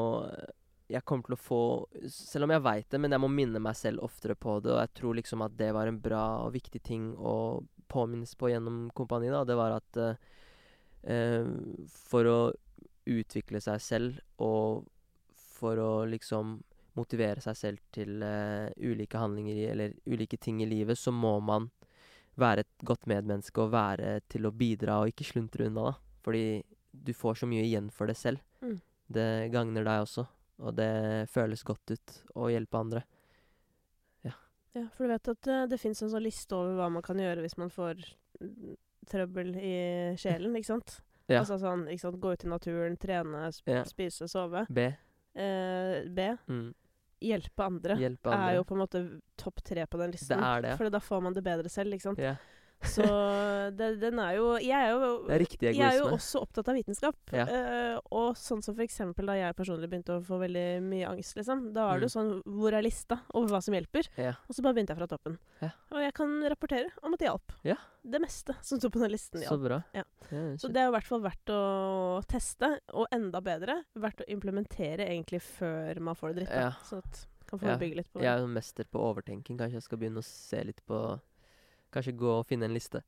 Jeg 0.87 1.03
kommer 1.03 1.27
til 1.27 1.35
å 1.35 1.41
få 1.41 1.61
Selv 2.07 2.47
om 2.47 2.53
jeg 2.53 2.63
veit 2.63 2.87
det, 2.93 2.99
men 3.03 3.11
jeg 3.11 3.19
må 3.19 3.29
minne 3.31 3.59
meg 3.63 3.75
selv 3.75 4.05
oftere 4.07 4.37
på 4.39 4.59
det. 4.63 4.71
Og 4.71 4.79
jeg 4.79 4.93
tror 5.01 5.17
liksom 5.19 5.43
at 5.43 5.57
det 5.59 5.71
var 5.75 5.89
en 5.89 5.99
bra 6.01 6.25
og 6.45 6.53
viktig 6.55 6.81
ting 6.83 7.09
å 7.17 7.37
påminnes 7.87 8.35
på 8.35 8.51
gjennom 8.51 8.89
Kompani. 8.95 9.29
da, 9.31 9.43
Det 9.43 9.55
var 9.55 9.77
at 9.77 9.97
eh, 9.97 10.15
eh, 11.13 11.47
for 11.87 12.27
å 12.27 12.39
utvikle 13.07 13.61
seg 13.63 13.81
selv 13.81 14.19
og 14.43 14.87
for 15.31 15.79
å 15.79 15.91
liksom 16.05 16.57
motivere 16.97 17.41
seg 17.43 17.57
selv 17.57 17.83
til 17.93 18.23
eh, 18.25 18.69
ulike 18.81 19.19
handlinger 19.21 19.61
eller 19.71 19.93
ulike 20.05 20.37
ting 20.37 20.61
i 20.63 20.69
livet, 20.69 20.97
så 20.97 21.13
må 21.13 21.37
man 21.39 21.69
være 22.37 22.65
et 22.65 22.85
godt 22.85 23.07
medmenneske 23.09 23.61
og 23.61 23.73
være 23.73 24.19
til 24.29 24.45
å 24.45 24.53
bidra 24.53 25.01
og 25.01 25.13
ikke 25.13 25.31
sluntre 25.31 25.69
unna, 25.69 25.91
da. 25.91 25.93
Fordi 26.25 26.45
du 26.91 27.13
får 27.13 27.41
så 27.41 27.49
mye 27.49 27.65
igjen 27.65 27.89
for 27.93 28.09
det 28.09 28.17
selv. 28.17 28.41
Mm. 28.61 28.79
Det 29.07 29.29
gagner 29.53 29.85
deg 29.87 30.03
også, 30.03 30.27
og 30.59 30.75
det 30.77 30.91
føles 31.29 31.63
godt 31.63 31.93
ut 31.93 32.17
å 32.35 32.49
hjelpe 32.51 32.79
andre. 32.79 33.03
Ja, 34.77 34.85
for 34.93 35.07
du 35.07 35.13
vet 35.13 35.29
at 35.31 35.47
eh, 35.49 35.65
det 35.71 35.79
fins 35.81 36.03
en 36.03 36.11
sånn 36.11 36.25
liste 36.25 36.53
over 36.53 36.75
hva 36.77 36.89
man 36.93 37.05
kan 37.05 37.17
gjøre 37.17 37.41
hvis 37.41 37.57
man 37.57 37.71
får 37.73 38.01
mm, 38.41 38.75
trøbbel 39.09 39.55
i 39.57 39.75
sjelen, 40.21 40.57
ikke 40.59 40.73
sant? 40.75 40.97
Ja. 41.27 41.41
Altså 41.41 41.57
sånn, 41.59 41.81
ikke 41.91 42.05
sant, 42.05 42.21
gå 42.23 42.29
ut 42.37 42.43
i 42.45 42.47
naturen, 42.47 42.93
trene, 42.95 43.49
sp 43.51 43.67
Ja. 43.67 43.81
spise, 43.83 44.29
sove. 44.31 44.61
B. 44.71 44.85
Eh, 45.35 46.05
B. 46.07 46.27
Mm. 46.47 46.69
Hjelpe 47.19 47.65
andre. 47.65 47.97
Hjelpe 47.99 48.31
andre. 48.31 48.45
Er 48.53 48.55
jo 48.55 48.63
på 48.69 48.77
en 48.77 48.79
måte 48.79 49.01
topp 49.35 49.59
tre 49.67 49.83
på 49.91 49.99
den 49.99 50.13
listen. 50.15 50.39
Det 50.39 50.47
er 50.53 50.63
det, 50.63 50.71
ja. 50.71 50.77
For 50.79 50.93
da 50.93 51.01
får 51.03 51.25
man 51.25 51.35
det 51.35 51.43
bedre 51.43 51.67
selv, 51.73 51.97
ikke 51.97 52.05
sant. 52.05 52.21
Ja. 52.23 52.37
Så 52.85 53.01
det, 53.75 53.87
den 53.99 54.19
er 54.21 54.35
jo 54.37 54.51
Jeg 54.61 54.77
er 54.77 54.91
jo 54.93 55.07
Det 55.25 55.33
er 55.33 55.39
riktig 55.41 55.69
Jeg 55.73 55.81
er 55.81 55.95
jo 55.97 56.11
også 56.13 56.41
opptatt 56.45 56.67
av 56.69 56.75
vitenskap. 56.77 57.15
Ja. 57.33 57.45
Uh, 57.49 57.99
og 58.13 58.35
sånn 58.37 58.61
som 58.63 58.75
for 58.77 58.83
eksempel 58.85 59.25
da 59.25 59.33
jeg 59.33 59.55
personlig 59.57 59.89
begynte 59.89 60.13
å 60.19 60.21
få 60.23 60.37
veldig 60.43 60.65
mye 60.85 61.07
angst, 61.09 61.35
liksom. 61.39 61.71
Da 61.73 61.87
er 61.95 61.99
det 61.99 62.07
jo 62.09 62.13
Mm. 62.13 62.15
sånn 62.17 62.43
Hvor 62.45 62.73
er 62.77 62.83
lista 62.85 63.19
over 63.33 63.49
hva 63.55 63.61
som 63.63 63.73
hjelper? 63.73 64.07
Ja. 64.17 64.33
Og 64.47 64.55
så 64.55 64.61
bare 64.61 64.73
begynte 64.77 64.93
jeg 64.93 64.99
fra 65.01 65.07
toppen. 65.07 65.37
Ja. 65.61 65.71
Og 65.91 65.99
jeg 66.05 66.13
kan 66.13 66.37
rapportere 66.53 66.91
om 67.03 67.13
at 67.13 67.19
det 67.19 67.27
hjalp. 67.31 67.51
Ja. 67.65 67.75
Det 68.07 68.21
meste 68.21 68.55
som 68.61 68.79
sto 68.79 68.89
på 68.89 68.99
den 69.01 69.11
listen, 69.11 69.41
Så 69.41 69.49
hjalp. 69.57 69.63
bra. 69.65 69.83
Ja. 69.93 70.03
Ja, 70.31 70.43
Så 70.55 70.71
det 70.71 70.77
er 70.77 70.87
i 70.87 70.91
hvert 70.95 71.07
fall 71.09 71.21
verdt 71.21 71.49
å 71.49 72.21
teste, 72.27 72.79
og 72.93 73.07
enda 73.11 73.41
bedre 73.41 73.83
verdt 73.95 74.21
å 74.21 74.29
implementere 74.29 75.07
egentlig 75.09 75.41
før 75.41 75.99
man 75.99 76.15
får 76.15 76.33
det 76.35 76.45
dritt. 76.45 76.53
Ja. 76.55 76.71
Sånn 76.85 76.99
at 77.03 77.25
kan 77.47 77.59
Ja. 77.59 77.75
forebygge 77.77 77.95
litt 77.95 78.13
på 78.13 78.21
Jeg 78.21 78.27
er 78.27 78.39
jo 78.39 78.47
mester 78.47 78.83
på 78.85 78.99
overtenking. 78.99 79.57
Kanskje 79.57 79.73
jeg 79.79 79.83
skal 79.83 79.97
begynne 79.97 80.19
å 80.19 80.23
se 80.23 80.63
litt 80.63 80.81
på 80.85 81.19
Kanskje 81.97 82.15
gå 82.23 82.31
og 82.39 82.45
finne 82.49 82.69
en 82.69 82.77
liste. 82.77 83.01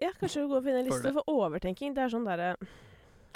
Ja, 0.00 0.10
kanskje 0.20 0.46
gå 0.46 0.58
og 0.58 0.64
finne 0.66 0.82
en 0.84 0.88
liste 0.90 1.08
For, 1.10 1.20
for 1.22 1.36
overtenking. 1.46 1.94
Det 1.96 2.02
er 2.06 2.10
sånn 2.12 2.26
derre 2.28 2.54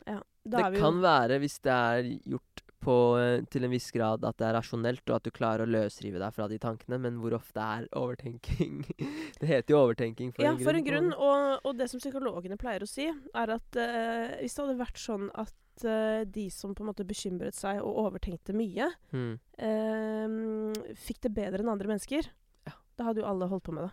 Ja, 0.06 0.18
da 0.44 0.56
det 0.58 0.64
er 0.66 0.74
vi 0.74 0.82
kan 0.82 0.98
jo 1.00 1.04
være, 1.04 1.38
hvis 1.42 1.58
det 1.64 1.72
er 1.76 2.10
gjort 2.34 2.62
på, 2.80 2.94
eh, 3.20 3.42
til 3.52 3.64
en 3.66 3.72
viss 3.74 3.90
grad, 3.92 4.22
at 4.24 4.38
det 4.40 4.46
er 4.48 4.54
rasjonelt, 4.56 5.02
og 5.10 5.16
at 5.18 5.26
du 5.26 5.30
klarer 5.36 5.66
å 5.66 5.68
løsrive 5.68 6.16
deg 6.22 6.32
fra 6.32 6.46
de 6.48 6.56
tankene, 6.62 6.96
men 7.04 7.18
hvor 7.20 7.34
ofte 7.36 7.60
er 7.60 7.84
overtenking 7.92 8.78
Det 9.40 9.48
heter 9.50 9.74
jo 9.74 9.82
overtenking 9.82 10.30
for 10.32 10.46
Ja, 10.46 10.54
en 10.54 10.56
grunn. 10.56 10.64
Ja, 10.64 10.70
for 10.70 10.78
en 10.78 10.86
grunn. 10.88 11.10
Og, 11.12 11.66
og 11.68 11.76
det 11.76 11.90
som 11.92 12.00
psykologene 12.00 12.56
pleier 12.60 12.80
å 12.84 12.88
si, 12.88 13.04
er 13.10 13.52
at 13.56 13.76
uh, 13.76 14.38
hvis 14.40 14.56
det 14.56 14.64
hadde 14.64 14.78
vært 14.80 15.00
sånn 15.02 15.28
at 15.44 15.84
eh, 15.84 16.24
de 16.28 16.46
som 16.52 16.72
på 16.76 16.84
en 16.84 16.90
måte 16.90 17.04
bekymret 17.08 17.56
seg 17.56 17.80
og 17.84 18.00
overtenkte 18.06 18.52
mye, 18.56 18.88
Mm. 19.12 19.34
eh, 19.60 20.94
fikk 21.04 21.20
det 21.28 21.34
bedre 21.36 21.60
enn 21.64 21.72
andre 21.72 21.88
mennesker, 21.92 22.28
Ja. 22.68 22.72
da 22.96 23.04
hadde 23.10 23.20
jo 23.22 23.28
alle 23.28 23.48
holdt 23.52 23.64
på 23.68 23.72
med 23.76 23.88
det. 23.88 23.92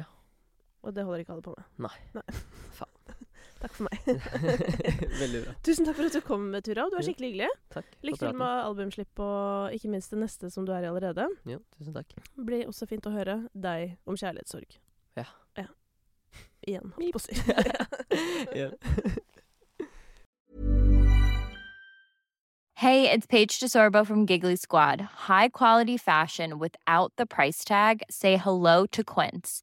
Ja. 0.00 0.04
Og 0.86 0.94
det 0.94 1.04
holder 1.04 1.18
ikke 1.24 1.32
alle 1.34 1.42
på 1.42 1.54
med. 1.56 1.64
Nei. 1.88 2.24
Faen. 2.78 2.92
Takk 3.62 3.72
for 3.72 3.86
meg. 3.88 3.96
Veldig 5.22 5.40
bra. 5.46 5.54
Tusen 5.66 5.86
takk 5.88 5.96
for 5.96 6.06
at 6.06 6.14
du 6.14 6.20
kom, 6.24 6.42
Tura. 6.62 6.84
Du 6.92 6.96
var 6.98 7.06
skikkelig 7.06 7.30
hyggelig. 7.32 7.48
Takk. 7.72 7.88
Lykke 8.04 8.20
til 8.20 8.36
med 8.36 8.54
albumslipp 8.66 9.22
og 9.24 9.74
ikke 9.74 9.90
minst 9.90 10.12
det 10.12 10.20
neste 10.20 10.50
som 10.52 10.66
du 10.68 10.74
er 10.76 10.84
i 10.84 10.90
allerede. 10.90 11.24
Jo, 11.48 11.58
tusen 11.78 11.96
takk. 11.96 12.12
Det 12.36 12.44
blir 12.46 12.68
også 12.68 12.88
fint 12.90 13.08
å 13.08 13.14
høre 13.14 13.38
deg 13.56 13.96
om 14.06 14.18
kjærlighetssorg. 14.20 14.76
Ja. 15.16 15.24
ja. 15.56 15.66
Igjen, 16.68 16.92
holdt 16.98 17.16
på 17.16 17.20
å 17.22 17.24
si. 17.24 17.32
Hey, 22.76 23.10
it's 23.10 23.26
Paige 23.26 23.58
DeSorbo 23.58 24.06
from 24.06 24.26
Giggly 24.26 24.56
Squad. 24.56 25.00
High 25.30 25.48
quality 25.48 25.96
fashion 25.96 26.58
without 26.58 27.10
the 27.16 27.24
price 27.24 27.64
tag. 27.64 28.02
Say 28.10 28.36
hello 28.36 28.84
to 28.92 29.02
Quince. 29.02 29.62